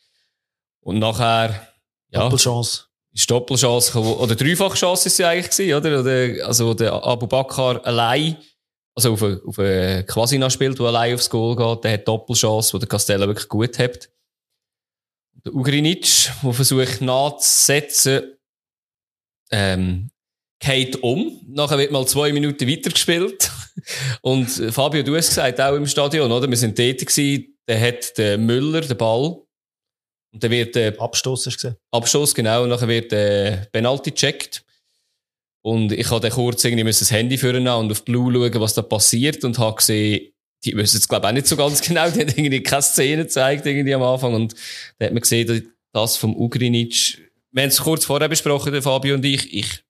Und 0.81 0.99
nachher, 0.99 1.69
ja, 2.11 2.21
Doppelchance. 2.21 2.85
Ist 3.17 3.31
Doppelchance 3.31 3.93
gekommen, 3.93 4.13
oder 4.15 4.35
Dreifachchance 4.35 5.07
ist 5.07 5.17
sie 5.17 5.25
eigentlich 5.25 5.51
gewesen, 5.51 5.75
oder? 5.75 6.01
oder 6.01 6.47
also 6.47 6.75
der 6.75 6.93
Abu 6.93 7.27
Bakr 7.27 7.81
allein, 7.85 8.37
also 8.95 9.15
auf 9.15 9.23
ein, 9.23 9.41
auf 9.47 9.59
ein 9.59 10.07
Quasina 10.07 10.51
spielt, 10.51 10.79
der 10.79 10.87
allein 10.87 11.15
aufs 11.15 11.31
Goal 11.31 11.57
geht, 11.57 11.85
der 11.85 11.93
hat 11.93 12.09
Doppelchance, 12.09 12.75
wo 12.75 12.79
der 12.79 12.89
Castella 12.89 13.27
wirklich 13.27 13.49
gut 13.49 13.79
hat. 13.79 14.11
Der 15.45 15.55
Ugrinic, 15.55 16.31
der 16.43 16.53
versucht 16.53 17.01
nachzusetzen, 17.01 18.37
ähm, 19.51 20.11
geht 20.61 21.03
um. 21.03 21.41
Nachher 21.47 21.79
wird 21.79 21.93
mal 21.93 22.07
zwei 22.07 22.33
Minuten 22.33 22.69
weitergespielt. 22.69 23.51
Und 24.21 24.59
äh, 24.59 24.73
Fabio, 24.73 25.03
du 25.03 25.17
hast 25.17 25.29
gesagt, 25.29 25.61
auch 25.61 25.75
im 25.75 25.87
Stadion, 25.87 26.31
oder? 26.31 26.49
Wir 26.49 26.57
sind 26.57 26.79
dort 26.79 26.99
gewesen, 26.99 27.57
der 27.67 27.81
hat 27.81 28.19
der 28.19 28.37
Müller 28.37 28.83
den 28.83 28.97
Ball. 28.97 29.46
Und 30.37 30.43
der 30.43 30.51
wird 30.51 30.75
der 30.75 31.01
Abstoß 31.01 31.47
hast 31.47 31.55
du 31.55 31.69
gesehen. 31.69 31.77
Abstoß, 31.93 32.35
genau. 32.35 32.65
Und 32.65 32.69
nachher 32.69 32.89
wird 32.89 33.11
äh, 33.11 33.57
Penalty 33.73 34.11
gecheckt. 34.11 34.67
Und 35.63 35.93
ich 35.93 36.11
habe 36.11 36.21
dann 36.21 36.31
kurz 36.31 36.63
irgendwie 36.63 36.85
müssen 36.85 37.05
das 37.05 37.11
Handy 37.11 37.39
führen 37.39 37.67
und 37.67 37.91
auf 37.91 38.05
Blue 38.05 38.31
schauen, 38.31 38.61
was 38.61 38.75
da 38.75 38.83
passiert 38.83 39.45
und 39.45 39.59
habe 39.59 39.77
gesehen, 39.77 40.31
die 40.63 40.77
wissen 40.77 40.99
es 40.99 41.09
glaube 41.09 41.25
ich 41.25 41.31
auch 41.31 41.33
nicht 41.33 41.47
so 41.47 41.57
ganz 41.57 41.81
genau. 41.89 42.11
Die 42.11 42.21
haben 42.21 42.29
irgendwie 42.29 42.63
keine 42.63 42.83
Szene 42.83 43.23
gezeigt 43.23 43.65
irgendwie 43.65 43.95
am 43.95 44.03
Anfang 44.03 44.35
und 44.35 44.55
da 44.99 45.07
hat 45.07 45.15
man 45.15 45.23
gesehen, 45.23 45.47
dass 45.47 45.63
das 45.95 46.17
vom 46.19 46.37
Ugrinic, 46.37 47.19
wir 47.51 47.63
haben 47.63 47.71
es 47.71 47.81
kurz 47.81 48.05
vorher 48.05 48.29
besprochen, 48.29 48.73
der 48.73 48.83
Fabio 48.83 49.15
und 49.15 49.25
ich, 49.25 49.55
ich 49.55 49.86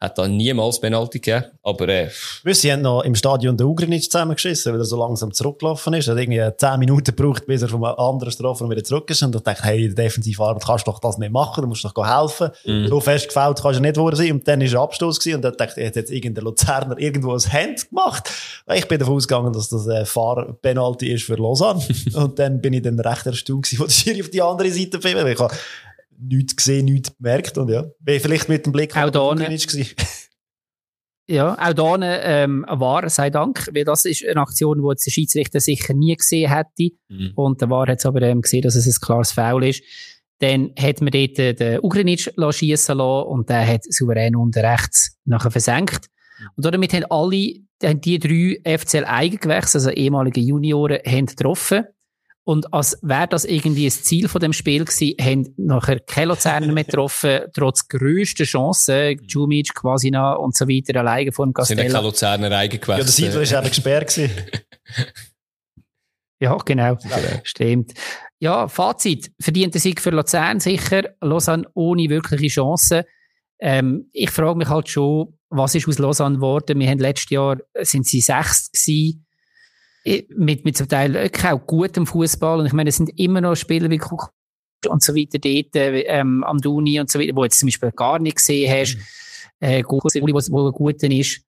hätte 0.00 0.22
da 0.22 0.28
niemals 0.28 0.80
Penalty 0.80 1.18
gegeben, 1.18 1.46
aber 1.62 1.88
äh, 1.88 2.08
sie 2.52 2.72
haben 2.72 2.82
noch 2.82 3.02
im 3.02 3.14
Stadion 3.14 3.56
den 3.56 3.66
Ugrinic 3.66 4.04
zusammengeschissen, 4.04 4.72
weil 4.72 4.80
er 4.80 4.84
so 4.84 4.96
langsam 4.96 5.32
zurückgelaufen 5.32 5.92
ist. 5.94 6.06
Er 6.06 6.14
hat 6.14 6.20
irgendwie 6.20 6.56
10 6.56 6.78
Minuten 6.78 7.16
gebraucht, 7.16 7.46
bis 7.46 7.62
er 7.62 7.68
vom 7.68 7.82
anderen 7.82 8.30
Strafraum 8.30 8.70
wieder 8.70 8.84
zurück 8.84 9.10
ist. 9.10 9.22
Und 9.22 9.34
ich 9.34 9.42
dachte, 9.42 9.64
hey, 9.64 9.86
in 9.86 9.94
der 9.94 10.04
Defensivarbeit 10.04 10.64
kannst 10.64 10.86
du 10.86 10.92
doch 10.92 11.00
das 11.00 11.18
nicht 11.18 11.32
machen, 11.32 11.62
du 11.62 11.68
musst 11.68 11.84
doch 11.84 11.94
helfen. 11.96 12.50
Mhm. 12.64 12.86
So 12.88 13.00
fest 13.00 13.26
gefällt 13.28 13.60
kannst 13.60 13.78
du 13.78 13.82
nicht 13.82 13.96
worden 13.96 14.16
sein. 14.16 14.32
Und 14.32 14.46
dann 14.46 14.60
ist 14.60 14.72
er 14.72 14.80
Abstoß 14.80 15.18
gewesen. 15.18 15.36
Und 15.36 15.42
dann 15.42 15.56
dachte 15.56 15.80
ich, 15.80 15.86
jetzt 15.86 15.96
hat 15.96 16.10
irgendein 16.10 16.44
Luzerner 16.44 16.98
irgendwo 16.98 17.32
ein 17.32 17.52
Hand 17.52 17.88
gemacht. 17.88 18.30
Ich 18.72 18.86
bin 18.86 18.98
davon 19.00 19.16
ausgegangen, 19.16 19.52
dass 19.52 19.68
das 19.68 19.88
ein 19.88 20.06
Fahrpenalty 20.06 21.12
ist 21.12 21.24
für 21.24 21.34
Lausanne. 21.34 21.82
und 22.14 22.38
dann 22.38 22.60
bin 22.60 22.72
ich 22.72 22.82
dann 22.82 23.00
recht 23.00 23.26
erstaunt 23.26 23.64
gewesen, 23.64 23.80
wo 23.80 23.84
der 23.84 23.92
Schiri 23.92 24.20
auf 24.22 24.30
die 24.30 24.42
andere 24.42 24.70
Seite 24.70 25.00
fiel. 25.00 25.26
Ich 25.26 25.38
habe 25.40 25.54
nichts 26.18 26.56
gesehen, 26.56 26.86
nichts 26.86 27.16
gemerkt. 27.16 27.58
Und 27.58 27.70
ja, 27.70 27.84
bin 28.00 28.20
vielleicht 28.20 28.48
mit 28.48 28.66
dem 28.66 28.72
Blick 28.72 28.96
Auch 28.96 29.04
auf 29.04 29.10
den 29.10 29.38
da 29.38 29.44
gewesen. 29.46 29.94
Ja, 31.30 31.58
auch 31.60 31.74
da 31.74 31.96
ähm, 32.00 32.64
war, 32.66 33.06
sei 33.10 33.28
Dank, 33.28 33.68
weil 33.74 33.84
das 33.84 34.06
ist 34.06 34.24
eine 34.26 34.40
Aktion, 34.40 34.78
die 34.78 35.04
der 35.04 35.10
Schiedsrichter 35.10 35.60
sicher 35.60 35.92
nie 35.92 36.16
gesehen 36.16 36.50
hätte. 36.50 36.94
Mhm. 37.10 37.32
Und 37.34 37.60
der 37.60 37.68
war 37.68 37.86
hat 37.86 38.04
aber 38.06 38.22
ähm, 38.22 38.40
gesehen, 38.40 38.62
dass 38.62 38.76
es 38.76 38.86
ein 38.86 38.98
klares 38.98 39.32
Foul 39.32 39.64
ist. 39.64 39.82
Dann 40.38 40.72
hat 40.78 41.02
man 41.02 41.10
dort 41.10 41.38
äh, 41.38 41.52
den 41.52 41.80
Ugrinic 41.82 42.32
schiessen 42.50 42.96
lassen 42.96 43.28
und 43.28 43.50
der 43.50 43.66
hat 43.66 43.84
souverän 43.92 44.36
unten 44.36 44.64
rechts 44.64 45.18
nachher 45.26 45.50
versenkt. 45.50 46.06
Und 46.56 46.64
damit 46.64 46.94
haben 46.94 47.04
alle, 47.10 47.56
haben 47.82 48.00
die 48.00 48.18
drei 48.18 48.78
FCL 48.78 49.04
Eigengewächse, 49.04 49.78
also 49.78 49.90
ehemalige 49.90 50.40
Junioren, 50.40 51.00
haben 51.06 51.26
getroffen. 51.26 51.84
Und 52.48 52.72
als 52.72 52.98
wäre 53.02 53.28
das 53.28 53.44
irgendwie 53.44 53.84
ein 53.84 53.90
Ziel 53.90 54.26
von 54.26 54.40
dem 54.40 54.54
Spiel 54.54 54.86
gewesen, 54.86 55.14
haben 55.20 55.52
nachher 55.58 56.00
keine 56.00 56.28
Luzerner 56.28 56.72
mehr 56.72 56.84
getroffen, 56.84 57.40
trotz 57.54 57.86
grösster 57.88 58.44
Chancen, 58.44 59.20
Jumic, 59.22 59.74
Quasina 59.74 60.32
und 60.32 60.56
so 60.56 60.66
weiter, 60.66 60.98
alleine 60.98 61.30
vor 61.30 61.44
dem 61.44 61.52
Sind 61.58 61.76
ja 61.76 61.84
Castella. 61.84 61.92
keine 61.92 62.06
Luzerner 62.06 62.56
eingewechselt. 62.56 62.88
Ja, 62.88 63.04
der 63.04 63.06
Seidler 63.06 63.42
ist 63.42 63.52
eben 63.52 63.68
gesperrt 63.68 64.14
gewesen. 64.14 64.30
Ja, 66.40 66.56
genau. 66.56 66.94
Genau. 66.94 67.40
Stimmt. 67.42 67.94
Ja, 68.38 68.68
Fazit. 68.68 69.32
Verdienter 69.40 69.80
Sieg 69.80 70.00
für 70.00 70.10
Luzern 70.10 70.60
sicher. 70.60 71.16
Lausanne 71.20 71.66
ohne 71.74 72.08
wirkliche 72.08 72.46
Chancen. 72.46 73.02
Ähm, 73.58 74.08
ich 74.12 74.30
frage 74.30 74.56
mich 74.56 74.68
halt 74.68 74.88
schon, 74.88 75.36
was 75.50 75.74
ist 75.74 75.88
aus 75.88 75.98
Lausanne 75.98 76.36
geworden? 76.36 76.78
Wir 76.78 76.88
haben 76.88 77.00
letztes 77.00 77.30
Jahr, 77.30 77.58
sind 77.80 78.06
sie 78.06 78.20
sechst 78.20 78.72
gewesen, 78.72 79.26
mit, 80.36 80.64
mit 80.64 80.76
zum 80.76 80.88
Teil 80.88 81.14
wirklich 81.14 81.44
auch 81.46 81.66
gutem 81.66 82.06
Fußball. 82.06 82.60
Und 82.60 82.66
ich 82.66 82.72
meine, 82.72 82.90
es 82.90 82.96
sind 82.96 83.10
immer 83.18 83.40
noch 83.40 83.54
Spieler 83.56 83.90
wie 83.90 83.98
Kuk 83.98 84.30
und 84.88 85.02
so 85.02 85.14
weiter 85.14 85.38
dort, 85.38 85.74
äh, 85.76 86.00
ähm, 86.02 86.44
am 86.44 86.58
Duni 86.58 87.00
und 87.00 87.10
so 87.10 87.18
weiter, 87.18 87.34
wo 87.34 87.44
jetzt 87.44 87.58
zum 87.58 87.66
Beispiel 87.66 87.90
gar 87.92 88.18
nicht 88.18 88.36
gesehen 88.36 88.70
hast, 88.72 88.96
äh, 89.60 89.82
gut, 89.82 90.02
wo, 90.04 90.10
wo 90.52 90.66
ein 90.68 90.72
guter 90.72 91.10
ist. 91.10 91.42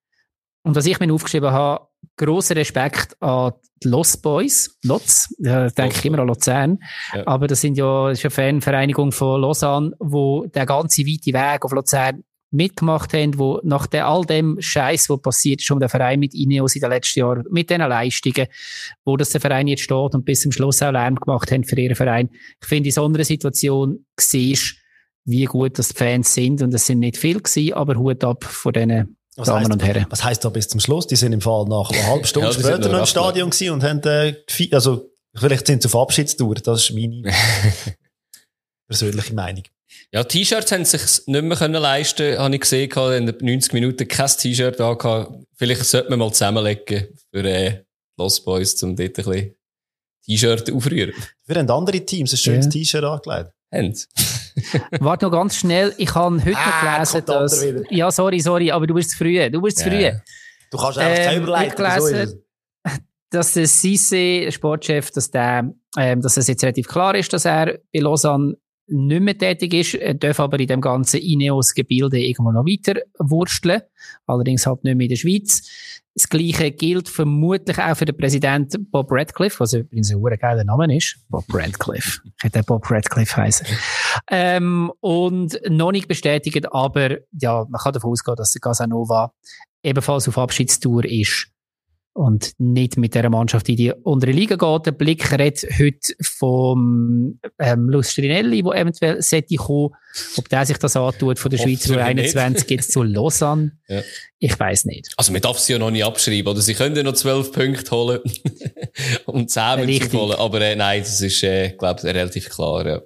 Und 0.63 0.77
was 0.77 0.87
ich 0.87 0.99
mir 1.01 1.13
aufgeschrieben 1.13 1.51
habe, 1.53 1.87
grosser 2.17 2.57
Respekt 2.57 3.17
an 3.23 3.53
die 3.83 3.89
Lost 3.89 4.21
Boys, 4.23 4.77
Lotz, 4.85 5.35
da 5.39 5.69
denke 5.69 5.97
ich 5.97 6.05
immer 6.05 6.19
an 6.19 6.29
Luzern, 6.29 6.79
Ja. 7.15 7.27
aber 7.27 7.47
das 7.47 7.63
sind 7.63 7.79
ja, 7.79 8.11
das 8.11 8.19
ist 8.19 8.25
eine 8.27 8.31
Fanvereinigung 8.61 9.11
von 9.13 9.41
Lausanne, 9.41 9.93
wo 10.01 10.45
der 10.47 10.67
ganze 10.67 11.03
weite 11.03 11.33
Weg 11.33 11.65
auf 11.65 11.73
Luzern 11.73 12.23
mitgemacht 12.51 13.13
haben, 13.13 13.39
wo 13.39 13.61
nach 13.63 13.87
der, 13.87 14.07
all 14.07 14.25
dem 14.25 14.61
Scheiß, 14.61 15.09
wo 15.09 15.17
passiert 15.17 15.61
ist, 15.61 15.71
um 15.71 15.79
den 15.79 15.89
Verein 15.89 16.19
mit 16.19 16.35
Ineos 16.35 16.75
in 16.75 16.81
den 16.81 16.91
letzten 16.91 17.21
Jahren, 17.21 17.45
mit 17.51 17.71
diesen 17.71 17.83
Leistungen, 17.83 18.47
wo 19.05 19.17
das 19.17 19.31
der 19.31 19.41
Verein 19.41 19.69
jetzt 19.69 19.83
steht 19.83 20.15
und 20.15 20.25
bis 20.25 20.41
zum 20.41 20.53
Schluss 20.53 20.83
auch 20.83 20.91
Lärm 20.91 21.15
gemacht 21.15 21.51
haben 21.53 21.65
für 21.65 21.79
ihren 21.79 21.95
Verein. 21.95 22.31
Ich 22.61 22.69
finde, 22.69 22.89
in 22.89 22.93
so 22.93 23.05
einer 23.05 23.25
Situation 23.25 24.05
siehst 24.19 24.77
wie 25.25 25.45
gut 25.45 25.79
das 25.79 25.89
die 25.89 25.95
Fans 25.95 26.35
sind 26.35 26.63
und 26.63 26.75
es 26.75 26.87
sind 26.87 27.01
nicht 27.01 27.17
viel 27.17 27.41
gewesen, 27.41 27.75
aber 27.75 27.97
Hut 27.97 28.25
ab 28.25 28.45
von 28.45 28.73
diesen 28.73 29.17
Was 29.37 29.47
Damen 29.47 29.61
heisst- 29.61 29.73
und 29.73 29.85
Herren. 29.85 30.07
Was 30.09 30.25
heisst 30.25 30.45
da 30.45 30.49
bis 30.49 30.69
zum 30.69 30.81
Schluss? 30.81 31.07
Die 31.07 31.17
sind 31.17 31.33
im 31.33 31.41
Fall 31.41 31.67
nach 31.67 31.91
einer 31.91 32.07
halben 32.07 32.25
Stunde 32.25 32.49
Ja, 32.53 32.53
später 32.53 32.79
noch 32.79 32.93
noch 32.93 32.99
im 33.01 33.07
Stadion 33.07 33.51
gewesen 33.51 33.73
und 33.75 33.83
haben, 33.85 34.01
äh, 34.05 34.35
also, 34.73 35.11
vielleicht 35.35 35.67
sind 35.67 35.83
sie 35.83 35.89
auf 35.89 35.97
Abschiedstour. 35.97 36.57
Das 36.57 36.85
ist 36.85 36.95
meine 36.95 37.23
persönliche 38.89 39.35
Meinung. 39.35 39.63
Ja, 40.13 40.25
T-Shirts 40.25 40.73
haben 40.73 40.85
sich 40.85 41.03
nicht 41.27 41.45
mehr 41.45 41.57
können 41.57 41.81
leisten, 41.81 42.37
habe 42.37 42.55
ich 42.55 42.61
gesehen, 42.63 42.91
in 43.17 43.27
den 43.27 43.37
90 43.41 43.73
Minuten 43.73 44.09
kein 44.09 44.27
T-Shirt 44.27 44.81
angehabt. 44.81 45.33
Vielleicht 45.55 45.85
sollten 45.85 46.11
wir 46.11 46.17
mal 46.17 46.33
zusammenlegen 46.33 47.17
für 47.33 47.45
äh, 47.45 47.85
Lost 48.19 48.45
Boys, 48.45 48.83
um 48.83 48.97
dort 48.97 49.19
ein 49.19 49.25
bisschen 49.25 49.55
T-Shirt 50.27 50.73
aufrühren. 50.73 51.15
Wir 51.47 51.57
haben 51.57 51.71
andere 51.71 52.05
Teams 52.05 52.33
ein 52.33 52.39
schönes 52.39 52.67
Ja. 52.67 52.71
T-Shirt 52.73 53.05
angelegt. 53.05 53.51
Haben. 53.73 53.95
Warte 54.99 55.27
noch 55.27 55.33
ganz 55.33 55.55
schnell, 55.55 55.95
ich 55.97 56.13
habe 56.13 56.45
heute 56.45 56.57
Ah, 56.57 56.99
noch 56.99 57.13
gelesen, 57.13 57.27
dass... 57.27 57.65
Ja, 57.91 58.11
sorry, 58.11 58.41
sorry, 58.41 58.73
aber 58.73 58.89
du 58.89 58.95
bist 58.95 59.13
zu 59.13 59.19
früh. 59.19 59.49
Du 59.49 59.63
bist 59.63 59.79
zu 59.79 59.85
früh. 59.85 60.03
Ja. 60.03 60.21
Du 60.73 60.79
kannst 60.79 60.99
einfach 60.99 61.25
keine 61.25 61.63
Ähm, 61.63 61.69
ich 61.69 61.75
gelesen, 61.77 62.43
dass 63.31 63.53
der 63.53 63.67
Cisse, 63.69 64.41
der 64.41 64.51
Sportchef, 64.51 65.13
dass, 65.13 65.31
der, 65.31 65.73
ähm, 65.97 66.21
dass 66.21 66.37
es 66.37 66.49
jetzt 66.49 66.65
relativ 66.65 66.89
klar 66.89 67.15
ist, 67.15 67.33
dass 67.33 67.45
er 67.45 67.79
bei 67.93 68.01
Lausanne 68.01 68.57
nicht 68.91 69.23
mehr 69.23 69.39
tätig 69.39 69.75
ist, 69.75 69.95
er 69.95 70.15
darf 70.15 70.41
aber 70.41 70.59
in 70.61 70.67
dem 70.67 70.81
ganzen 70.81 71.21
Ineos-Gebilde 71.21 72.19
irgendwo 72.19 72.53
noch 72.53 72.67
weiter 72.67 73.01
wursteln. 73.19 73.83
Allerdings 74.27 74.67
halt 74.67 74.85
nicht 74.85 74.97
mehr 74.97 75.05
in 75.05 75.11
der 75.11 75.17
Schweiz. 75.17 75.63
Das 76.15 76.29
Gleiche 76.29 76.73
gilt 76.73 77.09
vermutlich 77.09 77.79
auch 77.79 77.97
für 77.97 78.05
den 78.05 78.17
Präsidenten 78.17 78.91
Bob 78.91 79.11
Radcliffe, 79.11 79.61
was 79.61 79.73
übrigens 79.73 80.13
ein 80.13 80.39
geiler 80.39 80.65
Name 80.65 80.97
ist. 80.97 81.19
Bob 81.29 81.45
Radcliffe. 81.53 82.21
Hätte 82.41 82.63
Bob 82.65 82.91
Radcliffe 82.91 83.37
heißen. 83.37 83.67
ähm, 84.31 84.93
und 85.01 85.61
noch 85.69 85.93
nicht 85.93 86.09
bestätigt, 86.09 86.73
aber 86.73 87.19
ja, 87.33 87.65
man 87.69 87.81
kann 87.81 87.93
davon 87.93 88.11
ausgehen, 88.11 88.37
dass 88.37 88.53
der 88.53 88.61
Casanova 88.61 89.33
ebenfalls 89.83 90.29
auf 90.29 90.37
Abschiedstour 90.37 91.05
ist 91.05 91.51
und 92.13 92.53
nicht 92.59 92.97
mit 92.97 93.15
der 93.15 93.31
Mannschaft 93.31 93.69
in 93.69 93.77
die 93.77 93.93
untere 93.93 94.33
Liga 94.33 94.57
geht. 94.57 94.87
Der 94.87 94.93
Blick 94.93 95.31
redet 95.31 95.65
heute 95.79 96.15
vom 96.21 97.39
ähm, 97.59 97.89
Lustrinelli, 97.89 98.63
der 98.63 98.75
eventuell 98.75 99.23
sollte 99.23 99.55
kommen. 99.57 99.91
Ob 100.37 100.49
der 100.49 100.67
sich 100.67 100.77
das 100.79 100.97
antut 100.97 101.39
von 101.39 101.51
der 101.51 101.59
Schweizer 101.59 101.95
Hoffentlich 101.95 102.37
21 102.37 102.71
jetzt 102.71 102.93
zu 102.93 103.05
Lausanne. 103.05 103.79
Ja. 103.89 104.03
Ich 104.39 104.59
weiß 104.59 104.87
nicht. 104.87 105.13
Also, 105.17 105.33
man 105.33 105.41
darf 105.41 105.59
sie 105.61 105.75
ja 105.75 105.79
noch 105.79 105.93
nicht 105.93 106.05
abschreiben, 106.05 106.49
oder? 106.49 106.61
Sie 106.61 106.75
können 106.75 106.97
ja 106.97 107.05
noch 107.05 107.13
12 107.13 107.53
Punkte 107.53 107.91
holen 107.93 108.21
und 109.27 109.51
10 109.51 109.77
müssen 109.77 109.89
Richtig. 109.89 110.11
sie 110.11 110.17
holen. 110.17 110.37
Aber 110.37 110.61
äh, 110.61 110.75
nein, 110.75 111.01
das 111.03 111.21
ist, 111.21 111.43
äh, 111.45 111.71
glaube 111.71 112.01
ich, 112.01 112.07
relativ 112.07 112.51
klar. 112.51 112.87
Ja. 112.87 113.01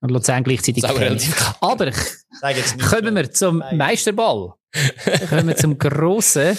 Und 0.00 0.10
Luzern 0.10 0.42
gleichzeitig. 0.42 0.82
Das 0.82 0.90
ist 0.90 0.96
auch 0.96 1.00
relativ 1.00 1.36
klar. 1.36 1.56
Aber 1.60 1.90
kommen 2.88 3.14
wir 3.14 3.30
zum. 3.30 3.62
Meisterball. 3.72 4.54
kommen 5.28 5.48
wir 5.48 5.56
zum 5.56 5.78
grossen. 5.78 6.56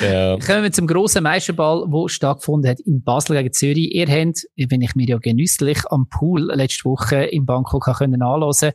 Ja. 0.00 0.38
Kommen 0.38 0.62
wir 0.62 0.72
zum 0.72 0.86
grossen 0.86 1.22
Meisterball, 1.22 1.86
der 1.88 2.08
stattgefunden 2.08 2.70
hat 2.70 2.80
in 2.80 3.02
Basel 3.02 3.36
gegen 3.36 3.52
Zürich. 3.52 3.94
Ihr 3.94 4.06
habt, 4.08 4.44
wenn 4.56 4.80
ich 4.80 4.94
mir 4.94 5.06
ja 5.08 5.18
genüsslich 5.18 5.78
am 5.90 6.08
Pool 6.08 6.50
letzte 6.54 6.84
Woche 6.84 7.24
in 7.24 7.44
Bangkok 7.46 7.84
können 7.98 8.22
anhören, 8.22 8.72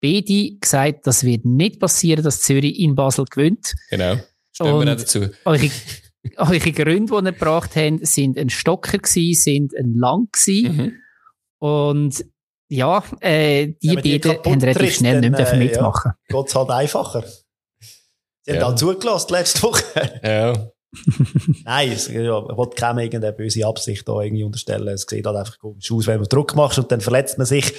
beide 0.00 0.56
gesagt, 0.60 1.06
das 1.06 1.24
wird 1.24 1.44
nicht 1.44 1.80
passieren, 1.80 2.22
dass 2.22 2.40
Zürich 2.42 2.78
in 2.78 2.94
Basel 2.94 3.24
gewinnt. 3.24 3.74
Genau. 3.90 4.16
Stimmen 4.52 4.70
wir 4.72 4.74
Und- 4.80 4.88
auch 4.90 4.96
dazu. 4.96 5.26
Eure, 5.44 5.70
eure 6.36 6.72
Gründe, 6.72 7.06
die 7.20 7.26
ihr 7.26 7.32
gebracht 7.32 7.70
habt, 7.76 8.06
sind 8.06 8.38
ein 8.38 8.50
Stocker 8.50 8.98
gewesen, 8.98 9.34
sind 9.42 9.76
ein 9.76 9.94
Lang 9.94 10.28
gewesen. 10.32 10.76
Mhm. 10.76 10.92
Und 11.58 12.24
ja, 12.68 13.02
äh, 13.20 13.72
die 13.82 13.88
Ja, 13.88 13.94
beiden 13.94 14.30
haben 14.44 14.60
relativ 14.62 14.94
schnell 14.94 15.20
dann, 15.20 15.32
nicht 15.32 15.38
mehr 15.40 15.52
äh, 15.52 15.58
mitmachen. 15.58 16.12
Geht's 16.28 16.54
halt 16.54 16.70
einfacher. 16.70 17.24
Sie 18.52 18.56
Ja. 18.58 18.68
auch 18.68 18.74
zugelassen 18.74 19.32
letzte 19.32 19.62
Woche. 19.62 20.20
Ja. 20.22 20.70
Nein, 21.64 21.92
es, 21.92 22.08
ja, 22.08 22.20
ich 22.20 22.28
will 22.56 22.70
keinem 22.74 22.98
irgendeine 22.98 23.32
böse 23.32 23.64
Absicht 23.64 24.08
da 24.08 24.20
irgendwie 24.20 24.42
unterstellen. 24.44 24.88
Es 24.88 25.06
sieht 25.08 25.24
halt 25.24 25.36
einfach 25.36 25.58
komisch 25.58 25.90
aus, 25.92 26.06
wenn 26.06 26.18
man 26.18 26.28
Druck 26.28 26.54
macht 26.56 26.78
und 26.78 26.90
dann 26.90 27.00
verletzt 27.00 27.38
man 27.38 27.46
sich. 27.46 27.72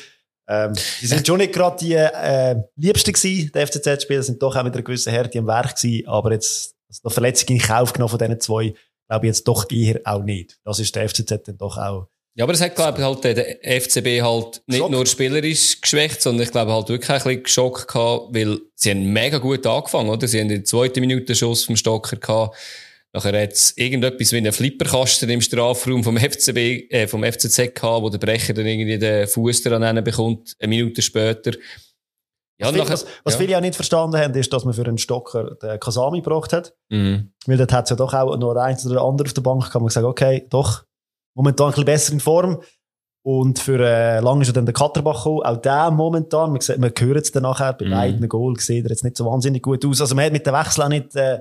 Ähm, 0.47 0.73
die 1.01 1.05
sind 1.07 1.27
schon 1.27 1.37
nicht 1.37 1.53
gerade 1.53 1.77
die 1.77 1.93
äh, 1.93 2.55
Liebsten 2.75 3.13
gewesen, 3.13 3.51
die 3.53 3.59
FCZ-Spieler 3.65 4.23
sind 4.23 4.41
doch 4.41 4.55
auch 4.55 4.63
mit 4.63 4.73
einer 4.73 4.83
gewissen 4.83 5.11
Härte 5.11 5.39
am 5.39 5.47
Werk 5.47 5.75
gewesen, 5.75 6.07
aber 6.07 6.31
jetzt 6.31 6.73
also 6.89 7.01
noch 7.03 7.11
Verletzungen 7.13 7.59
in 7.59 7.65
Kauf 7.65 7.93
genommen 7.93 8.09
von 8.09 8.19
diesen 8.19 8.39
zwei, 8.39 8.73
glaube 9.09 9.25
ich 9.25 9.29
jetzt 9.29 9.47
doch 9.47 9.69
eher 9.69 9.99
auch 10.05 10.23
nicht. 10.23 10.57
Das 10.63 10.79
ist 10.79 10.95
der 10.95 11.07
FCZ 11.07 11.43
dann 11.45 11.57
doch 11.57 11.77
auch. 11.77 12.07
Ja, 12.35 12.45
aber 12.45 12.53
es 12.53 12.61
hat, 12.61 12.75
glaube 12.75 12.97
ich, 12.99 13.03
halt 13.03 13.23
der 13.25 13.81
FCB 13.81 14.21
halt 14.21 14.61
nicht 14.65 14.79
Schock. 14.79 14.91
nur 14.91 15.05
spielerisch 15.05 15.81
geschwächt, 15.81 16.21
sondern 16.21 16.43
ich 16.45 16.51
glaube 16.51 16.71
halt 16.71 16.87
wirklich 16.87 17.09
ein 17.09 17.17
bisschen 17.23 17.47
Schock 17.47 17.87
gehabt, 17.87 18.33
weil 18.33 18.59
sie 18.75 18.91
haben 18.91 19.03
mega 19.11 19.37
gut 19.37 19.65
angefangen, 19.67 20.09
oder? 20.09 20.27
Sie 20.27 20.39
haben 20.39 20.49
in 20.49 20.55
der 20.59 20.63
zweiten 20.63 21.01
Minute 21.01 21.35
Schuss 21.35 21.65
vom 21.65 21.75
Stocker 21.75 22.15
gehabt. 22.15 22.55
Nachher 23.13 23.41
hat 23.43 23.51
es 23.51 23.75
irgendetwas 23.75 24.31
wie 24.31 24.37
einen 24.37 24.53
Flipperkasten 24.53 25.29
im 25.29 25.41
Strafraum 25.41 26.01
vom 26.05 26.15
FCB, 26.17 26.87
äh, 26.89 27.07
vom 27.07 27.25
FCZ 27.25 27.75
gehabt, 27.75 28.01
wo 28.03 28.09
der 28.09 28.19
Brecher 28.19 28.53
dann 28.53 28.65
irgendwie 28.65 28.97
den 28.97 29.27
Fuß 29.27 29.63
daran 29.63 30.01
bekommt, 30.01 30.55
eine 30.59 30.69
Minute 30.69 31.01
später. 31.01 31.51
Ja, 32.61 32.67
was, 32.67 32.71
viele, 32.71 32.83
nachher- 32.83 32.93
was, 32.93 33.05
was 33.25 33.33
ja. 33.33 33.39
viele 33.41 33.57
auch 33.57 33.61
nicht 33.61 33.75
verstanden 33.75 34.15
haben, 34.17 34.33
ist, 34.35 34.53
dass 34.53 34.63
man 34.63 34.73
für 34.73 34.85
einen 34.85 34.97
Stocker 34.97 35.55
den 35.61 35.79
Kasami 35.81 36.21
gebracht 36.21 36.53
hat. 36.53 36.73
Mhm. 36.87 37.33
Weil 37.45 37.57
dort 37.57 37.73
hat 37.73 37.85
es 37.85 37.89
ja 37.89 37.97
doch 37.97 38.13
auch 38.13 38.37
noch 38.37 38.55
eins 38.55 38.85
oder 38.85 39.01
andere 39.01 39.27
auf 39.27 39.33
der 39.33 39.41
Bank, 39.41 39.69
kann 39.69 39.81
man 39.81 39.89
sagen, 39.91 40.05
okay, 40.07 40.47
doch, 40.49 40.85
momentan 41.35 41.67
ein 41.67 41.71
bisschen 41.71 41.85
besser 41.85 42.13
in 42.13 42.19
Form. 42.19 42.61
Und 43.23 43.59
für 43.59 43.79
äh, 43.79 44.19
lange 44.19 44.41
ist 44.41 44.47
ja 44.47 44.53
dann 44.53 44.65
der 44.65 44.73
Katterbach 44.73 45.17
gekommen. 45.23 45.43
Auch 45.43 45.57
der 45.57 45.91
momentan, 45.91 46.51
man, 46.51 46.59
sieht, 46.61 46.79
man 46.79 46.91
hört 46.97 47.23
es 47.25 47.31
dann 47.31 47.43
nachher, 47.43 47.73
bei 47.73 47.85
Mhm. 47.85 47.91
beiden 47.91 48.29
Goal 48.29 48.59
sieht 48.59 48.83
er 48.85 48.89
jetzt 48.89 49.03
nicht 49.03 49.15
so 49.17 49.25
wahnsinnig 49.25 49.61
gut 49.61 49.85
aus. 49.85 50.01
Also 50.01 50.15
man 50.15 50.25
hat 50.25 50.33
mit 50.33 50.45
dem 50.47 50.53
Wechsel 50.55 50.81
auch 50.83 50.89
nicht 50.89 51.15
äh, 51.15 51.39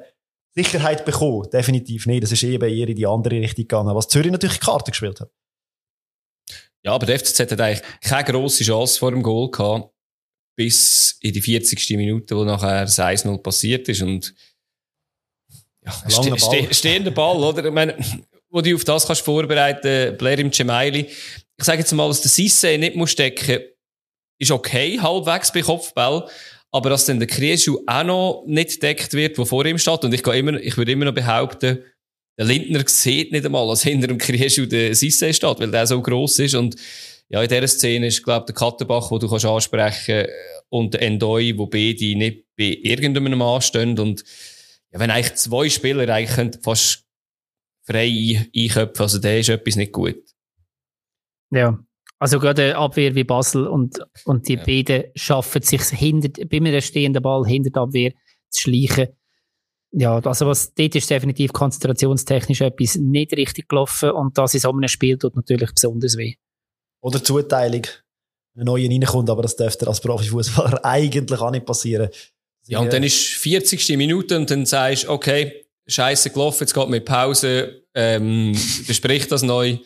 Sicherheit 0.55 1.05
bekommen. 1.07 1.49
Definitiv 1.51 2.05
nicht. 2.07 2.23
Das 2.23 2.33
ist 2.33 2.43
eben 2.43 2.69
eher 2.69 2.89
in 2.89 2.97
die 2.97 3.07
andere 3.07 3.37
Richtung 3.37 3.65
gegangen. 3.65 3.95
Was 3.95 4.09
Zürich 4.09 4.31
natürlich 4.31 4.59
die 4.59 4.65
Karte 4.67 4.91
gespielt 4.91 5.21
hat. 5.21 5.31
Ja, 6.83 6.93
aber 6.93 7.07
der 7.07 7.19
FCZ 7.19 7.41
hat 7.41 7.61
eigentlich 7.61 7.83
keine 8.03 8.25
grosse 8.31 8.65
Chance 8.65 8.99
vor 8.99 9.11
dem 9.11 9.23
Goal 9.23 9.51
gehabt, 9.51 9.91
bis 10.57 11.17
in 11.21 11.33
die 11.33 11.41
40. 11.43 11.97
Minute, 11.97 12.37
wo 12.37 12.45
nachher 12.45 12.83
das 12.83 12.99
1-0 12.99 13.39
passiert 13.39 13.89
ist. 13.89 14.03
Und 14.03 14.35
ja, 15.85 15.93
ste 16.11 16.31
Ball. 16.31 16.39
ste 16.39 16.75
stehender 16.75 17.11
Ball, 17.11 17.37
oder? 17.43 17.65
Ich 17.65 17.73
meine, 17.73 17.97
wo 18.51 18.61
du 18.61 18.75
auf 18.75 18.85
das 18.85 19.07
kannst 19.07 19.23
vorbereiten, 19.23 20.17
Blair 20.17 20.39
im 20.39 20.53
Cemaili. 20.53 21.07
Ich 21.57 21.65
sage 21.65 21.79
jetzt 21.79 21.93
mal, 21.93 22.09
dass 22.09 22.23
der 22.23 22.31
Sisse 22.31 22.77
nicht 22.79 22.97
muss 22.97 23.11
stecken, 23.13 23.61
ist 24.39 24.51
okay, 24.51 24.99
halbwegs 25.01 25.53
bei 25.53 25.63
Kopfball. 25.63 26.29
Aber 26.73 26.91
dass 26.91 27.05
dann 27.05 27.19
der 27.19 27.29
Krieschu 27.29 27.81
auch 27.87 28.05
noch 28.05 28.45
nicht 28.47 28.81
deckt 28.83 29.13
wird, 29.13 29.37
wo 29.39 29.45
vor 29.45 29.67
ihm 29.67 29.79
steht. 29.79 30.05
Und 30.05 30.15
ich, 30.15 30.23
gehe 30.23 30.39
immer, 30.39 30.55
ich 30.55 30.77
würde 30.77 30.93
immer 30.93 31.07
noch 31.07 31.15
behaupten, 31.15 31.85
der 32.39 32.47
Lindner 32.47 32.85
sieht 32.87 33.33
nicht 33.33 33.45
einmal, 33.45 33.67
dass 33.69 33.83
hinter 33.83 34.07
dem 34.07 34.19
Krieschu 34.19 34.67
der 34.67 34.95
Sisse 34.95 35.35
steht, 35.35 35.59
weil 35.59 35.71
der 35.71 35.87
so 35.87 36.01
gross 36.01 36.39
ist. 36.39 36.55
Und 36.55 36.77
ja, 37.29 37.43
in 37.43 37.49
dieser 37.49 37.69
Szene 37.69 38.07
ist, 38.07 38.23
glaube 38.23 38.47
der 38.47 38.55
Kattenbach, 38.55 39.11
wo 39.11 39.19
du 39.19 39.29
kannst 39.29 39.45
ansprechen 39.45 40.27
und 40.69 40.95
der 40.95 41.03
Endoi, 41.03 41.53
wo 41.57 41.67
beide 41.67 42.17
nicht 42.17 42.45
bei 42.57 42.79
irgendeinem 42.83 43.39
Mann 43.39 43.61
stehen. 43.61 43.99
Und 43.99 44.25
ja, 44.93 45.01
wenn 45.01 45.11
eigentlich 45.11 45.35
zwei 45.35 45.69
Spieler 45.69 46.09
eigentlich 46.09 46.63
fast 46.63 47.05
frei 47.91 48.09
ein- 48.09 48.51
einköpfen, 48.55 49.03
also 49.03 49.19
der 49.19 49.41
ist 49.41 49.49
etwas 49.49 49.77
nicht 49.77 49.93
gut. 49.93 50.23
Ja. 51.51 51.79
Also 52.19 52.39
gerade 52.39 52.63
eine 52.65 52.77
Abwehr 52.77 53.15
wie 53.15 53.25
Basel 53.25 53.67
und, 53.67 53.99
und 54.27 54.47
die 54.47 54.57
ja. 54.57 54.65
beiden 54.65 55.05
schaffen 55.15 55.63
sich 55.63 55.83
hinter, 55.85 56.29
bei 56.47 56.59
einem 56.59 56.81
stehenden 56.81 57.23
Ball 57.23 57.47
hinter 57.47 57.71
der 57.71 57.83
Abwehr 57.83 58.13
zu 58.51 58.63
schleichen. 58.63 59.09
Ja, 59.93 60.19
also 60.19 60.47
was, 60.47 60.73
dort 60.75 60.95
ist 60.95 61.11
definitiv 61.11 61.53
konzentrationstechnisch 61.53 62.61
etwas 62.61 62.97
nicht 62.97 63.33
richtig 63.33 63.69
gelaufen 63.69 64.11
und 64.11 64.37
das 64.39 64.55
in 64.55 64.61
so 64.61 64.71
einem 64.71 64.87
Spiel 64.87 65.19
tut 65.19 65.35
natürlich 65.35 65.73
besonders 65.73 66.17
weh. 66.17 66.35
Oder 67.03 67.25
Zuteilung, 67.25 67.87
ein 68.55 68.65
neuer 68.67 68.89
reinkommt, 68.89 69.31
aber 69.31 69.43
das 69.43 69.57
dürfte 69.57 69.89
als 69.89 70.01
Profifußballer 70.01 70.85
eigentlich 70.85 71.41
auch 71.41 71.51
nicht 71.51 71.67
passieren. 71.67 72.11
Ja, 72.67 72.81
und 72.81 72.93
dann 72.93 73.03
ist 73.03 73.17
40. 73.17 73.97
Minute 73.97 74.37
und 74.37 74.51
dann 74.51 74.67
sagst 74.67 75.05
du, 75.05 75.11
okay, 75.11 75.65
scheiße 75.91 76.31
gelaufen, 76.31 76.63
jetzt 76.63 76.75
geht 76.75 76.89
mit 76.89 77.05
Pause, 77.05 77.85
ähm, 77.95 78.53
bespricht 78.87 79.31
das 79.33 79.43
neu. 79.43 79.79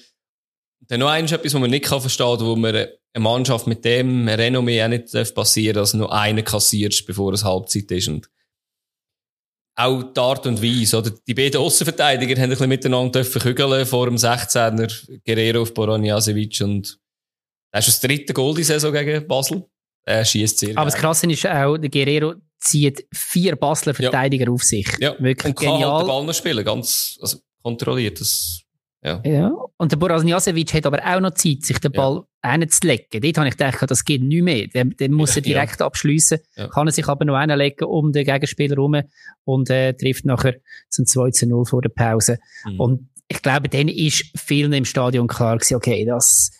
Dann 0.86 1.00
noch 1.00 1.08
eins 1.08 1.32
etwas, 1.32 1.54
was 1.54 1.60
man 1.60 1.70
nicht 1.70 1.86
verstehen 1.86 2.38
kann, 2.38 2.46
wo 2.46 2.56
man 2.56 2.74
eine 2.74 3.22
Mannschaft 3.22 3.66
mit 3.66 3.84
dem 3.84 4.28
Renommee 4.28 4.82
auch 4.82 4.88
nicht 4.88 5.12
passieren 5.34 5.74
darf, 5.74 5.82
dass 5.82 5.94
nur 5.94 6.12
einer 6.12 6.42
kassiert, 6.42 7.04
bevor 7.06 7.32
es 7.32 7.44
Halbzeit 7.44 7.90
ist. 7.90 8.08
Und 8.08 8.28
auch 9.76 10.02
die 10.02 10.20
Art 10.20 10.46
und 10.46 10.62
Weise, 10.62 10.98
oder? 10.98 11.10
Die 11.10 11.34
beiden 11.34 11.60
Außenverteidiger 11.60 12.34
haben 12.36 12.44
ein 12.44 12.50
bisschen 12.50 12.68
miteinander 12.68 13.24
kügeln 13.24 13.86
vor 13.86 14.06
dem 14.06 14.16
16er, 14.16 15.20
Guerrero 15.24 15.62
auf 15.62 15.74
Boronjasevic 15.74 16.60
und 16.60 16.98
das 17.72 17.88
ist 17.88 18.02
das 18.02 18.08
dritte 18.08 18.32
Goal 18.32 18.54
die 18.54 18.62
Saison 18.62 18.92
gegen 18.92 19.26
Basel. 19.26 19.64
Er 20.06 20.24
schießt 20.24 20.58
sehr 20.58 20.78
Aber 20.78 20.90
das 20.90 20.94
Krasse 20.94 21.26
ist 21.26 21.46
auch, 21.46 21.76
der 21.76 21.90
Guerrero 21.90 22.34
zieht 22.64 23.06
vier 23.12 23.56
Basler 23.56 23.94
Verteidiger 23.94 24.46
ja. 24.46 24.50
auf 24.50 24.62
sich. 24.62 24.88
Ja. 24.98 25.14
Wirklich 25.18 25.50
und 25.50 25.56
kann 25.56 25.74
genial. 25.74 25.92
halt 25.92 26.02
den 26.02 26.08
Ball 26.08 26.24
noch 26.24 26.34
spielen, 26.34 26.64
ganz 26.64 27.18
also 27.20 27.38
kontrolliert. 27.62 28.20
Das, 28.20 28.62
ja. 29.02 29.20
ja. 29.24 29.52
Und 29.76 29.92
der 29.92 29.98
Boras 29.98 30.24
Njasevic 30.24 30.72
hat 30.72 30.86
aber 30.86 31.00
auch 31.04 31.20
noch 31.20 31.34
Zeit, 31.34 31.62
sich 31.62 31.78
den 31.78 31.92
Ball 31.92 32.22
ja. 32.42 32.52
hinzulegen. 32.52 33.20
Dort 33.20 33.38
habe 33.38 33.48
ich 33.48 33.56
gedacht, 33.56 33.90
das 33.90 34.04
geht 34.04 34.22
nicht 34.22 34.42
mehr. 34.42 34.66
Den, 34.68 34.96
den 34.96 35.12
muss 35.12 35.36
er 35.36 35.42
direkt 35.42 35.80
ja. 35.80 35.86
abschliessen. 35.86 36.38
Kann 36.72 36.88
er 36.88 36.92
sich 36.92 37.06
aber 37.06 37.24
noch 37.24 37.38
hinlegen 37.38 37.84
um 37.84 38.12
den 38.12 38.24
Gegenspieler 38.24 38.76
herum 38.76 39.02
und 39.44 39.68
äh, 39.70 39.92
trifft 39.92 40.24
nachher 40.24 40.54
zum 40.88 41.06
2 41.06 41.30
zu 41.30 41.46
0 41.46 41.66
vor 41.66 41.82
der 41.82 41.90
Pause. 41.90 42.38
Mhm. 42.64 42.80
Und 42.80 43.08
ich 43.28 43.42
glaube, 43.42 43.68
dann 43.68 43.88
ist 43.88 44.24
vielen 44.36 44.72
im 44.72 44.84
Stadion 44.84 45.26
klar 45.26 45.58
gewesen, 45.58 45.76
okay, 45.76 46.04
das 46.04 46.50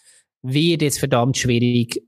wird 0.43 0.83
jetzt 0.83 0.99
verdammt 0.99 1.39
schwierig, 1.39 2.03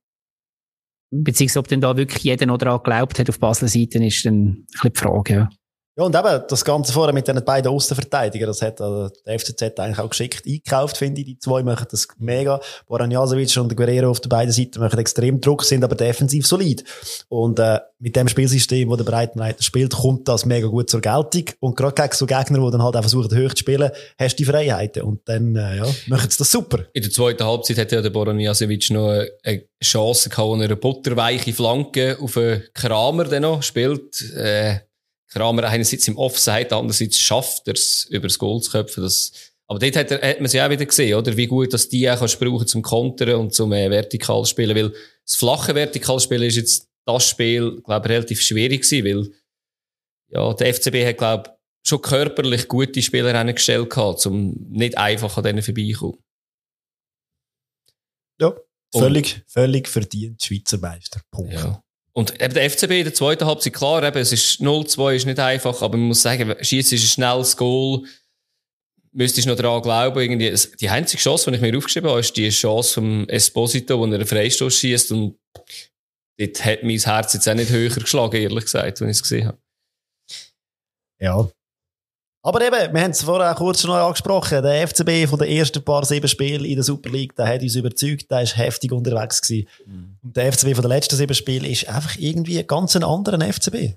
beziehungsweise 1.11 1.59
ob 1.59 1.69
denn 1.69 1.81
da 1.81 1.97
wirklich 1.97 2.25
jeder 2.25 2.47
noch 2.47 2.59
daran 2.59 2.79
geglaubt 2.79 3.19
hat 3.19 3.29
auf 3.29 3.39
Basler 3.39 3.69
Seite, 3.69 4.05
ist 4.05 4.25
dann 4.25 4.35
ein 4.35 4.67
bisschen 4.83 4.93
die 4.95 4.99
Frage, 4.99 5.35
ja. 5.35 5.49
Ja, 5.99 6.05
und 6.05 6.15
eben, 6.15 6.43
das 6.47 6.63
Ganze 6.63 6.93
vorher 6.93 7.15
mit 7.15 7.27
den 7.27 7.43
beiden 7.43 7.73
Außenverteidigern, 7.73 8.49
das 8.49 8.61
hat 8.61 8.83
also 8.83 9.09
der 9.25 9.39
FCZ 9.39 9.63
eigentlich 9.81 9.99
auch 9.99 10.11
geschickt 10.11 10.47
eingekauft, 10.47 10.99
finde 10.99 11.23
ich. 11.23 11.27
Die 11.27 11.39
zwei 11.39 11.63
machen 11.63 11.87
das 11.91 12.07
mega. 12.19 12.61
Boran 12.87 13.11
Jasovic 13.11 13.57
und 13.57 13.75
Guerrero 13.75 14.11
auf 14.11 14.21
der 14.21 14.29
beiden 14.29 14.53
Seiten 14.53 14.79
machen 14.81 14.99
extrem 14.99 15.41
Druck, 15.41 15.65
sind 15.65 15.83
aber 15.83 15.95
defensiv 15.95 16.47
solid. 16.47 16.85
Und 17.31 17.59
äh, 17.61 17.81
mit 17.99 18.15
dem 18.15 18.29
Spielsystem, 18.29 18.91
wo 18.91 18.97
der 18.97 19.05
Breitenreiter 19.05 19.63
spielt, 19.63 19.95
kommt 19.95 20.29
das 20.29 20.45
mega 20.45 20.67
gut 20.67 20.91
zur 20.91 21.01
Geltung. 21.01 21.45
Und 21.61 21.77
gerade 21.77 21.95
gegen 21.95 22.15
so 22.15 22.27
Gegner, 22.27 22.59
die 22.59 22.71
dann 22.73 22.83
halt 22.83 22.97
auch 22.97 23.01
versuchen, 23.01 23.35
hoch 23.35 23.55
zu 23.55 23.61
spielen, 23.61 23.91
hast 24.19 24.35
du 24.35 24.37
die 24.37 24.45
Freiheiten. 24.45 25.03
Und 25.03 25.27
dann, 25.27 25.57
äh, 25.57 25.79
ja, 25.79 25.87
machen 26.09 26.29
sie 26.29 26.37
das 26.37 26.51
super. 26.51 26.81
In 26.93 27.05
der 27.05 27.11
zweiten 27.11 27.43
Halbzeit 27.43 27.79
hat 27.79 27.93
ja 27.93 28.03
der 28.03 28.11
Boran 28.11 28.37
noch 28.37 28.61
eine 28.61 29.63
Chance 29.83 30.29
gehabt, 30.29 30.53
eine 30.53 30.77
butterweiche 30.77 31.55
Flanke 31.55 32.19
auf 32.21 32.37
einen 32.37 32.65
Kramer 32.75 33.25
dann 33.25 33.43
noch 33.43 33.63
spielt. 33.63 34.31
Äh, 34.35 34.81
Kramer 35.29 35.65
einerseits 35.65 36.09
im 36.09 36.17
Offside, 36.17 36.75
andererseits 36.75 37.19
schafft 37.19 37.67
er 37.69 37.75
es, 37.75 38.05
über 38.11 38.29
das 38.29 38.39
Goal 38.39 38.61
zu 38.61 38.71
köpfen. 38.71 39.03
Das, 39.03 39.33
aber 39.67 39.79
dort 39.79 39.97
hat, 39.97 40.11
er, 40.11 40.31
hat 40.31 40.39
man 40.39 40.47
es 40.47 40.53
ja 40.53 40.67
auch 40.67 40.71
wieder 40.71 40.87
gesehen, 40.87 41.19
oder? 41.19 41.37
Wie 41.37 41.47
gut, 41.47 41.73
dass 41.73 41.89
die 41.89 42.09
auch 42.09 42.19
kannst 42.19 42.39
brauchen 42.39 42.67
zum 42.67 42.83
Kontern 42.83 43.35
und 43.37 43.55
zum 43.55 43.73
äh, 43.73 43.91
Vertikalspielen. 43.91 44.77
Weil 44.77 44.95
das 45.25 45.37
flache 45.37 45.75
Vertikalspielen 45.75 46.45
ist 46.45 46.57
jetzt 46.57 46.89
das 47.05 47.29
Spiel, 47.29 47.81
glaube 47.83 48.07
ich, 48.07 48.13
relativ 48.13 48.43
schwierig 48.43 48.83
gewesen, 48.83 49.05
weil, 49.05 49.33
ja, 50.29 50.55
der 50.55 50.75
FCB 50.75 51.07
hat, 51.07 51.19
glaube 51.19 51.45
ich, 51.47 51.89
schon 51.89 52.03
körperlich 52.03 52.69
gute 52.69 53.01
Spieler 53.01 53.45
gestellt 53.53 53.91
gehabt, 53.91 54.27
um 54.27 54.55
nicht 54.71 54.99
einfach 54.99 55.37
an 55.37 55.45
denen 55.45 55.63
vorbeikommen. 55.63 56.19
Ja, 58.41 58.55
völlig, 58.93 59.37
und, 59.37 59.45
völlig 59.51 59.89
verdient 59.89 60.43
Schweizer 60.43 60.79
Meister. 60.79 61.21
Punkt. 61.31 61.55
Ja. 61.55 61.83
Und 62.17 62.41
eben 62.41 62.55
der 62.55 62.71
FCB 62.71 62.93
in 62.93 63.05
der 63.05 63.13
zweiten 63.13 63.45
Halbzeit, 63.45 63.75
klar, 63.75 64.03
eben, 64.03 64.17
es 64.17 64.33
ist 64.33 64.63
0-2, 64.63 65.17
ist 65.17 65.27
nicht 65.27 65.39
einfach, 65.39 65.83
aber 65.83 65.99
man 65.99 66.09
muss 66.09 66.23
sagen, 66.23 66.55
Schießen 66.59 66.97
ist 66.97 67.05
ein 67.05 67.09
schnelles 67.09 67.59
Goal. 67.59 68.07
Müsstest 69.13 69.47
noch 69.47 69.55
daran 69.55 69.83
glauben, 69.83 70.19
irgendwie, 70.19 70.55
die 70.81 70.89
einzige 70.89 71.23
Chance, 71.23 71.51
die 71.51 71.57
ich 71.57 71.61
mir 71.61 71.77
aufgeschrieben 71.77 72.09
habe, 72.09 72.21
ist 72.21 72.35
die 72.35 72.49
Chance 72.49 72.95
vom 72.95 73.29
Esposito, 73.29 73.99
wo 73.99 74.07
er 74.07 74.15
einen 74.15 74.27
Freistoß 74.27 74.75
schießt 74.75 75.13
und 75.13 75.39
dort 76.39 76.65
hat 76.65 76.83
mein 76.83 76.99
Herz 76.99 77.35
jetzt 77.35 77.49
auch 77.51 77.55
nicht 77.55 77.71
höher 77.71 77.91
geschlagen, 77.91 78.37
ehrlich 78.37 78.65
gesagt, 78.65 79.01
wenn 79.03 79.11
ich 79.11 79.17
es 79.17 79.23
gesehen 79.23 79.49
habe. 79.49 79.59
Ja, 81.21 81.51
aber 82.47 82.65
eben, 82.65 82.95
wir 82.95 83.03
haben 83.03 83.11
es 83.11 83.25
vorher 83.25 83.51
auch 83.51 83.57
kurz 83.57 83.81
schon 83.81 83.91
angesprochen, 83.91 84.63
der 84.63 84.87
FCB 84.87 85.29
von 85.29 85.41
den 85.41 85.49
ersten 85.49 85.83
paar 85.83 86.05
sieben 86.05 86.29
Spielen 86.29 86.65
in 86.65 86.77
der 86.77 86.85
Super 86.85 87.11
League, 87.11 87.35
der 87.35 87.49
hat 87.49 87.61
uns 87.61 87.75
überzeugt, 87.75 88.31
der 88.31 88.43
ist 88.43 88.57
heftig 88.57 88.93
unterwegs 88.93 89.43
gewesen. 89.43 89.69
Mhm. 89.85 90.17
Und 90.23 90.37
der 90.37 90.53
FCB 90.53 90.75
von 90.75 90.83
den 90.83 90.91
letzten 90.91 91.17
sieben 91.17 91.35
Spielen 91.35 91.65
ist 91.65 91.89
einfach 91.89 92.17
irgendwie 92.17 92.61
ein 92.61 92.67
ganz 92.69 92.95
anderer 92.95 93.53
FCB. 93.53 93.97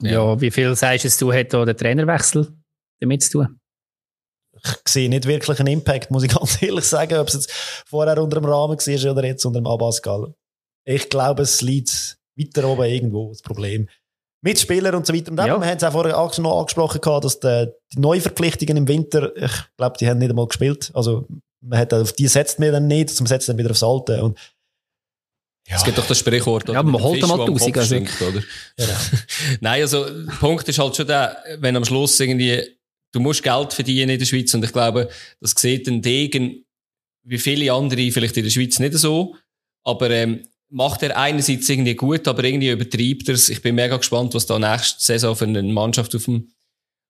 Ja. 0.00 0.12
ja, 0.12 0.40
wie 0.40 0.50
viel 0.50 0.74
sagst 0.74 1.20
du, 1.20 1.30
hat 1.30 1.52
da 1.52 1.66
der 1.66 1.76
Trainerwechsel 1.76 2.48
damit 3.00 3.22
zu 3.22 3.32
tun? 3.32 3.60
Ich 4.62 4.88
sehe 4.88 5.10
nicht 5.10 5.26
wirklich 5.26 5.60
einen 5.60 5.74
Impact, 5.74 6.10
muss 6.10 6.22
ich 6.22 6.30
ganz 6.34 6.62
ehrlich 6.62 6.86
sagen, 6.86 7.18
ob 7.18 7.28
es 7.28 7.34
jetzt 7.34 7.52
vorher 7.86 8.16
unter 8.16 8.40
dem 8.40 8.46
Rahmen 8.46 8.78
war 8.78 9.12
oder 9.12 9.24
jetzt 9.26 9.44
unter 9.44 9.60
dem 9.60 9.66
Abascal. 9.66 10.34
Ich 10.86 11.10
glaube, 11.10 11.42
es 11.42 11.60
liegt 11.60 12.16
weiter 12.34 12.66
oben 12.66 12.84
irgendwo, 12.84 13.28
das 13.28 13.42
Problem. 13.42 13.90
Mitspieler 14.42 14.94
und 14.94 15.06
so 15.06 15.14
weiter. 15.14 15.30
Und 15.30 15.38
ja. 15.38 15.46
wir 15.46 15.66
haben 15.66 15.76
es 15.76 15.84
auch 15.84 15.92
vorher 15.92 16.12
noch 16.12 16.60
angesprochen, 16.60 17.00
dass 17.22 17.40
die, 17.40 17.68
die 17.92 17.98
Neuverpflichtungen 17.98 18.76
im 18.78 18.88
Winter, 18.88 19.36
ich 19.36 19.52
glaube, 19.76 19.96
die 19.98 20.08
haben 20.08 20.18
nicht 20.18 20.30
einmal 20.30 20.46
gespielt. 20.46 20.90
Also, 20.94 21.26
man 21.60 21.78
hat 21.78 21.92
auf 21.92 22.12
die 22.14 22.26
setzt 22.26 22.58
man 22.58 22.72
dann 22.72 22.86
nicht, 22.86 23.18
man 23.20 23.26
setzt 23.26 23.48
dann 23.48 23.58
wieder 23.58 23.70
aufs 23.70 23.82
Alte. 23.82 24.22
Und, 24.22 24.38
ja. 25.68 25.76
Es 25.76 25.84
gibt 25.84 25.98
doch 25.98 26.06
das 26.06 26.18
Sprichwort, 26.18 26.68
Ja, 26.68 26.82
man 26.82 27.00
holt 27.02 27.20
mal 27.20 27.36
tausend, 27.46 27.76
also. 27.76 27.94
Stinkt, 27.94 28.20
oder? 28.22 28.42
Genau. 28.76 28.98
Nein, 29.60 29.82
also, 29.82 30.04
der 30.04 30.32
Punkt 30.36 30.66
ist 30.68 30.78
halt 30.78 30.96
schon 30.96 31.06
der, 31.06 31.36
wenn 31.58 31.76
am 31.76 31.84
Schluss 31.84 32.18
irgendwie, 32.18 32.62
du 33.12 33.20
musst 33.20 33.42
Geld 33.42 33.72
verdienen 33.72 34.10
in 34.10 34.18
der 34.18 34.26
Schweiz 34.26 34.52
und 34.54 34.64
ich 34.64 34.72
glaube, 34.72 35.10
das 35.40 35.52
sieht 35.56 35.86
ein 35.86 36.00
Degen, 36.00 36.64
wie 37.24 37.38
viele 37.38 37.72
andere 37.72 38.10
vielleicht 38.10 38.36
in 38.38 38.44
der 38.44 38.50
Schweiz 38.50 38.78
nicht 38.78 38.94
so, 38.94 39.36
aber 39.84 40.10
ähm, 40.10 40.42
macht 40.70 41.02
er 41.02 41.16
einerseits 41.16 41.68
irgendwie 41.68 41.94
gut, 41.94 42.26
aber 42.28 42.44
irgendwie 42.44 42.70
übertreibt 42.70 43.28
er 43.28 43.34
es. 43.34 43.48
Ich 43.48 43.60
bin 43.60 43.74
mega 43.74 43.96
gespannt, 43.96 44.34
was 44.34 44.46
da 44.46 44.58
nächste 44.58 45.04
Saison 45.04 45.36
für 45.36 45.44
eine 45.44 45.62
Mannschaft 45.62 46.14
auf 46.14 46.24
dem, 46.24 46.50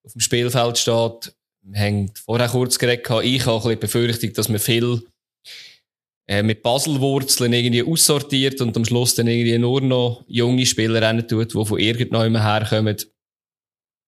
auf 0.04 0.12
dem 0.12 0.20
Spielfeld 0.20 0.78
steht. 0.78 1.34
Wir 1.62 1.80
haben 1.80 2.10
vorher 2.14 2.48
kurz 2.48 2.78
geredet, 2.78 3.06
ich 3.22 3.46
habe 3.46 3.56
ein 3.56 3.62
bisschen 3.62 3.78
befürchtet, 3.78 4.38
dass 4.38 4.48
man 4.48 4.58
viel 4.58 5.02
äh, 6.26 6.42
mit 6.42 6.62
Baselwurzeln 6.62 7.52
irgendwie 7.52 7.82
aussortiert 7.82 8.60
und 8.62 8.76
am 8.76 8.84
Schluss 8.84 9.14
dann 9.14 9.26
irgendwie 9.26 9.58
nur 9.58 9.82
noch 9.82 10.24
junge 10.26 10.64
Spieler 10.64 11.02
rein 11.02 11.26
tut, 11.28 11.52
die 11.52 11.66
von 11.66 11.78
irgendjemandem 11.78 12.42
herkommen. 12.42 12.96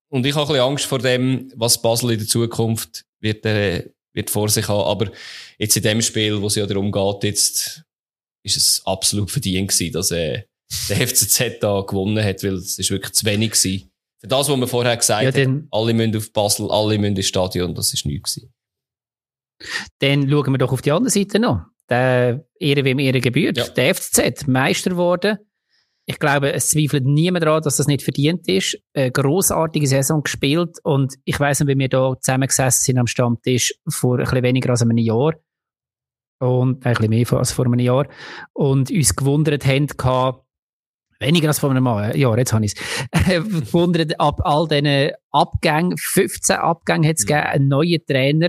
Und 0.08 0.26
ich 0.26 0.34
habe 0.34 0.44
ein 0.44 0.48
bisschen 0.48 0.62
Angst 0.62 0.84
vor 0.86 0.98
dem, 0.98 1.52
was 1.56 1.82
Basel 1.82 2.12
in 2.12 2.18
der 2.18 2.28
Zukunft 2.28 3.04
wird, 3.20 3.44
äh, 3.44 3.90
wird 4.14 4.30
vor 4.30 4.48
sich 4.48 4.68
haben. 4.68 4.88
Aber 4.88 5.12
jetzt 5.58 5.76
in 5.76 5.82
dem 5.82 6.00
Spiel, 6.00 6.40
wo 6.40 6.46
es 6.46 6.54
ja 6.54 6.66
darum 6.66 6.90
geht, 6.90 7.24
jetzt 7.24 7.84
ist 8.42 8.56
es 8.56 8.82
absolut 8.84 9.30
verdient 9.30 9.70
gewesen, 9.70 9.92
dass 9.92 10.10
äh, 10.10 10.42
der 10.88 11.06
FCZ 11.08 11.60
da 11.60 11.80
gewonnen 11.82 12.24
hat, 12.24 12.42
weil 12.42 12.54
es 12.54 12.78
ist 12.78 12.90
wirklich 12.90 13.12
zu 13.12 13.26
wenig 13.26 13.52
gewesen. 13.52 13.90
Für 14.20 14.28
das, 14.28 14.48
was 14.48 14.56
man 14.56 14.68
vorher 14.68 14.96
gesagt 14.96 15.36
ja, 15.36 15.46
hat, 15.46 15.62
alle 15.70 15.94
müssen 15.94 16.16
auf 16.16 16.32
Basel, 16.32 16.70
alle 16.70 16.98
müssen 16.98 17.16
ins 17.16 17.26
Stadion, 17.26 17.74
das 17.74 17.92
ist 17.92 18.06
nichts 18.06 18.34
gewesen. 18.34 18.52
Dann 19.98 20.28
schauen 20.28 20.52
wir 20.52 20.58
doch 20.58 20.72
auf 20.72 20.82
die 20.82 20.92
andere 20.92 21.10
Seite 21.10 21.38
noch. 21.38 21.62
Der 21.88 22.44
Ehre 22.58 22.84
wem 22.84 22.98
Ehre 22.98 23.20
gebührt. 23.20 23.58
Ja. 23.58 23.68
Der 23.68 23.94
FCZ, 23.94 24.46
Meister 24.46 24.90
geworden. 24.90 25.38
Ich 26.06 26.18
glaube, 26.18 26.52
es 26.52 26.70
zweifelt 26.70 27.04
niemand 27.04 27.44
daran, 27.44 27.62
dass 27.62 27.76
das 27.76 27.86
nicht 27.86 28.02
verdient 28.02 28.48
ist. 28.48 28.78
Eine 28.92 29.12
grossartige 29.12 29.86
Saison 29.86 30.22
gespielt 30.22 30.78
und 30.82 31.14
ich 31.24 31.38
weiss 31.38 31.60
nicht, 31.60 31.68
wie 31.68 31.78
wir 31.78 31.88
da 31.88 32.14
zusammengesessen 32.20 32.84
sind 32.84 32.98
am 32.98 33.06
Stammtisch 33.06 33.74
vor 33.88 34.18
ein 34.18 34.24
bisschen 34.24 34.42
weniger 34.42 34.70
als 34.70 34.82
einem 34.82 34.98
Jahr 34.98 35.34
und 36.42 36.84
ein 36.84 36.94
bisschen 36.94 37.10
mehr 37.10 37.32
als 37.32 37.52
vor 37.52 37.66
einem 37.66 37.78
Jahr 37.78 38.06
und 38.52 38.90
uns 38.90 39.14
gewundert 39.14 39.64
haben, 39.64 39.86
gehabt, 39.86 40.44
weniger 41.20 41.48
als 41.48 41.60
vor 41.60 41.70
einem 41.70 41.86
Jahr, 41.86 42.38
jetzt 42.38 42.52
habe 42.52 42.64
ich 42.64 42.74
es, 42.74 43.26
gewundert 43.26 44.18
ab 44.18 44.40
all 44.44 44.66
diesen 44.66 45.12
Abgängen, 45.30 45.96
15 45.96 46.56
Abgänge 46.56 47.08
hat 47.08 47.16
es 47.18 47.24
mhm. 47.24 47.28
gegeben, 47.28 47.46
einen 47.46 47.68
neuen 47.68 48.06
Trainer, 48.06 48.48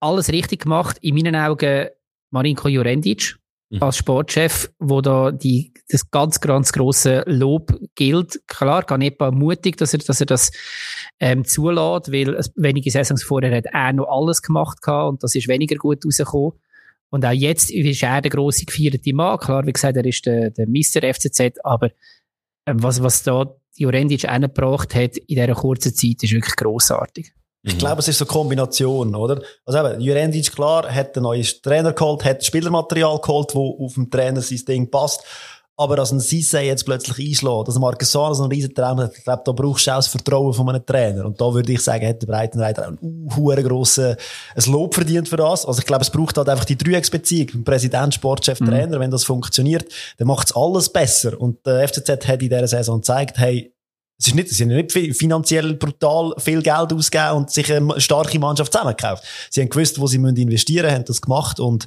alles 0.00 0.32
richtig 0.32 0.62
gemacht, 0.62 0.96
in 1.02 1.14
meinen 1.14 1.36
Augen 1.36 1.88
Marinko 2.30 2.68
Jurendic, 2.68 3.36
mhm. 3.68 3.82
als 3.82 3.98
Sportchef, 3.98 4.70
wo 4.78 5.02
da 5.02 5.30
die, 5.30 5.74
das 5.90 6.10
ganz, 6.10 6.40
ganz 6.40 6.72
große 6.72 7.24
Lob 7.26 7.78
gilt. 7.94 8.40
Klar, 8.46 8.84
Ganepa 8.84 9.30
mutig, 9.30 9.76
dass 9.76 9.92
er, 9.92 9.98
dass 9.98 10.20
er 10.20 10.26
das 10.26 10.50
ähm, 11.20 11.44
zulässt, 11.44 12.12
weil 12.12 12.40
wenige 12.56 12.90
Saisons 12.90 13.22
vorher 13.22 13.54
hat 13.54 13.66
er 13.66 13.92
noch 13.92 14.08
alles 14.08 14.40
gemacht 14.40 14.80
gehabt 14.80 15.10
und 15.10 15.22
das 15.22 15.34
ist 15.34 15.48
weniger 15.48 15.76
gut 15.76 16.04
rausgekommen. 16.04 16.52
Und 17.10 17.24
auch 17.24 17.32
jetzt 17.32 17.70
ist 17.70 18.02
er 18.02 18.20
der 18.20 18.30
grosse 18.30 18.64
gefeierte 18.64 19.14
Mann. 19.14 19.38
Klar, 19.38 19.66
wie 19.66 19.72
gesagt, 19.72 19.96
er 19.96 20.04
ist 20.04 20.26
der, 20.26 20.50
der 20.50 20.66
Mr. 20.66 21.12
FCZ, 21.14 21.58
aber 21.64 21.90
ähm, 22.66 22.82
was, 22.82 23.02
was 23.02 23.22
da 23.22 23.54
Jurendic 23.76 24.28
eingebracht 24.28 24.94
hat 24.94 25.16
in 25.16 25.36
dieser 25.36 25.54
kurzen 25.54 25.94
Zeit, 25.94 26.22
ist 26.22 26.32
wirklich 26.32 26.56
grossartig. 26.56 27.32
Ich 27.62 27.74
mhm. 27.74 27.78
glaube, 27.78 28.00
es 28.00 28.08
ist 28.08 28.18
so 28.18 28.24
eine 28.24 28.32
Kombination, 28.32 29.14
oder? 29.14 29.42
Also 29.64 29.86
eben, 29.86 30.00
Jurendic, 30.00 30.52
klar, 30.52 30.92
hat 30.92 31.16
einen 31.16 31.24
neuen 31.24 31.46
Trainer 31.62 31.92
geholt, 31.92 32.24
hat 32.24 32.44
Spielermaterial 32.44 33.20
geholt, 33.20 33.54
wo 33.54 33.84
auf 33.84 33.94
dem 33.94 34.10
Trainer 34.10 34.40
sein 34.40 34.64
Ding 34.66 34.90
passt. 34.90 35.24
Aber 35.80 35.94
dass 35.94 36.10
ein 36.10 36.18
Sisse 36.18 36.58
jetzt 36.58 36.84
plötzlich 36.84 37.28
einschlägt, 37.28 37.68
dass 37.68 37.76
ein 37.76 37.80
Marquesano 37.80 38.34
so 38.34 38.42
einen 38.42 38.50
riesen 38.50 38.74
Traum 38.74 38.98
hat, 38.98 39.16
ich 39.16 39.22
glaube, 39.22 39.42
da 39.44 39.52
brauchst 39.52 39.86
du 39.86 39.92
auch 39.92 39.96
das 39.96 40.08
Vertrauen 40.08 40.52
von 40.52 40.68
einem 40.68 40.84
Trainer. 40.84 41.24
Und 41.24 41.40
da 41.40 41.54
würde 41.54 41.72
ich 41.72 41.80
sagen, 41.80 42.04
hat 42.04 42.20
der 42.20 42.26
Breitenreiter 42.26 42.82
auch 42.82 42.88
einen 42.88 43.28
uh, 43.36 43.54
grossen, 43.62 44.16
ein 44.56 44.72
Lob 44.72 44.96
verdient 44.96 45.28
für 45.28 45.36
das. 45.36 45.64
Also 45.64 45.78
ich 45.78 45.86
glaube, 45.86 46.02
es 46.02 46.10
braucht 46.10 46.36
halt 46.36 46.48
einfach 46.48 46.64
die 46.64 46.76
Dreiecksbeziehung. 46.76 47.62
Präsident, 47.62 48.12
Sportchef, 48.12 48.58
mhm. 48.58 48.66
Trainer. 48.66 48.98
Wenn 48.98 49.12
das 49.12 49.22
funktioniert, 49.22 49.86
dann 50.16 50.26
macht 50.26 50.48
es 50.48 50.56
alles 50.56 50.88
besser. 50.88 51.40
Und 51.40 51.64
der 51.64 51.86
FCZ 51.86 52.26
hat 52.26 52.42
in 52.42 52.48
dieser 52.48 52.66
Saison 52.66 52.96
gezeigt, 52.96 53.38
hey, 53.38 53.72
es 54.18 54.26
ist 54.26 54.34
nicht, 54.34 54.48
sie 54.48 54.64
haben 54.64 54.70
nicht 54.70 55.16
finanziell 55.16 55.74
brutal 55.74 56.34
viel 56.38 56.60
Geld 56.60 56.92
ausgegeben 56.92 57.36
und 57.36 57.50
sich 57.52 57.72
eine 57.72 58.00
starke 58.00 58.40
Mannschaft 58.40 58.72
zusammengekauft. 58.72 59.22
Sie 59.48 59.60
haben 59.60 59.68
gewusst, 59.68 60.00
wo 60.00 60.08
sie 60.08 60.16
investieren 60.16 60.86
müssen, 60.86 60.96
haben 60.96 61.04
das 61.04 61.22
gemacht 61.22 61.60
und, 61.60 61.86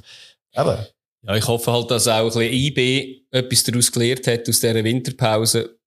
eben. 0.56 0.78
Ja, 1.24 1.36
ich 1.36 1.46
hoffe 1.46 1.72
halt, 1.72 1.90
dass 1.90 2.08
auch 2.08 2.24
ein 2.24 2.26
bisschen 2.26 2.52
IB 2.52 3.22
etwas 3.30 3.64
daraus 3.64 3.92
gelernt 3.92 4.26
hat 4.26 4.48
aus 4.48 4.60
dieser 4.60 4.82
Winterpause. 4.82 5.78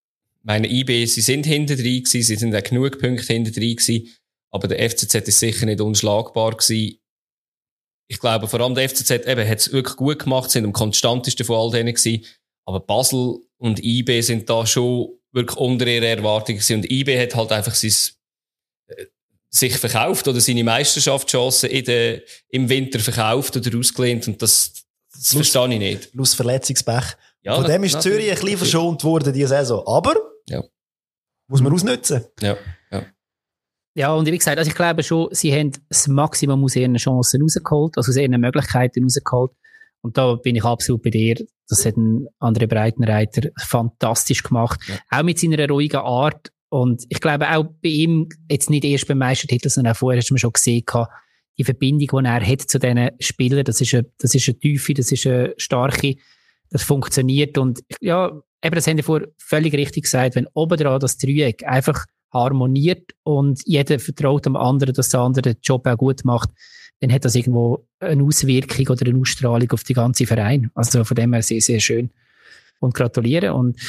Meine 0.43 0.71
IB, 0.71 1.05
sie 1.07 1.21
sind 1.21 1.45
hinter 1.45 1.75
drin 1.75 2.03
gewesen, 2.03 2.21
sie 2.21 2.35
sind 2.35 2.55
auch 2.55 2.63
genug 2.63 2.99
Punkte 2.99 3.33
hinter 3.33 3.51
drin 3.51 3.75
gewesen, 3.75 4.15
aber 4.51 4.67
der 4.67 4.89
FCZ 4.89 5.15
ist 5.15 5.39
sicher 5.39 5.65
nicht 5.65 5.81
unschlagbar 5.81 6.51
gewesen. 6.51 6.99
Ich 8.07 8.19
glaube, 8.19 8.47
vor 8.47 8.61
allem 8.61 8.75
der 8.75 8.87
FCZ 8.87 9.11
eben 9.27 9.47
hat 9.47 9.59
es 9.59 9.73
wirklich 9.73 9.97
gut 9.97 10.19
gemacht, 10.19 10.51
sind 10.51 10.63
am 10.63 10.71
konstantesten 10.71 11.45
von 11.45 11.57
all 11.57 11.71
denen 11.71 11.93
gewesen, 11.93 12.23
aber 12.65 12.79
Basel 12.79 13.39
und 13.57 13.83
IB 13.83 14.21
sind 14.21 14.49
da 14.49 14.65
schon 14.65 15.19
wirklich 15.31 15.57
unter 15.57 15.87
ihrer 15.87 16.05
Erwartung 16.05 16.55
gewesen. 16.55 16.77
und 16.77 16.89
IB 16.89 17.19
hat 17.19 17.35
halt 17.35 17.51
einfach 17.51 17.75
sein, 17.75 17.91
äh, 18.87 19.05
sich 19.49 19.75
verkauft 19.77 20.27
oder 20.27 20.39
seine 20.39 20.63
Meisterschaftschancen 20.63 21.69
im 21.69 22.69
Winter 22.69 22.99
verkauft 22.99 23.57
oder 23.57 23.77
ausgelehnt 23.77 24.27
und 24.27 24.41
das, 24.41 24.84
das 25.17 25.31
plus, 25.31 25.49
verstehe 25.49 25.73
ich 25.73 25.79
nicht. 25.79 26.11
Plus 26.11 26.33
Verletzungspech. 26.33 27.15
Ja, 27.41 27.55
Von 27.55 27.65
dem 27.65 27.83
ist 27.83 28.01
Zürich 28.01 28.29
ein 28.29 28.39
bisschen 28.39 28.57
verschont 28.57 29.03
worden 29.03 29.33
diese 29.33 29.49
Saison. 29.49 29.83
Aber 29.85 30.15
ja. 30.47 30.63
muss 31.47 31.61
man 31.61 31.73
ausnutzen. 31.73 32.25
Ja, 32.41 32.57
ja. 32.91 33.05
Ja, 33.97 34.13
und 34.13 34.25
wie 34.25 34.37
gesagt, 34.37 34.57
also 34.57 34.69
ich 34.69 34.75
glaube 34.75 35.03
schon, 35.03 35.29
sie 35.31 35.53
haben 35.53 35.71
das 35.87 36.07
Maximum 36.07 36.63
aus 36.65 36.75
ihren 36.75 36.95
Chancen 36.97 37.41
rausgeholt, 37.41 37.97
also 37.97 38.11
aus 38.11 38.17
ihren 38.17 38.41
Möglichkeiten 38.41 39.03
rausgeholt. 39.03 39.51
Und 40.01 40.17
da 40.17 40.35
bin 40.35 40.55
ich 40.55 40.63
absolut 40.63 41.01
bei 41.01 41.11
dir. 41.11 41.35
Das 41.67 41.85
hat 41.85 41.95
ein 41.95 42.27
André 42.39 42.67
Breitenreiter 42.67 43.49
fantastisch 43.57 44.43
gemacht. 44.43 44.79
Ja. 44.87 45.19
Auch 45.19 45.23
mit 45.23 45.39
seiner 45.39 45.67
ruhigen 45.67 45.97
Art. 46.01 46.51
Und 46.69 47.05
ich 47.09 47.21
glaube 47.21 47.49
auch 47.49 47.63
bei 47.63 47.89
ihm, 47.89 48.29
jetzt 48.49 48.69
nicht 48.69 48.83
erst 48.83 49.07
beim 49.07 49.19
Meistertitel, 49.19 49.69
sondern 49.69 49.93
auch 49.93 49.97
vorher 49.97 50.19
hast 50.19 50.29
du 50.29 50.37
schon 50.37 50.51
gesehen, 50.51 50.83
die 51.57 51.63
Verbindung, 51.63 52.21
die 52.21 52.27
er 52.27 52.45
hat 52.45 52.61
zu 52.61 52.79
diesen 52.79 53.11
Spielern, 53.19 53.63
das 53.63 53.81
ist 53.81 53.93
eine, 53.93 54.05
das 54.17 54.35
ist 54.35 54.47
eine 54.47 54.59
tiefe, 54.59 54.93
das 54.93 55.11
ist 55.11 55.25
eine 55.25 55.53
starke, 55.57 56.15
das 56.69 56.83
funktioniert. 56.83 57.57
Und 57.57 57.81
ja, 58.01 58.31
eben, 58.63 58.75
das 58.75 58.87
haben 58.87 58.97
wir 58.97 59.03
vorher 59.03 59.29
völlig 59.37 59.73
richtig 59.73 60.03
gesagt, 60.03 60.35
wenn 60.35 60.47
oben 60.53 60.77
dran 60.77 60.99
das 60.99 61.17
Dreieck 61.17 61.63
einfach 61.65 62.05
harmoniert 62.33 63.11
und 63.23 63.61
jeder 63.65 63.99
vertraut 63.99 64.45
dem 64.45 64.55
anderen, 64.55 64.93
dass 64.93 65.09
der 65.09 65.21
andere 65.21 65.53
den 65.53 65.57
Job 65.63 65.87
auch 65.87 65.97
gut 65.97 66.25
macht, 66.25 66.49
dann 66.99 67.11
hat 67.11 67.25
das 67.25 67.35
irgendwo 67.35 67.87
eine 67.99 68.23
Auswirkung 68.23 68.87
oder 68.87 69.05
eine 69.05 69.19
Ausstrahlung 69.19 69.71
auf 69.71 69.83
die 69.83 69.93
ganze 69.93 70.25
Verein. 70.25 70.71
Also 70.75 71.03
von 71.03 71.15
dem 71.15 71.33
her 71.33 71.41
sehr, 71.41 71.61
sehr 71.61 71.79
schön. 71.79 72.09
Und 72.79 72.93
gratulieren. 72.93 73.51
Und 73.51 73.79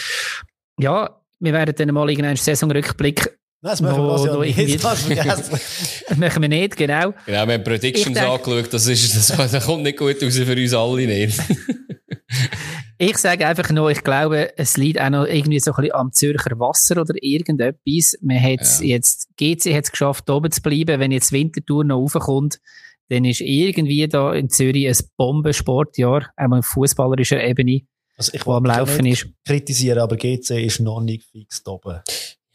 ja, 0.79 1.21
wir 1.41 1.53
werden 1.53 1.75
dann 1.77 1.95
mal 1.95 2.09
irgendeinen 2.09 2.37
Saisonrückblick 2.37 3.37
das 3.63 3.81
machen 3.81 3.99
wir 3.99 4.27
no, 4.27 4.43
ja 4.43 4.55
nicht. 4.55 4.85
Das 4.85 6.19
machen 6.19 6.43
wir 6.43 6.49
nicht, 6.49 6.77
genau. 6.77 7.13
Genau, 7.25 7.47
wir 7.47 7.55
haben 7.55 7.65
Predictions 7.65 8.17
angeschaut, 8.17 8.73
das, 8.73 8.87
ist, 8.87 9.17
das, 9.17 9.51
das 9.51 9.67
kommt 9.67 9.83
nicht 9.83 9.99
gut 9.99 10.23
raus 10.23 10.37
für 10.37 10.53
uns 10.53 10.75
alle 10.75 11.07
nicht. 11.07 11.39
ich 12.99 13.19
sage 13.19 13.47
einfach 13.47 13.71
nur, 13.71 13.91
ich 13.91 14.05
glaube, 14.05 14.57
es 14.57 14.77
liegt 14.77 15.01
auch 15.01 15.11
noch 15.11 15.25
irgendwie 15.25 15.61
so 15.61 15.73
ein 15.73 15.83
bisschen 15.83 15.95
am 15.95 16.13
Zürcher 16.13 16.59
Wasser 16.59 17.01
oder 17.01 17.15
irgendetwas. 17.21 18.17
Man 18.21 18.43
hat 18.43 18.81
ja. 18.81 18.87
jetzt, 18.87 19.29
GC 19.37 19.75
hat 19.75 19.85
es 19.85 19.91
geschafft, 19.91 20.31
oben 20.31 20.51
zu 20.51 20.63
bleiben. 20.63 21.01
Wenn 21.01 21.11
jetzt 21.11 21.33
Wintertour 21.33 21.85
noch 21.85 21.97
raufkommt, 21.97 22.61
dann 23.09 23.25
ist 23.25 23.41
irgendwie 23.41 24.07
da 24.09 24.33
in 24.33 24.51
Zürich 24.51 24.89
ein 24.89 24.97
Bombensportjahr, 25.17 26.31
einmal 26.37 26.61
auf 26.61 26.67
fußballerischer 26.67 27.43
Ebene, 27.43 27.83
also 28.17 28.33
ich 28.35 28.47
wo 28.47 28.53
am 28.55 28.65
Laufen 28.65 29.05
ist. 29.05 29.29
kritisieren, 29.45 29.99
aber 29.99 30.17
GC 30.17 30.65
ist 30.65 30.81
noch 30.81 31.01
nicht 31.01 31.25
fix 31.25 31.65
oben. 31.67 32.01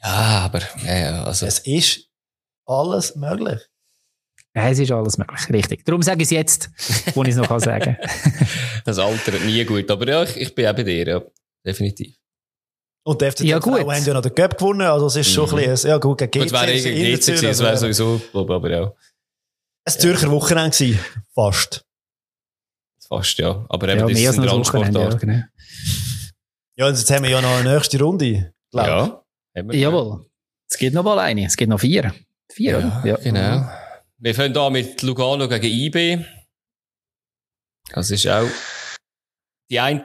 Ja, 0.04 0.42
aber 0.46 0.62
ja, 0.86 1.24
also. 1.24 1.46
es 1.46 1.60
ist 1.60 2.08
alles 2.66 3.16
möglich. 3.16 3.62
Ja, 4.56 4.70
es 4.70 4.80
ist 4.80 4.92
alles 4.92 5.18
möglich, 5.18 5.50
richtig. 5.50 5.86
Darum 5.86 6.02
sage 6.02 6.24
ich 6.24 6.28
es 6.28 6.32
jetzt, 6.32 6.70
wo 7.16 7.24
ich 7.24 7.30
es 7.30 7.36
noch 7.36 7.60
sagen 7.60 7.98
kann. 7.98 8.48
das 8.86 9.00
altert 9.00 9.44
nie 9.46 9.64
gut, 9.64 9.90
aber 9.90 10.08
ja, 10.08 10.24
ich, 10.24 10.36
ich 10.38 10.56
bin 10.56 10.68
auch 10.68 10.76
bei 10.76 10.84
dir, 10.84 11.08
ja, 11.08 11.22
definitiv. 11.66 12.16
Und 13.04 13.22
der 13.22 13.32
FCZ 13.32 13.44
ja, 13.44 13.60
gut. 13.60 13.80
haben 13.80 14.06
ja 14.06 14.14
noch 14.14 14.22
den 14.22 14.36
Cup 14.36 14.58
gewonnen, 14.58 14.82
also 14.82 15.08
es 15.08 15.16
ist 15.16 15.32
schon 15.32 15.50
mhm. 15.50 15.58
ein 15.58 15.70
bisschen, 15.70 15.90
ja 15.90 15.98
gut, 15.98 16.18
gegen 16.18 16.32
GC. 16.32 16.40
Gut, 16.42 16.52
wäre 16.52 16.74
gegen 16.74 16.84
GC 16.84 17.26
gewesen, 17.26 17.44
das 17.44 17.60
wäre 17.60 17.78
sowieso, 17.78 18.22
aber 18.34 18.70
ja. 18.70 18.94
Ein 19.86 19.94
Zürcher 19.94 20.30
Wochenende 20.30 20.78
gewesen, 20.78 21.00
fast. 21.34 21.86
Fast, 23.08 23.38
ja. 23.40 23.66
Aber 23.70 23.90
eben, 23.90 24.00
ja, 24.00 24.08
das 24.08 24.20
ist 24.20 24.40
ein 24.40 24.48
Randsportart. 24.48 24.96
Ja, 24.96 25.18
genau. 25.18 25.44
ja, 26.76 26.88
und 26.88 26.98
jetzt 26.98 27.10
haben 27.10 27.24
wir 27.24 27.32
ja 27.32 27.42
noch 27.42 27.58
eine 27.58 27.74
nächste 27.74 28.00
Runde, 28.00 28.54
glaube 28.70 28.88
Ja. 28.88 29.21
Jawohl. 29.54 30.26
Es 30.70 30.78
gibt 30.78 30.94
noch 30.94 31.04
mal 31.04 31.20
eine. 31.20 31.46
Es 31.46 31.58
gibt 31.58 31.70
noch 31.70 31.80
vier. 31.80 32.14
Vier, 32.52 32.72
ja, 32.72 32.78
oder? 32.78 33.02
Ja, 33.06 33.16
genau. 33.18 33.70
Wir 34.18 34.36
fangen 34.36 34.54
da 34.54 34.70
mit 34.70 35.02
Lugano 35.02 35.48
gegen 35.48 35.66
IB. 35.66 36.26
Das 37.92 38.12
ist 38.12 38.28
auch, 38.28 38.48
die 39.70 39.80
einen 39.80 40.04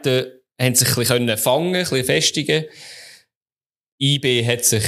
haben 0.60 0.74
sich 0.74 0.88
ein 0.88 0.94
bisschen 0.94 1.38
fangen, 1.38 1.74
ein 1.74 1.82
bisschen 1.82 2.04
festigen. 2.04 2.64
IB 4.00 4.46
hat 4.46 4.64
sich 4.64 4.84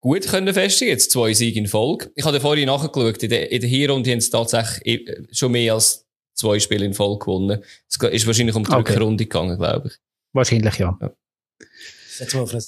gut 0.00 0.26
können 0.26 0.52
festigen. 0.52 0.90
Jetzt 0.90 1.10
zwei 1.10 1.32
Siege 1.32 1.58
in 1.58 1.66
Folge. 1.66 2.12
Ich 2.14 2.24
habe 2.24 2.40
vorhin 2.40 2.66
nachgeschaut. 2.66 3.22
In 3.22 3.30
der, 3.30 3.50
in 3.50 3.60
der 3.60 3.70
Hinrunde 3.70 4.10
haben 4.12 4.20
sie 4.20 4.30
tatsächlich 4.30 5.10
schon 5.32 5.52
mehr 5.52 5.74
als 5.74 6.06
zwei 6.34 6.60
Spiele 6.60 6.84
in 6.84 6.94
Folge 6.94 7.24
gewonnen. 7.24 7.64
Es 7.88 7.96
ist 7.96 8.26
wahrscheinlich 8.26 8.54
um 8.54 8.64
die 8.64 8.70
okay. 8.70 8.92
Rückrunde 8.92 9.24
gegangen, 9.24 9.56
glaube 9.58 9.88
ich. 9.88 9.94
Wahrscheinlich, 10.32 10.78
ja. 10.78 10.98
ja. 11.00 11.12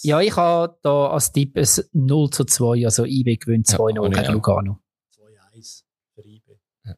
Ja, 0.02 0.20
ich 0.20 0.36
habe 0.36 0.76
da 0.82 1.08
als 1.08 1.32
Tipp 1.32 1.56
ein 1.56 1.66
0 1.92 2.30
zu 2.30 2.44
2, 2.44 2.84
also 2.84 3.04
IB 3.04 3.36
gewinnt 3.36 3.66
2-0 3.68 4.14
ja, 4.14 4.22
gegen 4.22 4.32
Lugano. 4.34 4.78
2-1 5.54 5.82
für 6.14 6.22
IB. 6.26 6.58
Ja. 6.84 6.94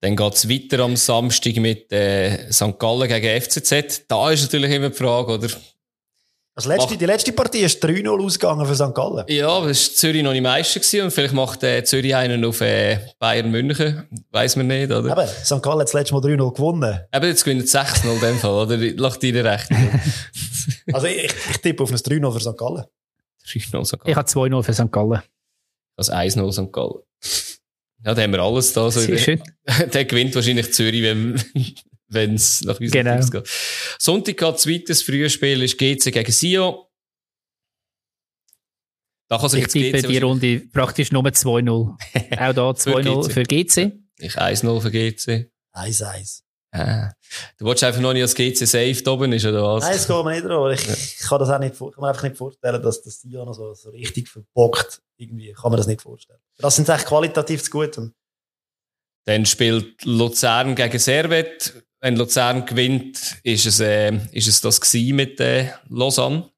Dann 0.00 0.16
geht 0.16 0.34
es 0.34 0.48
weiter 0.48 0.80
am 0.80 0.96
Samstag 0.96 1.56
mit 1.56 1.92
äh, 1.92 2.50
St. 2.52 2.78
Gallen 2.78 3.08
gegen 3.08 3.40
FCZ. 3.40 4.06
Da 4.08 4.30
ist 4.30 4.42
natürlich 4.42 4.72
immer 4.72 4.90
die 4.90 4.96
Frage, 4.96 5.32
oder? 5.32 5.48
Also 6.58 6.70
letzte, 6.70 6.96
die 6.96 7.04
letzte 7.04 7.32
Partie 7.32 7.60
ist 7.60 7.84
3-0 7.84 8.24
ausgegangen 8.24 8.64
für 8.64 8.74
St. 8.74 8.94
Gallen. 8.94 9.26
Ja, 9.28 9.50
aber 9.50 9.66
es 9.66 9.90
war 9.90 9.94
Zürich 9.96 10.22
noch 10.22 10.32
nicht 10.32 10.40
Meister 10.40 10.80
gewesen 10.80 11.02
und 11.02 11.10
vielleicht 11.10 11.34
macht 11.34 11.62
äh, 11.62 11.84
Zürich 11.84 12.16
einen 12.16 12.42
auf 12.46 12.62
äh, 12.62 12.98
Bayern 13.18 13.50
München. 13.50 14.08
Weiss 14.30 14.56
man 14.56 14.68
nicht, 14.68 14.90
oder? 14.90 15.12
Aber 15.12 15.26
St. 15.26 15.62
Gallen 15.62 15.80
hat 15.80 15.88
das 15.88 15.92
letzte 15.92 16.14
Mal 16.14 16.22
3-0 16.22 16.54
gewonnen. 16.54 17.00
Eben, 17.12 17.26
jetzt 17.26 17.44
gewinnen 17.44 17.62
6-0 17.62 18.10
in 18.10 18.20
dem 18.20 18.38
Fall, 18.38 18.52
oder? 18.52 18.78
Lacht 18.78 19.22
dir 19.22 19.44
recht. 19.44 19.68
also 20.94 21.06
ich, 21.06 21.34
ich 21.50 21.58
tippe 21.58 21.82
auf 21.82 21.90
ein 21.90 21.98
3-0 21.98 22.32
für 22.32 22.40
St. 22.40 22.56
Gallen. 22.56 22.84
3-0 23.46 23.84
St. 23.84 23.98
Gallen. 23.98 24.10
Ich 24.10 24.16
habe 24.16 24.26
2-0 24.26 24.62
für 24.62 24.72
St. 24.72 24.90
Gallen. 24.90 25.22
Also 25.96 26.12
1-0 26.12 26.52
St. 26.52 26.72
Gallen. 26.72 27.02
Ja, 28.02 28.14
da 28.14 28.22
haben 28.22 28.32
wir 28.32 28.40
alles 28.40 28.72
da. 28.72 28.90
So 28.90 29.00
Sehr 29.00 29.18
schön. 29.18 29.42
Der 29.92 30.06
gewinnt 30.06 30.34
wahrscheinlich 30.34 30.72
Zürich, 30.72 31.02
wenn, 31.02 31.38
wenn 32.08 32.34
es 32.34 32.62
nach 32.62 32.80
unserem 32.80 33.04
genau. 33.04 33.16
Tipps 33.16 33.30
geht. 33.30 33.48
Sonntag 33.98 34.42
hat 34.42 34.60
zweites 34.60 35.02
frühes 35.02 35.32
Spiel 35.32 35.62
ist 35.62 35.78
GC 35.78 36.12
gegen 36.12 36.32
Sio. 36.32 36.90
Da 39.28 39.38
kann 39.38 39.48
sich 39.48 39.62
ich 39.62 39.68
tippe 39.68 40.02
GC 40.02 40.08
die 40.08 40.18
Runde 40.18 40.60
praktisch 40.72 41.10
nur 41.10 41.24
2-0. 41.24 41.68
Auch 41.68 42.52
da 42.52 42.70
2-0 42.70 43.30
für 43.30 43.42
GC. 43.42 43.98
Ich 44.18 44.38
1-0 44.38 44.80
für 44.80 44.90
GC. 44.90 45.50
1-1. 45.74 46.42
Ah. 46.72 47.12
Du 47.58 47.64
wolltest 47.64 47.84
einfach 47.84 48.00
noch 48.00 48.12
nicht, 48.12 48.22
dass 48.22 48.34
GC 48.34 48.66
safe 48.66 49.02
da 49.02 49.12
oben 49.12 49.32
ist, 49.32 49.46
oder 49.46 49.62
was? 49.62 49.84
Nein, 49.84 49.96
es 49.96 50.06
geht 50.06 50.24
mir 50.24 50.30
nicht 50.32 50.44
darum. 50.44 50.70
Ich, 50.70 50.86
ja. 50.86 50.92
ich 50.92 51.18
kann 51.18 51.38
das 51.38 51.48
auch 51.48 51.58
nicht, 51.58 51.78
kann 51.78 51.90
mir 51.98 52.08
einfach 52.08 52.22
nicht 52.22 52.36
vorstellen, 52.36 52.82
dass 52.82 53.02
das 53.02 53.20
Sio 53.20 53.44
noch 53.44 53.54
so, 53.54 53.72
so 53.74 53.90
richtig 53.90 54.28
verbockt. 54.28 55.02
Irgendwie 55.16 55.52
kann 55.52 55.70
man 55.70 55.78
das 55.78 55.86
nicht 55.86 56.02
vorstellen. 56.02 56.38
Das 56.58 56.76
sind 56.76 56.88
echt 56.88 57.06
qualitativ 57.06 57.62
zu 57.62 57.70
gut. 57.70 57.98
Dann 59.26 59.46
spielt 59.46 60.04
Luzern 60.04 60.74
gegen 60.74 60.98
Servet. 60.98 61.85
Wenn 62.00 62.16
Luzern 62.16 62.66
gewinnt, 62.66 63.38
ist 63.42 63.66
es, 63.66 63.80
äh, 63.80 64.12
ist 64.32 64.48
es 64.48 64.60
das 64.60 64.80
gewesen 64.80 65.16
mit 65.16 65.40
äh, 65.40 65.70
Lausanne. 65.88 66.50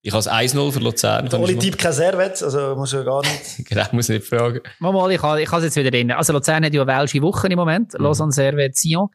Ich 0.00 0.12
habe 0.12 0.24
1-0 0.24 0.72
für 0.72 0.78
Luzern. 0.78 1.28
Der 1.28 1.40
Oli 1.40 1.58
Typ 1.58 1.76
kein 1.76 1.92
Servet, 1.92 2.42
also 2.42 2.76
muss 2.76 2.92
ja 2.92 3.02
gar 3.02 3.20
nicht. 3.22 3.64
genau, 3.68 3.84
muss 3.92 4.08
nicht 4.08 4.24
fragen. 4.24 4.60
Mal, 4.78 4.92
mal, 4.92 5.10
ich 5.10 5.20
habe 5.20 5.42
ich 5.42 5.52
es 5.52 5.64
jetzt 5.64 5.76
wieder 5.76 5.90
drin. 5.90 6.12
Also 6.12 6.32
Luzern 6.32 6.64
hat 6.64 6.72
ja 6.72 6.82
eine 6.82 6.98
welsche 6.98 7.20
Woche 7.20 7.48
im 7.48 7.56
Moment. 7.56 7.94
Mhm. 7.94 8.04
Lausanne, 8.04 8.32
Servet, 8.32 8.76
Sion. 8.76 9.08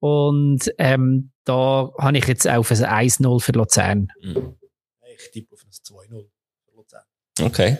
Und 0.00 0.72
ähm, 0.78 1.30
da 1.44 1.90
habe 1.98 2.16
ich 2.16 2.26
jetzt 2.26 2.48
auf 2.48 2.70
ein 2.70 2.76
1-0 2.78 3.40
für 3.40 3.52
Luzern. 3.52 4.08
Mhm. 4.22 4.56
Ich 5.16 5.30
tippe 5.30 5.54
auf 5.54 5.62
ein 5.62 5.70
2-0 5.70 6.26
für 6.64 6.76
Luzern. 6.76 7.04
Okay. 7.42 7.78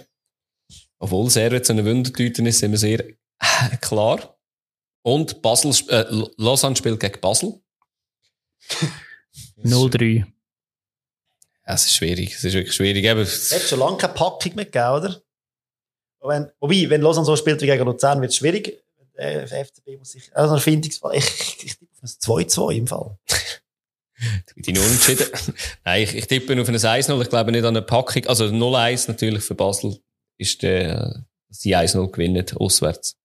Obwohl 0.99 1.31
Servet 1.31 1.65
so 1.65 1.73
eine 1.73 1.85
Wundertüte 1.85 2.47
ist, 2.47 2.59
sind 2.59 2.73
wir 2.73 2.79
sehr 2.79 3.01
äh, 3.01 3.15
klar. 3.81 4.39
Und 5.03 5.43
Basel, 5.43 5.73
äh, 5.89 6.05
Lausanne 6.37 6.77
spielt 6.77 7.01
gegen 7.01 7.21
Basel. 7.21 7.61
0-3. 9.65 10.25
Es 11.65 11.87
ist 11.87 11.95
schwierig, 11.95 12.35
es 12.35 12.45
ist 12.45 12.55
wirklich 12.55 12.75
schwierig. 12.75 13.05
es 13.05 13.53
hat 13.53 13.63
schon 13.63 13.79
lange 13.79 13.97
keine 13.97 14.15
Packung 14.15 14.55
mehr 14.57 14.65
gegeben, 14.65 14.91
oder? 14.91 15.23
Wenn, 16.23 16.51
wobei, 16.59 16.91
wenn 16.91 17.01
Lausanne 17.01 17.25
so 17.25 17.37
spielt 17.37 17.63
wie 17.63 17.67
gegen 17.67 17.85
Luzern, 17.85 18.21
wird 18.21 18.33
es 18.33 18.37
schwierig. 18.37 18.83
Der 19.17 19.47
FCB 19.47 19.99
muss 19.99 20.13
sich, 20.13 20.35
also 20.35 20.55
ein 20.55 20.61
Findungsfall. 20.61 21.17
Ich, 21.17 21.25
ich, 21.25 21.65
ich 21.65 21.79
tippe 21.79 21.93
auf 21.95 22.03
ein 22.03 22.09
2-2 22.09 22.73
im 22.77 22.87
Fall. 22.87 23.19
Die 24.57 24.79
Unentschieden. 24.79 25.27
Nein, 25.85 26.03
ich, 26.03 26.15
ich 26.15 26.27
tippe 26.27 26.61
auf 26.61 26.69
ein 26.69 26.77
1-0. 26.77 27.23
Ich 27.23 27.29
glaube 27.29 27.53
nicht 27.53 27.65
an 27.65 27.77
eine 27.77 27.83
Packung. 27.83 28.27
Also 28.27 28.45
0-1 28.47 29.09
natürlich 29.09 29.45
für 29.45 29.55
Basel 29.55 29.99
ist 30.37 30.63
der, 30.63 31.25
dass 31.49 31.59
die 31.61 31.77
1-0 31.77 32.11
gewinnen, 32.11 32.45
auswärts. 32.57 33.17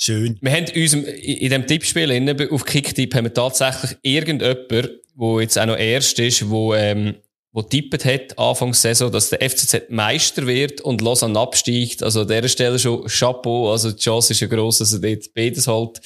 Schön. 0.00 0.38
Wir 0.40 0.52
haben 0.52 0.66
uns 0.74 0.94
in 0.94 1.38
diesem 1.40 1.66
Tippspiel 1.66 2.48
auf 2.52 2.64
Kicktipp 2.64 3.14
haben 3.16 3.24
wir 3.24 3.34
tatsächlich 3.34 3.96
irgendjemand, 4.02 4.90
wo 5.16 5.40
jetzt 5.40 5.58
auch 5.58 5.66
noch 5.66 5.76
erst 5.76 6.20
ist, 6.20 6.48
wo, 6.48 6.72
ähm, 6.72 7.16
wo 7.50 7.62
tippet 7.62 8.04
hat, 8.04 8.38
Anfangs 8.38 8.80
Saison, 8.80 9.10
dass 9.10 9.30
der 9.30 9.42
FCZ 9.42 9.90
Meister 9.90 10.46
wird 10.46 10.80
und 10.82 11.00
Lausanne 11.00 11.36
absteigt. 11.36 12.04
Also 12.04 12.20
an 12.20 12.28
dieser 12.28 12.48
Stelle 12.48 12.78
schon 12.78 13.08
Chapeau. 13.08 13.72
Also 13.72 13.90
die 13.90 13.98
Chance 13.98 14.34
ist 14.34 14.40
ja 14.40 14.46
gross, 14.46 14.78
dass 14.78 14.92
er 14.92 15.00
dort 15.00 15.34
beides 15.34 15.66
halt, 15.66 16.00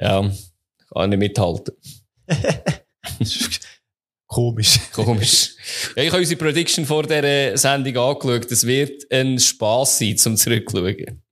ja, 0.00 0.32
kann 0.92 1.10
nicht 1.10 1.18
mithalten. 1.20 1.74
Komisch. 4.26 4.80
Komisch. 4.92 5.54
Ja, 5.94 6.02
ich 6.02 6.10
habe 6.10 6.20
unsere 6.20 6.38
Prediction 6.38 6.84
vor 6.84 7.04
dieser 7.04 7.56
Sendung 7.56 7.96
angeschaut. 7.96 8.50
Es 8.50 8.66
wird 8.66 9.04
ein 9.12 9.38
Spass 9.38 10.00
sein, 10.00 10.18
zum 10.18 10.36
zurückschauen. 10.36 11.22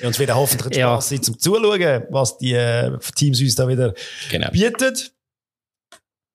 Ja, 0.00 0.06
und 0.06 0.12
es 0.12 0.18
wird 0.18 0.34
hoffentlich 0.34 0.76
ja. 0.76 1.00
sein, 1.00 1.22
zum 1.22 1.38
Zuschauen, 1.38 2.04
was 2.10 2.38
die 2.38 2.52
äh, 2.52 2.96
Teams 3.14 3.40
uns 3.40 3.54
da 3.54 3.68
wieder 3.68 3.94
genau. 4.30 4.50
bieten. 4.50 4.94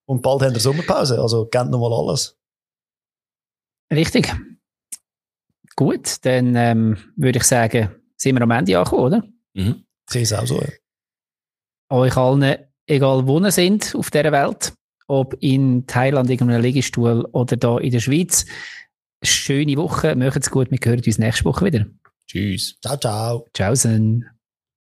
Und 0.06 0.22
bald 0.22 0.42
haben 0.42 0.52
wir 0.52 0.60
Sommerpause, 0.60 1.20
also 1.20 1.46
kennt 1.46 1.70
nochmal 1.70 1.92
alles. 1.92 2.36
Richtig. 3.92 4.34
Gut, 5.76 6.24
dann 6.24 6.54
ähm, 6.56 6.96
würde 7.16 7.38
ich 7.38 7.44
sagen, 7.44 7.94
sind 8.16 8.36
wir 8.36 8.42
am 8.42 8.50
Ende 8.50 8.76
angekommen, 8.76 9.02
oder? 9.02 9.24
Mhm. 9.54 9.84
Sehe 10.08 10.22
es 10.22 10.32
auch 10.32 10.46
so. 10.46 10.60
Ja. 10.60 10.68
Euch 11.90 12.16
allen, 12.16 12.56
egal 12.86 13.26
wo 13.26 13.38
ihr 13.40 13.50
sind 13.50 13.94
auf 13.94 14.10
dieser 14.10 14.32
Welt, 14.32 14.72
ob 15.06 15.34
in 15.40 15.86
Thailand 15.86 16.30
irgendeinem 16.30 16.62
Liegestuhl 16.62 17.24
oder 17.32 17.56
da 17.56 17.78
in 17.78 17.90
der 17.90 18.00
Schweiz, 18.00 18.46
schöne 19.22 19.76
Woche, 19.76 20.14
macht's 20.14 20.50
gut, 20.50 20.70
wir 20.70 20.78
hören 20.82 21.02
uns 21.04 21.18
nächste 21.18 21.44
Woche 21.44 21.64
wieder. 21.64 21.86
Tschüss. 22.30 22.76
Ciao, 22.80 22.96
ciao. 22.96 23.44
Tschaußen. 23.52 24.24